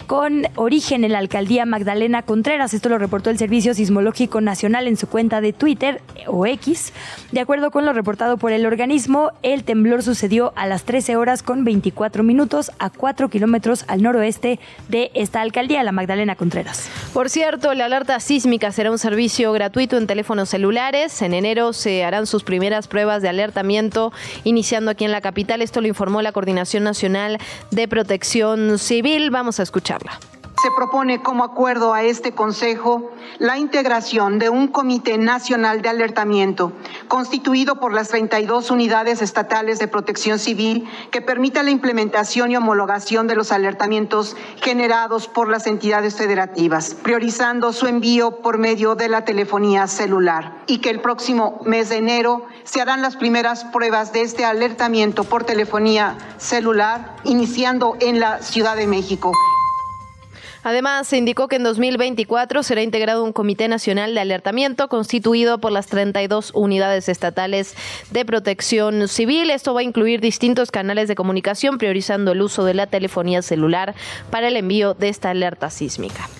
con 0.06 0.46
origen 0.56 1.04
en 1.04 1.12
la 1.12 1.18
alcaldía 1.18 1.66
Magdalena 1.66 2.22
Contreras. 2.22 2.74
Esto 2.74 2.88
lo 2.88 2.98
reportó 2.98 3.30
el 3.30 3.38
Servicio 3.38 3.74
Sismológico 3.74 4.40
Nacional 4.40 4.86
en 4.86 4.96
su 4.96 5.08
cuenta 5.08 5.40
de 5.40 5.52
Twitter 5.52 6.02
o 6.26 6.46
X. 6.46 6.92
De 7.32 7.40
acuerdo 7.40 7.70
con 7.70 7.84
lo 7.84 7.92
reportado 7.92 8.36
por 8.36 8.52
el 8.52 8.66
organismo, 8.66 9.32
el 9.42 9.64
temblor 9.64 10.02
sucedió 10.02 10.52
a 10.56 10.66
las 10.66 10.84
13 10.84 11.16
horas 11.16 11.42
con 11.42 11.64
24 11.64 12.22
minutos 12.22 12.70
a 12.78 12.90
4 12.90 13.28
kilómetros 13.28 13.84
al 13.88 14.02
noroeste 14.02 14.60
de 14.88 15.10
esta 15.14 15.40
alcaldía, 15.40 15.82
la 15.82 15.92
Magdalena 15.92 16.36
Contreras. 16.36 16.88
Por 17.12 17.30
cierto, 17.30 17.74
la 17.74 17.86
alerta 17.86 18.20
sísmica 18.20 18.72
será 18.72 18.90
un 18.90 18.98
servicio 18.98 19.52
gratuito 19.52 19.96
en 19.96 20.06
teléfonos 20.06 20.48
celulares. 20.48 21.22
En 21.22 21.34
enero 21.34 21.72
se 21.72 22.04
harán 22.04 22.26
sus 22.26 22.44
primeras 22.44 22.88
pruebas 22.88 23.22
de 23.22 23.28
alertamiento, 23.28 24.12
iniciando 24.44 24.90
aquí 24.90 25.04
en 25.04 25.12
la 25.12 25.20
capital. 25.20 25.62
Esto 25.62 25.80
lo 25.80 25.88
informó 25.88 26.22
la 26.22 26.32
Coordinación 26.32 26.84
Nacional 26.84 27.38
de 27.70 27.88
Protección 27.88 28.78
Civil. 28.78 29.30
Vamos 29.30 29.60
a 29.60 29.62
Se 30.64 30.70
propone 30.70 31.20
como 31.20 31.44
acuerdo 31.44 31.92
a 31.92 32.04
este 32.04 32.32
Consejo 32.32 33.10
la 33.38 33.58
integración 33.58 34.38
de 34.38 34.48
un 34.48 34.68
Comité 34.68 35.18
Nacional 35.18 35.82
de 35.82 35.90
Alertamiento, 35.90 36.72
constituido 37.06 37.80
por 37.80 37.92
las 37.92 38.08
32 38.08 38.70
unidades 38.70 39.20
estatales 39.20 39.78
de 39.78 39.88
protección 39.88 40.38
civil, 40.38 40.88
que 41.10 41.20
permita 41.20 41.62
la 41.62 41.70
implementación 41.70 42.50
y 42.50 42.56
homologación 42.56 43.26
de 43.26 43.34
los 43.34 43.52
alertamientos 43.52 44.38
generados 44.62 45.28
por 45.28 45.50
las 45.50 45.66
entidades 45.66 46.16
federativas, 46.16 46.94
priorizando 46.94 47.74
su 47.74 47.86
envío 47.86 48.40
por 48.40 48.56
medio 48.56 48.94
de 48.94 49.10
la 49.10 49.26
telefonía 49.26 49.86
celular, 49.86 50.62
y 50.66 50.78
que 50.78 50.88
el 50.88 51.02
próximo 51.02 51.60
mes 51.66 51.90
de 51.90 51.96
enero 51.96 52.46
se 52.62 52.80
harán 52.80 53.02
las 53.02 53.16
primeras 53.16 53.64
pruebas 53.64 54.14
de 54.14 54.22
este 54.22 54.46
alertamiento 54.46 55.24
por 55.24 55.44
telefonía 55.44 56.16
celular, 56.38 57.16
iniciando 57.24 57.98
en 58.00 58.18
la 58.18 58.40
Ciudad 58.40 58.76
de 58.76 58.86
México. 58.86 59.32
Además, 60.64 61.06
se 61.06 61.18
indicó 61.18 61.46
que 61.46 61.56
en 61.56 61.62
2024 61.62 62.62
será 62.62 62.82
integrado 62.82 63.22
un 63.22 63.34
Comité 63.34 63.68
Nacional 63.68 64.14
de 64.14 64.20
Alertamiento 64.20 64.88
constituido 64.88 65.58
por 65.58 65.72
las 65.72 65.86
32 65.88 66.52
unidades 66.54 67.10
estatales 67.10 67.74
de 68.10 68.24
protección 68.24 69.06
civil. 69.06 69.50
Esto 69.50 69.74
va 69.74 69.80
a 69.80 69.84
incluir 69.84 70.22
distintos 70.22 70.70
canales 70.70 71.06
de 71.06 71.14
comunicación, 71.14 71.76
priorizando 71.76 72.32
el 72.32 72.40
uso 72.40 72.64
de 72.64 72.72
la 72.72 72.86
telefonía 72.86 73.42
celular 73.42 73.94
para 74.30 74.48
el 74.48 74.56
envío 74.56 74.94
de 74.94 75.10
esta 75.10 75.30
alerta 75.30 75.68
sísmica. 75.68 76.30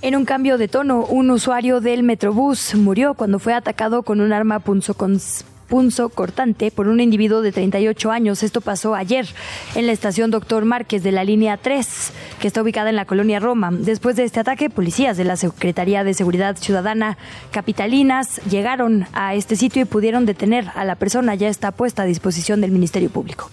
En 0.00 0.14
un 0.14 0.24
cambio 0.24 0.58
de 0.58 0.68
tono, 0.68 1.04
un 1.04 1.30
usuario 1.32 1.80
del 1.80 2.04
Metrobús 2.04 2.76
murió 2.76 3.14
cuando 3.14 3.40
fue 3.40 3.52
atacado 3.52 4.04
con 4.04 4.20
un 4.20 4.32
arma 4.32 4.60
punzocons 4.60 5.44
punzo 5.72 6.10
cortante 6.10 6.70
por 6.70 6.86
un 6.86 7.00
individuo 7.00 7.40
de 7.40 7.50
38 7.50 8.10
años. 8.10 8.42
Esto 8.42 8.60
pasó 8.60 8.94
ayer 8.94 9.26
en 9.74 9.86
la 9.86 9.92
estación 9.92 10.30
Doctor 10.30 10.66
Márquez 10.66 11.02
de 11.02 11.12
la 11.12 11.24
línea 11.24 11.56
3, 11.56 12.12
que 12.40 12.46
está 12.46 12.60
ubicada 12.60 12.90
en 12.90 12.96
la 12.96 13.06
colonia 13.06 13.40
Roma. 13.40 13.70
Después 13.72 14.14
de 14.16 14.24
este 14.24 14.38
ataque, 14.38 14.68
policías 14.68 15.16
de 15.16 15.24
la 15.24 15.38
Secretaría 15.38 16.04
de 16.04 16.12
Seguridad 16.12 16.58
Ciudadana 16.58 17.16
capitalinas 17.52 18.42
llegaron 18.50 19.06
a 19.14 19.34
este 19.34 19.56
sitio 19.56 19.80
y 19.80 19.86
pudieron 19.86 20.26
detener 20.26 20.68
a 20.74 20.84
la 20.84 20.96
persona. 20.96 21.36
Ya 21.36 21.48
está 21.48 21.72
puesta 21.72 22.02
a 22.02 22.04
disposición 22.04 22.60
del 22.60 22.70
Ministerio 22.70 23.08
Público. 23.08 23.50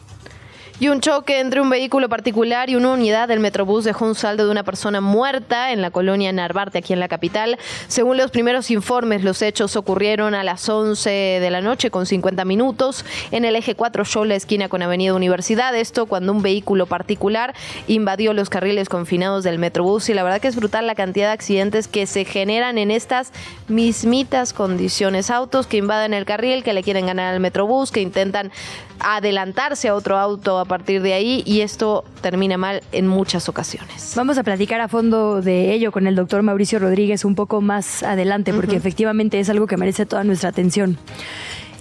Y 0.81 0.87
un 0.87 1.01
choque 1.01 1.41
entre 1.41 1.59
un 1.59 1.69
vehículo 1.69 2.07
particular 2.07 2.69
y 2.69 2.77
una 2.77 2.91
unidad 2.91 3.27
del 3.27 3.41
Metrobús 3.41 3.83
dejó 3.83 4.05
un 4.05 4.15
saldo 4.15 4.45
de 4.45 4.51
una 4.51 4.63
persona 4.63 5.01
muerta 5.01 5.73
en 5.73 5.81
la 5.81 5.91
colonia 5.91 6.31
Narvarte, 6.31 6.77
aquí 6.77 6.93
en 6.93 7.01
la 7.01 7.09
capital. 7.09 7.57
Según 7.89 8.15
los 8.15 8.31
primeros 8.31 8.71
informes, 8.71 9.21
los 9.21 9.41
hechos 9.41 9.75
ocurrieron 9.75 10.35
a 10.35 10.43
las 10.45 10.69
11 10.69 11.09
de 11.09 11.49
la 11.49 11.59
noche 11.59 11.91
con 11.91 12.05
50 12.05 12.45
minutos 12.45 13.03
en 13.31 13.43
el 13.43 13.57
eje 13.57 13.75
4 13.75 14.05
Show, 14.05 14.23
la 14.23 14.35
esquina 14.35 14.69
con 14.69 14.81
Avenida 14.81 15.13
Universidad. 15.13 15.75
Esto 15.75 16.05
cuando 16.05 16.31
un 16.31 16.41
vehículo 16.41 16.85
particular 16.85 17.53
invadió 17.89 18.31
los 18.33 18.49
carriles 18.49 18.87
confinados 18.87 19.43
del 19.43 19.59
Metrobús. 19.59 20.07
Y 20.07 20.13
la 20.13 20.23
verdad 20.23 20.39
que 20.39 20.47
es 20.47 20.55
brutal 20.55 20.87
la 20.87 20.95
cantidad 20.95 21.27
de 21.27 21.33
accidentes 21.33 21.89
que 21.89 22.07
se 22.07 22.23
generan 22.23 22.77
en 22.77 22.89
estas 22.89 23.33
mismitas 23.67 24.53
condiciones. 24.53 25.29
Autos 25.29 25.67
que 25.67 25.75
invaden 25.75 26.13
el 26.13 26.23
carril, 26.23 26.63
que 26.63 26.71
le 26.71 26.83
quieren 26.83 27.07
ganar 27.07 27.33
al 27.33 27.41
Metrobús, 27.41 27.91
que 27.91 27.99
intentan 27.99 28.49
adelantarse 28.99 29.87
a 29.87 29.95
otro 29.95 30.17
auto 30.17 30.59
a 30.59 30.65
partir 30.65 31.01
de 31.01 31.13
ahí 31.13 31.43
y 31.45 31.61
esto 31.61 32.03
termina 32.21 32.57
mal 32.57 32.81
en 32.91 33.07
muchas 33.07 33.49
ocasiones. 33.49 34.13
Vamos 34.15 34.37
a 34.37 34.43
platicar 34.43 34.81
a 34.81 34.87
fondo 34.87 35.41
de 35.41 35.73
ello 35.73 35.91
con 35.91 36.07
el 36.07 36.15
doctor 36.15 36.41
Mauricio 36.41 36.79
Rodríguez 36.79 37.25
un 37.25 37.35
poco 37.35 37.61
más 37.61 38.03
adelante 38.03 38.53
porque 38.53 38.75
efectivamente 38.75 39.39
es 39.39 39.49
algo 39.49 39.67
que 39.67 39.77
merece 39.77 40.05
toda 40.05 40.23
nuestra 40.23 40.49
atención. 40.49 40.97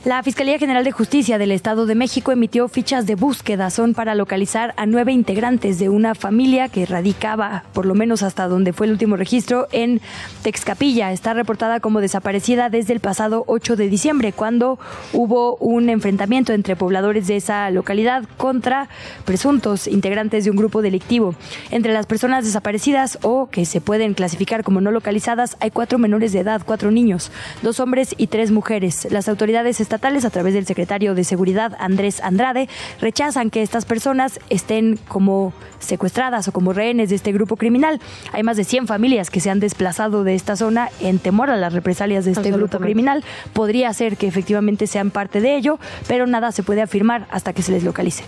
La 0.04 0.22
Fiscalía 0.22 0.58
General 0.60 0.84
de 0.84 0.92
Justicia 0.92 1.38
del 1.38 1.50
Estado 1.50 1.84
de 1.84 1.96
México 1.96 2.30
emitió 2.30 2.68
fichas 2.68 3.04
de 3.04 3.16
búsqueda. 3.16 3.68
Son 3.68 3.94
para 3.94 4.14
localizar 4.14 4.72
a 4.76 4.86
nueve 4.86 5.12
integrantes 5.12 5.80
de 5.80 5.88
una 5.88 6.14
familia 6.14 6.68
que 6.68 6.86
radicaba, 6.86 7.64
por 7.72 7.84
lo 7.84 7.94
menos 7.94 8.22
hasta 8.22 8.46
donde 8.46 8.72
fue 8.72 8.86
el 8.86 8.92
último 8.92 9.16
registro, 9.16 9.66
en 9.72 10.00
Texcapilla. 10.42 11.10
Está 11.10 11.34
reportada 11.34 11.80
como 11.80 12.00
desaparecida 12.00 12.70
desde 12.70 12.92
el 12.92 13.00
pasado 13.00 13.42
8 13.48 13.74
de 13.74 13.88
diciembre, 13.88 14.32
cuando 14.32 14.78
hubo 15.12 15.56
un 15.56 15.88
enfrentamiento 15.88 16.52
entre 16.52 16.76
pobladores 16.76 17.26
de 17.26 17.36
esa 17.36 17.68
localidad 17.70 18.22
contra 18.36 18.88
presuntos 19.24 19.88
integrantes 19.88 20.44
de 20.44 20.52
un 20.52 20.56
grupo 20.56 20.80
delictivo. 20.80 21.34
Entre 21.72 21.92
las 21.92 22.06
personas 22.06 22.44
desaparecidas 22.44 23.18
o 23.22 23.48
que 23.50 23.66
se 23.66 23.80
pueden 23.80 24.14
clasificar 24.14 24.62
como 24.62 24.80
no 24.80 24.92
localizadas 24.92 25.56
hay 25.58 25.72
cuatro 25.72 25.98
menores 25.98 26.32
de 26.32 26.38
edad, 26.38 26.62
cuatro 26.64 26.92
niños, 26.92 27.32
dos 27.62 27.80
hombres 27.80 28.14
y 28.16 28.28
tres 28.28 28.52
mujeres. 28.52 29.08
Las 29.10 29.28
autoridades 29.28 29.80
estatales, 29.88 30.26
a 30.26 30.30
través 30.30 30.52
del 30.52 30.66
secretario 30.66 31.14
de 31.14 31.24
Seguridad 31.24 31.72
Andrés 31.78 32.20
Andrade, 32.20 32.68
rechazan 33.00 33.48
que 33.48 33.62
estas 33.62 33.86
personas 33.86 34.38
estén 34.50 34.98
como 35.08 35.54
secuestradas 35.78 36.46
o 36.46 36.52
como 36.52 36.74
rehenes 36.74 37.08
de 37.08 37.16
este 37.16 37.32
grupo 37.32 37.56
criminal. 37.56 37.98
Hay 38.32 38.42
más 38.42 38.58
de 38.58 38.64
100 38.64 38.86
familias 38.86 39.30
que 39.30 39.40
se 39.40 39.48
han 39.48 39.60
desplazado 39.60 40.24
de 40.24 40.34
esta 40.34 40.56
zona 40.56 40.90
en 41.00 41.18
temor 41.18 41.48
a 41.48 41.56
las 41.56 41.72
represalias 41.72 42.26
de 42.26 42.32
este 42.32 42.50
grupo 42.50 42.80
criminal. 42.80 43.24
Podría 43.54 43.90
ser 43.94 44.18
que 44.18 44.26
efectivamente 44.26 44.86
sean 44.86 45.10
parte 45.10 45.40
de 45.40 45.56
ello, 45.56 45.78
pero 46.06 46.26
nada 46.26 46.52
se 46.52 46.62
puede 46.62 46.82
afirmar 46.82 47.26
hasta 47.30 47.54
que 47.54 47.62
se 47.62 47.72
les 47.72 47.82
localice. 47.82 48.24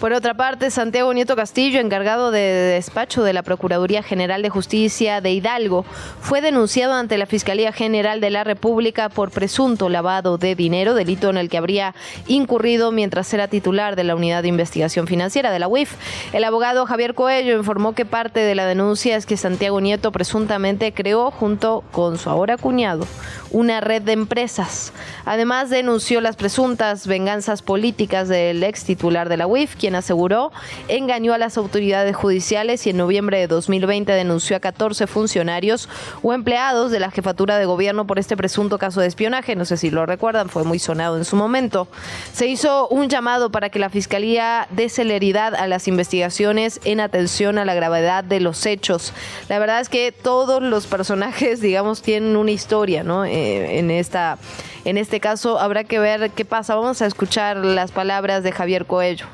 Por 0.00 0.12
otra 0.12 0.34
parte, 0.34 0.70
Santiago 0.70 1.12
Nieto 1.12 1.34
Castillo, 1.34 1.80
encargado 1.80 2.30
de 2.30 2.40
despacho 2.40 3.24
de 3.24 3.32
la 3.32 3.42
Procuraduría 3.42 4.00
General 4.04 4.42
de 4.42 4.48
Justicia 4.48 5.20
de 5.20 5.32
Hidalgo, 5.32 5.84
fue 6.20 6.40
denunciado 6.40 6.92
ante 6.92 7.18
la 7.18 7.26
Fiscalía 7.26 7.72
General 7.72 8.20
de 8.20 8.30
la 8.30 8.44
República 8.44 9.08
por 9.08 9.32
presunto 9.32 9.88
lavado 9.88 10.38
de 10.38 10.54
dinero, 10.54 10.87
delito 10.94 11.30
en 11.30 11.36
el 11.36 11.48
que 11.48 11.58
habría 11.58 11.94
incurrido 12.26 12.92
mientras 12.92 13.32
era 13.34 13.48
titular 13.48 13.96
de 13.96 14.04
la 14.04 14.14
Unidad 14.14 14.42
de 14.42 14.48
Investigación 14.48 15.06
Financiera 15.06 15.50
de 15.50 15.58
la 15.58 15.68
UIF. 15.68 15.94
El 16.32 16.44
abogado 16.44 16.86
Javier 16.86 17.14
Coello 17.14 17.56
informó 17.56 17.94
que 17.94 18.04
parte 18.04 18.40
de 18.40 18.54
la 18.54 18.66
denuncia 18.66 19.16
es 19.16 19.26
que 19.26 19.36
Santiago 19.36 19.80
Nieto 19.80 20.12
presuntamente 20.12 20.92
creó, 20.92 21.30
junto 21.30 21.84
con 21.92 22.18
su 22.18 22.30
ahora 22.30 22.56
cuñado, 22.56 23.06
una 23.50 23.80
red 23.80 24.02
de 24.02 24.12
empresas. 24.12 24.92
Además, 25.24 25.70
denunció 25.70 26.20
las 26.20 26.36
presuntas 26.36 27.06
venganzas 27.06 27.62
políticas 27.62 28.28
del 28.28 28.62
ex 28.62 28.84
titular 28.84 29.28
de 29.28 29.36
la 29.36 29.46
UIF, 29.46 29.76
quien 29.76 29.94
aseguró 29.94 30.52
engañó 30.88 31.34
a 31.34 31.38
las 31.38 31.56
autoridades 31.56 32.16
judiciales 32.16 32.86
y 32.86 32.90
en 32.90 32.96
noviembre 32.96 33.38
de 33.38 33.46
2020 33.46 34.12
denunció 34.12 34.56
a 34.56 34.60
14 34.60 35.06
funcionarios 35.06 35.88
o 36.22 36.32
empleados 36.32 36.90
de 36.90 37.00
la 37.00 37.10
jefatura 37.10 37.58
de 37.58 37.66
gobierno 37.66 38.06
por 38.06 38.18
este 38.18 38.36
presunto 38.36 38.78
caso 38.78 39.00
de 39.00 39.06
espionaje. 39.06 39.56
No 39.56 39.64
sé 39.64 39.76
si 39.76 39.90
lo 39.90 40.06
recuerdan, 40.06 40.48
fue 40.48 40.64
muy 40.64 40.77
sonado 40.78 41.16
en 41.16 41.24
su 41.24 41.36
momento. 41.36 41.88
Se 42.32 42.46
hizo 42.46 42.88
un 42.88 43.08
llamado 43.08 43.50
para 43.50 43.70
que 43.70 43.78
la 43.78 43.90
Fiscalía 43.90 44.66
dé 44.70 44.88
celeridad 44.88 45.54
a 45.54 45.66
las 45.66 45.88
investigaciones 45.88 46.80
en 46.84 47.00
atención 47.00 47.58
a 47.58 47.64
la 47.64 47.74
gravedad 47.74 48.24
de 48.24 48.40
los 48.40 48.66
hechos. 48.66 49.12
La 49.48 49.58
verdad 49.58 49.80
es 49.80 49.88
que 49.88 50.12
todos 50.12 50.62
los 50.62 50.86
personajes, 50.86 51.60
digamos, 51.62 52.02
tienen 52.02 52.36
una 52.36 52.50
historia, 52.50 53.02
¿no? 53.02 53.24
Eh, 53.24 53.78
en 53.78 53.90
esta 53.90 54.38
en 54.84 54.96
este 54.96 55.20
caso 55.20 55.58
habrá 55.58 55.84
que 55.84 55.98
ver 55.98 56.30
qué 56.30 56.44
pasa. 56.44 56.74
Vamos 56.74 57.02
a 57.02 57.06
escuchar 57.06 57.58
las 57.58 57.92
palabras 57.92 58.42
de 58.42 58.52
Javier 58.52 58.86
Coello. 58.86 59.26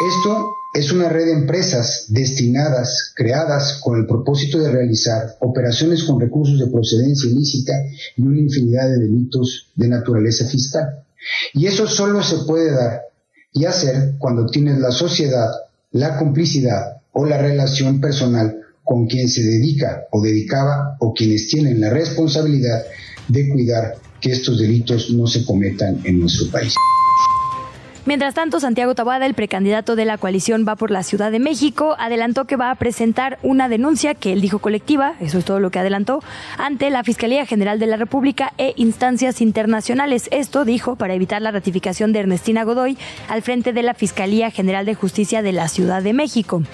Esto 0.00 0.56
es 0.74 0.90
una 0.90 1.08
red 1.08 1.26
de 1.26 1.32
empresas 1.32 2.06
destinadas, 2.08 3.12
creadas 3.14 3.78
con 3.82 4.00
el 4.00 4.06
propósito 4.06 4.58
de 4.58 4.72
realizar 4.72 5.36
operaciones 5.40 6.04
con 6.04 6.18
recursos 6.18 6.58
de 6.58 6.66
procedencia 6.66 7.30
ilícita 7.30 7.72
y 8.16 8.22
una 8.22 8.40
infinidad 8.40 8.88
de 8.88 8.98
delitos 8.98 9.68
de 9.76 9.88
naturaleza 9.88 10.46
fiscal. 10.48 11.04
Y 11.54 11.66
eso 11.66 11.86
solo 11.86 12.22
se 12.22 12.38
puede 12.38 12.72
dar 12.72 13.02
y 13.52 13.66
hacer 13.66 14.14
cuando 14.18 14.46
tienes 14.46 14.78
la 14.78 14.90
sociedad, 14.90 15.50
la 15.92 16.18
complicidad 16.18 17.02
o 17.12 17.26
la 17.26 17.38
relación 17.38 18.00
personal 18.00 18.56
con 18.82 19.06
quien 19.06 19.28
se 19.28 19.42
dedica 19.42 20.04
o 20.10 20.22
dedicaba 20.22 20.96
o 21.00 21.12
quienes 21.12 21.48
tienen 21.48 21.80
la 21.80 21.90
responsabilidad 21.90 22.82
de 23.28 23.48
cuidar 23.50 23.98
que 24.20 24.32
estos 24.32 24.58
delitos 24.58 25.10
no 25.10 25.26
se 25.26 25.44
cometan 25.44 26.00
en 26.04 26.20
nuestro 26.20 26.50
país. 26.50 26.74
Mientras 28.04 28.34
tanto, 28.34 28.58
Santiago 28.58 28.96
Tabada, 28.96 29.26
el 29.26 29.34
precandidato 29.34 29.94
de 29.94 30.04
la 30.04 30.18
coalición 30.18 30.66
Va 30.66 30.74
por 30.74 30.90
la 30.90 31.04
Ciudad 31.04 31.30
de 31.30 31.38
México, 31.38 31.94
adelantó 32.00 32.46
que 32.46 32.56
va 32.56 32.72
a 32.72 32.74
presentar 32.74 33.38
una 33.44 33.68
denuncia 33.68 34.16
que 34.16 34.32
él 34.32 34.40
dijo 34.40 34.58
colectiva, 34.58 35.14
eso 35.20 35.38
es 35.38 35.44
todo 35.44 35.60
lo 35.60 35.70
que 35.70 35.78
adelantó, 35.78 36.20
ante 36.58 36.90
la 36.90 37.04
Fiscalía 37.04 37.46
General 37.46 37.78
de 37.78 37.86
la 37.86 37.96
República 37.96 38.54
e 38.58 38.74
instancias 38.74 39.40
internacionales. 39.40 40.28
Esto 40.32 40.64
dijo 40.64 40.96
para 40.96 41.14
evitar 41.14 41.40
la 41.42 41.52
ratificación 41.52 42.12
de 42.12 42.18
Ernestina 42.18 42.64
Godoy 42.64 42.98
al 43.28 43.42
frente 43.42 43.72
de 43.72 43.84
la 43.84 43.94
Fiscalía 43.94 44.50
General 44.50 44.84
de 44.84 44.96
Justicia 44.96 45.40
de 45.40 45.52
la 45.52 45.68
Ciudad 45.68 46.02
de 46.02 46.12
México. 46.12 46.64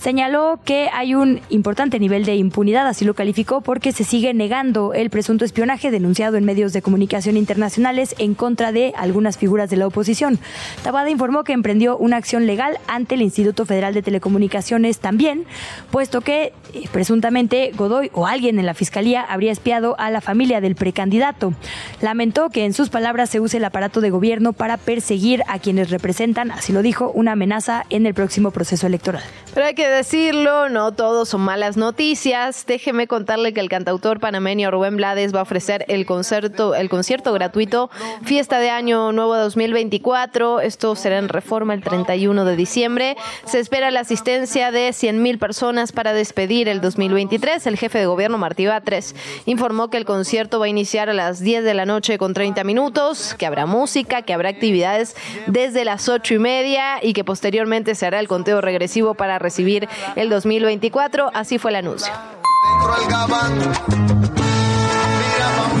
Señaló 0.00 0.60
que 0.66 0.90
hay 0.92 1.14
un 1.14 1.40
importante 1.48 1.98
nivel 1.98 2.26
de 2.26 2.36
impunidad, 2.36 2.86
así 2.86 3.06
lo 3.06 3.14
calificó, 3.14 3.62
porque 3.62 3.92
se 3.92 4.04
sigue 4.04 4.34
negando 4.34 4.92
el 4.92 5.08
presunto 5.08 5.46
espionaje 5.46 5.90
denunciado 5.90 6.36
en 6.36 6.44
medios 6.44 6.74
de 6.74 6.82
comunicación 6.82 7.38
internacionales 7.38 8.14
en 8.18 8.34
contra 8.34 8.70
de 8.70 8.92
algunas 8.98 9.38
figuras 9.38 9.70
de 9.70 9.78
la 9.78 9.86
oposición. 9.86 10.38
Tabada 10.82 11.10
informó 11.10 11.44
que 11.44 11.52
emprendió 11.52 11.96
una 11.96 12.16
acción 12.16 12.46
legal 12.46 12.78
ante 12.86 13.14
el 13.14 13.22
Instituto 13.22 13.66
Federal 13.66 13.94
de 13.94 14.02
Telecomunicaciones 14.02 14.98
también, 14.98 15.46
puesto 15.90 16.20
que 16.20 16.52
eh, 16.72 16.88
presuntamente 16.92 17.72
Godoy 17.74 18.10
o 18.12 18.26
alguien 18.26 18.58
en 18.58 18.66
la 18.66 18.74
fiscalía 18.74 19.22
habría 19.22 19.52
espiado 19.52 19.96
a 19.98 20.10
la 20.10 20.20
familia 20.20 20.60
del 20.60 20.74
precandidato. 20.74 21.54
Lamentó 22.00 22.50
que 22.50 22.64
en 22.64 22.74
sus 22.74 22.90
palabras 22.90 23.30
se 23.30 23.40
use 23.40 23.56
el 23.56 23.64
aparato 23.64 24.00
de 24.00 24.10
gobierno 24.10 24.52
para 24.52 24.76
perseguir 24.76 25.42
a 25.48 25.58
quienes 25.58 25.90
representan, 25.90 26.50
así 26.50 26.72
lo 26.72 26.82
dijo, 26.82 27.10
una 27.14 27.32
amenaza 27.32 27.84
en 27.90 28.06
el 28.06 28.14
próximo 28.14 28.50
proceso 28.50 28.86
electoral. 28.86 29.22
Pero 29.54 29.66
hay 29.66 29.74
que 29.74 29.88
decirlo, 29.88 30.68
no 30.68 30.92
todos 30.92 31.28
son 31.28 31.42
malas 31.42 31.76
noticias. 31.76 32.66
Déjeme 32.66 33.06
contarle 33.06 33.52
que 33.52 33.60
el 33.60 33.68
cantautor 33.68 34.18
panameño 34.18 34.70
Rubén 34.70 34.96
Blades 34.96 35.34
va 35.34 35.40
a 35.40 35.42
ofrecer 35.42 35.84
el 35.88 36.06
concierto, 36.06 36.74
el 36.74 36.88
concierto 36.88 37.32
gratuito 37.32 37.90
Fiesta 38.24 38.58
de 38.58 38.70
Año 38.70 39.12
Nuevo 39.12 39.36
2024 39.36 40.60
esto 40.64 40.96
será 40.96 41.18
en 41.18 41.28
reforma 41.28 41.74
el 41.74 41.82
31 41.82 42.44
de 42.44 42.56
diciembre. 42.56 43.16
Se 43.44 43.58
espera 43.58 43.90
la 43.90 44.00
asistencia 44.00 44.70
de 44.70 44.90
100.000 44.90 45.38
personas 45.38 45.92
para 45.92 46.12
despedir 46.12 46.68
el 46.68 46.80
2023. 46.80 47.66
El 47.66 47.76
jefe 47.76 47.98
de 47.98 48.06
gobierno, 48.06 48.38
Martí 48.38 48.66
Batres, 48.66 49.14
informó 49.46 49.90
que 49.90 49.96
el 49.96 50.04
concierto 50.04 50.58
va 50.58 50.66
a 50.66 50.68
iniciar 50.68 51.08
a 51.10 51.14
las 51.14 51.40
10 51.40 51.64
de 51.64 51.74
la 51.74 51.86
noche 51.86 52.18
con 52.18 52.34
30 52.34 52.64
minutos, 52.64 53.34
que 53.38 53.46
habrá 53.46 53.66
música, 53.66 54.22
que 54.22 54.32
habrá 54.32 54.48
actividades 54.48 55.16
desde 55.46 55.84
las 55.84 56.08
8 56.08 56.34
y 56.34 56.38
media 56.38 57.04
y 57.04 57.12
que 57.12 57.24
posteriormente 57.24 57.94
se 57.94 58.06
hará 58.06 58.20
el 58.20 58.28
conteo 58.28 58.60
regresivo 58.60 59.14
para 59.14 59.38
recibir 59.38 59.88
el 60.16 60.30
2024. 60.30 61.30
Así 61.34 61.58
fue 61.58 61.70
el 61.70 61.76
anuncio. 61.76 62.12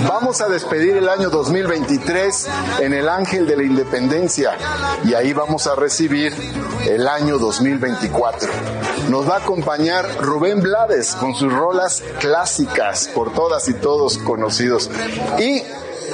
Vamos 0.08 0.40
a 0.40 0.48
despedir 0.48 0.96
el 0.96 1.08
año 1.08 1.30
2023 1.30 2.48
en 2.80 2.92
el 2.92 3.08
Ángel 3.08 3.46
de 3.46 3.56
la 3.56 3.62
Independencia 3.62 4.52
y 5.04 5.14
ahí 5.14 5.32
vamos 5.32 5.66
a 5.66 5.74
recibir 5.74 6.32
el 6.86 7.08
año 7.08 7.38
2024. 7.38 8.50
Nos 9.08 9.28
va 9.28 9.36
a 9.36 9.38
acompañar 9.38 10.06
Rubén 10.20 10.60
Blades 10.60 11.14
con 11.14 11.34
sus 11.34 11.52
rolas 11.52 12.02
clásicas 12.20 13.08
por 13.14 13.32
todas 13.32 13.68
y 13.68 13.74
todos 13.74 14.18
conocidos. 14.18 14.90
Y 15.38 15.62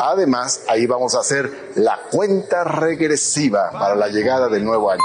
además 0.00 0.62
ahí 0.68 0.86
vamos 0.86 1.14
a 1.14 1.20
hacer 1.20 1.72
la 1.74 1.98
cuenta 2.10 2.64
regresiva 2.64 3.70
para 3.72 3.94
la 3.94 4.08
llegada 4.08 4.48
del 4.48 4.64
nuevo 4.64 4.90
año. 4.90 5.02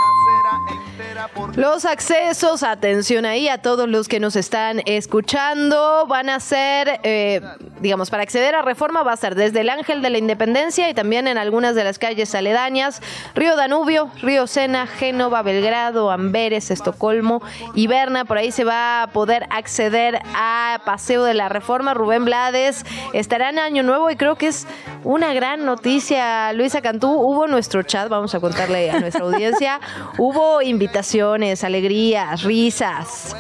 Los 1.56 1.86
accesos, 1.86 2.64
atención 2.64 3.26
ahí 3.26 3.48
a 3.48 3.62
todos 3.62 3.88
los 3.88 4.08
que 4.08 4.20
nos 4.20 4.36
están 4.36 4.82
escuchando, 4.86 6.06
van 6.08 6.30
a 6.30 6.40
ser, 6.40 7.00
eh, 7.04 7.42
digamos, 7.86 8.10
para 8.10 8.24
acceder 8.24 8.56
a 8.56 8.64
Reforma 8.64 9.04
va 9.04 9.14
a 9.14 9.18
ser 9.18 9.36
desde 9.36 9.62
el 9.62 9.70
Ángel 9.70 10.02
de 10.02 10.10
la 10.10 10.18
Independencia 10.18 10.90
y 10.90 10.96
también 10.96 11.28
en 11.28 11.38
algunas 11.38 11.76
de 11.76 11.84
las 11.84 12.00
calles 12.00 12.34
aledañas, 12.34 13.00
Río 13.36 13.56
Danubio, 13.56 14.10
Río 14.24 14.48
Sena, 14.48 14.88
Génova, 14.88 15.44
Belgrado, 15.44 16.10
Amberes, 16.10 16.72
Estocolmo 16.72 17.44
y 17.76 17.86
Berna. 17.86 18.26
Por 18.26 18.40
ahí 18.40 18.52
se 18.52 18.64
va 18.64 19.04
a 19.04 19.08
poder 19.12 19.46
acceder 19.52 20.20
a 20.34 20.82
Paseo 20.84 21.24
de 21.26 21.36
la 21.36 21.48
Reforma. 21.48 21.94
Rubén 21.94 22.26
Blades 22.26 22.84
estará 23.14 23.50
en 23.50 23.60
Año 23.60 23.84
Nuevo 23.84 24.10
y 24.10 24.16
creo 24.16 24.36
que 24.36 24.48
es 24.48 24.66
una 25.04 25.36
gran 25.36 25.64
noticia. 25.64 26.54
Luisa 26.54 26.82
Cantú, 26.82 27.12
hubo 27.12 27.46
nuestro 27.46 27.84
chat, 27.84 28.10
vamos 28.10 28.34
a 28.34 28.40
contarle 28.40 28.90
a 28.90 29.00
nuestra 29.00 29.22
audiencia, 29.26 29.80
hubo 30.18 30.64
invitaciones, 30.64 31.64
alegrías, 31.64 32.42
risas. 32.42 33.36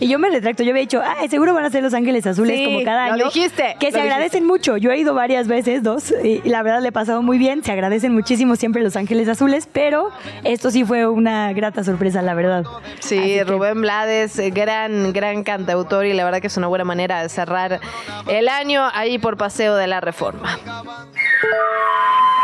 Y 0.00 0.08
yo 0.08 0.18
me 0.18 0.30
retracto, 0.30 0.62
yo 0.62 0.70
había 0.70 0.80
dicho, 0.80 1.02
ay, 1.04 1.28
seguro 1.28 1.52
van 1.52 1.66
a 1.66 1.70
ser 1.70 1.82
Los 1.82 1.92
Ángeles 1.92 2.26
Azules 2.26 2.58
como 2.64 2.82
cada 2.84 3.04
año. 3.04 3.18
Lo 3.18 3.24
dijiste. 3.26 3.76
Que 3.82 3.90
se 3.90 4.00
agradecen 4.00 4.46
mucho. 4.46 4.76
Yo 4.76 4.92
he 4.92 4.98
ido 4.98 5.12
varias 5.12 5.48
veces, 5.48 5.82
dos, 5.82 6.14
y 6.22 6.40
la 6.48 6.62
verdad 6.62 6.80
le 6.82 6.88
he 6.88 6.92
pasado 6.92 7.20
muy 7.20 7.36
bien. 7.36 7.64
Se 7.64 7.72
agradecen 7.72 8.14
muchísimo 8.14 8.54
siempre 8.54 8.80
Los 8.80 8.94
Ángeles 8.94 9.28
Azules, 9.28 9.68
pero 9.72 10.10
esto 10.44 10.70
sí 10.70 10.84
fue 10.84 11.08
una 11.08 11.52
grata 11.52 11.82
sorpresa, 11.82 12.22
la 12.22 12.34
verdad. 12.34 12.64
Sí, 13.00 13.42
Rubén 13.42 13.80
Blades, 13.80 14.40
gran, 14.54 15.12
gran 15.12 15.42
cantautor 15.42 16.06
y 16.06 16.12
la 16.12 16.24
verdad 16.24 16.40
que 16.40 16.46
es 16.46 16.56
una 16.56 16.68
buena 16.68 16.84
manera 16.84 17.22
de 17.22 17.28
cerrar 17.28 17.80
el 18.28 18.48
año 18.48 18.88
ahí 18.94 19.18
por 19.18 19.36
Paseo 19.36 19.74
de 19.74 19.88
la 19.88 20.00
Reforma. 20.00 20.58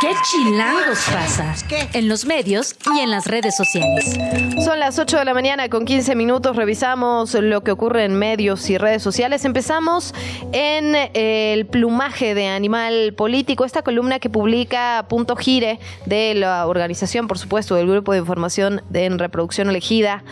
¿Qué 0.00 0.10
chilangos 0.22 1.00
pasa? 1.12 1.54
En 1.92 2.08
los 2.08 2.24
medios 2.24 2.76
y 2.94 3.00
en 3.00 3.10
las 3.10 3.26
redes 3.26 3.56
sociales. 3.56 4.16
Son 4.64 4.78
las 4.78 4.96
8 4.96 5.18
de 5.18 5.24
la 5.24 5.34
mañana 5.34 5.68
con 5.68 5.84
15 5.84 6.14
minutos. 6.14 6.54
Revisamos 6.54 7.34
lo 7.34 7.62
que 7.64 7.72
ocurre 7.72 8.04
en 8.04 8.14
medios 8.16 8.70
y 8.70 8.78
redes 8.78 9.02
sociales. 9.02 9.44
Empezamos 9.44 10.14
en 10.52 10.94
el 11.18 11.66
plumaje 11.66 12.36
de 12.36 12.46
animal 12.46 13.12
político, 13.12 13.64
esta 13.64 13.82
columna 13.82 14.20
que 14.20 14.30
publica 14.30 15.04
Punto 15.08 15.34
Gire 15.34 15.80
de 16.06 16.34
la 16.34 16.64
organización, 16.68 17.26
por 17.26 17.38
supuesto, 17.38 17.74
del 17.74 17.88
Grupo 17.88 18.12
de 18.12 18.18
Información 18.18 18.82
de 18.88 19.06
en 19.06 19.18
Reproducción 19.18 19.68
Elegida. 19.68 20.22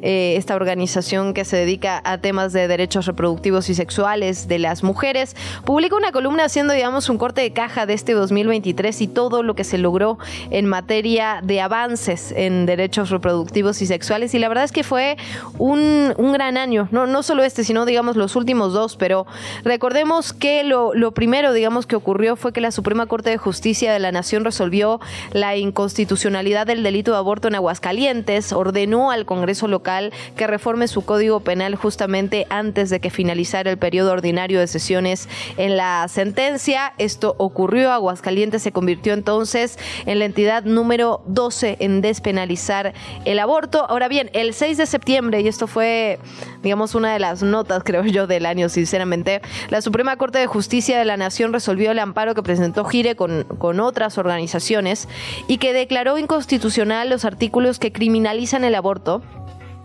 eh, 0.00 0.36
esta 0.36 0.54
organización 0.54 1.34
que 1.34 1.44
se 1.44 1.56
dedica 1.56 2.00
a 2.04 2.18
temas 2.18 2.52
de 2.52 2.68
derechos 2.68 3.06
reproductivos 3.06 3.68
y 3.68 3.74
sexuales 3.74 4.46
de 4.46 4.60
las 4.60 4.84
mujeres, 4.84 5.34
publica 5.64 5.96
una 5.96 6.12
columna 6.12 6.44
haciendo, 6.44 6.72
digamos, 6.72 7.08
un 7.08 7.18
corte 7.18 7.40
de 7.40 7.52
caja 7.52 7.84
de 7.84 7.94
este 7.94 8.12
2023 8.12 9.00
y 9.00 9.08
todo 9.08 9.42
lo 9.42 9.56
que 9.56 9.64
se 9.64 9.76
logró 9.76 10.18
en 10.50 10.66
materia 10.66 11.40
de 11.42 11.60
avances 11.60 12.32
en 12.36 12.64
derechos 12.64 13.10
reproductivos 13.10 13.82
y 13.82 13.86
sexuales. 13.86 14.34
Y 14.34 14.38
la 14.38 14.48
verdad 14.48 14.62
es 14.62 14.72
que 14.72 14.84
fue 14.84 15.16
un, 15.58 16.14
gran 16.32 16.56
año, 16.56 16.86
no, 16.92 17.08
no 17.08 17.24
solo 17.24 17.42
este, 17.42 17.64
sino, 17.64 17.84
digamos, 17.84 18.14
los 18.14 18.36
últimos 18.36 18.72
dos, 18.72 18.96
pero 18.96 19.26
recordemos 19.64 20.27
que 20.32 20.64
lo, 20.64 20.94
lo 20.94 21.12
primero, 21.12 21.52
digamos, 21.52 21.86
que 21.86 21.96
ocurrió 21.96 22.36
fue 22.36 22.52
que 22.52 22.60
la 22.60 22.70
Suprema 22.70 23.06
Corte 23.06 23.30
de 23.30 23.38
Justicia 23.38 23.92
de 23.92 23.98
la 23.98 24.12
Nación 24.12 24.44
resolvió 24.44 25.00
la 25.32 25.56
inconstitucionalidad 25.56 26.66
del 26.66 26.82
delito 26.82 27.12
de 27.12 27.18
aborto 27.18 27.48
en 27.48 27.54
Aguascalientes, 27.54 28.52
ordenó 28.52 29.10
al 29.10 29.24
Congreso 29.24 29.68
local 29.68 30.12
que 30.36 30.46
reforme 30.46 30.88
su 30.88 31.04
código 31.04 31.40
penal 31.40 31.74
justamente 31.74 32.46
antes 32.50 32.90
de 32.90 33.00
que 33.00 33.10
finalizara 33.10 33.70
el 33.70 33.78
periodo 33.78 34.12
ordinario 34.12 34.60
de 34.60 34.66
sesiones 34.66 35.28
en 35.56 35.76
la 35.76 36.06
sentencia. 36.08 36.92
Esto 36.98 37.34
ocurrió, 37.38 37.92
Aguascalientes 37.92 38.62
se 38.62 38.72
convirtió 38.72 39.14
entonces 39.14 39.78
en 40.06 40.18
la 40.18 40.24
entidad 40.24 40.64
número 40.64 41.22
12 41.26 41.78
en 41.80 42.00
despenalizar 42.00 42.92
el 43.24 43.38
aborto. 43.38 43.86
Ahora 43.88 44.08
bien, 44.08 44.30
el 44.32 44.54
6 44.54 44.76
de 44.76 44.86
septiembre, 44.86 45.40
y 45.40 45.48
esto 45.48 45.66
fue, 45.66 46.18
digamos, 46.62 46.94
una 46.94 47.12
de 47.12 47.18
las 47.18 47.42
notas, 47.42 47.82
creo 47.84 48.04
yo, 48.04 48.26
del 48.26 48.46
año, 48.46 48.68
sinceramente, 48.68 49.40
la 49.70 49.80
Suprema 49.80 50.16
Corte 50.18 50.38
de 50.38 50.46
Justicia 50.46 50.98
de 50.98 51.04
la 51.04 51.16
Nación 51.16 51.52
resolvió 51.52 51.90
el 51.90 51.98
amparo 51.98 52.34
que 52.34 52.42
presentó 52.42 52.84
Gire 52.84 53.16
con, 53.16 53.44
con 53.44 53.80
otras 53.80 54.18
organizaciones 54.18 55.08
y 55.46 55.58
que 55.58 55.72
declaró 55.72 56.18
inconstitucional 56.18 57.08
los 57.08 57.24
artículos 57.24 57.78
que 57.78 57.92
criminalizan 57.92 58.64
el 58.64 58.74
aborto 58.74 59.22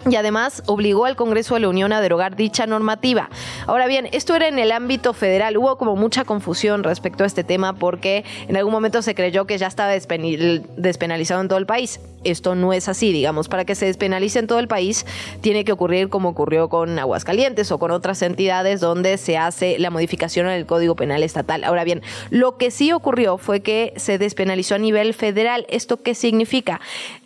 y 0.10 0.16
además 0.16 0.64
obligó 0.66 1.06
al 1.06 1.16
Congreso 1.16 1.56
de 1.56 1.62
la 1.62 1.70
Unión 1.70 1.94
a 1.94 2.02
derogar 2.02 2.36
dicha 2.36 2.66
normativa. 2.68 3.30
Ahora 3.68 3.88
bien, 3.88 4.10
esto 4.12 4.36
era 4.36 4.48
en 4.48 4.60
el 4.60 4.72
ámbito 4.72 5.14
federal. 5.14 5.58
Hubo 5.58 5.78
como 5.78 5.96
mucha 5.96 6.26
confusión 6.26 6.84
respecto 6.84 7.24
a 7.24 7.28
este 7.28 7.44
tema 7.44 7.74
porque 7.74 8.26
en 8.48 8.58
algún 8.58 8.74
momento 8.74 9.02
se 9.02 9.16
creyó 9.16 9.46
que 9.46 9.58
ya 9.58 9.68
estaba 9.68 9.92
despenalizado 9.92 11.42
en 11.42 11.48
todo 11.48 11.60
el 11.60 11.66
país. 11.66 12.00
Esto 12.24 12.56
no 12.56 12.72
es 12.72 12.88
así, 12.88 13.12
digamos, 13.12 13.50
para 13.50 13.66
que 13.66 13.76
se 13.76 13.86
despenalice 13.86 14.40
en 14.40 14.48
todo 14.48 14.60
el 14.60 14.68
país 14.68 15.06
tiene 15.42 15.66
que 15.66 15.72
ocurrir 15.72 16.10
como 16.10 16.30
ocurrió 16.30 16.70
con 16.70 16.98
Aguascalientes 16.98 17.72
o 17.72 17.80
con 17.80 17.92
otras 17.92 18.22
entidades 18.22 18.80
donde 18.80 19.18
se 19.18 19.38
hace 19.38 19.78
la 19.80 19.90
modificación 19.90 20.48
en 20.48 20.54
el 20.54 20.66
Código 20.66 20.96
Penal 20.96 21.24
Estatal. 21.24 21.64
Ahora 21.64 21.84
bien, 21.84 22.02
lo 22.30 22.58
que 22.58 22.72
sí 22.72 22.92
ocurrió 22.92 23.38
fue 23.38 23.62
que 23.62 23.94
se 23.98 24.18
despenalizó 24.18 24.76
a 24.76 24.78
nivel 24.78 25.14
federal. 25.14 25.66
¿Esto 25.70 26.02
qué 26.02 26.16
significa? 26.16 26.80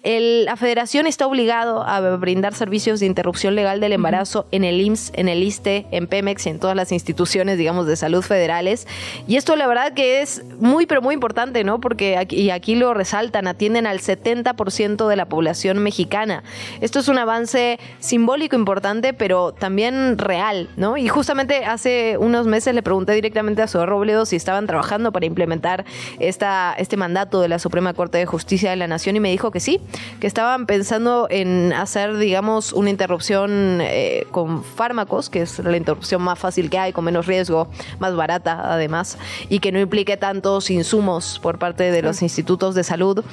La 0.10 0.55
federación 0.55 1.05
está 1.05 1.28
obligado 1.28 1.84
a 1.84 1.99
brindar 2.16 2.53
servicios 2.53 3.01
de 3.01 3.05
interrupción 3.08 3.55
legal 3.55 3.82
del 3.82 3.91
embarazo 3.91 4.47
en 4.51 4.64
el 4.64 4.80
IMSS, 4.80 5.12
en 5.16 5.28
el 5.28 5.43
ISTE, 5.43 5.86
en 5.91 6.08
Pemex 6.08 6.45
y 6.45 6.49
en 6.49 6.60
todas 6.60 6.78
las 6.78 6.93
instituciones, 6.93 7.58
digamos, 7.58 7.88
de 7.88 7.97
salud 7.97 8.22
federales. 8.22 8.88
Y 9.28 9.36
esto 9.36 9.58
la 9.58 9.68
verdad 9.68 9.93
que 9.93 10.22
es 10.22 10.43
muy, 10.60 10.86
pero 10.86 11.01
muy 11.01 11.14
importante, 11.14 11.66
¿no? 11.66 11.82
Porque 11.82 12.16
aquí, 12.16 12.38
y 12.38 12.51
aquí 12.51 12.76
lo 12.76 12.93
resaltan, 12.93 13.47
atienden 13.47 13.86
al 13.86 13.99
70% 13.99 15.10
de 15.10 15.16
la 15.18 15.26
población 15.26 15.80
mexicana. 15.80 16.43
Esto 16.80 16.99
es 16.99 17.10
un 17.10 17.18
avance 17.18 17.78
simbólico 17.99 18.55
importante, 18.55 19.14
pero 19.14 19.51
también 19.51 20.18
real, 20.18 20.70
¿no? 20.78 20.95
Y 20.95 21.10
justamente 21.10 21.66
hace 21.66 22.18
unos 22.18 22.47
meses 22.47 22.74
le 22.74 22.82
pregunté 22.82 23.12
directamente 23.12 23.62
a 23.62 23.68
Zoe 23.68 23.86
Robledo 23.86 24.26
si 24.26 24.38
estaban 24.38 24.68
trabajando 24.68 25.12
para 25.12 25.26
implementar 25.26 25.84
esta, 26.20 26.74
este 26.78 26.95
mandato 26.95 27.41
de 27.41 27.49
la 27.49 27.60
Suprema 27.60 27.93
Corte 27.93 28.18
de 28.18 28.26
Justicia 28.26 28.70
de 28.70 28.78
la 28.78 28.88
Nación 28.88 29.18
y 29.18 29.20
me 29.20 29.32
dijo 29.32 29.51
que 29.51 29.60
sí, 29.60 29.82
que 30.20 30.28
estaban 30.28 30.66
pensando 30.66 31.28
en 31.30 31.74
hacer, 31.74 32.18
digamos, 32.18 32.74
una 32.74 32.89
interrupción 32.89 33.80
eh, 33.82 34.26
con 34.32 34.64
fármacos, 34.64 35.30
que 35.30 35.41
es 35.41 35.60
la 35.60 35.78
interrupción 35.78 36.22
más 36.22 36.39
fácil 36.39 36.70
que 36.70 36.80
hay, 36.80 36.93
con 36.93 37.06
menos 37.06 37.26
riesgo, 37.26 37.68
más 38.00 38.16
barata 38.16 38.74
además, 38.74 39.18
y 39.50 39.60
que 39.60 39.72
no 39.72 39.80
implique 39.80 40.18
tantos 40.18 40.70
insumos 40.70 41.39
por 41.39 41.60
parte 41.60 41.91
de 41.91 42.02
los 42.02 42.22
institutos 42.22 42.76
de 42.76 42.84
salud 42.84 43.24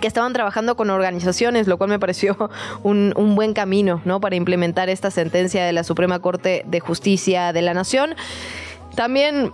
que 0.00 0.06
estaban 0.06 0.32
trabajando 0.32 0.76
con 0.76 0.88
organizaciones, 0.90 1.66
lo 1.66 1.76
cual 1.76 1.90
me 1.90 1.98
pareció 1.98 2.50
un, 2.82 3.12
un, 3.16 3.34
buen 3.34 3.54
camino 3.54 4.00
¿no? 4.04 4.20
para 4.20 4.36
implementar 4.36 4.88
esta 4.88 5.10
sentencia 5.10 5.64
de 5.64 5.72
la 5.72 5.82
Suprema 5.82 6.20
Corte 6.20 6.64
de 6.66 6.80
Justicia 6.80 7.52
de 7.52 7.62
la 7.62 7.74
Nación. 7.74 8.14
También 8.94 9.52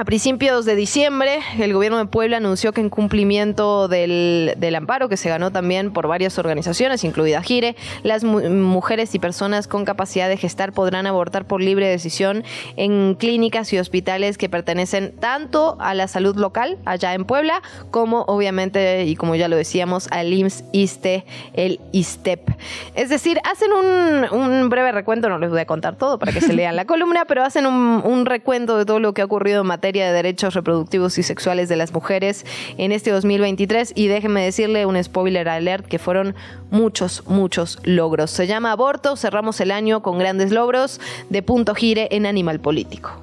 a 0.00 0.04
principios 0.06 0.64
de 0.64 0.76
diciembre, 0.76 1.40
el 1.58 1.74
gobierno 1.74 1.98
de 1.98 2.06
Puebla 2.06 2.38
anunció 2.38 2.72
que 2.72 2.80
en 2.80 2.88
cumplimiento 2.88 3.86
del, 3.86 4.74
amparo 4.74 5.10
que 5.10 5.18
se 5.18 5.28
ganó 5.28 5.52
también 5.52 5.92
por 5.92 6.08
varias 6.08 6.38
organizaciones, 6.38 7.04
incluida 7.04 7.42
Gire, 7.42 7.76
las 8.02 8.24
mujeres 8.24 9.14
y 9.14 9.18
personas 9.18 9.68
con 9.68 9.84
capacidad 9.84 10.30
de 10.30 10.38
gestar 10.38 10.72
podrán 10.72 11.06
abortar 11.06 11.44
por 11.44 11.60
libre 11.60 11.86
decisión 11.86 12.44
en 12.76 13.14
clínicas 13.14 13.74
y 13.74 13.78
hospitales 13.78 14.38
que 14.38 14.48
pertenecen 14.48 15.12
tanto 15.20 15.76
a 15.80 15.92
la 15.92 16.08
salud 16.08 16.34
local, 16.36 16.78
allá 16.86 17.12
en 17.12 17.26
Puebla, 17.26 17.60
como 17.90 18.22
obviamente, 18.22 19.04
y 19.04 19.16
como 19.16 19.34
ya 19.34 19.48
lo 19.48 19.56
decíamos, 19.56 20.08
al 20.12 20.32
IMSS, 20.32 20.64
ISTE, 20.72 21.26
el 21.52 21.78
ISTEP. 21.92 22.48
Es 22.94 23.10
decir, 23.10 23.38
hacen 23.44 23.70
un, 23.70 24.70
breve 24.70 24.92
recuento, 24.92 25.28
no 25.28 25.38
les 25.38 25.50
voy 25.50 25.60
a 25.60 25.66
contar 25.66 25.96
todo 25.96 26.18
para 26.18 26.32
que 26.32 26.40
se 26.40 26.54
lean 26.54 26.74
la 26.74 26.84
columna, 26.86 27.26
pero 27.26 27.44
hacen 27.44 27.66
un, 27.66 28.00
un 28.02 28.24
recuento 28.24 28.78
de 28.78 28.86
todo 28.86 28.98
lo 28.98 29.12
que 29.12 29.20
ha 29.20 29.26
ocurrido 29.26 29.60
en 29.60 29.66
materia 29.66 29.89
de 29.92 30.12
derechos 30.12 30.54
reproductivos 30.54 31.18
y 31.18 31.22
sexuales 31.22 31.68
de 31.68 31.76
las 31.76 31.92
mujeres 31.92 32.46
en 32.78 32.92
este 32.92 33.10
2023 33.10 33.92
y 33.94 34.06
déjenme 34.06 34.44
decirle 34.44 34.86
un 34.86 35.02
spoiler 35.02 35.48
alert 35.48 35.86
que 35.86 35.98
fueron 35.98 36.34
muchos, 36.70 37.24
muchos 37.26 37.78
logros. 37.82 38.30
Se 38.30 38.46
llama 38.46 38.72
Aborto, 38.72 39.16
cerramos 39.16 39.60
el 39.60 39.70
año 39.70 40.02
con 40.02 40.18
grandes 40.18 40.52
logros 40.52 41.00
de 41.28 41.42
punto 41.42 41.74
gire 41.74 42.08
en 42.12 42.26
Animal 42.26 42.60
Político. 42.60 43.20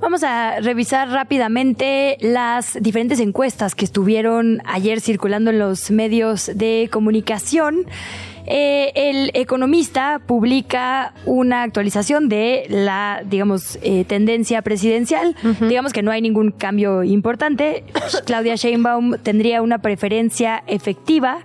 Vamos 0.00 0.22
a 0.22 0.60
revisar 0.60 1.10
rápidamente 1.10 2.16
las 2.20 2.78
diferentes 2.80 3.20
encuestas 3.20 3.74
que 3.74 3.84
estuvieron 3.84 4.62
ayer 4.64 4.98
circulando 5.02 5.50
en 5.50 5.58
los 5.58 5.90
medios 5.90 6.50
de 6.54 6.88
comunicación. 6.90 7.84
Eh, 8.52 8.90
el 8.96 9.30
economista 9.34 10.20
publica 10.26 11.14
una 11.24 11.62
actualización 11.62 12.28
de 12.28 12.66
la, 12.68 13.22
digamos, 13.24 13.78
eh, 13.80 14.04
tendencia 14.04 14.60
presidencial. 14.62 15.36
Digamos 15.60 15.92
que 15.92 16.02
no 16.02 16.10
hay 16.10 16.20
ningún 16.20 16.50
cambio 16.50 17.04
importante. 17.04 17.84
Claudia 18.26 18.56
Sheinbaum 18.56 19.18
tendría 19.22 19.62
una 19.62 19.78
preferencia 19.78 20.64
efectiva. 20.66 21.38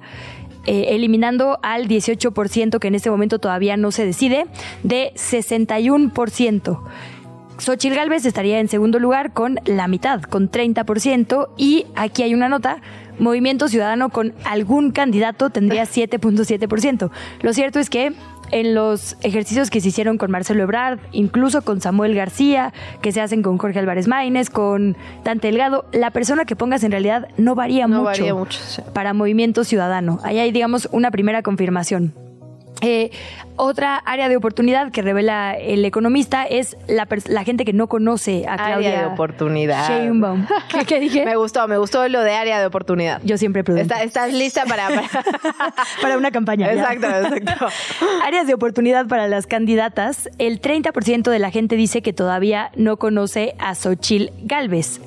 Eh, 0.68 0.96
eliminando 0.96 1.60
al 1.62 1.88
18% 1.88 2.80
que 2.80 2.88
en 2.88 2.96
este 2.96 3.12
momento 3.12 3.38
todavía 3.38 3.78
no 3.78 3.92
se 3.92 4.04
decide, 4.04 4.48
de 4.82 5.12
61%. 5.14 6.80
Xochitl 7.60 7.96
Galvez 7.96 8.26
estaría 8.26 8.60
en 8.60 8.68
segundo 8.68 8.98
lugar 8.98 9.32
con 9.32 9.60
la 9.66 9.88
mitad, 9.88 10.24
con 10.24 10.50
30%, 10.50 11.50
y 11.56 11.86
aquí 11.96 12.24
hay 12.24 12.34
una 12.34 12.50
nota, 12.50 12.82
Movimiento 13.20 13.68
Ciudadano 13.68 14.10
con 14.10 14.34
algún 14.44 14.92
candidato 14.92 15.50
tendría 15.50 15.84
7.7%. 15.86 17.10
Lo 17.42 17.54
cierto 17.54 17.80
es 17.80 17.90
que 17.90 18.14
en 18.52 18.76
los 18.76 19.18
ejercicios 19.22 19.70
que 19.70 19.82
se 19.82 19.90
hicieron 19.90 20.18
con 20.18 20.32
Marcelo 20.32 20.64
Ebrard, 20.64 21.00
incluso 21.12 21.64
con 21.64 21.82
Samuel 21.82 22.16
García, 22.16 22.74
que 23.02 23.12
se 23.12 23.22
hacen 23.22 23.42
con 23.42 23.58
Jorge 23.58 23.80
Álvarez 23.80 24.08
Maínez, 24.08 24.50
con 24.50 24.96
Dante 25.24 25.48
Delgado, 25.48 25.86
la 25.92 26.12
persona 26.12 26.46
que 26.46 26.56
pongas 26.56 26.84
en 26.84 26.92
realidad 26.92 27.28
no 27.38 27.56
varía 27.56 27.88
no 27.88 28.00
mucho, 28.00 28.06
varía 28.06 28.34
mucho 28.34 28.60
para 28.94 29.14
Movimiento 29.14 29.64
Ciudadano. 29.64 30.20
Ahí 30.24 30.40
hay, 30.40 30.52
digamos, 30.52 30.88
una 30.92 31.12
primera 31.12 31.42
confirmación. 31.42 32.25
Eh, 32.82 33.10
otra 33.58 33.98
área 33.98 34.28
de 34.28 34.36
oportunidad 34.36 34.92
que 34.92 35.02
revela 35.02 35.56
el 35.58 35.86
economista 35.86 36.44
es 36.44 36.76
la, 36.88 37.08
la 37.28 37.44
gente 37.44 37.64
que 37.64 37.74
no 37.74 37.88
conoce 37.88 38.46
a 38.48 38.58
Claudia. 38.58 38.90
Área 38.90 39.00
de 39.02 39.06
oportunidad. 39.06 39.88
Sheinbaum. 39.88 40.46
¿Qué, 40.88 41.00
dije? 41.00 41.26
me 41.26 41.36
gustó, 41.38 41.68
me 41.68 41.78
gustó 41.78 42.08
lo 42.10 42.22
de 42.22 42.34
área 42.34 42.60
de 42.60 42.66
oportunidad. 42.66 43.22
Yo 43.24 43.38
siempre 43.38 43.64
Está, 43.66 44.04
¿Estás 44.04 44.34
lista 44.34 44.66
para, 44.66 44.90
para... 46.02 46.18
una 46.18 46.32
campaña? 46.32 46.72
Exacto, 46.72 47.08
exacto. 47.08 47.68
Áreas 48.26 48.48
de 48.48 48.54
oportunidad 48.54 49.08
para 49.08 49.28
las 49.28 49.48
candidatas. 49.48 50.30
El 50.38 50.62
30% 50.62 51.30
de 51.30 51.40
la 51.40 51.52
gente 51.52 51.76
dice 51.76 52.02
que 52.02 52.14
todavía 52.14 52.72
no 52.76 52.98
conoce 52.98 53.56
a 53.60 53.74
Xochil 53.76 54.32
Galvez. 54.44 55.00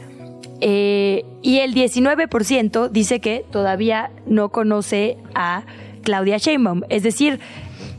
Eh, 0.61 1.25
y 1.43 1.61
el 1.61 1.75
19% 1.75 2.89
dice 2.89 3.21
que 3.21 3.45
todavía 3.51 4.11
no 4.27 4.49
conoce 4.49 5.17
a 5.35 5.63
Claudia 6.09 6.39
Sheinbaum. 6.39 6.85
Es 6.89 7.03
decir, 7.03 7.39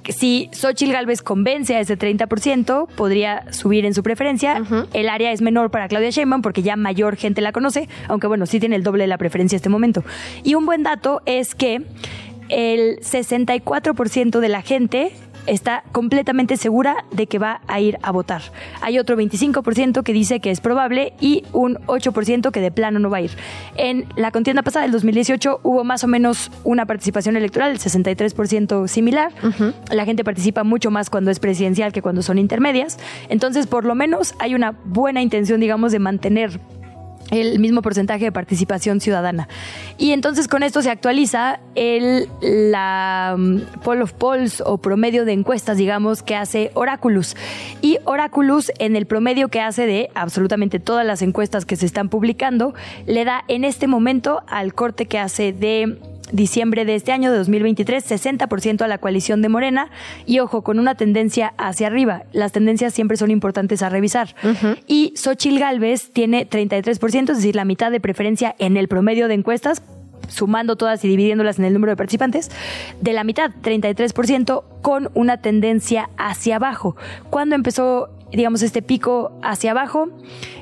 si 0.10 0.50
Xochitl 0.52 0.92
Galvez 0.94 1.22
convence 1.22 1.76
a 1.76 1.80
ese 1.80 1.96
30%, 1.96 2.88
podría 2.96 3.54
subir 3.54 3.86
en 3.86 3.94
su 3.94 4.02
preferencia. 4.02 4.64
El 4.94 5.10
área 5.10 5.32
es 5.32 5.44
menor 5.44 5.70
para 5.70 5.88
Claudia 5.88 6.10
Sheinbaum 6.10 6.42
porque 6.42 6.64
ya 6.64 6.76
mayor 6.76 7.18
gente 7.18 7.40
la 7.42 7.52
conoce, 7.52 7.88
aunque 8.08 8.26
bueno, 8.26 8.48
sí 8.48 8.60
tiene 8.60 8.78
el 8.78 8.82
doble 8.82 9.04
de 9.04 9.10
la 9.10 9.20
preferencia 9.20 9.58
en 9.58 9.58
este 9.58 9.70
momento. 9.70 10.04
Y 10.44 10.56
un 10.56 10.66
buen 10.66 10.82
dato 10.82 11.22
es 11.28 11.54
que 11.54 11.84
el 12.50 13.00
64% 13.02 14.40
de 14.40 14.50
la 14.50 14.64
gente 14.64 15.12
está 15.48 15.84
completamente 15.92 16.58
segura 16.58 17.06
de 17.12 17.28
que 17.28 17.40
va 17.40 17.62
a 17.68 17.80
ir 17.80 17.98
a 18.02 18.12
votar. 18.12 18.42
Hay 18.82 19.00
otro 19.00 19.18
25% 19.18 20.04
que 20.04 20.14
dice 20.14 20.40
que 20.40 20.52
es 20.52 20.62
probable 20.62 21.14
y 21.20 21.44
un 21.54 21.76
8% 21.88 22.52
que 22.52 22.62
de 22.62 22.72
plano 22.72 23.00
no 23.00 23.10
va 23.10 23.18
a 23.18 23.22
ir. 23.22 23.32
En 23.76 24.06
la 24.16 24.32
contienda 24.32 24.62
pasada, 24.62 24.84
del 24.84 24.92
2018, 24.92 25.62
hubo 25.64 25.84
más 25.84 26.04
o 26.04 26.08
menos 26.08 26.52
una 26.64 26.86
participación 26.86 27.36
electoral, 27.36 27.72
el 27.72 27.80
63% 27.80 28.88
similar. 28.88 29.32
La 29.92 30.06
gente 30.06 30.24
participa 30.24 30.64
mucho 30.64 30.92
más 30.92 31.10
cuando 31.10 31.32
es 31.32 31.40
presidencial 31.40 31.92
que 31.92 32.02
cuando 32.02 32.22
son 32.22 32.38
intermedias. 32.38 32.98
Entonces, 33.30 33.68
por 33.68 33.86
lo 33.86 33.96
menos 33.96 34.36
hay 34.40 34.56
una 34.56 34.76
buena 34.86 35.22
intención, 35.22 35.60
digamos, 35.60 35.92
de 35.92 36.00
mantener 36.00 36.60
el 37.32 37.60
mismo 37.60 37.82
porcentaje 37.82 38.26
de 38.26 38.32
participación 38.32 39.02
ciudadana. 39.02 39.48
Y 39.98 40.12
entonces 40.12 40.48
con 40.48 40.64
esto 40.64 40.82
se 40.82 40.90
actualiza 40.90 41.60
el 41.76 42.28
la 42.42 43.36
um, 43.36 43.62
poll 43.84 44.02
of 44.02 44.14
polls 44.14 44.62
o 44.66 44.78
promedio 44.78 45.26
de 45.26 45.34
encuestas, 45.34 45.78
digamos, 45.78 46.24
que 46.24 46.36
hace 46.36 46.72
Oraculus. 46.74 47.36
Y 47.82 47.98
Oraculus 48.06 48.72
en 48.80 48.96
el 48.96 49.06
promedio 49.06 49.50
que 49.50 49.62
hace 49.62 49.86
de 49.86 50.10
absolutamente 50.16 50.80
todas 50.80 51.06
las 51.06 51.22
encuestas 51.22 51.66
que 51.66 51.76
se 51.76 51.86
están 51.86 52.10
publicando, 52.10 52.74
le 53.06 53.26
da 53.26 53.44
en 53.48 53.64
este 53.64 53.88
momento 53.88 54.42
al 54.48 54.74
corte 54.74 55.06
que 55.06 55.20
hace 55.20 55.54
de 55.54 55.98
diciembre 56.32 56.86
de 56.86 56.96
este 56.96 57.12
año, 57.12 57.32
de 57.32 57.38
2023, 57.38 58.10
60% 58.10 58.82
a 58.82 58.88
la 58.88 58.98
coalición 58.98 59.42
de 59.42 59.50
Morena 59.50 59.90
y 60.26 60.40
ojo, 60.40 60.64
con 60.64 60.80
una 60.80 60.96
tendencia 60.96 61.54
hacia 61.58 61.88
arriba. 61.88 62.24
Las 62.32 62.52
tendencias 62.52 62.94
siempre 62.94 63.18
son 63.18 63.32
importantes 63.32 63.82
a 63.82 63.90
revisar. 63.90 64.36
Y 64.88 65.14
Xochil 65.16 65.60
Gálvez 65.60 66.12
tiene 66.12 66.50
33%, 66.50 67.32
es 67.32 67.38
decir, 67.38 67.56
la 67.56 67.66
mitad 67.66 67.92
de 67.92 68.00
preferencia 68.00 68.56
en 68.60 68.78
el 68.78 68.88
promedio 68.88 69.28
de 69.28 69.36
encuestas, 69.36 69.82
sumando 70.28 70.76
todas 70.76 71.04
y 71.04 71.08
dividiéndolas 71.08 71.60
en 71.60 71.66
el 71.66 71.74
número 71.74 71.92
de 71.92 71.98
participantes, 71.98 72.52
de 73.02 73.14
la 73.14 73.24
mitad, 73.24 73.52
33%, 73.64 74.64
con 74.82 75.10
una 75.14 75.38
tendencia 75.38 76.10
hacia 76.18 76.58
abajo. 76.58 76.96
¿Cuándo 77.30 77.56
empezó, 77.56 78.10
digamos, 78.32 78.62
este 78.62 78.82
pico 78.82 79.32
hacia 79.42 79.72
abajo? 79.72 80.10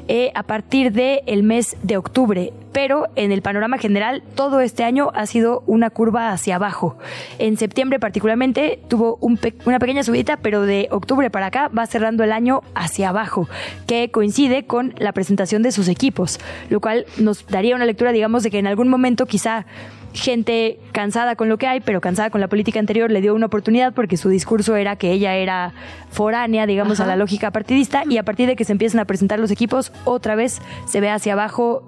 Eh, 0.09 0.31
a 0.35 0.43
partir 0.43 0.93
del 0.93 1.43
mes 1.43 1.75
de 1.83 1.97
octubre. 1.97 2.53
Pero 2.71 3.07
en 3.17 3.33
el 3.33 3.41
panorama 3.41 3.77
general, 3.77 4.23
todo 4.35 4.61
este 4.61 4.85
año 4.85 5.11
ha 5.13 5.25
sido 5.25 5.63
una 5.67 5.89
curva 5.89 6.31
hacia 6.31 6.55
abajo. 6.55 6.97
En 7.39 7.57
septiembre 7.57 7.99
particularmente 7.99 8.79
tuvo 8.87 9.19
una 9.19 9.79
pequeña 9.79 10.03
subida, 10.03 10.37
pero 10.37 10.61
de 10.61 10.87
octubre 10.91 11.29
para 11.29 11.47
acá 11.47 11.67
va 11.77 11.85
cerrando 11.87 12.23
el 12.23 12.31
año 12.31 12.61
hacia 12.73 13.09
abajo, 13.09 13.49
que 13.85 14.09
coincide 14.09 14.65
con 14.65 14.93
la 14.97 15.11
presentación 15.11 15.61
de 15.61 15.73
sus 15.73 15.89
equipos, 15.89 16.39
lo 16.69 16.79
cual 16.79 17.05
nos 17.17 17.45
daría 17.47 17.75
una 17.75 17.85
lectura, 17.85 18.13
digamos, 18.13 18.43
de 18.43 18.51
que 18.51 18.59
en 18.59 18.67
algún 18.67 18.87
momento 18.87 19.25
quizá 19.25 19.65
gente 20.13 20.79
cansada 20.91 21.35
con 21.35 21.49
lo 21.49 21.57
que 21.57 21.67
hay, 21.67 21.79
pero 21.79 22.01
cansada 22.01 22.29
con 22.29 22.41
la 22.41 22.47
política 22.47 22.79
anterior, 22.79 23.11
le 23.11 23.21
dio 23.21 23.35
una 23.35 23.47
oportunidad 23.47 23.93
porque 23.93 24.17
su 24.17 24.29
discurso 24.29 24.75
era 24.75 24.95
que 24.95 25.11
ella 25.11 25.35
era 25.35 25.73
foránea, 26.09 26.65
digamos, 26.65 26.99
a 26.99 27.05
la 27.05 27.15
lógica 27.15 27.51
partidista, 27.51 28.03
y 28.09 28.17
a 28.17 28.23
partir 28.23 28.47
de 28.47 28.55
que 28.55 28.65
se 28.65 28.71
empiezan 28.71 28.99
a 28.99 29.05
presentar 29.05 29.39
los 29.39 29.51
equipos, 29.51 29.91
otra 30.05 30.35
vez 30.35 30.61
se 30.85 31.01
ve 31.01 31.09
hacia 31.09 31.33
abajo 31.33 31.83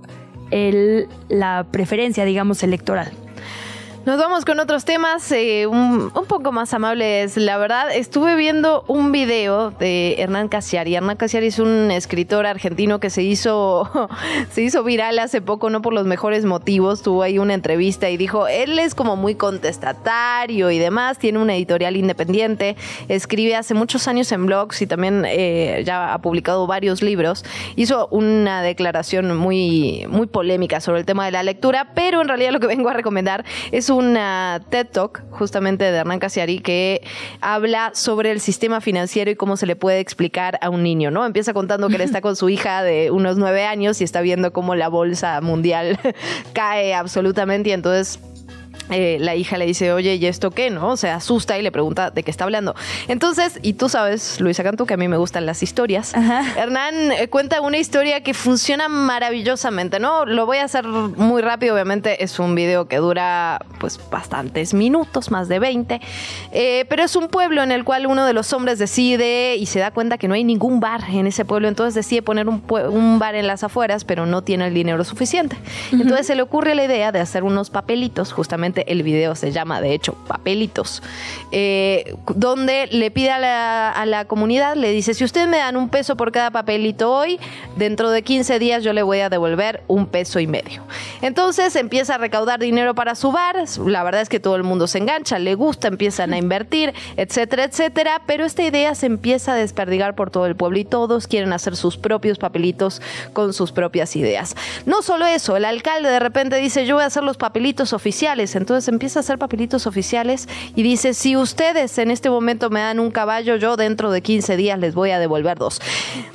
el, 0.51 1.07
la 1.29 1.65
preferencia, 1.71 2.25
digamos, 2.25 2.63
electoral. 2.63 3.11
Nos 4.09 4.17
vamos 4.17 4.43
con 4.43 4.59
otros 4.59 4.85
temas 4.85 5.31
eh, 5.31 5.67
un, 5.67 6.09
poco 6.27 6.51
más 6.51 6.73
amables, 6.73 7.37
la 7.37 7.59
verdad. 7.59 7.95
Estuve 7.95 8.35
viendo 8.35 8.83
un 8.87 9.11
video 9.11 9.69
de 9.69 10.15
Hernán 10.17 10.47
Casiari. 10.47 10.95
Hernán 10.95 11.15
Casiari 11.15 11.45
es 11.45 11.59
un 11.59 11.91
escritor 11.91 12.47
argentino 12.47 12.99
que 12.99 13.11
se 13.11 13.21
hizo, 13.21 13.87
se 14.51 14.63
hizo 14.63 14.83
viral 14.83 15.19
hace 15.19 15.41
poco, 15.41 15.69
no 15.69 15.83
por 15.83 15.93
los 15.93 16.07
mejores 16.07 16.43
motivos. 16.43 17.03
Tuvo 17.03 17.21
ahí 17.21 17.37
una 17.37 17.53
entrevista 17.53 18.09
y 18.09 18.17
dijo, 18.17 18.47
él 18.47 18.79
es 18.79 18.95
como 18.95 19.15
muy 19.15 19.35
contestatario 19.35 20.71
y 20.71 20.79
demás, 20.79 21.19
tiene 21.19 21.37
una 21.37 21.55
editorial 21.55 21.95
independiente, 21.95 22.77
escribe 23.09 23.55
hace 23.55 23.75
muchos 23.75 24.07
años 24.07 24.31
en 24.31 24.47
blogs 24.47 24.81
y 24.81 24.87
también 24.87 25.23
eh, 25.27 25.83
ya 25.85 26.15
ha 26.15 26.17
publicado 26.17 26.65
varios 26.65 27.03
libros. 27.03 27.45
Hizo 27.75 28.07
una 28.07 28.63
declaración 28.63 29.37
muy, 29.37 30.07
muy 30.09 30.25
polémica 30.25 30.79
sobre 30.79 31.01
el 31.01 31.05
tema 31.05 31.25
de 31.25 31.31
la 31.31 31.43
lectura, 31.43 31.91
pero 31.93 32.21
en 32.21 32.27
realidad 32.27 32.53
lo 32.53 32.59
que 32.59 32.65
vengo 32.65 32.89
a 32.89 32.93
recomendar 32.93 33.45
es 33.71 33.98
una 33.99 34.61
TED 34.69 34.87
Talk 34.87 35.23
justamente 35.29 35.83
de 35.83 35.97
Hernán 35.97 36.19
Casiari 36.19 36.59
que 36.59 37.01
habla 37.41 37.91
sobre 37.93 38.31
el 38.31 38.39
sistema 38.39 38.81
financiero 38.81 39.29
y 39.29 39.35
cómo 39.35 39.57
se 39.57 39.65
le 39.65 39.75
puede 39.75 39.99
explicar 39.99 40.57
a 40.61 40.69
un 40.69 40.83
niño, 40.83 41.11
¿no? 41.11 41.25
Empieza 41.25 41.53
contando 41.53 41.89
que 41.89 41.95
él 41.95 42.01
está 42.01 42.21
con 42.21 42.35
su 42.35 42.49
hija 42.49 42.81
de 42.83 43.11
unos 43.11 43.37
nueve 43.37 43.65
años 43.65 44.01
y 44.01 44.03
está 44.03 44.21
viendo 44.21 44.53
cómo 44.53 44.75
la 44.75 44.87
bolsa 44.87 45.41
mundial 45.41 45.99
cae 46.53 46.93
absolutamente 46.93 47.69
y 47.69 47.73
entonces 47.73 48.19
eh, 48.89 49.17
la 49.19 49.35
hija 49.35 49.57
le 49.57 49.65
dice, 49.65 49.93
oye, 49.93 50.15
¿y 50.15 50.25
esto 50.25 50.51
qué? 50.51 50.69
¿No? 50.69 50.97
Se 50.97 51.09
asusta 51.09 51.57
y 51.57 51.61
le 51.61 51.71
pregunta 51.71 52.11
de 52.11 52.23
qué 52.23 52.31
está 52.31 52.43
hablando. 52.43 52.75
Entonces, 53.07 53.59
y 53.61 53.73
tú 53.73 53.89
sabes, 53.89 54.39
Luisa 54.41 54.63
Cantú, 54.63 54.85
que 54.85 54.95
a 54.95 54.97
mí 54.97 55.07
me 55.07 55.17
gustan 55.17 55.45
las 55.45 55.63
historias. 55.63 56.13
Hernán 56.57 57.11
eh, 57.11 57.27
cuenta 57.27 57.61
una 57.61 57.77
historia 57.77 58.21
que 58.21 58.33
funciona 58.33 58.87
maravillosamente, 58.87 59.99
¿no? 59.99 60.25
Lo 60.25 60.45
voy 60.45 60.57
a 60.57 60.65
hacer 60.65 60.85
muy 60.87 61.41
rápido, 61.41 61.73
obviamente 61.73 62.23
es 62.23 62.39
un 62.39 62.55
video 62.55 62.87
que 62.87 62.97
dura 62.97 63.59
pues 63.79 63.99
bastantes 64.09 64.73
minutos, 64.73 65.31
más 65.31 65.47
de 65.47 65.59
20, 65.59 66.01
eh, 66.51 66.85
pero 66.89 67.03
es 67.03 67.15
un 67.15 67.27
pueblo 67.27 67.63
en 67.63 67.71
el 67.71 67.83
cual 67.83 68.07
uno 68.07 68.25
de 68.25 68.33
los 68.33 68.53
hombres 68.53 68.79
decide 68.79 69.55
y 69.55 69.65
se 69.65 69.79
da 69.79 69.91
cuenta 69.91 70.17
que 70.17 70.27
no 70.27 70.33
hay 70.33 70.43
ningún 70.43 70.79
bar 70.79 71.03
en 71.09 71.27
ese 71.27 71.45
pueblo, 71.45 71.67
entonces 71.67 71.95
decide 71.95 72.21
poner 72.21 72.47
un, 72.47 72.63
un 72.91 73.19
bar 73.19 73.35
en 73.35 73.47
las 73.47 73.63
afueras, 73.63 74.03
pero 74.03 74.25
no 74.25 74.43
tiene 74.43 74.67
el 74.67 74.73
dinero 74.73 75.03
suficiente. 75.03 75.57
Entonces 75.91 76.27
se 76.27 76.35
le 76.35 76.41
ocurre 76.41 76.75
la 76.75 76.85
idea 76.85 77.11
de 77.11 77.19
hacer 77.19 77.43
unos 77.43 77.69
papelitos 77.69 78.33
justamente 78.33 78.78
el 78.87 79.03
video 79.03 79.35
se 79.35 79.51
llama, 79.51 79.81
de 79.81 79.93
hecho, 79.93 80.13
Papelitos, 80.27 81.01
eh, 81.51 82.15
donde 82.35 82.87
le 82.87 83.11
pide 83.11 83.31
a 83.31 84.05
la, 84.05 84.25
comunidad, 84.25 84.75
le 84.75 84.91
dice, 84.91 85.13
si 85.13 85.23
ustedes 85.23 85.47
me 85.47 85.57
dan 85.57 85.77
un 85.77 85.89
peso 85.89 86.15
por 86.15 86.31
cada 86.31 86.51
papelito 86.51 87.11
hoy, 87.11 87.39
dentro 87.77 88.11
de 88.11 88.21
15 88.21 88.59
días 88.59 88.83
yo 88.83 88.93
le 88.93 89.01
voy 89.01 89.19
a 89.19 89.29
devolver 89.29 89.83
un 89.87 90.05
peso 90.05 90.39
y 90.39 90.47
medio. 90.47 90.83
Entonces 91.21 91.75
empieza 91.75 92.15
a 92.15 92.17
recaudar 92.17 92.59
dinero 92.59 92.93
para 92.95 93.15
su 93.15 93.31
bar, 93.31 93.63
la 93.85 94.03
verdad 94.03 94.21
es 94.21 94.29
que 94.29 94.39
todo 94.39 94.55
el 94.55 94.63
mundo 94.63 94.87
se 94.87 94.99
engancha, 94.99 95.39
le 95.39 95.55
gusta, 95.55 95.87
empiezan 95.87 96.33
a 96.33 96.37
invertir, 96.37 96.93
etcétera, 97.17 97.63
etcétera, 97.63 98.21
pero 98.25 98.45
esta 98.45 98.63
idea 98.63 98.93
se 98.95 99.05
empieza 99.05 99.53
a 99.53 99.55
desperdigar 99.55 100.15
por 100.15 100.29
todo 100.31 100.45
el 100.45 100.55
pueblo 100.55 100.79
y 100.79 100.85
todos 100.85 101.27
quieren 101.27 101.53
hacer 101.53 101.75
sus 101.75 101.97
propios 101.97 102.37
papelitos 102.37 103.01
con 103.33 103.53
sus 103.53 103.71
propias 103.71 104.15
ideas. 104.15 104.55
No 104.85 105.01
solo 105.01 105.25
eso, 105.25 105.57
el 105.57 105.65
alcalde 105.65 106.09
de 106.09 106.19
repente 106.19 106.57
dice, 106.57 106.85
yo 106.85 106.95
voy 106.95 107.03
a 107.03 107.07
hacer 107.07 107.23
los 107.23 107.37
papelitos 107.37 107.93
oficiales, 107.93 108.55
entonces 108.55 108.68
empieza 108.87 109.19
a 109.19 109.21
hacer 109.21 109.37
papelitos 109.37 109.87
oficiales 109.87 110.47
y 110.75 110.83
dice, 110.83 111.13
si 111.13 111.35
ustedes 111.35 111.97
en 111.97 112.11
este 112.11 112.29
momento 112.29 112.69
me 112.69 112.79
dan 112.79 112.99
un 112.99 113.11
caballo, 113.11 113.55
yo 113.55 113.77
dentro 113.77 114.11
de 114.11 114.21
15 114.21 114.57
días 114.57 114.79
les 114.79 114.93
voy 114.93 115.11
a 115.11 115.19
devolver 115.19 115.57
dos. 115.57 115.81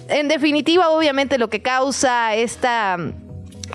En 0.08 0.28
definitiva, 0.28 0.90
obviamente 0.90 1.38
lo 1.38 1.48
que 1.48 1.62
causa 1.62 2.34
esta 2.34 2.98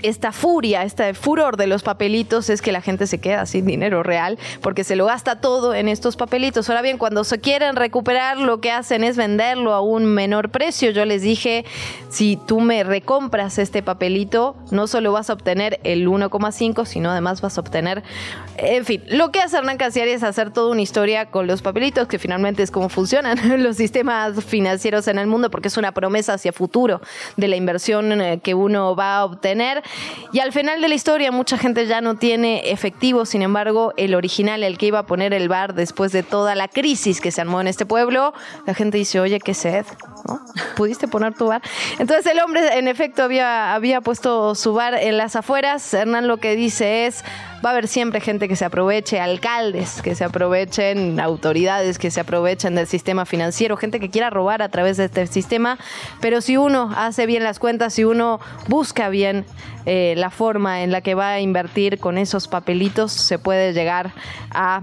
esta 0.03 0.32
furia, 0.32 0.84
este 0.84 1.14
furor 1.14 1.57
de 1.57 1.68
los 1.68 1.84
papelitos 1.84 2.49
es 2.49 2.61
que 2.61 2.72
la 2.72 2.82
gente 2.82 3.07
se 3.07 3.20
queda 3.20 3.45
sin 3.45 3.66
dinero 3.66 4.03
real 4.03 4.38
porque 4.61 4.84
se 4.84 4.95
lo 4.95 5.06
gasta 5.06 5.41
todo 5.41 5.74
en 5.74 5.88
estos 5.88 6.16
papelitos. 6.16 6.70
Ahora 6.70 6.82
bien, 6.82 6.98
cuando 6.98 7.24
se 7.24 7.40
quieren 7.40 7.76
recuperar, 7.76 8.38
lo 8.38 8.61
que 8.61 8.72
hacen 8.72 9.03
es 9.03 9.18
venderlo 9.18 9.74
a 9.74 9.82
un 9.82 10.06
menor 10.06 10.49
precio. 10.49 10.91
Yo 10.91 11.06
les 11.06 11.22
dije, 11.22 11.66
si 12.10 12.38
tú 12.38 12.60
me 12.60 12.84
recompras 12.84 13.57
este 13.57 13.84
papelito, 13.84 14.56
no 14.72 14.88
solo 14.88 15.11
vas 15.11 15.30
a 15.30 15.34
obtener 15.34 15.80
el 15.84 16.07
1,5, 16.07 16.86
sino 16.86 17.11
además 17.11 17.41
vas 17.41 17.57
a 17.57 17.61
obtener, 17.61 18.03
en 18.57 18.86
fin, 18.86 19.03
lo 19.07 19.32
que 19.32 19.41
hace 19.41 19.57
Hernán 19.57 19.78
Casiari 19.78 20.11
es 20.11 20.24
hacer 20.24 20.52
toda 20.52 20.72
una 20.72 20.82
historia 20.82 21.28
con 21.28 21.48
los 21.48 21.61
papelitos, 21.61 22.07
que 22.07 22.20
finalmente 22.20 22.64
es 22.64 22.72
cómo 22.72 22.90
funcionan 22.90 23.38
los 23.64 23.78
sistemas 23.78 24.44
financieros 24.44 25.07
en 25.07 25.20
el 25.20 25.28
mundo, 25.28 25.49
porque 25.49 25.68
es 25.68 25.78
una 25.78 25.94
promesa 25.94 26.34
hacia 26.34 26.52
futuro 26.52 27.02
de 27.38 27.48
la 27.48 27.56
inversión 27.56 28.22
eh, 28.22 28.40
que 28.44 28.53
uno 28.53 28.95
va 28.95 29.18
a 29.18 29.26
obtener 29.26 29.79
y 30.32 30.40
al 30.40 30.52
final 30.52 30.82
de 30.82 30.88
la 30.88 30.96
historia 30.96 31.32
mucha 31.32 31.58
gente 31.58 31.86
ya 31.88 32.02
no 32.02 32.16
tiene 32.16 32.72
efectivo, 32.72 33.26
sin 33.26 33.42
embargo, 33.42 33.94
el 33.98 34.16
original, 34.16 34.64
el 34.64 34.78
que 34.78 34.88
iba 34.88 35.00
a 35.00 35.06
poner 35.06 35.34
el 35.34 35.50
bar 35.50 35.74
después 35.74 36.12
de 36.12 36.24
toda 36.24 36.56
la 36.56 36.68
crisis 36.68 37.22
que 37.22 37.32
se 37.32 37.42
armó 37.42 37.62
en 37.62 37.68
este 37.68 37.86
pueblo, 37.86 38.34
la 38.66 38.74
gente 38.74 38.98
dice, 38.98 39.20
oye, 39.20 39.40
qué 39.40 39.54
sed, 39.54 39.86
¿no? 40.28 40.40
¿Pudiste 40.76 41.08
poner 41.08 41.34
tu 41.34 41.48
bar? 41.48 41.62
Entonces 42.00 42.26
el 42.26 42.40
hombre 42.40 42.78
en 42.78 42.88
efecto 42.88 43.24
había, 43.24 43.74
había 43.74 44.02
puesto 44.02 44.56
su 44.56 44.74
bar 44.74 44.96
en 44.96 45.18
las 45.18 45.36
afueras. 45.36 45.94
Hernán 45.94 46.28
lo 46.28 46.38
que 46.38 46.56
dice 46.56 47.06
es, 47.08 47.24
va 47.64 47.69
a 47.69 47.72
haber 47.73 47.88
siempre 47.88 48.22
gente 48.22 48.48
que 48.48 48.56
se 48.56 48.65
aproveche, 48.65 49.19
alcaldes 49.19 50.02
que 50.02 50.15
se 50.15 50.23
aprovechen, 50.23 51.19
autoridades 51.19 51.99
que 51.99 52.11
se 52.11 52.19
aprovechen 52.22 52.76
del 52.76 52.88
sistema 52.88 53.26
financiero, 53.26 53.77
gente 53.77 53.99
que 53.99 54.10
quiera 54.10 54.30
robar 54.30 54.61
a 54.61 54.69
través 54.69 54.98
de 54.98 55.06
este 55.06 55.27
sistema, 55.27 55.77
pero 56.22 56.41
si 56.41 56.57
uno 56.57 56.91
hace 56.95 57.26
bien 57.26 57.44
las 57.44 57.60
cuentas, 57.60 57.94
si 57.94 58.03
uno 58.03 58.40
busca 58.68 59.10
bien 59.10 59.45
eh, 59.86 60.14
la 60.18 60.30
forma 60.30 60.84
en 60.84 60.91
la 60.91 61.02
que 61.02 61.15
va 61.15 61.31
a 61.31 61.40
invertir 61.40 61.99
con 61.99 62.18
esos 62.18 62.48
papelitos, 62.48 63.11
se 63.11 63.40
puede 63.40 63.73
llegar 63.73 64.14
a 64.52 64.81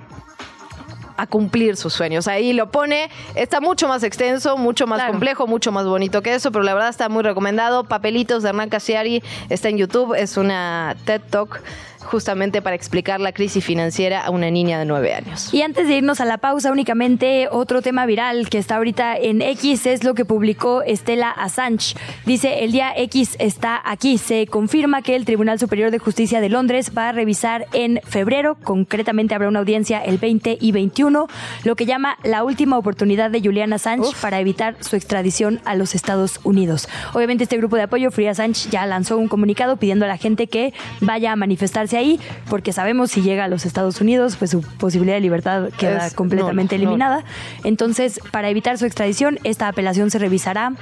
a 1.16 1.26
cumplir 1.26 1.76
sus 1.76 1.94
sueños. 1.94 2.28
Ahí 2.28 2.52
lo 2.52 2.70
pone, 2.70 3.10
está 3.34 3.60
mucho 3.60 3.88
más 3.88 4.02
extenso, 4.02 4.56
mucho 4.56 4.86
más 4.86 5.02
complejo, 5.04 5.46
mucho 5.46 5.72
más 5.72 5.86
bonito 5.86 6.22
que 6.22 6.34
eso, 6.34 6.52
pero 6.52 6.62
la 6.62 6.74
verdad 6.74 6.90
está 6.90 7.08
muy 7.08 7.22
recomendado. 7.22 7.84
Papelitos 7.84 8.42
de 8.42 8.50
Hernán 8.50 8.68
Casiari 8.68 9.22
está 9.48 9.68
en 9.68 9.78
YouTube, 9.78 10.14
es 10.14 10.36
una 10.36 10.96
TED 11.04 11.22
Talk 11.30 11.62
justamente 12.06 12.62
para 12.62 12.74
explicar 12.76 13.20
la 13.20 13.32
crisis 13.32 13.64
financiera 13.64 14.24
a 14.24 14.30
una 14.30 14.50
niña 14.50 14.78
de 14.78 14.86
nueve 14.86 15.12
años. 15.14 15.52
Y 15.52 15.62
antes 15.62 15.88
de 15.88 15.96
irnos 15.96 16.20
a 16.20 16.24
la 16.24 16.38
pausa, 16.38 16.72
únicamente 16.72 17.48
otro 17.50 17.82
tema 17.82 18.06
viral 18.06 18.48
que 18.48 18.58
está 18.58 18.76
ahorita 18.76 19.16
en 19.16 19.42
X 19.42 19.86
es 19.86 20.04
lo 20.04 20.14
que 20.14 20.24
publicó 20.24 20.82
Estela 20.82 21.30
Assange. 21.30 21.94
Dice, 22.24 22.64
el 22.64 22.72
día 22.72 22.92
X 22.96 23.36
está 23.38 23.80
aquí. 23.84 24.18
Se 24.18 24.46
confirma 24.46 25.02
que 25.02 25.16
el 25.16 25.24
Tribunal 25.24 25.58
Superior 25.58 25.90
de 25.90 25.98
Justicia 25.98 26.40
de 26.40 26.48
Londres 26.48 26.92
va 26.96 27.08
a 27.08 27.12
revisar 27.12 27.66
en 27.72 28.00
febrero, 28.04 28.56
concretamente 28.62 29.34
habrá 29.34 29.48
una 29.48 29.58
audiencia 29.58 30.00
el 30.00 30.18
20 30.18 30.58
y 30.60 30.72
21, 30.72 31.26
lo 31.64 31.76
que 31.76 31.86
llama 31.86 32.18
la 32.22 32.44
última 32.44 32.78
oportunidad 32.78 33.30
de 33.30 33.40
Julian 33.40 33.72
Assange 33.72 34.10
para 34.20 34.40
evitar 34.40 34.76
su 34.80 34.96
extradición 34.96 35.60
a 35.64 35.74
los 35.74 35.94
Estados 35.94 36.40
Unidos. 36.44 36.88
Obviamente 37.12 37.44
este 37.44 37.56
grupo 37.56 37.76
de 37.76 37.82
apoyo, 37.82 38.10
Free 38.10 38.28
Assange, 38.28 38.68
ya 38.70 38.86
lanzó 38.86 39.18
un 39.18 39.28
comunicado 39.28 39.76
pidiendo 39.76 40.04
a 40.04 40.08
la 40.08 40.16
gente 40.16 40.46
que 40.46 40.72
vaya 41.00 41.32
a 41.32 41.36
manifestarse 41.36 41.95
ahí, 41.96 42.20
porque 42.48 42.72
sabemos 42.72 43.10
si 43.10 43.22
llega 43.22 43.44
a 43.44 43.48
los 43.48 43.66
Estados 43.66 44.00
Unidos, 44.00 44.36
pues 44.36 44.50
su 44.50 44.62
posibilidad 44.62 45.16
de 45.16 45.20
libertad 45.20 45.70
queda 45.78 46.06
Es 46.06 46.14
completamente 46.14 46.76
eliminada. 46.76 47.24
Entonces, 47.64 48.20
para 48.30 48.50
evitar 48.50 48.78
su 48.78 48.86
extradición, 48.86 49.38
esta 49.44 49.68
apelación 49.68 50.10
se 50.10 50.18
revisará. 50.18 50.72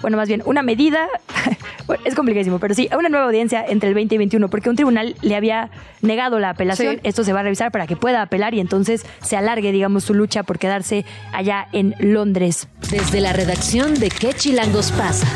Bueno, 0.00 0.16
más 0.16 0.26
bien, 0.26 0.42
una 0.44 0.62
medida, 0.62 1.06
bueno, 1.86 2.02
es 2.04 2.14
complicadísimo, 2.14 2.58
pero 2.58 2.74
sí, 2.74 2.88
una 2.96 3.08
nueva 3.08 3.26
audiencia 3.26 3.64
entre 3.66 3.88
el 3.88 3.94
20 3.94 4.14
y 4.14 4.18
21, 4.18 4.48
porque 4.48 4.68
un 4.68 4.76
tribunal 4.76 5.14
le 5.22 5.36
había 5.36 5.70
negado 6.00 6.38
la 6.40 6.50
apelación. 6.50 6.96
Sí. 6.96 7.00
Esto 7.04 7.22
se 7.22 7.32
va 7.32 7.40
a 7.40 7.42
revisar 7.44 7.70
para 7.70 7.86
que 7.86 7.96
pueda 7.96 8.22
apelar 8.22 8.54
y 8.54 8.60
entonces 8.60 9.06
se 9.22 9.36
alargue, 9.36 9.70
digamos, 9.70 10.04
su 10.04 10.14
lucha 10.14 10.42
por 10.42 10.58
quedarse 10.58 11.04
allá 11.32 11.68
en 11.72 11.94
Londres. 12.00 12.68
Desde 12.90 13.20
la 13.20 13.32
redacción 13.32 13.94
de 13.94 14.08
¿Qué 14.10 14.34
chilangos 14.34 14.92
pasa? 14.92 15.26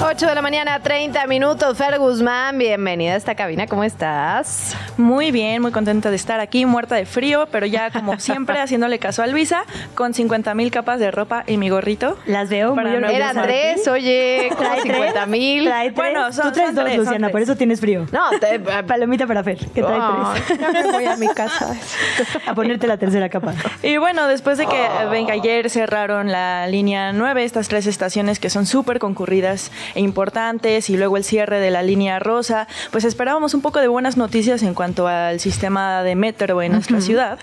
8 0.00 0.26
de 0.26 0.34
la 0.34 0.42
mañana, 0.42 0.80
30 0.80 1.26
minutos. 1.26 1.76
Fer 1.76 1.98
Guzmán, 1.98 2.56
bienvenida 2.56 3.14
a 3.14 3.16
esta 3.16 3.34
cabina. 3.34 3.66
¿Cómo 3.66 3.82
estás? 3.84 4.76
Muy 4.96 5.30
bien, 5.32 5.60
muy 5.60 5.72
contenta 5.72 6.10
de 6.10 6.16
estar 6.16 6.40
aquí, 6.40 6.66
muerta 6.66 6.94
de 6.94 7.04
frío, 7.04 7.48
pero 7.50 7.66
ya 7.66 7.90
como 7.90 8.18
siempre 8.20 8.60
haciéndole 8.60 8.98
caso 8.98 9.22
a 9.22 9.26
Luisa, 9.26 9.64
con 9.94 10.14
50 10.14 10.54
mil 10.54 10.70
capas 10.70 11.00
de 11.00 11.10
ropa 11.10 11.42
y 11.46 11.56
mi 11.56 11.68
gorrito. 11.68 12.16
Las 12.26 12.48
veo, 12.48 12.74
Para 12.74 12.98
no 13.00 13.08
Era. 13.08 13.30
Andrés, 13.30 13.86
oye, 13.88 14.46
como 14.50 14.60
Trae 14.60 14.80
tres, 14.82 14.94
50 14.96 15.26
mil. 15.26 15.64
Trae 15.64 15.84
tres. 15.86 15.94
Bueno, 15.96 16.32
son- 16.32 16.44
Tú 16.46 16.52
traes 16.52 16.68
son 16.68 16.74
dos, 16.76 16.84
tres, 16.84 16.96
Luciana, 16.98 17.26
tres. 17.26 17.32
por 17.32 17.40
eso 17.42 17.56
tienes 17.56 17.80
frío. 17.80 18.06
No, 18.12 18.30
te- 18.38 18.60
Palomita 18.86 19.26
para 19.26 19.42
Fer, 19.42 19.58
que 19.58 19.82
trae 19.82 19.98
Ay, 20.00 20.42
tres. 20.46 20.60
me 20.84 20.92
voy 20.92 21.04
a 21.06 21.16
mi 21.16 21.28
casa. 21.28 21.74
A 22.46 22.54
ponerte 22.54 22.86
la 22.86 22.96
tercera 22.98 23.28
capa. 23.28 23.52
Y 23.82 23.96
bueno, 23.96 24.26
después 24.28 24.58
de 24.58 24.66
que, 24.66 24.84
eh, 24.84 24.88
venga, 25.10 25.34
ayer 25.34 25.68
cerraron 25.70 26.30
la 26.30 26.66
línea 26.68 27.12
9, 27.12 27.44
estas 27.44 27.68
tres 27.68 27.86
estaciones 27.86 28.38
que 28.38 28.48
son 28.50 28.64
súper 28.66 28.98
concurridas 29.00 29.70
importantes, 29.94 30.90
y 30.90 30.96
luego 30.96 31.16
el 31.16 31.24
cierre 31.24 31.60
de 31.60 31.70
la 31.70 31.82
línea 31.82 32.18
rosa, 32.18 32.68
pues 32.90 33.04
esperábamos 33.04 33.54
un 33.54 33.62
poco 33.62 33.80
de 33.80 33.88
buenas 33.88 34.16
noticias 34.16 34.62
en 34.62 34.74
cuanto 34.74 35.08
al 35.08 35.40
sistema 35.40 36.02
de 36.02 36.14
metro 36.14 36.62
en 36.62 36.72
nuestra 36.72 37.00
ciudad. 37.00 37.38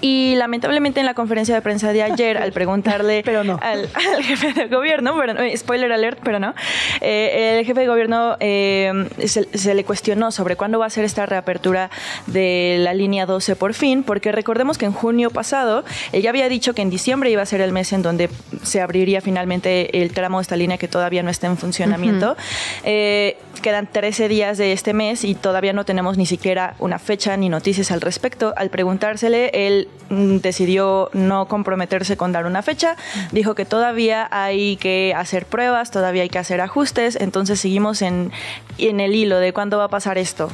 Y 0.00 0.34
lamentablemente 0.36 1.00
en 1.00 1.06
la 1.06 1.14
conferencia 1.14 1.54
de 1.54 1.62
prensa 1.62 1.92
de 1.92 2.02
ayer, 2.02 2.38
al 2.38 2.52
preguntarle 2.52 3.22
al, 3.26 3.88
al 3.94 4.22
jefe 4.22 4.52
de 4.52 4.66
gobierno, 4.68 5.14
pero, 5.18 5.40
eh, 5.40 5.56
spoiler 5.56 5.92
alert, 5.92 6.20
pero 6.22 6.38
no, 6.38 6.54
eh, 7.00 7.58
el 7.58 7.66
jefe 7.66 7.80
de 7.80 7.86
gobierno 7.86 8.36
eh, 8.40 9.08
se, 9.26 9.44
se 9.56 9.74
le 9.74 9.84
cuestionó 9.84 10.30
sobre 10.30 10.56
cuándo 10.56 10.78
va 10.78 10.86
a 10.86 10.90
ser 10.90 11.04
esta 11.04 11.26
reapertura 11.26 11.90
de 12.26 12.76
la 12.80 12.94
línea 12.94 13.26
12 13.26 13.56
por 13.56 13.74
fin, 13.74 14.02
porque 14.02 14.32
recordemos 14.32 14.78
que 14.78 14.86
en 14.86 14.92
junio 14.92 15.30
pasado 15.30 15.84
él 16.12 16.22
ya 16.22 16.30
había 16.30 16.48
dicho 16.48 16.74
que 16.74 16.82
en 16.82 16.90
diciembre 16.90 17.30
iba 17.30 17.42
a 17.42 17.46
ser 17.46 17.60
el 17.60 17.72
mes 17.72 17.92
en 17.92 18.02
donde 18.02 18.28
se 18.62 18.80
abriría 18.80 19.20
finalmente 19.20 20.02
el 20.02 20.12
tramo 20.12 20.38
de 20.38 20.42
esta 20.42 20.56
línea 20.56 20.78
que 20.78 20.88
todavía 20.88 21.22
no 21.22 21.30
está 21.30 21.46
en 21.46 21.56
funcionamiento. 21.56 22.36
Eh, 22.84 23.36
quedan 23.62 23.86
13 23.90 24.28
días 24.28 24.58
de 24.58 24.72
este 24.72 24.92
mes 24.92 25.24
y 25.24 25.34
todavía 25.34 25.72
no 25.72 25.84
tenemos 25.84 26.18
ni 26.18 26.26
siquiera 26.26 26.74
una 26.78 26.98
fecha 26.98 27.36
ni 27.36 27.48
noticias 27.48 27.90
al 27.90 28.00
respecto. 28.00 28.52
Al 28.56 28.70
preguntársele, 28.70 29.50
él 29.54 29.88
mm, 29.88 29.93
decidió 30.10 31.10
no 31.12 31.46
comprometerse 31.48 32.16
con 32.16 32.32
dar 32.32 32.46
una 32.46 32.62
fecha. 32.62 32.96
Dijo 33.32 33.54
que 33.54 33.64
todavía 33.64 34.28
hay 34.30 34.76
que 34.76 35.14
hacer 35.16 35.46
pruebas, 35.46 35.90
todavía 35.90 36.22
hay 36.22 36.28
que 36.28 36.38
hacer 36.38 36.60
ajustes. 36.60 37.16
Entonces 37.16 37.60
seguimos 37.60 38.02
en, 38.02 38.32
en 38.78 39.00
el 39.00 39.14
hilo 39.14 39.38
de 39.38 39.52
cuándo 39.52 39.78
va 39.78 39.84
a 39.84 39.88
pasar 39.88 40.18
esto. 40.18 40.50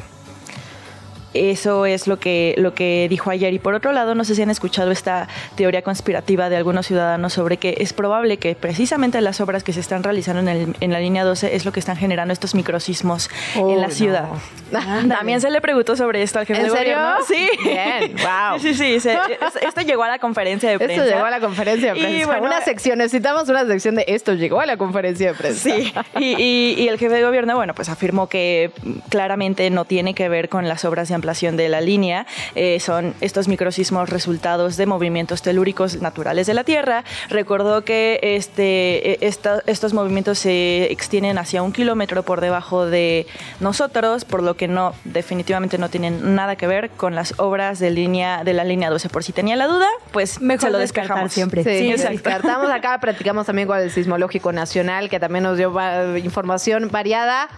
Eso 1.34 1.86
es 1.86 2.06
lo 2.06 2.18
que, 2.18 2.54
lo 2.58 2.74
que 2.74 3.06
dijo 3.08 3.30
ayer. 3.30 3.52
Y 3.54 3.58
por 3.58 3.74
otro 3.74 3.92
lado, 3.92 4.14
no 4.14 4.24
sé 4.24 4.34
si 4.34 4.42
han 4.42 4.50
escuchado 4.50 4.90
esta 4.90 5.28
teoría 5.54 5.82
conspirativa 5.82 6.48
de 6.48 6.56
algunos 6.56 6.86
ciudadanos 6.86 7.32
sobre 7.32 7.56
que 7.56 7.76
es 7.78 7.92
probable 7.92 8.38
que 8.38 8.54
precisamente 8.54 9.20
las 9.20 9.40
obras 9.40 9.62
que 9.62 9.72
se 9.72 9.80
están 9.80 10.02
realizando 10.02 10.40
en, 10.40 10.48
el- 10.48 10.76
en 10.80 10.92
la 10.92 11.00
línea 11.00 11.24
12 11.24 11.54
es 11.54 11.64
lo 11.64 11.72
que 11.72 11.80
están 11.80 11.96
generando 11.96 12.32
estos 12.32 12.54
microsismos 12.54 13.30
en 13.54 13.80
la 13.80 13.86
no. 13.88 13.92
ciudad. 13.94 14.28
También 15.08 15.40
se 15.40 15.50
le 15.50 15.60
preguntó 15.60 15.96
sobre 15.96 16.22
esto 16.22 16.38
al 16.38 16.46
jefe 16.46 16.60
¿En 16.60 16.66
de 16.66 16.72
serio? 16.72 16.96
gobierno. 16.96 17.24
Sí. 17.26 17.48
Bien, 17.64 18.14
wow. 18.50 18.58
Sí, 18.60 18.74
sí, 18.74 18.94
sí. 18.94 19.00
se- 19.00 19.12
es- 19.14 19.62
esto 19.66 19.80
llegó 19.82 20.02
a 20.04 20.08
la 20.08 20.18
conferencia 20.18 20.70
de 20.70 20.78
prensa. 20.78 21.04
Esto 21.04 21.14
llegó 21.14 21.26
a 21.26 21.30
la 21.30 21.40
conferencia 21.40 21.92
de 21.94 21.98
Y 21.98 22.02
prensa. 22.02 22.26
bueno, 22.26 22.42
una 22.46 22.60
sección, 22.62 22.98
necesitamos 22.98 23.48
una 23.48 23.64
sección 23.66 23.94
de 23.96 24.04
esto 24.08 24.34
llegó 24.34 24.60
a 24.60 24.66
la 24.66 24.76
conferencia 24.76 25.28
de 25.32 25.34
prensa. 25.38 25.60
Sí, 25.70 25.92
y, 26.18 26.34
y- 26.42 26.74
y 26.78 26.88
el 26.88 26.98
jefe 26.98 27.14
de 27.14 27.22
gobierno, 27.22 27.56
bueno, 27.56 27.74
pues 27.74 27.88
afirmó 27.88 28.28
que 28.28 28.70
claramente 29.08 29.68
no 29.70 29.84
tiene 29.84 30.14
que 30.14 30.28
ver 30.28 30.48
con 30.48 30.68
las 30.68 30.84
obras 30.84 31.08
de 31.08 31.14
ampliación 31.20 31.56
de 31.56 31.68
la 31.68 31.80
línea, 31.80 32.26
eh, 32.54 32.80
son 32.80 33.14
estos 33.20 33.46
microsismos 33.46 34.08
resultados 34.08 34.76
de 34.76 34.86
movimientos 34.86 35.42
telúricos 35.42 36.00
naturales 36.00 36.46
de 36.46 36.54
la 36.54 36.64
Tierra. 36.64 37.04
Recordó 37.28 37.84
que 37.84 38.18
este, 38.22 39.12
eh, 39.12 39.18
esta- 39.20 39.62
estos 39.66 39.92
movimientos 39.92 40.38
se 40.38 40.90
extienden 40.90 41.36
hacia 41.38 41.62
un 41.62 41.72
kilómetro 41.72 42.22
por 42.22 42.40
debajo 42.40 42.86
de 42.86 43.26
nosotros, 43.60 44.24
por 44.24 44.42
lo 44.42 44.54
que 44.56 44.66
no, 44.68 44.94
definitivamente 45.04 45.76
no 45.78 45.88
tienen 45.90 46.34
nada 46.34 46.56
que 46.56 46.66
ver 46.66 46.90
con 46.90 47.14
las 47.14 47.34
obras 47.38 47.78
de 47.78 47.90
línea 47.90 48.42
de 48.44 48.54
la 48.54 48.64
línea 48.64 48.88
12. 48.90 49.08
Por 49.10 49.22
si 49.22 49.32
tenía 49.32 49.56
la 49.56 49.66
duda, 49.66 49.86
pues 50.12 50.40
Mejor 50.40 50.60
se 50.68 50.70
lo 50.70 50.78
descartar 50.78 51.08
despejamos 51.26 51.32
siempre. 51.32 51.62
Sí, 51.64 51.70
Sí, 51.70 51.90
exacto. 51.90 52.12
exacto. 52.14 52.30
Descartamos 52.38 52.70
acá, 52.70 52.98
practicamos 53.00 53.46
también 53.46 53.68
con 53.68 53.78
el 53.78 53.90
Sismológico 53.90 54.52
Nacional, 54.52 55.08
que 55.10 55.20
también 55.20 55.44
nos 55.44 55.56
dio 55.58 55.70
información 56.16 56.88
variada. 56.90 57.48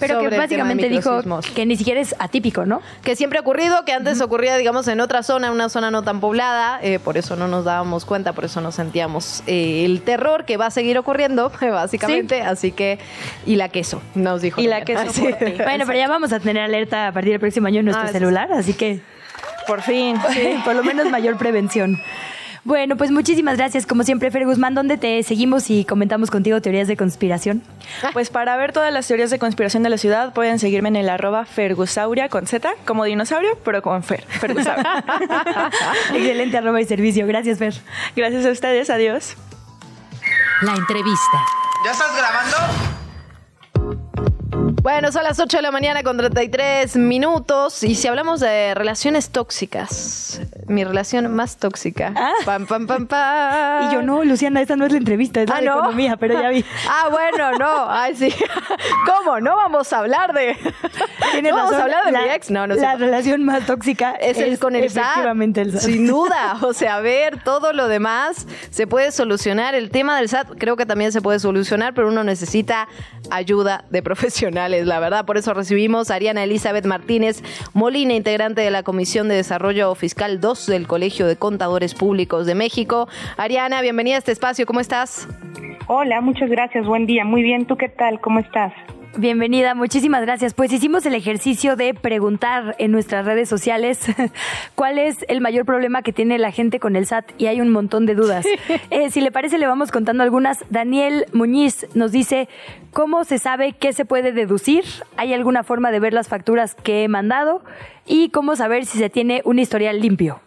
Pero 0.00 0.20
que 0.20 0.36
básicamente 0.36 0.88
dijo 0.88 1.20
que 1.54 1.66
ni 1.66 1.76
siquiera 1.76 2.00
es 2.00 2.14
atípico, 2.18 2.64
¿no? 2.66 2.82
Que 3.02 3.16
siempre 3.16 3.38
ha 3.38 3.42
ocurrido, 3.42 3.84
que 3.84 3.92
antes 3.92 4.20
ocurría, 4.20 4.56
digamos, 4.56 4.88
en 4.88 5.00
otra 5.00 5.22
zona, 5.22 5.50
una 5.52 5.68
zona 5.68 5.90
no 5.90 6.02
tan 6.02 6.20
poblada, 6.20 6.78
eh, 6.82 6.98
por 6.98 7.16
eso 7.16 7.36
no 7.36 7.48
nos 7.48 7.64
dábamos 7.64 8.04
cuenta, 8.04 8.32
por 8.32 8.44
eso 8.44 8.60
no 8.60 8.72
sentíamos 8.72 9.42
eh, 9.46 9.84
el 9.84 10.02
terror 10.02 10.44
que 10.44 10.56
va 10.56 10.66
a 10.66 10.70
seguir 10.70 10.98
ocurriendo, 10.98 11.50
básicamente. 11.60 12.42
Así 12.42 12.72
que, 12.72 12.98
y 13.46 13.56
la 13.56 13.68
queso, 13.68 14.02
nos 14.14 14.42
dijo. 14.42 14.60
Y 14.60 14.66
la 14.66 14.84
queso. 14.84 15.04
Bueno, 15.64 15.84
pero 15.86 15.98
ya 15.98 16.08
vamos 16.08 16.32
a 16.32 16.40
tener 16.40 16.62
alerta 16.62 17.08
a 17.08 17.12
partir 17.12 17.32
del 17.32 17.40
próximo 17.40 17.66
año 17.66 17.80
en 17.80 17.86
nuestro 17.86 18.06
Ah, 18.06 18.12
celular, 18.12 18.52
así 18.52 18.74
que 18.74 19.00
Por 19.66 19.82
fin. 19.82 20.16
sí, 20.32 20.56
por 20.64 20.74
lo 20.74 20.82
menos 20.84 21.08
mayor 21.10 21.36
prevención. 21.36 22.00
Bueno, 22.64 22.96
pues 22.96 23.10
muchísimas 23.10 23.58
gracias. 23.58 23.84
Como 23.86 24.04
siempre, 24.04 24.30
Fer 24.30 24.46
Guzmán, 24.46 24.74
¿dónde 24.74 24.96
te 24.96 25.22
seguimos 25.22 25.68
y 25.68 25.84
comentamos 25.84 26.30
contigo 26.30 26.62
teorías 26.62 26.88
de 26.88 26.96
conspiración? 26.96 27.62
Pues 28.14 28.30
para 28.30 28.56
ver 28.56 28.72
todas 28.72 28.90
las 28.90 29.06
teorías 29.06 29.30
de 29.30 29.38
conspiración 29.38 29.82
de 29.82 29.90
la 29.90 29.98
ciudad 29.98 30.32
pueden 30.32 30.58
seguirme 30.58 30.88
en 30.88 30.96
el 30.96 31.10
arroba 31.10 31.44
fergusauria 31.44 32.30
con 32.30 32.46
Z, 32.46 32.70
como 32.86 33.04
dinosaurio, 33.04 33.58
pero 33.64 33.82
con 33.82 34.02
Fer. 34.02 34.22
Fergusauria. 34.22 35.04
Excelente 36.14 36.56
arroba 36.56 36.80
y 36.80 36.86
servicio. 36.86 37.26
Gracias, 37.26 37.58
Fer. 37.58 37.74
Gracias 38.16 38.46
a 38.46 38.50
ustedes, 38.50 38.88
adiós. 38.88 39.36
La 40.62 40.72
entrevista. 40.72 41.44
¿Ya 41.84 41.90
estás 41.90 42.16
grabando? 42.16 43.03
Bueno, 44.58 45.10
son 45.12 45.24
las 45.24 45.40
8 45.40 45.56
de 45.56 45.62
la 45.62 45.70
mañana 45.70 46.02
con 46.02 46.16
33 46.18 46.96
minutos. 46.96 47.82
Y 47.82 47.94
si 47.94 48.06
hablamos 48.06 48.40
de 48.40 48.74
relaciones 48.74 49.30
tóxicas, 49.30 50.40
mi 50.66 50.84
relación 50.84 51.34
más 51.34 51.56
tóxica. 51.56 52.12
Pam, 52.44 52.66
pam, 52.66 52.86
pam, 52.86 53.06
pam. 53.06 53.88
Y 53.88 53.94
yo, 53.94 54.02
no, 54.02 54.22
Luciana, 54.24 54.60
esta 54.60 54.76
no 54.76 54.84
es 54.84 54.92
la 54.92 54.98
entrevista, 54.98 55.40
es 55.42 55.48
la 55.48 55.56
Ah, 55.56 55.60
de 55.60 55.66
¿no? 55.66 55.78
economía, 55.78 56.16
pero 56.18 56.40
ya 56.40 56.50
vi. 56.50 56.64
Ah, 56.88 57.08
bueno, 57.10 57.52
no. 57.58 57.86
Ay, 57.90 58.14
sí. 58.14 58.32
¿Cómo? 59.06 59.40
No 59.40 59.56
vamos 59.56 59.90
a 59.92 59.98
hablar 60.00 60.32
de. 60.34 60.54
Tienes 61.32 61.52
no 61.52 61.56
vamos 61.58 61.74
a 61.74 61.82
hablar 61.82 62.04
de 62.04 62.12
la, 62.12 62.22
mi 62.22 62.28
ex. 62.28 62.50
No, 62.50 62.66
no 62.66 62.74
La 62.74 62.92
sé. 62.92 62.98
relación 62.98 63.42
más 63.44 63.64
tóxica 63.66 64.12
Es 64.12 64.36
el 64.38 64.58
con 64.58 64.76
el 64.76 64.90
SAT. 64.90 65.02
efectivamente 65.04 65.60
el 65.62 65.72
SAT. 65.72 65.80
Sin 65.80 66.06
duda. 66.14 66.58
O 66.60 66.74
sea, 66.74 66.96
a 66.96 67.00
ver, 67.00 67.42
todo 67.42 67.72
lo 67.72 67.88
demás 67.88 68.46
se 68.70 68.86
puede 68.86 69.12
solucionar. 69.12 69.74
El 69.74 69.90
tema 69.90 70.16
del 70.18 70.28
SAT 70.28 70.50
creo 70.58 70.76
que 70.76 70.84
también 70.86 71.10
se 71.10 71.22
puede 71.22 71.38
solucionar, 71.40 71.94
pero 71.94 72.08
uno 72.08 72.22
necesita 72.22 72.86
ayuda 73.30 73.84
de 73.90 74.02
profesionales, 74.02 74.43
la 74.50 75.00
verdad. 75.00 75.24
Por 75.24 75.36
eso 75.36 75.54
recibimos 75.54 76.10
a 76.10 76.16
Ariana 76.16 76.44
Elizabeth 76.44 76.84
Martínez 76.84 77.42
Molina, 77.72 78.14
integrante 78.14 78.60
de 78.60 78.70
la 78.70 78.82
Comisión 78.82 79.28
de 79.28 79.36
Desarrollo 79.36 79.94
Fiscal 79.94 80.40
2 80.40 80.66
del 80.66 80.86
Colegio 80.86 81.26
de 81.26 81.36
Contadores 81.36 81.94
Públicos 81.94 82.46
de 82.46 82.54
México. 82.54 83.08
Ariana, 83.36 83.80
bienvenida 83.80 84.16
a 84.16 84.18
este 84.18 84.32
espacio. 84.32 84.66
¿Cómo 84.66 84.80
estás? 84.80 85.28
Hola, 85.86 86.20
muchas 86.20 86.50
gracias. 86.50 86.86
Buen 86.86 87.06
día. 87.06 87.24
Muy 87.24 87.42
bien. 87.42 87.66
¿Tú 87.66 87.76
qué 87.76 87.88
tal? 87.88 88.20
¿Cómo 88.20 88.40
estás? 88.40 88.72
Bienvenida, 89.16 89.74
muchísimas 89.74 90.22
gracias. 90.22 90.54
Pues 90.54 90.72
hicimos 90.72 91.04
el 91.06 91.14
ejercicio 91.14 91.76
de 91.76 91.94
preguntar 91.94 92.74
en 92.78 92.90
nuestras 92.90 93.24
redes 93.24 93.48
sociales 93.48 94.00
cuál 94.74 94.98
es 94.98 95.24
el 95.28 95.40
mayor 95.40 95.64
problema 95.64 96.02
que 96.02 96.12
tiene 96.12 96.38
la 96.38 96.50
gente 96.50 96.80
con 96.80 96.96
el 96.96 97.06
SAT 97.06 97.32
y 97.38 97.46
hay 97.46 97.60
un 97.60 97.70
montón 97.70 98.06
de 98.06 98.14
dudas. 98.14 98.46
Eh, 98.90 99.10
si 99.10 99.20
le 99.20 99.32
parece, 99.32 99.58
le 99.58 99.66
vamos 99.66 99.90
contando 99.90 100.22
algunas. 100.22 100.64
Daniel 100.68 101.26
Muñiz 101.32 101.86
nos 101.94 102.12
dice, 102.12 102.48
¿cómo 102.92 103.24
se 103.24 103.38
sabe 103.38 103.72
qué 103.72 103.92
se 103.92 104.04
puede 104.04 104.32
deducir? 104.32 104.84
¿Hay 105.16 105.32
alguna 105.32 105.62
forma 105.62 105.90
de 105.90 106.00
ver 106.00 106.12
las 106.12 106.28
facturas 106.28 106.74
que 106.74 107.04
he 107.04 107.08
mandado? 107.08 107.62
¿Y 108.06 108.30
cómo 108.30 108.56
saber 108.56 108.84
si 108.84 108.98
se 108.98 109.10
tiene 109.10 109.42
un 109.44 109.58
historial 109.58 110.00
limpio? 110.00 110.40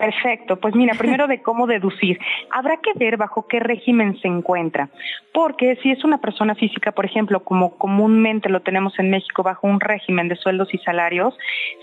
Perfecto, 0.00 0.56
pues 0.56 0.74
mira, 0.74 0.94
primero 0.94 1.26
de 1.26 1.42
cómo 1.42 1.66
deducir. 1.66 2.18
Habrá 2.50 2.78
que 2.78 2.94
ver 2.94 3.18
bajo 3.18 3.46
qué 3.46 3.60
régimen 3.60 4.18
se 4.22 4.28
encuentra, 4.28 4.88
porque 5.34 5.76
si 5.82 5.90
es 5.90 6.02
una 6.04 6.16
persona 6.16 6.54
física, 6.54 6.92
por 6.92 7.04
ejemplo, 7.04 7.44
como 7.44 7.76
comúnmente 7.76 8.48
lo 8.48 8.60
tenemos 8.60 8.98
en 8.98 9.10
México 9.10 9.42
bajo 9.42 9.66
un 9.66 9.78
régimen 9.78 10.28
de 10.28 10.36
sueldos 10.36 10.72
y 10.72 10.78
salarios, 10.78 11.36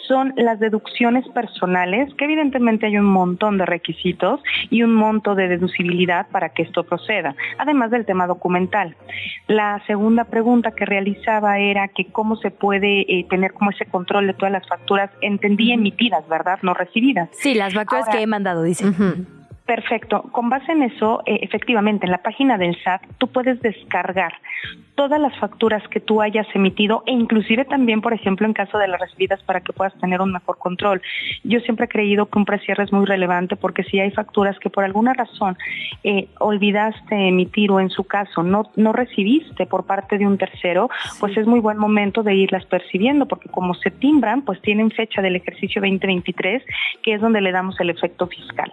son 0.08 0.34
las 0.36 0.60
deducciones 0.60 1.28
personales, 1.30 2.12
que 2.16 2.26
evidentemente 2.26 2.88
hay 2.88 2.98
un 2.98 3.06
montón 3.06 3.60
de 3.60 3.68
requisitos 3.68 4.42
y 4.72 4.82
un 4.82 4.96
monto 4.96 5.36
de 5.36 5.48
deducibilidad 5.48 6.28
para 6.32 6.50
que 6.50 6.64
esto 6.64 6.86
proceda, 6.86 7.36
además 7.60 7.92
del 7.92 8.08
tema 8.08 8.26
documental. 8.26 8.96
La 9.46 9.80
segunda 9.86 10.24
pregunta 10.24 10.72
que 10.72 10.86
realizaba 10.86 11.60
era 11.60 11.88
que 11.90 12.06
cómo 12.06 12.36
se 12.38 12.50
puede 12.50 13.02
eh, 13.02 13.28
tener 13.30 13.54
como 13.54 13.70
ese 13.70 13.86
control 13.86 14.26
de 14.26 14.34
todas 14.34 14.52
las 14.52 14.68
facturas, 14.68 15.12
entendí 15.22 15.72
emitidas, 15.72 16.28
¿verdad? 16.28 16.58
No 16.64 16.74
recibidas. 16.74 17.30
Sí, 17.34 17.54
las 17.54 17.76
facturas 17.76 18.07
que 18.08 18.22
he 18.22 18.28
mandado, 18.28 18.64
dice. 18.64 18.86
Perfecto. 19.68 20.22
Con 20.32 20.50
base 20.50 20.72
en 20.72 20.82
eso, 20.82 21.22
eh, 21.26 21.40
efectivamente, 21.42 22.06
en 22.06 22.12
la 22.14 22.24
página 22.24 22.58
del 22.58 22.82
SAT, 22.82 23.02
tú 23.18 23.28
puedes 23.28 23.62
descargar 23.62 24.32
todas 24.96 25.20
las 25.20 25.38
facturas 25.40 25.86
que 25.90 26.00
tú 26.00 26.22
hayas 26.22 26.48
emitido 26.56 27.04
e 27.06 27.12
inclusive 27.12 27.66
también, 27.66 28.00
por 28.00 28.14
ejemplo, 28.14 28.48
en 28.48 28.54
caso 28.54 28.78
de 28.78 28.88
las 28.88 29.00
recibidas 29.02 29.44
para 29.44 29.60
que 29.60 29.74
puedas 29.74 29.94
tener 30.00 30.22
un 30.22 30.32
mejor 30.32 30.58
control. 30.58 31.02
Yo 31.44 31.60
siempre 31.60 31.86
he 31.86 31.90
creído 31.90 32.28
que 32.28 32.40
un 32.40 32.46
precierre 32.46 32.86
es 32.86 32.94
muy 32.94 33.06
relevante 33.06 33.58
porque 33.58 33.84
si 33.84 34.00
hay 34.00 34.10
facturas 34.12 34.58
que 34.58 34.70
por 34.70 34.86
alguna 34.86 35.14
razón 35.14 35.58
eh, 36.06 36.30
olvidaste 36.40 37.28
emitir 37.28 37.70
o 37.70 37.82
en 37.82 37.90
su 37.90 38.06
caso 38.06 38.44
no, 38.44 38.72
no 38.78 38.94
recibiste 38.94 39.66
por 39.66 39.86
parte 39.86 40.18
de 40.18 40.26
un 40.26 40.38
tercero, 40.38 40.90
pues 41.20 41.36
es 41.36 41.46
muy 41.46 41.60
buen 41.60 41.78
momento 41.78 42.24
de 42.24 42.34
irlas 42.34 42.66
percibiendo 42.66 43.26
porque 43.26 43.50
como 43.50 43.74
se 43.74 43.92
timbran, 43.92 44.44
pues 44.44 44.62
tienen 44.62 44.92
fecha 44.92 45.22
del 45.22 45.36
ejercicio 45.36 45.82
2023, 45.82 46.64
que 47.04 47.16
es 47.16 47.22
donde 47.22 47.42
le 47.42 47.52
damos 47.52 47.78
el 47.82 47.90
efecto 47.90 48.28
fiscal. 48.28 48.72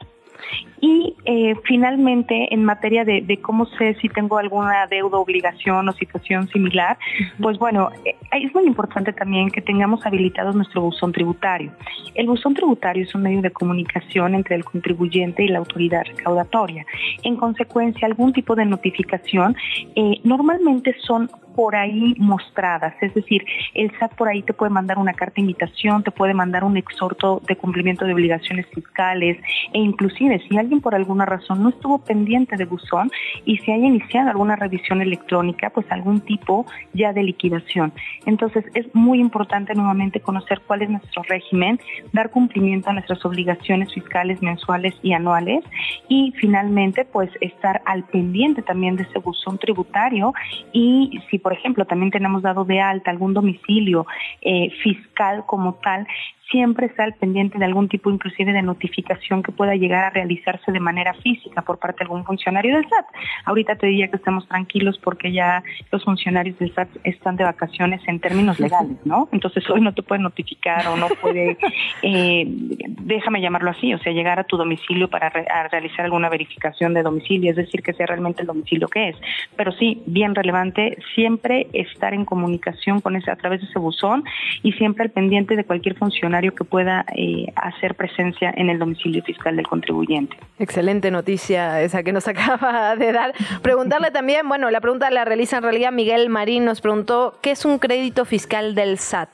Y 0.80 1.14
eh, 1.24 1.54
finalmente, 1.64 2.52
en 2.52 2.64
materia 2.64 3.04
de, 3.04 3.38
cómo 3.40 3.66
sé 3.78 3.94
si 4.00 4.08
tengo 4.08 4.36
alguna 4.36 4.86
deuda, 4.86 5.18
obligación 5.18 5.88
o 5.88 5.92
situación 5.94 6.48
similar, 6.48 6.98
pues 7.40 7.58
bueno, 7.58 7.90
eh, 8.04 8.14
es 8.32 8.54
muy 8.54 8.64
importante 8.64 9.12
también 9.12 9.50
que 9.50 9.62
tengamos 9.62 10.04
habilitados 10.04 10.54
nuestro 10.54 10.82
buzón 10.82 11.12
tributario. 11.12 11.72
El 12.14 12.26
buzón 12.26 12.54
tributario 12.54 13.04
es 13.04 13.14
un 13.14 13.22
medio 13.22 13.40
de 13.40 13.50
comunicación 13.50 14.34
entre 14.34 14.56
el 14.56 14.64
contribuyente 14.64 15.44
y 15.44 15.48
la 15.48 15.58
autoridad 15.58 16.02
recaudatoria. 16.04 16.84
En 17.22 17.36
consecuencia, 17.36 18.06
algún 18.06 18.32
tipo 18.32 18.54
de 18.54 18.66
notificación 18.66 19.56
eh, 19.96 20.20
normalmente 20.24 20.94
son 21.00 21.30
por 21.54 21.76
ahí 21.76 22.14
mostradas, 22.18 22.94
es 23.00 23.14
decir, 23.14 23.44
el 23.74 23.90
SAT 23.98 24.14
por 24.14 24.28
ahí 24.28 24.42
te 24.42 24.52
puede 24.52 24.70
mandar 24.70 24.98
una 24.98 25.12
carta 25.12 25.34
de 25.36 25.42
invitación, 25.42 26.02
te 26.02 26.10
puede 26.10 26.34
mandar 26.34 26.64
un 26.64 26.76
exhorto 26.76 27.40
de 27.46 27.56
cumplimiento 27.56 28.04
de 28.04 28.12
obligaciones 28.12 28.66
fiscales 28.74 29.38
e 29.72 29.78
inclusive 29.78 30.42
si 30.48 30.58
alguien 30.58 30.80
por 30.80 30.94
alguna 30.94 31.26
razón 31.26 31.62
no 31.62 31.68
estuvo 31.68 31.98
pendiente 31.98 32.56
de 32.56 32.64
buzón 32.64 33.10
y 33.44 33.58
se 33.58 33.72
haya 33.72 33.86
iniciado 33.86 34.30
alguna 34.30 34.56
revisión 34.56 35.00
electrónica, 35.00 35.70
pues 35.70 35.86
algún 35.90 36.20
tipo 36.20 36.66
ya 36.92 37.12
de 37.12 37.22
liquidación. 37.22 37.92
Entonces 38.26 38.64
es 38.74 38.92
muy 38.94 39.20
importante 39.20 39.74
nuevamente 39.74 40.20
conocer 40.20 40.60
cuál 40.66 40.82
es 40.82 40.90
nuestro 40.90 41.22
régimen, 41.22 41.78
dar 42.12 42.30
cumplimiento 42.30 42.90
a 42.90 42.92
nuestras 42.92 43.24
obligaciones 43.24 43.92
fiscales 43.92 44.42
mensuales 44.42 44.94
y 45.02 45.12
anuales 45.12 45.64
y 46.08 46.32
finalmente 46.36 47.04
pues 47.04 47.30
estar 47.40 47.82
al 47.84 48.04
pendiente 48.04 48.62
también 48.62 48.96
de 48.96 49.04
ese 49.04 49.18
buzón 49.18 49.58
tributario 49.58 50.32
y 50.72 51.20
si 51.30 51.38
por 51.44 51.52
ejemplo, 51.52 51.84
también 51.84 52.10
tenemos 52.10 52.42
dado 52.42 52.64
de 52.64 52.80
alta 52.80 53.10
algún 53.10 53.34
domicilio 53.34 54.06
eh, 54.40 54.70
fiscal 54.82 55.44
como 55.46 55.74
tal, 55.74 56.08
siempre 56.50 56.86
está 56.86 57.04
al 57.04 57.14
pendiente 57.14 57.58
de 57.58 57.64
algún 57.64 57.88
tipo 57.88 58.10
inclusive 58.10 58.52
de 58.52 58.62
notificación 58.62 59.42
que 59.42 59.52
pueda 59.52 59.74
llegar 59.74 60.04
a 60.04 60.10
realizarse 60.10 60.72
de 60.72 60.80
manera 60.80 61.14
física 61.14 61.62
por 61.62 61.78
parte 61.78 61.98
de 62.00 62.04
algún 62.04 62.24
funcionario 62.24 62.74
del 62.74 62.88
SAT. 62.88 63.06
Ahorita 63.44 63.76
te 63.76 63.86
diría 63.86 64.08
que 64.08 64.16
estamos 64.16 64.46
tranquilos 64.48 64.98
porque 65.02 65.32
ya 65.32 65.62
los 65.90 66.04
funcionarios 66.04 66.58
del 66.58 66.74
SAT 66.74 66.88
están 67.04 67.36
de 67.36 67.44
vacaciones 67.44 68.02
en 68.06 68.20
términos 68.20 68.60
legales, 68.60 68.96
¿no? 69.04 69.28
Entonces 69.32 69.68
hoy 69.70 69.80
no 69.80 69.94
te 69.94 70.02
puede 70.02 70.22
notificar 70.22 70.86
o 70.88 70.96
no 70.96 71.08
puede, 71.20 71.56
eh, 72.02 72.44
déjame 72.46 73.40
llamarlo 73.40 73.70
así, 73.70 73.94
o 73.94 73.98
sea, 73.98 74.12
llegar 74.12 74.38
a 74.38 74.44
tu 74.44 74.56
domicilio 74.56 75.08
para 75.08 75.30
realizar 75.70 76.04
alguna 76.04 76.28
verificación 76.28 76.94
de 76.94 77.02
domicilio, 77.02 77.50
es 77.50 77.56
decir, 77.56 77.82
que 77.82 77.94
sea 77.94 78.06
realmente 78.06 78.42
el 78.42 78.46
domicilio 78.46 78.88
que 78.88 79.10
es. 79.10 79.16
Pero 79.56 79.72
sí, 79.72 80.02
bien 80.06 80.34
relevante, 80.34 80.98
siempre 81.14 81.68
estar 81.72 82.12
en 82.12 82.24
comunicación 82.24 83.00
con 83.00 83.16
ese, 83.16 83.30
a 83.30 83.36
través 83.36 83.60
de 83.60 83.66
ese 83.66 83.78
buzón 83.78 84.24
y 84.62 84.72
siempre 84.72 85.04
al 85.04 85.10
pendiente 85.10 85.56
de 85.56 85.64
cualquier 85.64 85.96
funcionario 85.96 86.33
que 86.42 86.64
pueda 86.64 87.04
eh, 87.16 87.52
hacer 87.56 87.94
presencia 87.94 88.52
en 88.56 88.68
el 88.68 88.78
domicilio 88.78 89.22
fiscal 89.22 89.56
del 89.56 89.66
contribuyente. 89.66 90.36
Excelente 90.58 91.10
noticia 91.10 91.80
esa 91.82 92.02
que 92.02 92.12
nos 92.12 92.28
acaba 92.34 92.96
de 92.96 93.12
dar. 93.12 93.32
Preguntarle 93.62 94.10
también, 94.10 94.48
bueno, 94.48 94.70
la 94.70 94.80
pregunta 94.80 95.10
la 95.10 95.24
realiza 95.24 95.58
en 95.58 95.62
realidad 95.62 95.92
Miguel 95.92 96.28
Marín, 96.28 96.64
nos 96.64 96.80
preguntó, 96.80 97.38
¿qué 97.42 97.52
es 97.52 97.64
un 97.64 97.78
crédito 97.78 98.24
fiscal 98.24 98.74
del 98.74 98.98
SAT? 98.98 99.28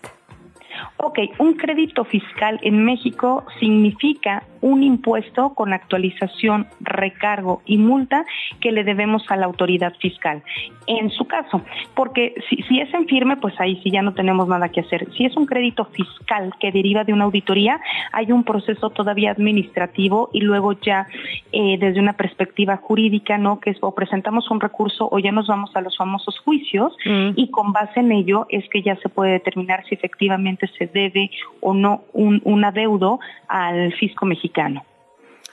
Ok, 0.99 1.19
un 1.39 1.55
crédito 1.55 2.05
fiscal 2.05 2.59
en 2.63 2.85
México 2.85 3.45
significa 3.59 4.43
un 4.61 4.83
impuesto 4.83 5.55
con 5.55 5.73
actualización, 5.73 6.67
recargo 6.81 7.63
y 7.67 7.79
multa 7.79 8.25
que 8.61 8.73
le 8.73 8.85
debemos 8.85 9.25
a 9.31 9.37
la 9.37 9.47
autoridad 9.47 9.95
fiscal. 9.99 10.43
En 10.87 11.11
su 11.11 11.27
caso, 11.27 11.63
porque 11.95 12.35
si, 12.49 12.81
es 12.81 12.93
en 12.93 13.07
firme, 13.07 13.37
pues 13.37 13.55
ahí 13.61 13.81
sí 13.83 13.91
ya 13.91 14.03
no 14.03 14.13
tenemos 14.13 14.49
nada 14.49 14.71
que 14.71 14.81
hacer. 14.81 15.07
Si 15.17 15.25
es 15.25 15.37
un 15.37 15.47
crédito 15.47 15.85
fiscal 15.87 16.53
que 16.59 16.73
deriva 16.73 17.05
de 17.05 17.13
una 17.13 17.25
auditoría, 17.25 17.81
hay 18.13 18.33
un 18.33 18.45
proceso 18.45 18.91
todavía 18.91 19.31
administrativo 19.31 20.31
y 20.33 20.41
luego 20.41 20.73
ya 20.73 21.07
eh, 21.53 21.79
desde 21.79 22.01
una 22.01 22.15
perspectiva 22.15 22.77
jurídica, 22.77 23.39
¿no? 23.39 23.61
Que 23.61 23.71
es 23.71 23.79
o 23.81 23.95
presentamos 23.95 24.51
un 24.51 24.61
recurso 24.61 25.09
o 25.11 25.19
ya 25.19 25.33
nos 25.33 25.47
vamos 25.47 25.71
a 25.75 25.81
los 25.81 25.97
famosos 25.97 26.39
juicios 26.41 26.97
mm. 27.05 27.31
y 27.37 27.51
con 27.51 27.73
base 27.73 28.01
en 28.01 28.13
ello 28.13 28.47
es 28.49 28.69
que 28.69 28.83
ya 28.83 28.97
se 28.97 29.09
puede 29.09 29.33
determinar 29.33 29.85
si 29.87 29.95
efectivamente 29.95 30.69
se 30.77 30.87
debe 30.87 31.31
o 31.61 31.73
no 31.73 32.03
un, 32.13 32.41
un 32.45 32.65
adeudo 32.65 33.21
al 33.49 33.93
fisco 33.95 34.27
mexicano. 34.27 34.50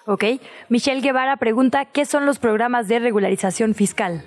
Ok. 0.06 0.24
Michelle 0.69 1.02
Guevara 1.02 1.38
pregunta, 1.38 1.86
¿qué 1.86 2.06
son 2.06 2.26
los 2.26 2.40
programas 2.40 2.88
de 2.88 2.99
regularización 2.99 3.76
fiscal? 3.76 4.24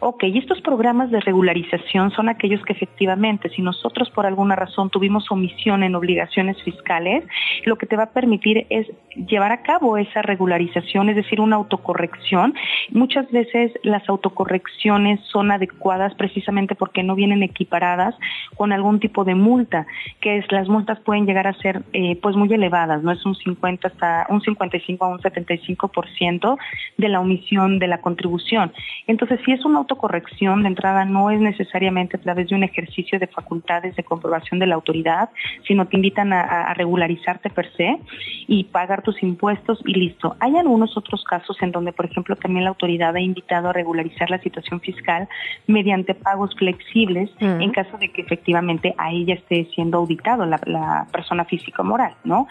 Ok, 0.00 0.24
y 0.24 0.38
estos 0.38 0.60
programas 0.60 1.10
de 1.10 1.20
regularización 1.20 2.10
son 2.10 2.28
aquellos 2.28 2.62
que 2.64 2.72
efectivamente, 2.72 3.48
si 3.50 3.62
nosotros 3.62 4.10
por 4.10 4.26
alguna 4.26 4.56
razón 4.56 4.90
tuvimos 4.90 5.30
omisión 5.30 5.82
en 5.82 5.94
obligaciones 5.94 6.60
fiscales, 6.62 7.24
lo 7.64 7.76
que 7.76 7.86
te 7.86 7.96
va 7.96 8.04
a 8.04 8.12
permitir 8.12 8.66
es 8.70 8.86
llevar 9.14 9.52
a 9.52 9.62
cabo 9.62 9.96
esa 9.96 10.22
regularización, 10.22 11.08
es 11.08 11.16
decir, 11.16 11.40
una 11.40 11.56
autocorrección. 11.56 12.54
Muchas 12.90 13.30
veces 13.30 13.72
las 13.82 14.08
autocorrecciones 14.08 15.20
son 15.30 15.50
adecuadas 15.50 16.14
precisamente 16.14 16.74
porque 16.74 17.02
no 17.02 17.14
vienen 17.14 17.42
equiparadas 17.42 18.14
con 18.56 18.72
algún 18.72 19.00
tipo 19.00 19.24
de 19.24 19.34
multa, 19.34 19.86
que 20.20 20.38
es 20.38 20.50
las 20.50 20.68
multas 20.68 21.00
pueden 21.00 21.26
llegar 21.26 21.46
a 21.46 21.54
ser 21.54 21.82
eh, 21.92 22.16
pues 22.20 22.36
muy 22.36 22.52
elevadas, 22.52 23.02
no 23.02 23.12
es 23.12 23.24
un 23.24 23.34
50 23.34 23.88
hasta 23.88 24.26
un 24.28 24.40
55 24.40 25.04
a 25.04 25.08
un 25.08 25.18
75% 25.18 26.58
de 26.96 27.08
la 27.08 27.20
omisión 27.20 27.78
de 27.78 27.88
la 27.88 28.00
contribución. 28.00 28.72
Entonces, 29.06 29.40
si 29.44 29.52
es 29.52 29.63
una 29.64 29.78
autocorrección 29.78 30.62
de 30.62 30.68
entrada 30.68 31.04
no 31.04 31.30
es 31.30 31.40
necesariamente 31.40 32.16
a 32.16 32.20
través 32.20 32.48
de 32.48 32.54
un 32.54 32.62
ejercicio 32.62 33.18
de 33.18 33.26
facultades 33.26 33.96
de 33.96 34.04
comprobación 34.04 34.58
de 34.58 34.66
la 34.66 34.74
autoridad, 34.74 35.30
sino 35.66 35.86
te 35.86 35.96
invitan 35.96 36.32
a, 36.32 36.72
regularizarte 36.74 37.50
per 37.50 37.72
se 37.76 37.98
y 38.46 38.64
pagar 38.64 39.02
tus 39.02 39.22
impuestos 39.22 39.80
y 39.86 39.94
listo. 39.94 40.36
Hay 40.40 40.56
algunos 40.56 40.96
otros 40.96 41.24
casos 41.24 41.56
en 41.62 41.72
donde, 41.72 41.92
por 41.92 42.06
ejemplo, 42.06 42.36
también 42.36 42.64
la 42.64 42.70
autoridad 42.70 43.14
ha 43.14 43.20
invitado 43.20 43.68
a 43.68 43.72
regularizar 43.72 44.30
la 44.30 44.38
situación 44.38 44.80
fiscal 44.80 45.28
mediante 45.66 46.14
pagos 46.14 46.54
flexibles 46.56 47.30
en 47.40 47.70
caso 47.70 47.96
de 47.98 48.10
que 48.10 48.22
efectivamente 48.22 48.94
a 48.98 49.12
ella 49.12 49.34
esté 49.34 49.68
siendo 49.74 49.98
auditado 49.98 50.44
la, 50.46 50.60
la 50.66 51.06
persona 51.12 51.44
física 51.44 51.82
o 51.82 51.84
moral, 51.84 52.14
¿no? 52.24 52.46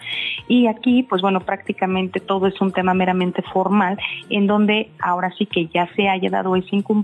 Y 0.48 0.66
aquí, 0.66 1.02
pues 1.02 1.22
bueno, 1.22 1.40
prácticamente 1.40 2.20
todo 2.20 2.46
es 2.46 2.60
un 2.60 2.72
tema 2.72 2.94
meramente 2.94 3.42
formal 3.42 3.98
en 4.30 4.46
donde 4.46 4.90
ahora 5.00 5.32
sí 5.36 5.46
que 5.46 5.66
ya 5.66 5.88
se 5.94 6.08
haya 6.08 6.30
dado 6.30 6.56
ese 6.56 6.76
incumplimiento 6.76 7.03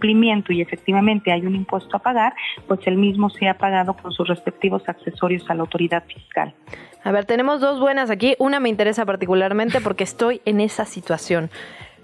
y 0.52 0.60
efectivamente 0.60 1.32
hay 1.32 1.47
un 1.47 1.55
impuesto 1.55 1.97
a 1.97 2.01
pagar, 2.01 2.35
pues 2.66 2.81
el 2.86 2.97
mismo 2.97 3.31
sea 3.31 3.59
pagado 3.59 3.94
con 3.94 4.12
sus 4.12 4.27
respectivos 4.28 4.82
accesorios 4.89 5.48
a 5.48 5.55
la 5.55 5.60
autoridad 5.60 6.05
fiscal. 6.05 6.55
A 7.02 7.12
ver, 7.12 7.24
tenemos 7.24 7.60
dos 7.60 7.81
buenas 7.81 8.10
aquí. 8.10 8.35
Una 8.39 8.60
me 8.60 8.68
interesa 8.68 9.06
particularmente 9.06 9.81
porque 9.81 10.05
estoy 10.05 10.43
en 10.44 10.60
esa 10.60 10.85
situación. 10.85 11.51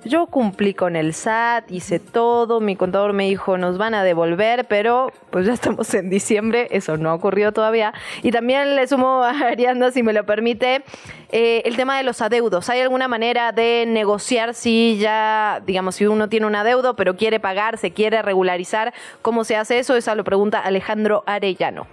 Yo 0.06 0.26
cumplí 0.26 0.74
con 0.74 0.96
el 0.96 1.12
SAT, 1.12 1.70
hice 1.70 1.98
todo, 1.98 2.60
mi 2.60 2.76
contador 2.76 3.12
me 3.12 3.28
dijo, 3.28 3.58
nos 3.58 3.78
van 3.78 3.94
a 3.94 4.02
devolver, 4.02 4.66
pero 4.66 5.12
pues 5.30 5.46
ya 5.46 5.52
estamos 5.52 5.92
en 5.94 6.10
diciembre, 6.10 6.68
eso 6.70 6.96
no 6.96 7.12
ocurrió 7.14 7.52
todavía. 7.52 7.92
Y 8.22 8.30
también 8.30 8.76
le 8.76 8.86
sumo 8.86 9.22
a 9.22 9.30
Arianda, 9.30 9.90
si 9.90 10.02
me 10.02 10.12
lo 10.12 10.24
permite, 10.24 10.82
eh, 11.30 11.62
el 11.64 11.76
tema 11.76 11.96
de 11.96 12.02
los 12.04 12.22
adeudos. 12.22 12.70
¿Hay 12.70 12.80
alguna 12.80 13.08
manera 13.08 13.52
de 13.52 13.84
negociar 13.86 14.54
si 14.54 14.98
ya, 14.98 15.62
digamos, 15.66 15.96
si 15.96 16.06
uno 16.06 16.28
tiene 16.28 16.46
un 16.46 16.54
adeudo, 16.54 16.96
pero 16.96 17.16
quiere 17.16 17.40
pagar, 17.40 17.78
se 17.78 17.90
quiere 17.90 18.22
regularizar? 18.22 18.94
¿Cómo 19.22 19.44
se 19.44 19.56
hace 19.56 19.78
eso? 19.78 19.96
Esa 19.96 20.14
lo 20.14 20.24
pregunta 20.24 20.60
Alejandro 20.60 21.24
Arellano. 21.26 21.86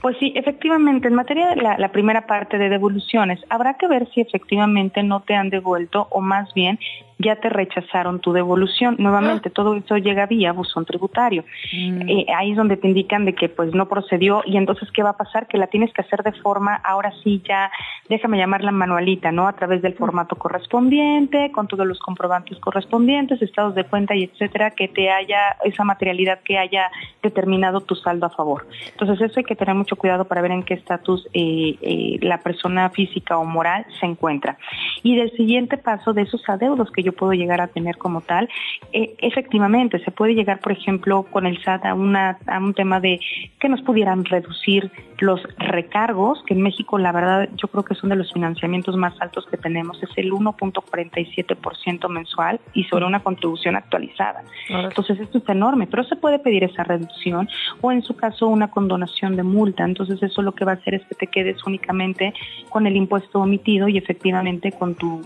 Pues 0.00 0.16
sí, 0.18 0.32
efectivamente, 0.36 1.08
en 1.08 1.14
materia 1.14 1.48
de 1.48 1.56
la, 1.56 1.88
primera 1.88 2.26
parte 2.26 2.58
de 2.58 2.68
devoluciones, 2.68 3.40
habrá 3.48 3.74
que 3.74 3.88
ver 3.88 4.08
si 4.12 4.20
efectivamente 4.20 5.02
no 5.02 5.20
te 5.20 5.34
han 5.34 5.50
devuelto 5.50 6.06
o 6.10 6.20
más 6.20 6.52
bien 6.54 6.78
ya 7.18 7.36
te 7.36 7.48
rechazaron 7.48 8.20
tu 8.20 8.32
devolución. 8.32 8.96
Nuevamente, 8.98 9.50
todo 9.50 9.74
eso 9.74 9.96
llega 9.96 10.26
vía 10.26 10.52
buzón 10.52 10.84
tributario. 10.84 11.44
Mm. 11.72 12.08
Eh, 12.08 12.26
ahí 12.36 12.52
es 12.52 12.56
donde 12.56 12.76
te 12.76 12.88
indican 12.88 13.24
de 13.24 13.34
que 13.34 13.48
pues 13.48 13.74
no 13.74 13.88
procedió 13.88 14.42
y 14.46 14.56
entonces, 14.56 14.90
¿qué 14.92 15.02
va 15.02 15.10
a 15.10 15.16
pasar? 15.16 15.46
Que 15.46 15.58
la 15.58 15.66
tienes 15.66 15.92
que 15.92 16.02
hacer 16.02 16.22
de 16.22 16.32
forma, 16.32 16.74
ahora 16.76 17.12
sí 17.22 17.42
ya, 17.46 17.70
déjame 18.08 18.38
llamarla 18.38 18.70
manualita, 18.70 19.32
¿no? 19.32 19.48
A 19.48 19.52
través 19.54 19.82
del 19.82 19.94
mm. 19.94 19.98
formato 19.98 20.36
correspondiente, 20.36 21.50
con 21.52 21.66
todos 21.66 21.86
los 21.86 21.98
comprobantes 21.98 22.58
correspondientes, 22.58 23.42
estados 23.42 23.74
de 23.74 23.84
cuenta 23.84 24.14
y 24.14 24.24
etcétera, 24.24 24.70
que 24.70 24.88
te 24.88 25.10
haya 25.10 25.56
esa 25.64 25.84
materialidad 25.84 26.40
que 26.44 26.58
haya 26.58 26.90
determinado 27.22 27.80
tu 27.80 27.94
saldo 27.94 28.26
a 28.26 28.30
favor. 28.30 28.66
Entonces, 28.92 29.20
eso 29.20 29.40
hay 29.40 29.44
que 29.44 29.56
tener 29.56 29.74
mucho 29.74 29.96
cuidado 29.96 30.24
para 30.26 30.40
ver 30.40 30.52
en 30.52 30.62
qué 30.62 30.74
estatus 30.74 31.26
eh, 31.32 31.76
eh, 31.80 32.18
la 32.22 32.38
persona 32.38 32.90
física 32.90 33.38
o 33.38 33.44
moral 33.44 33.86
se 33.98 34.06
encuentra. 34.06 34.56
Y 35.02 35.16
del 35.16 35.30
siguiente 35.32 35.78
paso 35.78 36.12
de 36.12 36.22
esos 36.22 36.48
adeudos 36.48 36.90
que 36.92 37.02
yo 37.02 37.07
puedo 37.12 37.32
llegar 37.32 37.60
a 37.60 37.68
tener 37.68 37.96
como 37.98 38.20
tal. 38.20 38.48
Eh, 38.92 39.14
efectivamente, 39.18 39.98
se 40.04 40.10
puede 40.10 40.34
llegar, 40.34 40.60
por 40.60 40.72
ejemplo, 40.72 41.24
con 41.24 41.46
el 41.46 41.62
SAT 41.62 41.86
a, 41.86 41.94
una, 41.94 42.38
a 42.46 42.58
un 42.58 42.74
tema 42.74 43.00
de 43.00 43.20
que 43.60 43.68
nos 43.68 43.82
pudieran 43.82 44.24
reducir 44.24 44.90
los 45.20 45.42
recargos, 45.58 46.42
que 46.44 46.54
en 46.54 46.62
México 46.62 46.98
la 46.98 47.12
verdad 47.12 47.48
yo 47.56 47.68
creo 47.68 47.84
que 47.84 47.94
son 47.94 48.10
de 48.10 48.16
los 48.16 48.32
financiamientos 48.32 48.96
más 48.96 49.20
altos 49.20 49.46
que 49.50 49.56
tenemos, 49.56 50.02
es 50.02 50.10
el 50.16 50.32
1.47% 50.32 52.08
mensual 52.08 52.60
y 52.72 52.84
sobre 52.84 53.06
una 53.06 53.20
contribución 53.20 53.76
actualizada. 53.76 54.44
Entonces 54.68 55.18
esto 55.20 55.38
es 55.38 55.48
enorme, 55.48 55.86
pero 55.86 56.04
se 56.04 56.16
puede 56.16 56.38
pedir 56.38 56.64
esa 56.64 56.84
reducción 56.84 57.48
o 57.80 57.92
en 57.92 58.02
su 58.02 58.16
caso 58.16 58.46
una 58.48 58.70
condonación 58.70 59.36
de 59.36 59.42
multa. 59.42 59.84
Entonces 59.84 60.22
eso 60.22 60.42
lo 60.42 60.52
que 60.52 60.64
va 60.64 60.72
a 60.72 60.76
hacer 60.76 60.94
es 60.94 61.04
que 61.06 61.14
te 61.14 61.26
quedes 61.26 61.64
únicamente 61.64 62.32
con 62.68 62.86
el 62.86 62.96
impuesto 62.96 63.40
omitido 63.40 63.88
y 63.88 63.98
efectivamente 63.98 64.72
con 64.72 64.94
tu 64.94 65.22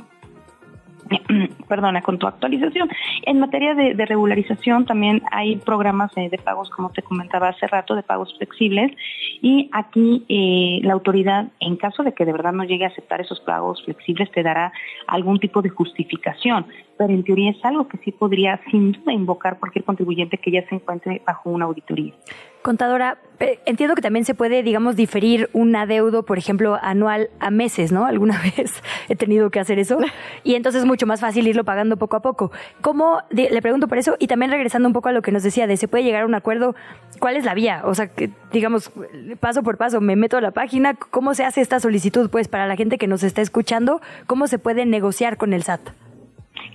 perdona, 1.68 2.02
con 2.02 2.18
tu 2.18 2.26
actualización. 2.26 2.88
En 3.22 3.40
materia 3.40 3.74
de, 3.74 3.94
regularización 4.06 4.86
también 4.86 5.22
hay 5.30 5.56
programas 5.56 6.14
de, 6.14 6.38
pagos, 6.42 6.70
como 6.70 6.90
te 6.90 7.02
comentaba 7.02 7.48
hace 7.48 7.66
rato, 7.66 7.94
de 7.94 8.02
pagos 8.02 8.34
flexibles 8.36 8.92
y 9.40 9.70
aquí 9.72 10.24
eh, 10.28 10.80
la 10.84 10.92
autoridad, 10.92 11.48
en 11.60 11.76
caso 11.76 12.02
de 12.02 12.12
que 12.12 12.24
de 12.24 12.32
verdad 12.32 12.52
no 12.52 12.64
llegue 12.64 12.84
a 12.84 12.88
aceptar 12.88 13.20
esos 13.20 13.40
pagos 13.40 13.82
flexibles, 13.84 14.30
te 14.32 14.42
dará 14.42 14.72
algún 15.06 15.38
tipo 15.38 15.62
de 15.62 15.68
justificación, 15.68 16.66
pero 16.98 17.12
en 17.12 17.24
teoría 17.24 17.50
es 17.50 17.64
algo 17.64 17.88
que 17.88 17.98
sí 17.98 18.12
podría 18.12 18.60
sin 18.70 18.92
duda 18.92 19.12
invocar 19.12 19.58
cualquier 19.58 19.84
contribuyente 19.84 20.38
que 20.38 20.50
ya 20.50 20.68
se 20.68 20.74
encuentre 20.74 21.22
bajo 21.26 21.50
una 21.50 21.64
auditoría. 21.64 22.14
Contadora, 22.62 23.18
entiendo 23.66 23.94
que 23.94 24.02
también 24.02 24.24
se 24.24 24.34
puede, 24.34 24.62
digamos, 24.62 24.96
diferir 24.96 25.50
un 25.52 25.74
adeudo, 25.74 26.24
por 26.24 26.38
ejemplo, 26.38 26.78
anual 26.80 27.28
a 27.40 27.50
meses, 27.50 27.92
¿no? 27.92 28.06
Alguna 28.06 28.40
vez 28.56 28.82
he 29.08 29.16
tenido 29.16 29.50
que 29.50 29.60
hacer 29.60 29.78
eso 29.78 29.98
y 30.44 30.54
entonces 30.54 30.82
es 30.82 30.86
mucho 30.86 31.06
más 31.06 31.20
fácil 31.20 31.46
irlo 31.48 31.64
pagando 31.64 31.96
poco 31.96 32.16
a 32.16 32.22
poco. 32.22 32.52
¿Cómo, 32.80 33.22
le 33.30 33.62
pregunto 33.62 33.88
por 33.88 33.98
eso 33.98 34.16
y 34.18 34.26
también 34.26 34.50
regresando 34.50 34.88
un 34.88 34.92
poco 34.92 35.08
a 35.08 35.12
lo 35.12 35.22
que 35.22 35.32
nos 35.32 35.42
decía 35.42 35.66
de 35.66 35.76
se 35.76 35.88
puede 35.88 36.04
llegar 36.04 36.22
a 36.22 36.26
un 36.26 36.34
acuerdo, 36.34 36.74
¿cuál 37.18 37.36
es 37.36 37.44
la 37.44 37.54
vía? 37.54 37.82
O 37.84 37.94
sea, 37.94 38.08
que 38.08 38.30
digamos, 38.52 38.92
paso 39.40 39.62
por 39.62 39.76
paso, 39.76 40.00
me 40.00 40.16
meto 40.16 40.36
a 40.36 40.40
la 40.40 40.52
página, 40.52 40.94
¿cómo 40.94 41.34
se 41.34 41.44
hace 41.44 41.60
esta 41.60 41.80
solicitud? 41.80 42.30
Pues 42.30 42.48
para 42.48 42.66
la 42.66 42.76
gente 42.76 42.98
que 42.98 43.06
nos 43.08 43.22
está 43.22 43.42
escuchando, 43.42 44.00
¿cómo 44.26 44.46
se 44.46 44.58
puede 44.58 44.86
negociar 44.86 45.36
con 45.36 45.52
el 45.52 45.62
SAT? 45.62 45.80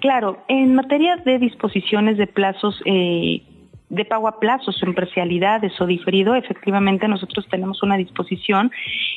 Claro, 0.01 0.37
en 0.47 0.75
materia 0.75 1.15
de 1.17 1.39
disposiciones 1.39 2.17
de 2.17 2.27
plazos 2.27 2.81
eh, 2.85 3.41
de 3.89 4.03
pago 4.03 4.27
a 4.27 4.39
plazos 4.39 4.81
en 4.83 4.93
parcialidades 4.93 5.79
o 5.79 5.85
diferido, 5.85 6.35
efectivamente 6.35 7.07
nosotros 7.07 7.47
tenemos 7.49 7.81
una 7.83 7.95
disposición 7.95 8.71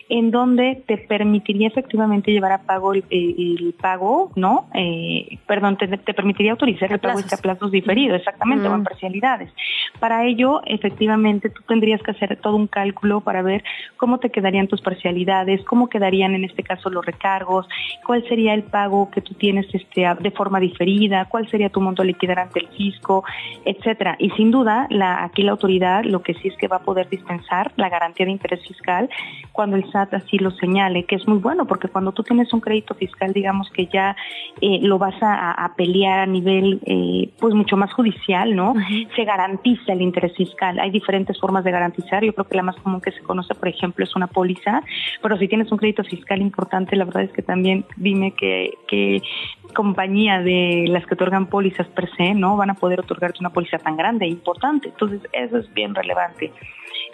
en 0.08 0.30
donde 0.30 0.82
te 0.86 0.96
permitiría 0.96 1.68
efectivamente 1.68 2.30
llevar 2.30 2.52
a 2.52 2.62
pago 2.62 2.92
el, 2.94 3.74
pago, 3.80 4.30
¿no? 4.36 4.68
Eh, 4.74 5.38
perdón, 5.46 5.76
te, 5.76 5.88
permitiría 6.14 6.52
autorizar 6.52 6.92
el 6.92 7.00
pago 7.00 7.18
a 7.18 7.36
plazos 7.36 7.70
diferidos, 7.72 8.18
exactamente, 8.18 8.68
o 8.68 8.74
en 8.74 8.84
parcialidades. 8.84 9.50
Para 9.98 10.24
ello, 10.24 10.60
efectivamente, 10.66 11.50
tú 11.50 11.62
tendrías 11.66 12.02
que 12.02 12.12
hacer 12.12 12.36
todo 12.36 12.56
un 12.56 12.66
cálculo 12.66 13.20
para 13.22 13.42
ver 13.42 13.64
cómo 13.96 14.18
te 14.18 14.30
quedarían 14.30 14.68
tus 14.68 14.80
parcialidades, 14.82 15.64
cómo 15.64 15.88
quedarían 15.88 16.34
en 16.34 16.44
este 16.44 16.62
caso 16.62 16.90
los 16.90 17.04
recargos, 17.04 17.68
cuál 18.06 18.26
sería 18.28 18.54
el 18.54 18.62
pago 18.62 19.10
que 19.10 19.20
tú 19.20 19.34
tienes 19.34 19.66
este, 19.74 20.06
de 20.20 20.30
forma 20.30 20.60
diferida, 20.60 21.24
cuál 21.24 21.48
sería 21.48 21.70
tu 21.70 21.80
monto 21.80 22.02
a 22.02 22.04
liquidar 22.04 22.38
ante 22.38 22.60
el 22.60 22.68
fisco, 22.68 23.24
etcétera. 23.64 24.16
Y 24.18 24.30
sin 24.30 24.50
duda 24.50 24.59
la, 24.64 25.24
aquí 25.24 25.42
la 25.42 25.52
autoridad 25.52 26.04
lo 26.04 26.22
que 26.22 26.34
sí 26.34 26.48
es 26.48 26.56
que 26.56 26.68
va 26.68 26.76
a 26.76 26.82
poder 26.82 27.08
dispensar 27.08 27.72
la 27.76 27.88
garantía 27.88 28.26
de 28.26 28.32
interés 28.32 28.66
fiscal 28.66 29.08
cuando 29.52 29.76
el 29.76 29.90
SAT 29.90 30.14
así 30.14 30.38
lo 30.38 30.50
señale, 30.52 31.04
que 31.04 31.16
es 31.16 31.26
muy 31.26 31.38
bueno, 31.38 31.66
porque 31.66 31.88
cuando 31.88 32.12
tú 32.12 32.22
tienes 32.22 32.52
un 32.52 32.60
crédito 32.60 32.94
fiscal, 32.94 33.32
digamos 33.32 33.70
que 33.70 33.86
ya 33.86 34.16
eh, 34.60 34.78
lo 34.82 34.98
vas 34.98 35.14
a, 35.20 35.72
pelear 35.76 36.20
a 36.20 36.26
nivel 36.26 36.80
eh, 36.84 37.30
pues 37.38 37.54
mucho 37.54 37.76
más 37.76 37.92
judicial, 37.92 38.54
¿no? 38.54 38.74
Se 39.16 39.24
garantiza 39.24 39.92
el 39.92 40.02
interés 40.02 40.34
fiscal. 40.36 40.78
Hay 40.78 40.90
diferentes 40.90 41.38
formas 41.38 41.64
de 41.64 41.70
garantizar. 41.70 42.24
Yo 42.24 42.32
creo 42.34 42.46
que 42.46 42.56
la 42.56 42.62
más 42.62 42.76
común 42.76 43.00
que 43.00 43.12
se 43.12 43.20
conoce, 43.20 43.54
por 43.54 43.68
ejemplo, 43.68 44.04
es 44.04 44.14
una 44.16 44.26
póliza, 44.26 44.82
pero 45.22 45.36
si 45.38 45.48
tienes 45.48 45.70
un 45.70 45.78
crédito 45.78 46.04
fiscal 46.04 46.40
importante, 46.40 46.96
la 46.96 47.04
verdad 47.04 47.22
es 47.22 47.32
que 47.32 47.42
también 47.42 47.84
dime 47.96 48.32
que, 48.32 48.72
que 48.88 49.22
compañía 49.70 50.40
de 50.40 50.86
las 50.88 51.06
que 51.06 51.14
otorgan 51.14 51.46
pólizas 51.46 51.86
per 51.88 52.08
se, 52.16 52.34
¿no? 52.34 52.56
Van 52.56 52.70
a 52.70 52.74
poder 52.74 53.00
otorgarte 53.00 53.38
una 53.40 53.50
póliza 53.50 53.78
tan 53.78 53.96
grande 53.96 54.26
e 54.26 54.28
importante. 54.28 54.88
Entonces, 54.88 55.20
eso 55.32 55.58
es 55.58 55.72
bien 55.72 55.94
relevante. 55.94 56.52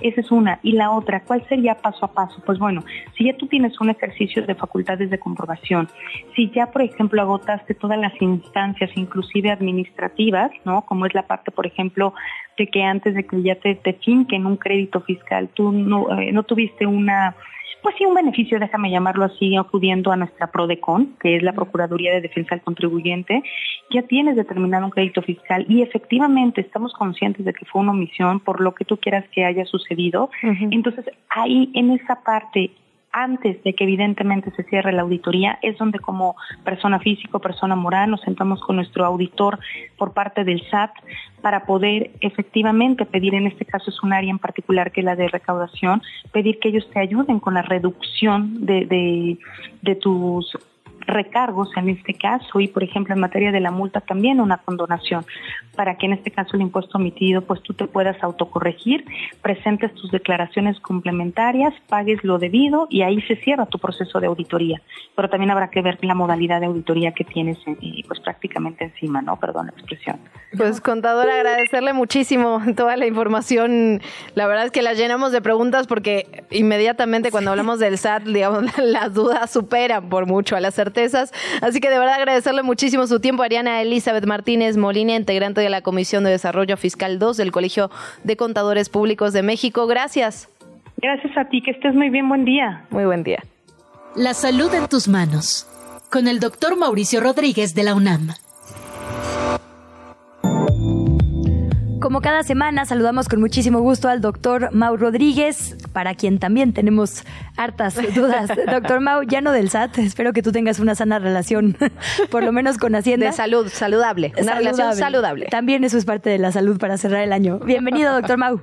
Esa 0.01 0.21
es 0.21 0.31
una. 0.31 0.59
Y 0.63 0.73
la 0.73 0.91
otra, 0.91 1.23
¿cuál 1.23 1.47
sería 1.49 1.77
paso 1.77 2.05
a 2.05 2.13
paso? 2.13 2.43
Pues 2.45 2.59
bueno, 2.59 2.85
si 3.17 3.25
ya 3.25 3.37
tú 3.37 3.47
tienes 3.47 3.81
un 3.81 3.91
ejercicio 3.91 4.45
de 4.45 4.55
facultades 4.55 5.09
de 5.11 5.19
comprobación, 5.19 5.89
si 6.35 6.51
ya, 6.51 6.71
por 6.71 6.83
ejemplo, 6.83 7.23
agotaste 7.23 7.75
todas 7.75 7.99
las 7.99 8.13
instancias, 8.21 8.91
inclusive 8.95 9.51
administrativas, 9.51 10.51
¿no? 10.65 10.83
Como 10.83 11.07
es 11.07 11.15
la 11.15 11.27
parte, 11.27 11.51
por 11.51 11.67
ejemplo, 11.67 12.13
de 12.59 12.67
que 12.67 12.83
antes 12.83 13.15
de 13.15 13.27
que 13.27 13.43
ya 13.43 13.55
te, 13.57 13.75
te 13.75 13.95
finquen 13.95 14.47
un 14.47 14.57
crédito 14.57 15.01
fiscal, 15.01 15.49
tú 15.55 15.73
no, 15.73 16.19
eh, 16.19 16.33
no 16.33 16.43
tuviste 16.43 16.87
una 16.87 17.35
pues 17.87 17.95
sí, 17.99 18.05
un 18.05 18.15
beneficio, 18.15 18.59
déjame 18.59 18.91
llamarlo 18.91 19.25
así, 19.27 19.57
acudiendo 19.57 20.11
a 20.11 20.17
nuestra 20.17 20.51
PRODECON, 20.51 21.15
que 21.21 21.37
es 21.37 21.43
la 21.45 21.53
Procuraduría 21.53 22.13
de 22.13 22.21
Defensa 22.21 22.57
del 22.57 22.65
Contribuyente, 22.65 23.45
ya 23.93 24.03
tienes 24.03 24.35
determinado 24.35 24.87
un 24.87 24.91
crédito 24.91 25.23
fiscal 25.23 25.65
y 25.69 25.83
efectivamente 25.83 26.63
estamos 26.63 26.93
conscientes 26.95 27.47
de 27.47 27.53
que 27.53 27.65
fue 27.65 27.83
una 27.83 27.93
omisión 27.93 28.41
por 28.41 28.61
lo 28.61 28.75
que 28.75 28.85
tú 28.85 28.97
quieras 28.97 29.25
que 29.31 29.45
haya 29.45 29.65
sucedido. 29.67 30.31
Entonces, 30.73 31.05
ahí 31.29 31.71
en 31.75 31.93
esa 31.93 32.25
parte 32.25 32.73
antes 33.17 33.63
de 33.65 33.75
que 33.75 33.85
evidentemente 33.85 34.51
se 34.51 34.63
cierre 34.65 34.93
la 34.93 35.01
auditoría, 35.01 35.59
es 35.63 35.79
donde 35.79 35.99
como 35.99 36.37
persona 36.65 36.99
física 36.99 37.39
o 37.39 37.41
persona 37.41 37.75
moral 37.75 38.11
nos 38.11 38.21
sentamos 38.21 38.61
con 38.61 38.77
nuestro 38.77 39.07
auditor 39.07 39.59
por 39.97 40.13
parte 40.13 40.45
del 40.45 40.63
SAT 40.71 40.91
para 41.41 41.65
poder 41.65 42.11
efectivamente 42.21 43.07
pedir, 43.07 43.35
en 43.35 43.47
este 43.47 43.65
caso 43.65 43.89
es 43.89 44.03
un 44.03 44.13
área 44.13 44.31
en 44.31 44.39
particular 44.39 44.93
que 44.93 45.01
es 45.01 45.07
la 45.07 45.17
de 45.17 45.29
recaudación, 45.29 46.03
pedir 46.31 46.59
que 46.59 46.69
ellos 46.69 46.87
te 46.93 47.01
ayuden 47.01 47.41
con 47.41 47.55
la 47.55 47.63
reducción 47.63 48.67
de, 48.67 48.85
de, 48.85 49.39
de 49.81 49.95
tus 49.95 50.55
recargos 51.07 51.71
en 51.77 51.89
este 51.89 52.15
caso 52.15 52.61
y 52.61 52.69
por 52.69 52.83
ejemplo 52.83 53.15
en 53.15 53.21
materia 53.21 53.53
de 53.53 53.61
la 53.61 53.71
multa 53.71 54.01
también 54.01 54.41
una 54.41 54.59
condonación 54.59 55.25
para 55.77 55.97
que 55.97 56.07
en 56.07 56.15
este 56.15 56.31
caso 56.31 56.57
el 56.57 56.63
impuesto 56.63 56.99
omitido 56.99 57.43
pues 57.43 57.63
tú 57.63 57.75
te 57.75 57.87
puedas 57.87 58.21
autocorregir, 58.23 59.05
presentes 59.43 59.95
tus 59.95 60.11
declaraciones 60.11 60.81
complementarias, 60.81 61.75
pagues 61.89 62.25
lo 62.25 62.39
debido 62.39 62.87
y 62.91 63.03
ahí 63.03 63.21
se 63.23 63.37
cierra 63.37 63.67
tu 63.67 63.79
proceso 63.79 64.19
de 64.21 64.27
auditoría. 64.27 64.81
Pero 65.15 65.29
también 65.29 65.51
habrá 65.51 65.69
que 65.69 65.83
ver 65.83 65.99
la 66.03 66.15
modalidad 66.15 66.61
de 66.61 66.67
auditoría 66.67 67.13
que 67.13 67.25
tienes 67.25 67.59
eh, 67.67 68.03
pues 68.09 68.21
prácticamente 68.21 68.85
encima, 68.85 69.21
¿no? 69.21 69.37
Perdón 69.37 69.67
la 69.67 69.73
expresión. 69.73 70.19
Pues 70.57 70.81
contadora, 70.81 71.35
agradecerle 71.35 71.93
muchísimo 71.93 72.63
toda 72.77 72.97
la 72.97 73.07
información. 73.07 74.01
La 74.35 74.47
verdad 74.47 74.65
es 74.65 74.71
que 74.71 74.83
la 74.83 74.95
llenamos 74.95 75.33
de 75.33 75.43
preguntas 75.43 75.87
porque 75.87 76.45
inmediatamente 76.51 77.31
cuando 77.31 77.51
hablamos 77.51 77.79
del 77.79 77.99
SAT, 77.99 78.25
digamos, 78.25 78.79
las 78.79 79.13
dudas 79.13 79.51
superan 79.51 80.09
por 80.09 80.27
mucho 80.27 80.57
a 80.57 80.61
la 80.61 80.71
certeza 80.71 80.96
Así 81.61 81.81
que 81.81 81.91
de 81.91 81.99
verdad 81.99 82.15
agradecerle 82.15 82.63
muchísimo 82.63 83.07
su 83.07 83.21
tiempo, 83.21 83.43
Ariana 83.43 83.83
Elizabeth 83.83 84.25
Martínez 84.27 84.77
Molina, 84.77 85.15
integrante 85.15 85.61
de 85.61 85.69
la 85.69 85.83
Comisión 85.83 86.25
de 86.25 86.31
Desarrollo 86.31 86.77
Fiscal 86.77 87.19
2 87.19 87.37
del 87.37 87.53
Colegio 87.53 87.91
de 88.25 88.37
Contadores 88.37 88.89
Públicos 88.89 89.33
de 89.33 89.43
México. 89.43 89.87
Gracias. 89.87 90.49
Gracias 90.97 91.37
a 91.37 91.45
ti, 91.49 91.63
que 91.63 91.73
estés 91.73 91.95
muy 91.95 92.09
bien, 92.09 92.29
buen 92.29 92.45
día. 92.45 92.85
Muy 92.91 93.05
buen 93.05 93.23
día. 93.23 93.43
La 94.15 94.33
salud 94.33 94.73
en 94.75 94.89
tus 94.89 95.09
manos, 95.09 95.67
con 96.11 96.27
el 96.27 96.41
doctor 96.41 96.77
Mauricio 96.77 97.21
Rodríguez 97.21 97.75
de 97.75 97.83
la 97.83 97.95
UNAM. 97.95 98.31
Como 102.07 102.21
cada 102.21 102.45
semana, 102.45 102.85
saludamos 102.85 103.29
con 103.29 103.41
muchísimo 103.41 103.81
gusto 103.81 104.09
al 104.09 104.21
doctor 104.21 104.73
Mau 104.73 104.97
Rodríguez, 104.97 105.77
para 105.93 106.15
quien 106.15 106.39
también 106.39 106.73
tenemos 106.73 107.25
hartas 107.57 107.97
dudas. 108.15 108.49
doctor 108.71 109.01
Mau, 109.01 109.25
ya 109.25 109.41
no 109.41 109.51
del 109.51 109.71
SAT, 109.71 109.99
espero 109.99 110.33
que 110.33 110.41
tú 110.41 110.53
tengas 110.53 110.79
una 110.79 110.95
sana 110.95 111.19
relación, 111.19 111.77
por 112.31 112.45
lo 112.45 112.53
menos 112.53 112.79
con 112.79 112.95
Hacienda. 112.95 113.27
De 113.27 113.33
salud, 113.33 113.67
saludable, 113.73 114.33
una 114.41 114.55
relación 114.55 114.95
saludable. 114.95 115.47
También 115.47 115.83
eso 115.83 115.99
es 115.99 116.05
parte 116.05 116.31
de 116.31 116.39
la 116.39 116.53
salud 116.53 116.79
para 116.79 116.97
cerrar 116.97 117.25
el 117.25 117.33
año. 117.33 117.59
Bienvenido, 117.59 118.13
doctor 118.13 118.39
Mau. 118.39 118.61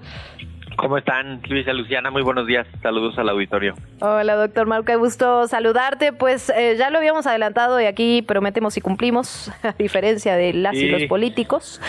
¿Cómo 0.76 0.98
están, 0.98 1.42
Luisa 1.48 1.72
Luciana? 1.74 2.10
Muy 2.12 2.22
buenos 2.22 2.48
días. 2.48 2.66
Saludos 2.82 3.18
al 3.18 3.30
auditorio. 3.30 3.76
Hola, 4.00 4.36
doctor 4.36 4.66
Mau, 4.66 4.84
qué 4.84 4.96
gusto 4.96 5.48
saludarte. 5.48 6.14
Pues 6.14 6.50
eh, 6.50 6.76
ya 6.78 6.90
lo 6.90 6.98
habíamos 6.98 7.28
adelantado 7.28 7.80
y 7.80 7.86
aquí 7.86 8.22
prometemos 8.22 8.76
y 8.78 8.82
cumplimos, 8.82 9.52
a 9.64 9.74
diferencia 9.74 10.36
de 10.36 10.54
las 10.54 10.76
y 10.76 10.90
los 10.90 11.04
políticos. 11.04 11.82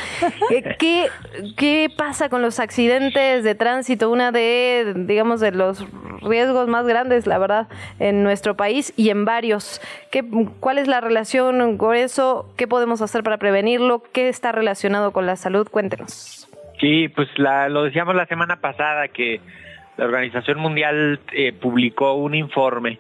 Eh, 0.51 0.77
¿Qué, 0.79 1.09
¿Qué 1.57 1.89
pasa 1.97 2.29
con 2.29 2.43
los 2.43 2.61
accidentes 2.61 3.45
de 3.45 3.55
tránsito? 3.55 4.11
Una 4.11 4.33
de, 4.33 4.95
digamos, 4.97 5.41
de 5.41 5.53
los 5.53 5.85
riesgos 6.23 6.69
más 6.69 6.87
grandes, 6.87 7.27
la 7.27 7.39
verdad, 7.39 7.69
en 7.99 8.23
nuestro 8.23 8.57
país 8.57 8.93
y 8.97 9.11
en 9.11 9.25
varios. 9.25 9.81
¿Qué, 10.11 10.25
¿Cuál 10.61 10.79
es 10.79 10.89
la 10.89 11.01
relación 11.01 11.79
con 11.79 11.95
eso? 11.95 12.53
¿Qué 12.57 12.67
podemos 12.67 13.03
hacer 13.03 13.23
para 13.23 13.39
prevenirlo? 13.39 14.03
¿Qué 14.13 14.29
está 14.29 14.53
relacionado 14.53 15.13
con 15.13 15.27
la 15.27 15.37
salud? 15.37 15.69
Cuéntenos. 15.69 16.44
Sí, 16.81 17.09
pues 17.09 17.29
la, 17.37 17.69
lo 17.69 17.85
decíamos 17.85 18.15
la 18.15 18.27
semana 18.27 18.57
pasada 18.61 19.09
que 19.09 19.41
la 19.97 20.05
Organización 20.07 20.59
Mundial 20.59 21.21
eh, 21.33 21.53
publicó 21.53 22.15
un 22.15 22.35
informe 22.35 22.99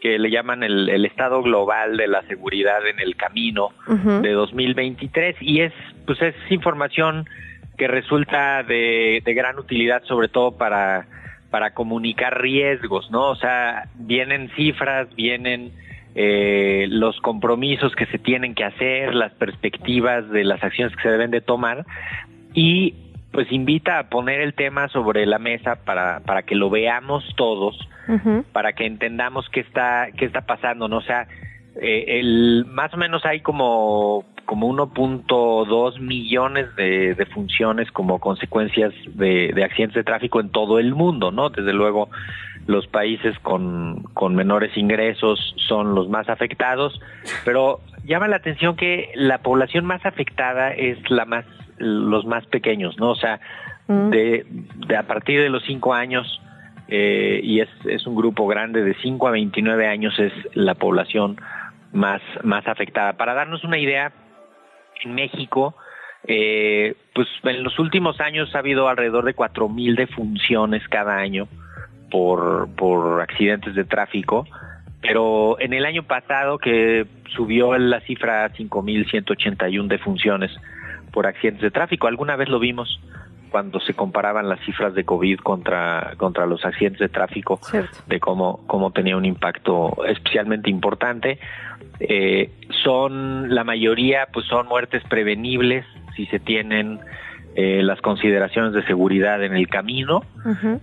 que 0.00 0.18
le 0.18 0.30
llaman 0.30 0.62
el, 0.62 1.04
Estado 1.04 1.42
Global 1.42 1.96
de 1.96 2.06
la 2.06 2.22
Seguridad 2.22 2.86
en 2.86 3.00
el 3.00 3.16
Camino 3.16 3.70
de 3.88 4.32
2023 4.32 5.36
y 5.40 5.62
es 5.62 5.72
pues 6.06 6.20
es 6.22 6.34
información 6.50 7.26
que 7.76 7.88
resulta 7.88 8.62
de, 8.62 9.22
gran 9.24 9.58
utilidad 9.58 10.04
sobre 10.04 10.28
todo 10.28 10.56
para 10.56 11.06
para 11.50 11.72
comunicar 11.72 12.40
riesgos, 12.40 13.10
¿no? 13.10 13.30
O 13.30 13.36
sea, 13.36 13.88
vienen 13.94 14.50
cifras, 14.56 15.08
vienen 15.14 15.72
eh, 16.14 16.86
los 16.88 17.18
compromisos 17.20 17.94
que 17.94 18.04
se 18.06 18.18
tienen 18.18 18.54
que 18.54 18.64
hacer, 18.64 19.14
las 19.14 19.32
perspectivas 19.32 20.28
de 20.30 20.44
las 20.44 20.62
acciones 20.62 20.94
que 20.96 21.02
se 21.02 21.10
deben 21.10 21.30
de 21.30 21.40
tomar 21.40 21.86
y 22.52 22.94
pues 23.36 23.52
invita 23.52 23.98
a 23.98 24.08
poner 24.08 24.40
el 24.40 24.54
tema 24.54 24.88
sobre 24.88 25.26
la 25.26 25.38
mesa 25.38 25.76
para, 25.84 26.20
para 26.20 26.44
que 26.44 26.54
lo 26.54 26.70
veamos 26.70 27.22
todos, 27.36 27.76
para 28.50 28.72
que 28.72 28.86
entendamos 28.86 29.46
qué 29.52 29.60
está, 29.60 30.06
qué 30.16 30.24
está 30.24 30.46
pasando, 30.46 30.88
¿no? 30.88 30.96
O 30.96 31.02
sea, 31.02 31.28
eh, 31.78 32.18
el, 32.18 32.64
más 32.64 32.94
o 32.94 32.96
menos 32.96 33.26
hay 33.26 33.40
como, 33.40 34.24
como 34.46 34.68
1.2 34.72 36.00
millones 36.00 36.74
de, 36.76 37.14
de, 37.14 37.26
funciones 37.26 37.90
como 37.90 38.18
consecuencias 38.20 38.94
de, 39.08 39.52
de, 39.54 39.64
accidentes 39.64 39.96
de 39.96 40.04
tráfico 40.04 40.40
en 40.40 40.50
todo 40.50 40.78
el 40.78 40.94
mundo, 40.94 41.30
¿no? 41.32 41.50
Desde 41.50 41.72
luego, 41.72 42.08
los 42.66 42.86
países 42.86 43.38
con, 43.40 44.04
con 44.14 44.34
menores 44.34 44.76
ingresos 44.76 45.54
son 45.68 45.94
los 45.94 46.08
más 46.08 46.28
afectados, 46.28 46.98
pero 47.44 47.80
llama 48.04 48.28
la 48.28 48.36
atención 48.36 48.76
que 48.76 49.10
la 49.14 49.38
población 49.38 49.84
más 49.84 50.04
afectada 50.06 50.72
es 50.72 50.98
la 51.10 51.24
más 51.24 51.44
los 51.78 52.24
más 52.24 52.46
pequeños, 52.46 52.96
¿no? 52.98 53.10
O 53.10 53.16
sea, 53.16 53.40
mm. 53.88 54.10
de, 54.10 54.46
de, 54.88 54.96
a 54.96 55.06
partir 55.06 55.40
de 55.40 55.50
los 55.50 55.62
5 55.64 55.92
años, 55.92 56.40
eh, 56.88 57.40
y 57.42 57.60
es, 57.60 57.68
es 57.84 58.06
un 58.06 58.16
grupo 58.16 58.46
grande, 58.46 58.82
de 58.82 58.94
5 59.02 59.28
a 59.28 59.32
29 59.32 59.86
años 59.86 60.18
es 60.18 60.32
la 60.54 60.74
población 60.74 61.36
más, 61.92 62.22
más 62.42 62.66
afectada. 62.66 63.14
Para 63.14 63.34
darnos 63.34 63.64
una 63.64 63.78
idea, 63.78 64.12
en 65.02 65.14
México, 65.14 65.74
eh, 66.26 66.94
pues 67.14 67.28
en 67.44 67.62
los 67.62 67.78
últimos 67.78 68.20
años 68.20 68.54
ha 68.54 68.58
habido 68.58 68.88
alrededor 68.88 69.24
de 69.24 69.36
4.000 69.36 69.96
defunciones 69.96 70.86
cada 70.88 71.16
año 71.16 71.48
por, 72.10 72.68
por 72.76 73.20
accidentes 73.20 73.74
de 73.74 73.84
tráfico, 73.84 74.46
pero 75.00 75.60
en 75.60 75.72
el 75.72 75.86
año 75.86 76.02
pasado 76.02 76.58
que 76.58 77.06
subió 77.34 77.76
la 77.78 78.00
cifra 78.00 78.44
a 78.44 78.50
5.181 78.50 79.86
defunciones, 79.86 80.50
por 81.16 81.26
accidentes 81.26 81.62
de 81.62 81.70
tráfico. 81.70 82.08
Alguna 82.08 82.36
vez 82.36 82.50
lo 82.50 82.58
vimos 82.58 83.00
cuando 83.50 83.80
se 83.80 83.94
comparaban 83.94 84.48
las 84.48 84.60
cifras 84.60 84.94
de 84.94 85.04
COVID 85.04 85.38
contra, 85.38 86.14
contra 86.16 86.46
los 86.46 86.64
accidentes 86.64 87.00
de 87.00 87.08
tráfico, 87.08 87.60
de 88.06 88.20
cómo, 88.20 88.60
cómo 88.66 88.90
tenía 88.90 89.16
un 89.16 89.24
impacto 89.24 90.04
especialmente 90.06 90.70
importante. 90.70 91.38
Eh, 92.00 92.50
son, 92.84 93.54
la 93.54 93.64
mayoría, 93.64 94.28
pues 94.32 94.46
son 94.46 94.66
muertes 94.66 95.02
prevenibles 95.08 95.84
si 96.14 96.26
se 96.26 96.38
tienen 96.38 97.00
eh, 97.54 97.82
las 97.82 98.00
consideraciones 98.00 98.72
de 98.74 98.84
seguridad 98.84 99.42
en 99.42 99.56
el 99.56 99.68
camino 99.68 100.22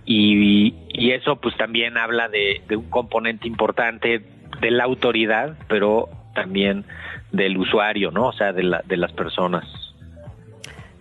y, 0.04 0.74
y, 0.88 1.10
eso 1.12 1.36
pues 1.36 1.56
también 1.56 1.96
habla 1.96 2.28
de, 2.28 2.62
de 2.66 2.76
un 2.76 2.90
componente 2.90 3.46
importante 3.46 4.22
de 4.60 4.70
la 4.70 4.84
autoridad, 4.84 5.56
pero 5.68 6.08
también 6.34 6.84
del 7.32 7.56
usuario, 7.58 8.10
¿no? 8.10 8.26
O 8.26 8.32
sea, 8.32 8.52
de, 8.52 8.64
la, 8.64 8.82
de 8.86 8.96
las 8.96 9.12
personas. 9.12 9.64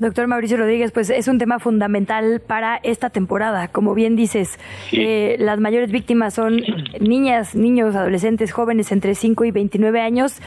Doctor 0.03 0.27
Mauricio 0.27 0.57
Rodríguez, 0.57 0.91
pues 0.91 1.09
es 1.09 1.27
un 1.27 1.38
tema 1.38 1.59
fundamental 1.59 2.41
para 2.45 2.77
esta 2.84 3.09
temporada. 3.09 3.69
Como 3.69 3.93
bien 3.93 4.15
dices, 4.15 4.59
eh, 4.91 5.35
las 5.39 5.59
mayores 5.59 5.91
víctimas 5.91 6.34
son 6.34 6.61
niñas, 6.99 7.55
niños, 7.55 7.95
adolescentes, 7.95 8.51
jóvenes 8.51 8.91
entre 8.91 9.15
5 9.15 9.45
y 9.45 9.51
29 9.51 10.01
años 10.01 10.41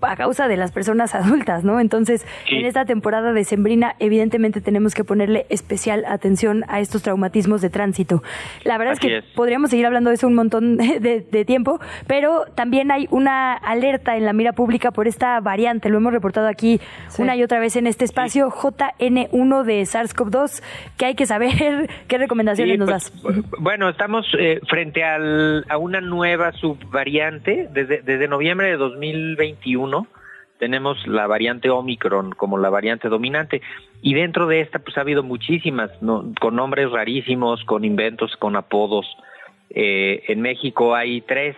a 0.00 0.16
causa 0.16 0.48
de 0.48 0.56
las 0.56 0.72
personas 0.72 1.14
adultas, 1.14 1.64
¿no? 1.64 1.80
Entonces, 1.80 2.26
en 2.50 2.64
esta 2.64 2.84
temporada 2.84 3.32
de 3.32 3.44
Sembrina, 3.44 3.96
evidentemente 3.98 4.60
tenemos 4.60 4.94
que 4.94 5.04
ponerle 5.04 5.46
especial 5.48 6.04
atención 6.06 6.64
a 6.68 6.80
estos 6.80 7.02
traumatismos 7.02 7.60
de 7.60 7.70
tránsito. 7.70 8.22
La 8.64 8.78
verdad 8.78 8.94
es 8.94 9.00
que 9.00 9.22
podríamos 9.34 9.70
seguir 9.70 9.86
hablando 9.86 10.10
de 10.10 10.16
eso 10.16 10.26
un 10.26 10.34
montón 10.34 10.76
de, 10.76 11.44
tiempo, 11.44 11.80
pero 12.06 12.46
también 12.54 12.90
hay 12.90 13.06
una 13.10 13.54
alerta 13.54 14.16
en 14.16 14.24
la 14.24 14.32
mira 14.32 14.52
pública 14.52 14.90
por 14.90 15.08
esta 15.08 15.40
variante. 15.40 15.88
Lo 15.88 15.98
hemos 15.98 16.12
reportado 16.12 16.48
aquí 16.48 16.80
una 17.18 17.36
y 17.36 17.42
otra 17.42 17.58
vez 17.58 17.76
en 17.76 17.86
este 17.86 18.04
espacio, 18.04 18.50
JN1 18.98 19.64
de 19.64 19.82
SARS-CoV-2. 19.82 20.62
¿Qué 20.96 21.06
hay 21.06 21.14
que 21.14 21.26
saber? 21.26 21.88
¿Qué 22.08 22.18
recomendaciones 22.18 22.78
nos 22.78 22.90
pues, 22.90 23.12
das? 23.22 23.52
Bueno, 23.58 23.88
estamos 23.88 24.26
eh, 24.38 24.60
frente 24.68 25.04
al, 25.04 25.64
a 25.68 25.78
una 25.78 26.00
nueva 26.00 26.52
subvariante 26.52 27.68
desde, 27.72 28.02
desde 28.02 28.28
noviembre 28.28 28.68
de 28.68 28.76
2021 28.76 30.06
tenemos 30.58 31.06
la 31.06 31.26
variante 31.26 31.68
Omicron 31.68 32.32
como 32.32 32.58
la 32.58 32.70
variante 32.70 33.08
dominante 33.08 33.60
y 34.00 34.14
dentro 34.14 34.46
de 34.46 34.60
esta 34.60 34.78
pues 34.78 34.96
ha 34.96 35.02
habido 35.02 35.22
muchísimas, 35.22 35.90
con 36.40 36.56
nombres 36.56 36.90
rarísimos, 36.90 37.64
con 37.64 37.84
inventos, 37.84 38.36
con 38.36 38.56
apodos. 38.56 39.06
Eh, 39.70 40.22
en 40.28 40.40
México 40.40 40.94
hay 40.94 41.20
tres 41.22 41.56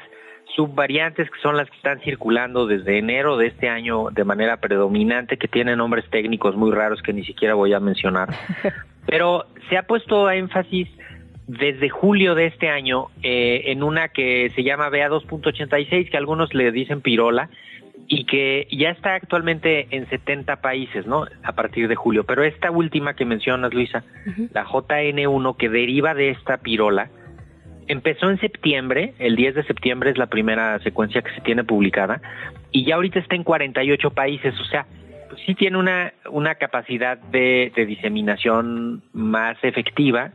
subvariantes 0.57 1.31
que 1.31 1.39
son 1.41 1.57
las 1.57 1.71
que 1.71 1.77
están 1.77 2.01
circulando 2.01 2.67
desde 2.67 2.99
enero 2.99 3.37
de 3.37 3.49
este 3.49 3.69
año 3.69 4.09
de 4.11 4.25
manera 4.25 4.57
predominante, 4.57 5.37
que 5.37 5.47
tienen 5.47 5.79
nombres 5.79 6.09
técnicos 6.11 6.57
muy 6.57 6.73
raros 6.73 7.03
que 7.03 7.13
ni 7.13 7.25
siquiera 7.25 7.55
voy 7.55 7.75
a 7.75 7.81
mencionar. 7.81 8.31
Pero 9.07 9.45
se 9.69 9.77
ha 9.77 9.85
puesto 9.85 10.31
énfasis 10.31 10.89
desde 11.47 11.91
julio 11.91 12.35
de 12.35 12.47
este 12.47 12.69
año 12.69 13.09
eh, 13.23 13.65
en 13.67 13.83
una 13.83 14.09
que 14.09 14.51
se 14.57 14.65
llama 14.65 14.89
BA2.86, 14.89 16.11
que 16.11 16.17
algunos 16.17 16.53
le 16.55 16.73
dicen 16.73 17.03
pirola, 17.03 17.51
y 18.09 18.25
que 18.25 18.67
ya 18.71 18.91
está 18.91 19.15
actualmente 19.15 19.89
en 19.91 20.09
70 20.09 20.57
países, 20.61 21.07
¿no? 21.07 21.27
A 21.43 21.53
partir 21.53 21.89
de 21.89 21.97
julio. 21.97 22.25
Pero 22.25 22.45
esta 22.45 22.71
última 22.71 23.15
que 23.15 23.25
mencionas, 23.25 23.75
Luisa, 23.75 24.05
la 24.53 24.65
JN1, 24.65 25.57
que 25.57 25.69
deriva 25.69 26.15
de 26.15 26.31
esta 26.31 26.59
pirola, 26.59 27.11
empezó 27.89 28.31
en 28.31 28.39
septiembre, 28.39 29.15
el 29.19 29.37
10 29.37 29.57
de 29.57 29.65
septiembre 29.65 30.11
es 30.11 30.19
la 30.19 30.27
primera 30.27 30.79
secuencia 30.81 31.23
que 31.23 31.33
se 31.35 31.41
tiene 31.41 31.65
publicada, 31.65 32.21
y 32.73 32.85
ya 32.85 32.97
ahorita 32.97 33.19
está 33.19 33.35
en 33.35 33.45
48 33.45 34.11
países, 34.11 34.59
o 34.61 34.65
sea, 34.65 34.87
pues 35.29 35.41
sí 35.45 35.55
tiene 35.55 35.79
una, 35.79 36.13
una 36.31 36.55
capacidad 36.55 37.19
de, 37.19 37.73
diseminación 37.87 39.03
más 39.13 39.57
efectiva, 39.63 40.31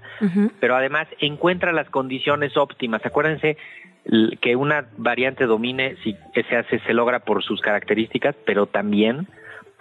pero 0.59 0.75
además 0.75 1.07
encuentra 1.19 1.71
las 1.71 1.89
condiciones 1.89 2.57
óptimas. 2.57 3.05
Acuérdense 3.05 3.57
que 4.41 4.55
una 4.55 4.87
variante 4.97 5.45
domine 5.45 5.95
si 6.03 6.15
se 6.33 6.55
hace 6.55 6.79
se 6.79 6.93
logra 6.93 7.19
por 7.19 7.43
sus 7.43 7.61
características, 7.61 8.35
pero 8.45 8.65
también 8.65 9.27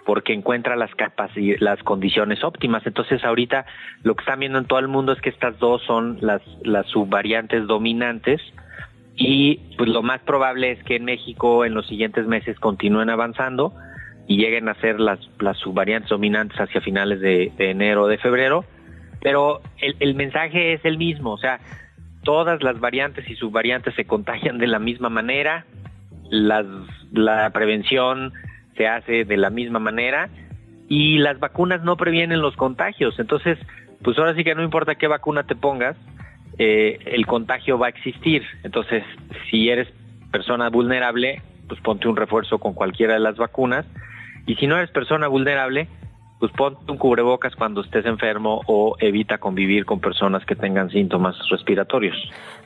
porque 0.05 0.33
encuentra 0.33 0.75
las 0.75 0.91
las 1.59 1.83
condiciones 1.83 2.43
óptimas. 2.43 2.85
Entonces 2.85 3.23
ahorita 3.23 3.65
lo 4.03 4.15
que 4.15 4.21
están 4.21 4.39
viendo 4.39 4.57
en 4.57 4.65
todo 4.65 4.79
el 4.79 4.87
mundo 4.87 5.11
es 5.11 5.21
que 5.21 5.29
estas 5.29 5.57
dos 5.59 5.81
son 5.83 6.17
las 6.21 6.41
las 6.63 6.87
subvariantes 6.87 7.67
dominantes 7.67 8.41
y 9.15 9.57
pues 9.77 9.89
lo 9.89 10.01
más 10.01 10.21
probable 10.21 10.71
es 10.71 10.83
que 10.83 10.95
en 10.95 11.05
México 11.05 11.65
en 11.65 11.73
los 11.73 11.87
siguientes 11.87 12.25
meses 12.25 12.59
continúen 12.59 13.09
avanzando 13.09 13.73
y 14.27 14.37
lleguen 14.37 14.69
a 14.69 14.75
ser 14.75 14.99
las 14.99 15.19
las 15.39 15.57
subvariantes 15.57 16.09
dominantes 16.09 16.59
hacia 16.59 16.81
finales 16.81 17.19
de, 17.19 17.51
enero 17.57 18.03
o 18.03 18.07
de 18.07 18.17
febrero. 18.17 18.65
Pero 19.21 19.61
el, 19.77 19.95
el 19.99 20.15
mensaje 20.15 20.73
es 20.73 20.83
el 20.83 20.97
mismo, 20.97 21.33
o 21.33 21.37
sea, 21.37 21.59
todas 22.23 22.63
las 22.63 22.79
variantes 22.79 23.29
y 23.29 23.35
subvariantes 23.35 23.93
se 23.93 24.05
contagian 24.05 24.57
de 24.57 24.65
la 24.65 24.79
misma 24.79 25.09
manera, 25.09 25.65
la 26.31 27.49
prevención 27.53 28.33
se 28.81 28.87
hace 28.87 29.25
de 29.25 29.37
la 29.37 29.51
misma 29.51 29.77
manera 29.77 30.29
y 30.87 31.19
las 31.19 31.39
vacunas 31.39 31.83
no 31.83 31.97
previenen 31.97 32.41
los 32.41 32.55
contagios. 32.55 33.19
Entonces, 33.19 33.59
pues 34.03 34.17
ahora 34.17 34.33
sí 34.33 34.43
que 34.43 34.55
no 34.55 34.63
importa 34.63 34.95
qué 34.95 35.07
vacuna 35.07 35.43
te 35.43 35.55
pongas, 35.55 35.95
eh, 36.57 36.97
el 37.05 37.27
contagio 37.27 37.77
va 37.77 37.85
a 37.85 37.89
existir. 37.89 38.43
Entonces, 38.63 39.03
si 39.49 39.69
eres 39.69 39.87
persona 40.31 40.69
vulnerable, 40.69 41.43
pues 41.67 41.79
ponte 41.81 42.07
un 42.07 42.15
refuerzo 42.15 42.57
con 42.57 42.73
cualquiera 42.73 43.13
de 43.13 43.19
las 43.19 43.37
vacunas. 43.37 43.85
Y 44.47 44.55
si 44.55 44.65
no 44.65 44.77
eres 44.77 44.89
persona 44.89 45.27
vulnerable, 45.27 45.87
pues 46.41 46.51
ponte 46.53 46.91
un 46.91 46.97
cubrebocas 46.97 47.55
cuando 47.55 47.81
estés 47.81 48.03
enfermo 48.07 48.61
o 48.65 48.95
evita 48.99 49.37
convivir 49.37 49.85
con 49.85 49.99
personas 49.99 50.43
que 50.43 50.55
tengan 50.55 50.89
síntomas 50.89 51.35
respiratorios. 51.51 52.17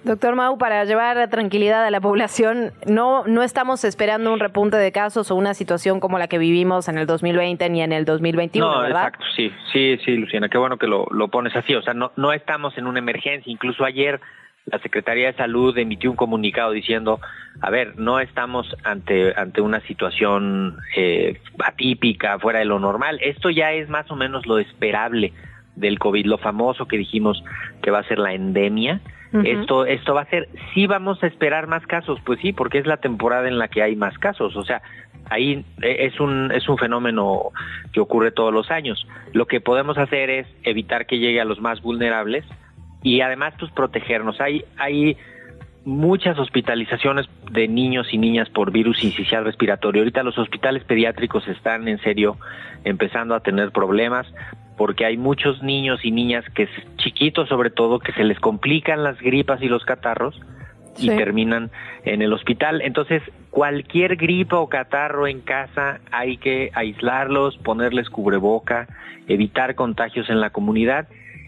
Doctor 0.06 0.34
Mau, 0.38 0.58
para 0.58 0.86
llevar 0.86 1.30
tranquilidad 1.30 1.84
a 1.84 1.92
la 1.92 2.00
población, 2.00 2.72
no, 2.88 3.26
no 3.26 3.44
estamos 3.44 3.84
esperando 3.84 4.32
un 4.32 4.40
repunte 4.40 4.78
de 4.78 4.94
casos 4.94 5.30
o 5.30 5.36
una 5.36 5.54
situación 5.54 6.00
como 6.00 6.18
la 6.18 6.30
que 6.30 6.38
vivimos 6.38 6.88
en 6.88 6.98
el 6.98 7.06
2020 7.06 7.70
ni 7.70 7.82
en 7.82 7.92
el 7.92 8.06
2021, 8.06 8.66
no, 8.66 8.80
¿verdad? 8.80 9.08
Exacto, 9.08 9.26
sí, 9.36 9.52
sí, 9.74 9.98
sí, 10.06 10.12
Luciana, 10.16 10.48
qué 10.48 10.58
bueno 10.58 10.78
que 10.78 10.88
lo, 10.88 11.06
lo 11.12 11.28
pones 11.28 11.54
así. 11.54 11.76
O 11.76 11.82
sea, 11.82 11.94
no, 11.94 12.14
no 12.16 12.32
estamos 12.32 12.78
en 12.78 12.88
una 12.88 13.00
emergencia. 13.00 13.52
Incluso 13.52 13.84
ayer 13.84 14.22
la 14.66 14.80
Secretaría 14.80 15.28
de 15.28 15.38
Salud 15.38 15.78
emitió 15.78 16.10
un 16.10 16.18
comunicado 16.18 16.72
diciendo, 16.72 17.20
a 17.62 17.70
ver, 17.70 17.98
no 17.98 18.20
estamos 18.20 18.76
ante, 18.84 19.34
ante 19.36 19.62
una 19.62 19.80
situación 19.82 20.78
eh, 20.96 21.40
atípica, 21.64 22.40
fuera 22.40 22.60
de 22.60 22.66
lo 22.66 22.80
normal. 22.80 23.20
Esto 23.22 23.50
ya 23.50 23.74
es 23.74 23.90
más 23.90 24.10
o 24.10 24.16
menos 24.16 24.46
lo 24.48 24.58
esperable 24.58 25.34
del 25.76 26.00
COVID, 26.00 26.26
lo 26.26 26.38
famoso 26.38 26.88
que 26.88 26.98
dijimos 26.98 27.44
que 27.82 27.92
va 27.92 28.00
a 28.00 28.08
ser 28.08 28.20
la 28.20 28.34
endemia. 28.34 29.02
Esto, 29.44 29.86
esto 29.86 30.14
va 30.14 30.22
a 30.22 30.30
ser, 30.30 30.48
sí 30.74 30.88
vamos 30.88 31.22
a 31.22 31.28
esperar 31.28 31.68
más 31.68 31.86
casos, 31.86 32.20
pues 32.26 32.40
sí, 32.40 32.54
porque 32.54 32.78
es 32.78 32.88
la 32.88 32.98
temporada 32.98 33.50
en 33.50 33.58
la 33.58 33.68
que 33.68 33.84
hay 33.84 33.98
más 33.98 34.18
casos. 34.18 34.56
O 34.56 34.64
sea, 34.64 34.82
ahí 35.30 35.66
eh, 35.82 35.98
es 36.00 36.22
un, 36.22 36.54
es 36.54 36.70
un 36.70 36.78
fenómeno 36.78 37.52
que 37.92 38.00
ocurre 38.00 38.32
todos 38.32 38.54
los 38.54 38.72
años. 38.72 39.06
Lo 39.34 39.46
que 39.46 39.60
podemos 39.60 39.98
hacer 39.98 40.30
es 40.30 40.48
evitar 40.64 41.06
que 41.06 41.20
llegue 41.20 41.42
a 41.42 41.46
los 41.46 41.60
más 41.60 41.82
vulnerables, 41.82 42.46
y 43.06 43.22
además 43.22 43.54
pues 43.60 43.72
protegernos. 43.72 44.42
Hay, 44.42 44.66
hay 44.78 45.16
muchas 45.86 46.40
hospitalizaciones 46.40 47.28
de 47.52 47.68
niños 47.68 48.08
y 48.12 48.18
niñas 48.18 48.50
por 48.50 48.72
virus 48.72 49.04
incisional 49.04 49.46
respiratorio. 49.46 50.02
Ahorita 50.02 50.24
los 50.24 50.40
hospitales 50.40 50.84
pediátricos 50.86 51.48
están 51.48 51.88
en 51.88 52.00
serio 52.00 52.38
empezando 52.84 53.36
a 53.36 53.42
tener 53.42 53.72
problemas 53.72 54.26
porque 54.76 55.06
hay 55.06 55.18
muchos 55.18 55.62
niños 55.62 56.04
y 56.04 56.10
niñas 56.10 56.44
que 56.56 56.68
chiquitos 56.98 57.48
sobre 57.48 57.70
todo 57.70 58.00
que 58.00 58.12
se 58.12 58.24
les 58.24 58.40
complican 58.40 59.04
las 59.04 59.20
gripas 59.22 59.62
y 59.62 59.68
los 59.68 59.86
catarros 59.86 60.42
y 60.98 61.10
terminan 61.10 61.70
en 62.06 62.24
el 62.24 62.34
hospital. 62.34 62.82
Entonces, 62.82 63.22
cualquier 63.52 64.16
gripa 64.16 64.58
o 64.58 64.68
catarro 64.68 65.28
en 65.28 65.42
casa 65.42 66.00
hay 66.12 66.38
que 66.38 66.72
aislarlos, 66.74 67.58
ponerles 67.60 68.10
cubreboca, 68.10 68.88
evitar 69.28 69.76
contagios 69.76 70.28
en 70.32 70.42
la 70.42 70.50
comunidad 70.50 71.08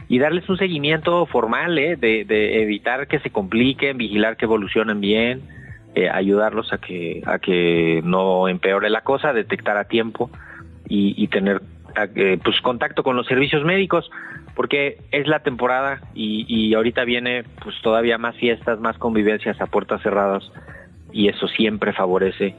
y 0.09 0.19
darles 0.19 0.47
un 0.49 0.57
seguimiento 0.57 1.25
formal, 1.25 1.77
¿eh? 1.77 1.95
de, 1.95 2.61
evitar 2.61 3.07
que 3.07 3.19
se 3.19 3.29
compliquen, 3.29 3.97
vigilar 3.97 4.37
que 4.37 4.45
evolucionen 4.45 5.01
bien, 5.01 5.41
eh, 5.95 6.09
ayudarlos 6.09 6.71
a 6.71 6.77
que, 6.77 7.21
a 7.25 7.39
que 7.39 8.01
no 8.03 8.47
empeore 8.47 8.89
la 8.89 9.01
cosa, 9.01 9.33
detectar 9.33 9.77
a 9.77 9.85
tiempo 9.85 10.29
y, 10.89 11.27
tener 11.27 11.61
eh, 12.15 12.39
pues 12.41 12.61
contacto 12.61 13.03
con 13.03 13.17
los 13.17 13.27
servicios 13.27 13.65
médicos, 13.65 14.09
porque 14.55 14.99
es 15.11 15.27
la 15.27 15.39
temporada 15.39 15.99
y, 16.15 16.45
y 16.47 16.73
ahorita 16.73 17.03
viene 17.03 17.43
pues 17.61 17.75
todavía 17.81 18.17
más 18.17 18.35
fiestas, 18.37 18.79
más 18.79 18.97
convivencias 18.97 19.59
a 19.59 19.65
puertas 19.65 20.01
cerradas 20.01 20.49
y 21.11 21.27
eso 21.27 21.47
siempre 21.49 21.91
favorece 21.91 22.55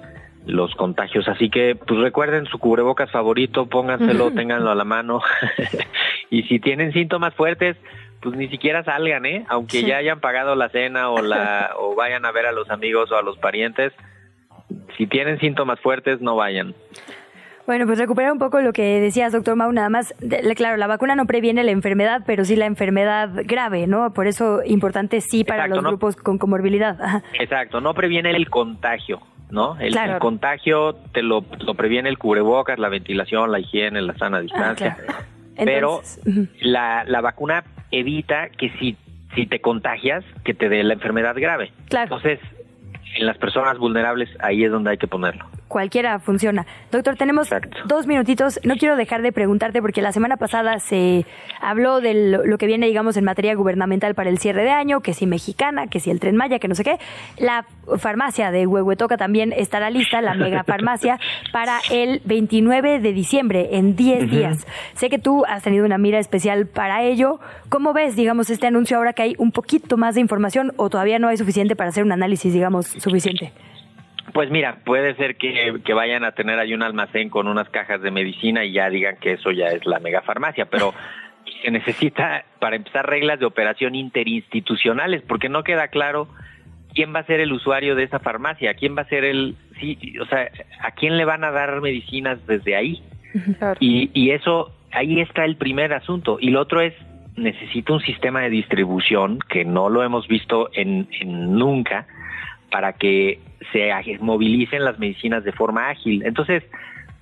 los 0.49 0.75
contagios. 0.75 1.29
Así 1.29 1.51
que, 1.51 1.77
pues 1.77 2.01
recuerden 2.01 2.47
su 2.47 2.59
cubrebocas 2.59 3.11
favorito, 3.11 3.67
pónganselo, 3.67 4.33
ténganlo 4.33 4.71
a 4.71 4.75
la 4.75 4.85
mano. 4.85 5.21
y 6.31 6.43
si 6.45 6.59
tienen 6.59 6.93
síntomas 6.93 7.35
fuertes, 7.35 7.77
pues 8.21 8.37
ni 8.37 8.49
siquiera 8.49 8.83
salgan, 8.83 9.27
¿eh? 9.27 9.45
Aunque 9.49 9.83
ya 9.83 9.99
hayan 9.99 10.21
pagado 10.21 10.57
la 10.57 10.71
cena 10.71 11.11
o 11.11 11.23
la 11.23 11.71
o 11.79 11.95
vayan 11.95 12.25
a 12.25 12.33
ver 12.33 12.47
a 12.47 12.53
los 12.53 12.71
amigos 12.71 13.13
o 13.13 13.17
a 13.17 13.23
los 13.23 13.39
parientes, 13.39 13.93
si 14.97 15.07
tienen 15.07 15.39
síntomas 15.39 15.79
fuertes, 15.81 16.21
no 16.21 16.35
vayan. 16.35 16.75
Bueno, 17.67 17.85
pues 17.85 17.99
recuperar 17.99 18.33
un 18.33 18.39
poco 18.39 18.63
lo 18.63 18.73
que 18.73 18.99
decías, 18.99 19.31
doctor 19.31 19.55
Mau, 19.55 19.71
nada 19.71 19.91
más, 19.91 20.15
claro, 20.57 20.79
la 20.79 20.87
vacuna 20.87 21.15
no 21.15 21.27
previene 21.27 21.63
la 21.65 21.71
enfermedad, 21.71 22.23
pero 22.27 22.47
sí 22.47 22.57
la 22.57 22.65
enfermedad 22.65 23.29
grave, 23.45 23.87
¿no? 23.87 24.15
Por 24.15 24.27
eso 24.27 24.63
importante 24.65 25.21
sí 25.21 25.45
para 25.45 25.69
los 25.69 25.85
grupos 25.85 26.17
con 26.17 26.39
comorbilidad. 26.39 27.23
Exacto, 27.39 27.83
no 27.83 27.93
previene 27.93 28.31
el 28.31 28.49
contagio. 28.49 29.21
¿No? 29.51 29.77
El, 29.79 29.97
contagio 30.19 30.95
te 31.13 31.23
lo, 31.23 31.43
previene 31.43 32.09
el 32.09 32.19
cubrebocas, 32.19 32.79
la 32.79 32.89
ventilación, 32.89 33.51
la 33.53 33.61
higiene, 33.61 34.01
la 34.03 34.17
sana 34.17 34.41
distancia. 34.41 34.97
Ah, 35.09 35.63
Pero 35.65 36.03
la, 36.61 37.05
la 37.05 37.21
vacuna 37.21 37.65
evita 37.91 38.49
que 38.51 38.71
si, 38.79 38.97
si 39.35 39.47
te 39.47 39.61
contagias, 39.61 40.25
que 40.45 40.55
te 40.55 40.69
dé 40.69 40.83
la 40.85 40.95
enfermedad 40.95 41.35
grave. 41.37 41.73
Entonces, 41.91 42.39
en 43.17 43.27
las 43.27 43.39
personas 43.39 43.79
vulnerables, 43.79 44.29
ahí 44.41 44.65
es 44.65 44.71
donde 44.71 44.91
hay 44.91 44.99
que 44.99 45.07
ponerlo 45.07 45.47
cualquiera 45.69 46.19
funciona. 46.19 46.67
Doctor, 46.91 47.17
tenemos 47.17 47.49
dos 47.85 48.07
minutitos. 48.07 48.59
No 48.65 48.77
quiero 48.77 48.97
dejar 48.97 49.23
de 49.23 49.33
preguntarte 49.33 49.81
porque 49.81 50.03
la 50.03 50.13
semana 50.13 50.37
pasada 50.37 50.81
se 50.81 51.27
habló 51.61 52.01
de 52.01 52.15
lo, 52.45 52.59
que 52.59 52.67
viene, 52.67 52.87
digamos, 52.87 53.17
en 53.17 53.25
materia 53.25 53.55
gubernamental 53.55 54.15
para 54.15 54.31
el 54.31 54.39
cierre 54.39 54.65
de 54.65 54.71
año, 54.71 55.01
que 55.01 55.15
si 55.15 55.27
mexicana, 55.27 55.87
que 55.87 56.01
si 56.01 56.11
el 56.11 56.19
tren 56.19 56.37
Maya, 56.37 56.59
que 56.59 56.69
no 56.69 56.75
sé 56.75 56.85
qué. 56.85 56.99
La 57.39 57.67
farmacia 57.99 58.51
de 58.51 58.67
Huehuetoca 58.67 59.17
también 59.17 59.53
estará 59.53 59.91
lista, 59.91 60.21
la 60.21 60.35
mega 60.35 60.65
farmacia, 60.65 61.21
para 61.53 61.79
el 61.91 62.21
29 62.25 62.99
de 62.99 63.13
diciembre, 63.13 63.69
en 63.73 63.95
10 63.95 64.31
días. 64.31 64.67
Sé 64.95 65.11
que 65.11 65.19
tú 65.19 65.45
has 65.47 65.63
tenido 65.63 65.85
una 65.85 65.99
mira 65.99 66.19
especial 66.19 66.67
para 66.67 67.03
ello. 67.03 67.41
¿Cómo 67.69 67.93
ves, 67.93 68.17
digamos, 68.17 68.51
este 68.51 68.67
anuncio 68.67 68.97
ahora 68.97 69.13
que 69.13 69.23
hay 69.23 69.35
un 69.39 69.53
poquito 69.53 69.97
más 69.97 70.15
de 70.15 70.23
información 70.23 70.73
o 70.77 70.89
todavía 70.89 71.19
no 71.19 71.29
hay 71.29 71.37
suficiente 71.37 71.77
para 71.77 71.91
hacer 71.91 72.03
un 72.03 72.13
análisis, 72.13 72.53
digamos, 72.53 72.87
suficiente? 72.99 73.53
Pues 74.33 74.51
mira, 74.51 74.79
puede 74.85 75.15
ser 75.15 75.37
que, 75.37 75.73
vayan 75.95 76.25
a 76.25 76.33
tener 76.33 76.59
ahí 76.59 76.75
un 76.75 76.83
almacén 76.83 77.31
con 77.31 77.49
unas 77.49 77.69
cajas 77.71 78.03
de 78.03 78.11
medicina 78.11 78.65
y 78.65 78.73
ya 78.73 78.91
digan 78.91 79.17
que 79.17 79.33
eso 79.33 79.51
ya 79.51 79.69
es 79.69 79.87
la 79.87 80.01
megafarmacia, 80.01 80.67
pero 80.67 80.95
se 81.63 81.71
necesita, 81.71 82.45
para 82.59 82.77
empezar, 82.77 83.09
reglas 83.09 83.41
de 83.41 83.47
operación 83.47 83.95
interinstitucionales, 83.95 85.23
porque 85.23 85.49
no 85.49 85.65
queda 85.65 85.89
claro 85.89 86.29
quién 86.95 87.15
va 87.15 87.21
a 87.21 87.27
ser 87.27 87.41
el 87.41 87.53
usuario 87.53 87.95
de 87.95 88.05
esa 88.05 88.19
farmacia, 88.19 88.75
quién 88.75 88.97
va 88.97 89.03
a 89.03 89.09
ser 89.09 89.25
el, 89.25 89.57
sí, 89.81 89.99
o 90.21 90.27
sea, 90.27 90.51
a 90.83 90.91
quién 90.93 91.17
le 91.17 91.25
van 91.25 91.45
a 91.45 91.51
dar 91.51 91.81
medicinas 91.81 92.45
desde 92.47 92.77
ahí. 92.77 93.03
Y, 93.79 94.11
y 94.15 94.31
eso, 94.31 94.73
ahí 94.91 95.21
está 95.21 95.45
el 95.45 95.57
primer 95.57 95.93
asunto. 95.93 96.39
Y 96.41 96.51
lo 96.51 96.61
otro 96.61 96.81
es, 96.81 96.95
necesita 97.37 97.93
un 97.93 98.01
sistema 98.01 98.41
de 98.41 98.51
distribución 98.51 99.39
que 99.49 99.65
no 99.65 99.89
lo 99.89 100.03
hemos 100.03 100.27
visto 100.29 100.71
en, 100.73 101.09
en 101.21 101.55
nunca 101.55 102.07
para 102.71 102.95
que 102.95 103.41
se 103.73 103.91
movilicen 104.21 104.85
las 104.85 104.99
medicinas 104.99 105.45
de 105.45 105.53
forma 105.53 105.89
ágil. 105.89 106.23
Entonces, 106.25 106.63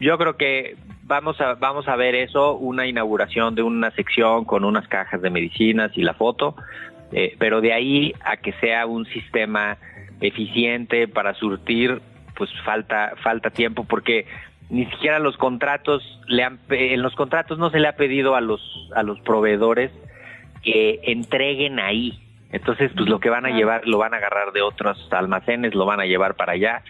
yo 0.00 0.18
creo 0.18 0.36
que 0.36 0.76
vamos 1.04 1.40
a 1.40 1.54
vamos 1.54 1.88
a 1.88 1.96
ver 1.96 2.14
eso, 2.14 2.56
una 2.56 2.86
inauguración 2.86 3.54
de 3.54 3.62
una 3.62 3.90
sección 3.92 4.44
con 4.44 4.64
unas 4.64 4.86
cajas 4.88 5.22
de 5.22 5.30
medicinas 5.30 5.92
y 5.96 6.02
la 6.02 6.14
foto, 6.14 6.56
eh, 7.12 7.34
pero 7.38 7.60
de 7.60 7.72
ahí 7.72 8.12
a 8.24 8.36
que 8.36 8.52
sea 8.54 8.86
un 8.86 9.06
sistema 9.06 9.78
eficiente 10.20 11.08
para 11.08 11.34
surtir, 11.34 12.00
pues 12.34 12.50
falta 12.64 13.14
falta 13.22 13.50
tiempo 13.50 13.84
porque 13.84 14.26
ni 14.68 14.84
siquiera 14.86 15.18
los 15.18 15.36
contratos 15.36 16.02
le 16.26 16.42
han 16.42 16.58
en 16.68 17.00
los 17.02 17.14
contratos 17.14 17.58
no 17.58 17.70
se 17.70 17.78
le 17.78 17.88
ha 17.88 17.96
pedido 17.96 18.34
a 18.34 18.40
los 18.40 18.60
a 18.94 19.02
los 19.02 19.20
proveedores 19.20 19.92
que 20.62 21.00
entreguen 21.04 21.78
ahí 21.78 22.25
entonces, 22.52 22.92
pues 22.96 23.08
lo 23.08 23.18
que 23.18 23.30
van 23.30 23.46
a 23.46 23.50
llevar 23.50 23.86
lo 23.86 23.98
van 23.98 24.14
a 24.14 24.18
agarrar 24.18 24.52
de 24.52 24.62
otros 24.62 25.08
almacenes, 25.12 25.74
lo 25.74 25.84
van 25.84 26.00
a 26.00 26.06
llevar 26.06 26.36
para 26.36 26.52
allá. 26.52 26.82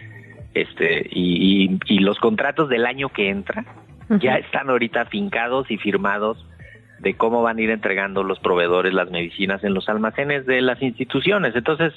Este, 0.53 1.07
y, 1.11 1.77
y, 1.85 1.99
los 1.99 2.17
contratos 2.19 2.69
del 2.69 2.85
año 2.85 3.09
que 3.09 3.29
entra 3.29 3.65
ya 4.09 4.37
están 4.37 4.69
ahorita 4.69 5.05
fincados 5.05 5.69
y 5.69 5.77
firmados 5.77 6.43
de 6.99 7.15
cómo 7.15 7.43
van 7.43 7.57
a 7.57 7.61
ir 7.61 7.69
entregando 7.69 8.23
los 8.23 8.39
proveedores 8.39 8.93
las 8.93 9.11
medicinas 9.11 9.63
en 9.63 9.73
los 9.73 9.87
almacenes 9.89 10.45
de 10.45 10.61
las 10.61 10.81
instituciones. 10.81 11.55
Entonces, 11.55 11.93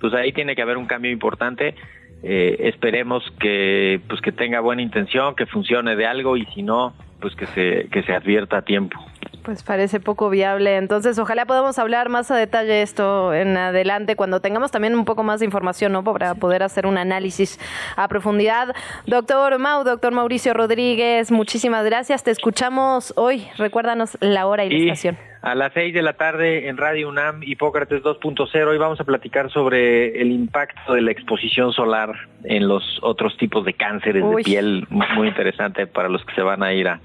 pues 0.00 0.12
ahí 0.12 0.32
tiene 0.32 0.54
que 0.54 0.62
haber 0.62 0.76
un 0.76 0.86
cambio 0.86 1.10
importante. 1.10 1.74
Eh, 2.22 2.56
esperemos 2.60 3.22
que 3.38 4.00
pues 4.08 4.20
que 4.20 4.32
tenga 4.32 4.60
buena 4.60 4.82
intención, 4.82 5.34
que 5.34 5.46
funcione 5.46 5.96
de 5.96 6.06
algo 6.06 6.36
y 6.36 6.46
si 6.46 6.62
no, 6.62 6.94
pues 7.20 7.34
que 7.36 7.46
se 7.48 7.88
que 7.90 8.02
se 8.02 8.14
advierta 8.14 8.58
a 8.58 8.62
tiempo. 8.62 8.98
Pues 9.44 9.62
parece 9.62 10.00
poco 10.00 10.30
viable. 10.30 10.76
Entonces, 10.76 11.18
ojalá 11.18 11.44
podamos 11.44 11.78
hablar 11.78 12.08
más 12.08 12.30
a 12.30 12.36
detalle 12.36 12.80
esto 12.80 13.34
en 13.34 13.58
adelante 13.58 14.16
cuando 14.16 14.40
tengamos 14.40 14.70
también 14.70 14.94
un 14.94 15.04
poco 15.04 15.22
más 15.22 15.40
de 15.40 15.44
información, 15.44 15.92
¿no? 15.92 16.02
Para 16.02 16.34
poder 16.34 16.62
hacer 16.62 16.86
un 16.86 16.96
análisis 16.96 17.60
a 17.96 18.08
profundidad. 18.08 18.74
Doctor 19.06 19.58
Mau, 19.58 19.84
doctor 19.84 20.12
Mauricio 20.12 20.54
Rodríguez, 20.54 21.30
muchísimas 21.30 21.84
gracias. 21.84 22.24
Te 22.24 22.30
escuchamos 22.30 23.12
hoy. 23.16 23.46
Recuérdanos 23.58 24.16
la 24.22 24.46
hora 24.46 24.64
y, 24.64 24.70
la 24.70 24.92
estación. 24.92 25.18
A 25.42 25.54
las 25.54 25.74
seis 25.74 25.92
de 25.92 26.00
la 26.00 26.14
tarde 26.14 26.68
en 26.68 26.78
Radio 26.78 27.10
UNAM, 27.10 27.42
Hipócrates 27.42 28.02
2.0, 28.02 28.66
hoy 28.66 28.78
vamos 28.78 28.98
a 28.98 29.04
platicar 29.04 29.50
sobre 29.50 30.22
el 30.22 30.32
impacto 30.32 30.94
de 30.94 31.02
la 31.02 31.10
exposición 31.10 31.70
solar 31.74 32.14
en 32.44 32.66
los 32.66 32.98
otros 33.02 33.36
tipos 33.36 33.62
de 33.66 33.74
cánceres 33.74 34.26
de 34.26 34.36
piel. 34.42 34.86
Muy 34.88 35.28
interesante 35.28 35.86
para 35.86 36.08
los 36.08 36.24
que 36.24 36.34
se 36.34 36.40
van 36.40 36.62
a 36.62 36.72
ir 36.72 36.88
a 36.88 36.98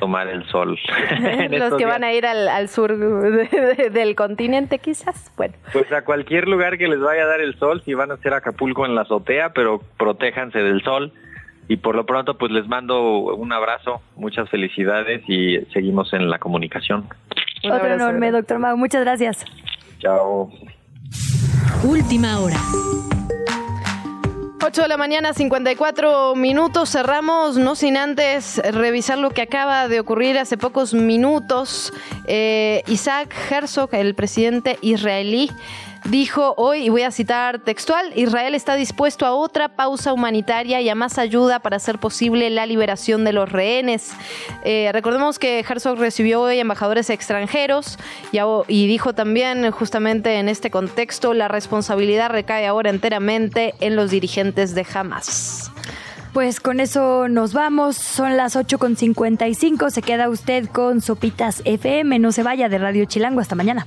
tomar 0.00 0.28
el 0.28 0.44
sol. 0.48 0.76
Los 1.50 1.74
que 1.74 1.84
van 1.86 2.02
a 2.02 2.12
ir 2.12 2.26
al, 2.26 2.68
sur 2.68 2.96
del 2.96 4.16
continente, 4.16 4.78
quizás. 4.78 5.32
Bueno. 5.36 5.54
Pues 5.72 5.92
a 5.92 6.02
cualquier 6.02 6.48
lugar 6.48 6.78
que 6.78 6.88
les 6.88 6.98
vaya 6.98 7.22
a 7.22 7.26
dar 7.26 7.40
el 7.40 7.56
sol, 7.58 7.82
si 7.84 7.94
van 7.94 8.10
a 8.10 8.14
hacer 8.14 8.34
Acapulco 8.34 8.84
en 8.86 8.96
la 8.96 9.02
azotea, 9.02 9.50
pero 9.50 9.80
protéjanse 9.96 10.58
del 10.58 10.82
sol. 10.82 11.12
Y 11.68 11.76
por 11.76 11.94
lo 11.94 12.04
pronto, 12.04 12.36
pues 12.36 12.50
les 12.50 12.66
mando 12.66 13.00
un 13.00 13.52
abrazo, 13.52 14.02
muchas 14.16 14.50
felicidades 14.50 15.22
y 15.28 15.58
seguimos 15.72 16.12
en 16.12 16.28
la 16.28 16.40
comunicación. 16.40 17.06
Otro 17.62 17.86
enorme, 17.86 18.32
doctor 18.32 18.58
Mau. 18.58 18.76
Muchas 18.76 19.04
gracias. 19.04 19.44
Chao. 20.00 20.50
Última 21.84 22.40
hora. 22.40 22.56
8 24.62 24.82
de 24.82 24.88
la 24.88 24.98
mañana, 24.98 25.32
54 25.32 26.34
minutos. 26.34 26.90
Cerramos, 26.90 27.56
no 27.56 27.74
sin 27.74 27.96
antes 27.96 28.58
revisar 28.58 29.16
lo 29.16 29.30
que 29.30 29.40
acaba 29.40 29.88
de 29.88 30.00
ocurrir 30.00 30.38
hace 30.38 30.58
pocos 30.58 30.92
minutos. 30.92 31.94
Eh, 32.26 32.82
Isaac 32.86 33.34
Herzog, 33.50 33.88
el 33.94 34.14
presidente 34.14 34.78
israelí, 34.82 35.50
dijo 36.10 36.54
hoy, 36.56 36.86
y 36.86 36.88
voy 36.88 37.02
a 37.02 37.10
citar 37.10 37.60
textual, 37.60 38.12
Israel 38.16 38.54
está 38.54 38.74
dispuesto 38.74 39.24
a 39.26 39.32
otra 39.32 39.76
pausa 39.76 40.12
humanitaria 40.12 40.80
y 40.80 40.88
a 40.88 40.94
más 40.94 41.18
ayuda 41.18 41.60
para 41.60 41.76
hacer 41.76 41.98
posible 41.98 42.50
la 42.50 42.66
liberación 42.66 43.24
de 43.24 43.32
los 43.32 43.50
rehenes. 43.50 44.10
Eh, 44.64 44.90
recordemos 44.92 45.38
que 45.38 45.60
Herzog 45.60 45.98
recibió 45.98 46.42
hoy 46.42 46.58
embajadores 46.58 47.10
extranjeros 47.10 47.98
y, 48.32 48.38
y 48.68 48.86
dijo 48.86 49.14
también 49.14 49.70
justamente 49.70 50.34
en 50.34 50.48
este 50.48 50.70
contexto, 50.70 51.32
la 51.32 51.48
responsabilidad 51.48 52.30
recae 52.30 52.66
ahora 52.66 52.90
enteramente 52.90 53.74
en 53.80 53.96
los 53.96 54.10
dirigentes 54.10 54.74
de 54.74 54.86
Hamas. 54.92 55.70
Pues 56.32 56.60
con 56.60 56.78
eso 56.78 57.28
nos 57.28 57.52
vamos. 57.52 57.96
Son 57.96 58.36
las 58.36 58.54
8.55. 58.54 59.90
Se 59.90 60.00
queda 60.00 60.28
usted 60.28 60.68
con 60.68 61.00
Sopitas 61.00 61.60
FM. 61.64 62.20
No 62.20 62.30
se 62.30 62.44
vaya 62.44 62.68
de 62.68 62.78
Radio 62.78 63.04
Chilango. 63.04 63.40
Hasta 63.40 63.56
mañana. 63.56 63.86